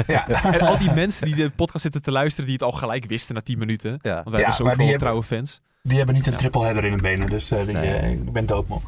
ja, 0.08 0.28
En 0.54 0.60
al 0.60 0.78
die 0.78 0.91
mensen 0.91 1.26
die 1.26 1.36
de 1.36 1.50
podcast 1.50 1.82
zitten 1.82 2.02
te 2.02 2.12
luisteren, 2.12 2.45
die 2.45 2.54
het 2.54 2.64
al 2.64 2.72
gelijk 2.72 3.06
wisten 3.06 3.36
na 3.36 3.41
10 3.41 3.58
minuten. 3.58 3.89
Want 4.02 4.02
wij 4.02 4.22
hebben 4.24 4.54
zoveel 4.54 4.98
trouwe 4.98 5.24
fans. 5.24 5.62
Die 5.82 5.97
hebben 5.97 6.15
niet 6.15 6.28
een 6.28 6.36
triple 6.36 6.63
header 6.63 6.84
in 6.84 6.91
hun 6.91 7.01
benen, 7.01 7.28
dus 7.28 7.51
uh, 7.51 7.65
die, 7.65 7.73
nee. 7.73 8.01
uh, 8.01 8.11
ik 8.11 8.32
ben 8.32 8.45
doodmoe. 8.45 8.80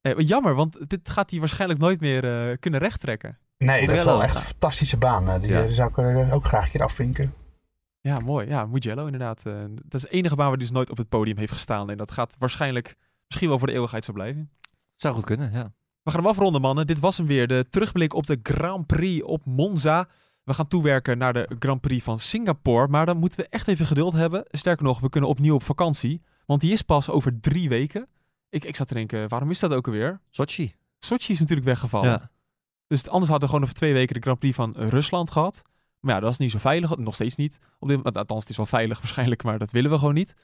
Eh, 0.00 0.12
jammer, 0.16 0.54
want 0.54 0.90
dit 0.90 1.08
gaat 1.08 1.30
hij 1.30 1.38
waarschijnlijk 1.38 1.80
nooit 1.80 2.00
meer 2.00 2.48
uh, 2.50 2.56
kunnen 2.60 2.80
rechttrekken. 2.80 3.38
Nee, 3.58 3.86
dat 3.86 3.96
is 3.96 4.04
wel 4.04 4.22
echt 4.22 4.36
een 4.36 4.42
fantastische 4.42 4.96
baan. 4.96 5.40
Die, 5.40 5.62
die 5.66 5.74
zou 5.74 5.88
ik 5.88 6.32
ook 6.32 6.44
graag 6.44 6.64
een 6.64 6.70
keer 6.70 6.82
afvinken. 6.82 7.34
Ja, 8.00 8.18
mooi. 8.20 8.48
Ja, 8.48 8.66
Mugello 8.66 9.04
inderdaad. 9.04 9.42
dat 9.84 9.94
is 9.94 10.02
de 10.02 10.08
enige 10.08 10.34
baan 10.34 10.48
waar 10.48 10.56
hij 10.56 10.66
dus 10.66 10.74
nooit 10.74 10.90
op 10.90 10.96
het 10.96 11.08
podium 11.08 11.36
heeft 11.36 11.52
gestaan. 11.52 11.90
En 11.90 11.96
dat 11.96 12.10
gaat 12.10 12.36
waarschijnlijk 12.38 12.96
misschien 13.26 13.48
wel 13.48 13.58
voor 13.58 13.66
de 13.66 13.74
eeuwigheid 13.74 14.04
zo 14.04 14.12
blijven. 14.12 14.50
Zou 14.96 15.14
goed 15.14 15.24
kunnen, 15.24 15.52
ja. 15.52 15.72
We 16.02 16.10
gaan 16.10 16.20
hem 16.20 16.28
afronden, 16.28 16.60
mannen. 16.60 16.86
Dit 16.86 17.00
was 17.00 17.16
hem 17.16 17.26
weer. 17.26 17.46
De 17.46 17.66
terugblik 17.70 18.14
op 18.14 18.26
de 18.26 18.38
Grand 18.42 18.86
Prix 18.86 19.24
op 19.24 19.44
Monza. 19.44 20.08
We 20.44 20.54
gaan 20.54 20.68
toewerken 20.68 21.18
naar 21.18 21.32
de 21.32 21.50
Grand 21.58 21.80
Prix 21.80 22.04
van 22.04 22.18
Singapore. 22.18 22.88
Maar 22.88 23.06
dan 23.06 23.16
moeten 23.16 23.40
we 23.40 23.46
echt 23.48 23.68
even 23.68 23.86
geduld 23.86 24.12
hebben. 24.12 24.44
Sterker 24.46 24.84
nog, 24.84 25.00
we 25.00 25.08
kunnen 25.08 25.30
opnieuw 25.30 25.54
op 25.54 25.62
vakantie. 25.62 26.22
Want 26.46 26.60
die 26.60 26.72
is 26.72 26.82
pas 26.82 27.10
over 27.10 27.40
drie 27.40 27.68
weken. 27.68 28.08
Ik, 28.48 28.64
ik 28.64 28.76
zat 28.76 28.88
te 28.88 28.94
denken, 28.94 29.28
waarom 29.28 29.50
is 29.50 29.58
dat 29.58 29.74
ook 29.74 29.86
alweer? 29.86 30.20
Sochi. 30.30 30.74
Sochi 30.98 31.32
is 31.32 31.38
natuurlijk 31.38 31.68
weggevallen. 31.68 32.10
Ja. 32.10 32.30
Dus 32.86 33.08
anders 33.08 33.30
hadden 33.30 33.40
we 33.40 33.46
gewoon 33.46 33.62
over 33.62 33.74
twee 33.74 33.92
weken 33.92 34.14
de 34.14 34.20
Grand 34.20 34.38
Prix 34.38 34.54
van 34.54 34.74
Rusland 34.76 35.30
gehad. 35.30 35.62
Maar 36.00 36.14
ja, 36.14 36.20
dat 36.20 36.30
is 36.30 36.38
niet 36.38 36.50
zo 36.50 36.58
veilig. 36.58 36.96
Nog 36.96 37.14
steeds 37.14 37.36
niet. 37.36 37.58
Op 37.78 37.88
dit, 37.88 38.16
althans, 38.16 38.40
het 38.40 38.50
is 38.50 38.56
wel 38.56 38.66
veilig 38.66 38.98
waarschijnlijk, 39.02 39.42
maar 39.42 39.58
dat 39.58 39.70
willen 39.70 39.90
we 39.90 39.98
gewoon 39.98 40.14
niet. 40.14 40.34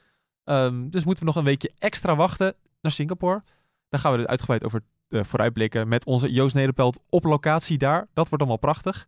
Um, 0.43 0.89
dus 0.89 1.03
moeten 1.03 1.23
we 1.23 1.29
nog 1.29 1.39
een 1.39 1.47
weekje 1.47 1.71
extra 1.77 2.15
wachten 2.15 2.55
naar 2.81 2.91
Singapore. 2.91 3.43
Dan 3.89 3.99
gaan 3.99 4.11
we 4.11 4.17
er 4.17 4.27
uitgebreid 4.27 4.63
over 4.63 4.83
uh, 5.09 5.23
vooruitblikken 5.23 5.87
met 5.87 6.05
onze 6.05 6.31
Joost 6.31 6.55
Nederpelt 6.55 6.99
op 7.09 7.23
locatie 7.23 7.77
daar. 7.77 8.07
Dat 8.13 8.29
wordt 8.29 8.43
allemaal 8.43 8.57
prachtig. 8.57 9.07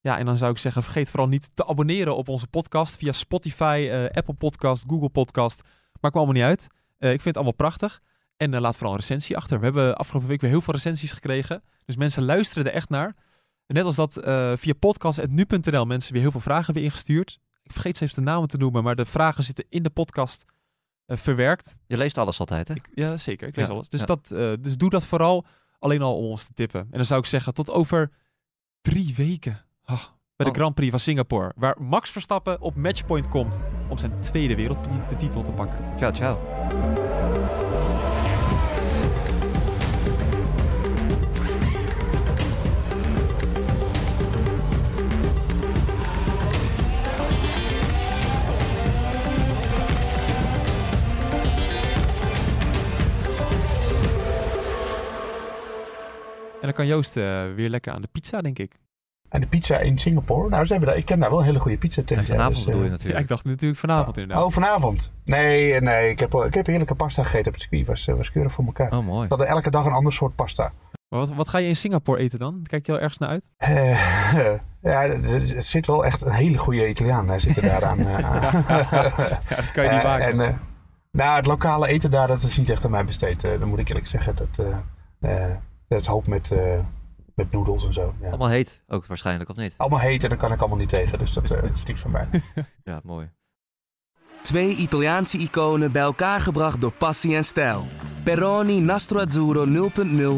Ja, 0.00 0.18
en 0.18 0.26
dan 0.26 0.36
zou 0.36 0.52
ik 0.52 0.58
zeggen, 0.58 0.82
vergeet 0.82 1.10
vooral 1.10 1.28
niet 1.28 1.50
te 1.54 1.66
abonneren 1.66 2.16
op 2.16 2.28
onze 2.28 2.46
podcast 2.46 2.96
via 2.96 3.12
Spotify, 3.12 3.88
uh, 3.90 4.04
Apple 4.04 4.34
Podcast, 4.34 4.84
Google 4.88 5.08
Podcast. 5.08 5.62
Maakt 6.02 6.14
me 6.14 6.20
allemaal 6.20 6.40
niet 6.40 6.50
uit. 6.50 6.66
Uh, 6.98 7.08
ik 7.08 7.20
vind 7.20 7.24
het 7.24 7.34
allemaal 7.34 7.52
prachtig. 7.52 8.00
En 8.36 8.60
laat 8.60 8.74
vooral 8.76 8.92
een 8.92 9.00
recensie 9.00 9.36
achter. 9.36 9.58
We 9.58 9.64
hebben 9.64 9.96
afgelopen 9.96 10.28
week 10.28 10.40
weer 10.40 10.50
heel 10.50 10.60
veel 10.60 10.74
recensies 10.74 11.12
gekregen. 11.12 11.62
Dus 11.84 11.96
mensen 11.96 12.24
luisteren 12.24 12.64
er 12.64 12.72
echt 12.72 12.88
naar. 12.88 13.16
Net 13.66 13.84
als 13.84 13.94
dat 13.94 14.12
via 14.60 14.72
podcast.nu.nl 14.78 15.84
mensen 15.84 16.12
weer 16.12 16.22
heel 16.22 16.30
veel 16.30 16.40
vragen 16.40 16.64
hebben 16.64 16.82
ingestuurd. 16.82 17.38
Ik 17.62 17.72
vergeet 17.72 17.96
steeds 17.96 18.14
de 18.14 18.20
namen 18.20 18.48
te 18.48 18.56
noemen, 18.56 18.82
maar 18.82 18.96
de 18.96 19.04
vragen 19.04 19.44
zitten 19.44 19.64
in 19.68 19.82
de 19.82 19.90
podcast 19.90 20.44
verwerkt. 21.06 21.78
Je 21.86 21.96
leest 21.96 22.18
alles 22.18 22.38
altijd, 22.38 22.68
hè? 22.68 22.74
Ik, 22.74 22.88
ja, 22.94 23.16
zeker. 23.16 23.48
Ik 23.48 23.56
lees 23.56 23.68
alles. 23.68 23.88
Dus, 23.88 24.04
dat, 24.04 24.30
uh, 24.32 24.52
dus 24.60 24.76
doe 24.76 24.90
dat 24.90 25.06
vooral 25.06 25.46
alleen 25.78 26.02
al 26.02 26.16
om 26.16 26.24
ons 26.24 26.44
te 26.44 26.52
tippen. 26.52 26.80
En 26.80 26.88
dan 26.90 27.04
zou 27.04 27.20
ik 27.20 27.26
zeggen, 27.26 27.54
tot 27.54 27.70
over 27.70 28.12
drie 28.80 29.14
weken. 29.14 29.64
Oh, 29.84 30.04
bij 30.42 30.52
de 30.52 30.58
Grand 30.58 30.74
Prix 30.74 30.90
van 30.90 31.00
Singapore. 31.00 31.52
Waar 31.56 31.76
Max 31.80 32.10
Verstappen 32.10 32.60
op 32.60 32.76
matchpoint 32.76 33.28
komt 33.28 33.58
om 33.88 33.98
zijn 33.98 34.20
tweede 34.20 34.56
wereldtitel 34.56 35.42
te 35.42 35.52
pakken. 35.52 35.78
Ciao, 35.96 36.12
ciao. 36.12 36.38
En 56.52 56.68
dan 56.68 56.72
kan 56.72 56.86
Joost 56.86 57.16
uh, 57.16 57.54
weer 57.54 57.68
lekker 57.68 57.92
aan 57.92 58.02
de 58.02 58.08
pizza, 58.12 58.40
denk 58.40 58.58
ik. 58.58 58.78
En 59.32 59.40
de 59.40 59.46
pizza 59.46 59.78
in 59.78 59.98
Singapore? 59.98 60.48
Nou, 60.48 60.66
zijn 60.66 60.80
we 60.80 60.86
daar, 60.86 60.96
ik 60.96 61.04
ken 61.04 61.20
daar 61.20 61.30
wel 61.30 61.38
een 61.38 61.44
hele 61.44 61.58
goede 61.58 61.78
pizza 61.78 62.02
tegen. 62.04 62.24
vanavond 62.24 62.54
dus, 62.54 62.64
bedoel 62.64 62.82
je 62.82 62.88
natuurlijk. 62.88 63.16
Ja, 63.16 63.22
ik 63.22 63.28
dacht 63.28 63.44
natuurlijk 63.44 63.80
vanavond 63.80 64.16
oh, 64.16 64.22
inderdaad. 64.22 64.44
Oh, 64.44 64.52
vanavond? 64.52 65.10
Nee, 65.24 65.80
nee. 65.80 66.10
Ik 66.10 66.18
heb, 66.18 66.34
ik 66.34 66.54
heb 66.54 66.66
heerlijke 66.66 66.94
pasta 66.94 67.22
gegeten 67.22 67.46
op 67.46 67.52
het 67.52 67.62
circuit. 67.62 67.86
Was, 67.86 68.04
was 68.04 68.30
keurig 68.32 68.52
voor 68.52 68.64
elkaar. 68.64 68.92
Oh, 68.92 69.06
mooi. 69.06 69.22
We 69.22 69.28
hadden 69.28 69.46
elke 69.46 69.70
dag 69.70 69.84
een 69.84 69.92
ander 69.92 70.12
soort 70.12 70.34
pasta. 70.34 70.72
Maar 71.08 71.20
wat, 71.20 71.28
wat 71.28 71.48
ga 71.48 71.58
je 71.58 71.68
in 71.68 71.76
Singapore 71.76 72.18
eten 72.18 72.38
dan? 72.38 72.60
Kijk 72.62 72.86
je 72.86 72.92
wel 72.92 73.00
ergens 73.00 73.18
naar 73.18 73.28
uit? 73.28 73.44
Uh, 73.58 74.58
ja, 74.92 75.02
er 75.02 75.62
zit 75.62 75.86
wel 75.86 76.04
echt 76.04 76.20
een 76.20 76.32
hele 76.32 76.58
goede 76.58 76.88
Italiaan. 76.88 77.28
Hij 77.28 77.40
zit 77.40 77.56
er 77.56 77.62
daar 77.62 77.84
aan. 77.84 78.00
Uh, 78.00 78.18
ja, 79.48 79.56
dat 79.56 79.70
kan 79.72 79.84
je 79.84 79.90
niet 79.90 80.02
maken. 80.02 80.40
En, 80.40 80.60
nou, 81.10 81.36
het 81.36 81.46
lokale 81.46 81.88
eten 81.88 82.10
daar, 82.10 82.28
dat 82.28 82.42
is 82.42 82.58
niet 82.58 82.70
echt 82.70 82.84
aan 82.84 82.90
mij 82.90 83.04
besteed. 83.04 83.40
dat 83.40 83.64
moet 83.64 83.78
ik 83.78 83.88
eerlijk 83.88 84.06
zeggen. 84.06 84.36
Dat, 84.36 84.66
dat 85.88 86.00
is 86.00 86.06
hoop 86.06 86.26
met 86.26 86.52
met 87.34 87.50
noedels 87.50 87.84
en 87.84 87.92
zo. 87.92 88.14
Ja. 88.20 88.28
Allemaal 88.28 88.48
heet 88.48 88.82
ook 88.88 89.06
waarschijnlijk, 89.06 89.50
of 89.50 89.56
niet? 89.56 89.74
Allemaal 89.76 89.98
heet 89.98 90.22
en 90.22 90.28
daar 90.28 90.38
kan 90.38 90.52
ik 90.52 90.60
allemaal 90.60 90.78
niet 90.78 90.88
tegen. 90.88 91.18
Dus 91.18 91.32
dat, 91.32 91.50
uh, 91.50 91.62
is 91.74 91.84
niks 91.84 92.00
van 92.00 92.10
mij. 92.10 92.28
ja, 92.84 93.00
mooi. 93.04 93.30
Twee 94.42 94.76
Italiaanse 94.76 95.38
iconen 95.38 95.92
bij 95.92 96.02
elkaar 96.02 96.40
gebracht 96.40 96.80
door 96.80 96.92
passie 96.92 97.36
en 97.36 97.44
stijl. 97.44 97.86
Peroni 98.24 98.80
Nastro 98.80 99.18
Azzurro 99.18 99.90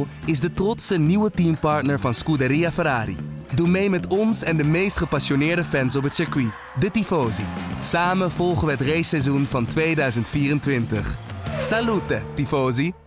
0.0 0.06 0.08
is 0.26 0.40
de 0.40 0.54
trotse 0.54 0.98
nieuwe 0.98 1.30
teampartner 1.30 2.00
van 2.00 2.14
Scuderia 2.14 2.72
Ferrari. 2.72 3.16
Doe 3.54 3.68
mee 3.68 3.90
met 3.90 4.06
ons 4.06 4.42
en 4.42 4.56
de 4.56 4.64
meest 4.64 4.96
gepassioneerde 4.96 5.64
fans 5.64 5.96
op 5.96 6.02
het 6.02 6.14
circuit, 6.14 6.52
de 6.78 6.90
Tifosi. 6.90 7.44
Samen 7.80 8.30
volgen 8.30 8.66
we 8.66 8.72
het 8.72 8.80
raceseizoen 8.80 9.44
van 9.44 9.66
2024. 9.66 11.14
Salute, 11.60 12.22
Tifosi! 12.34 13.03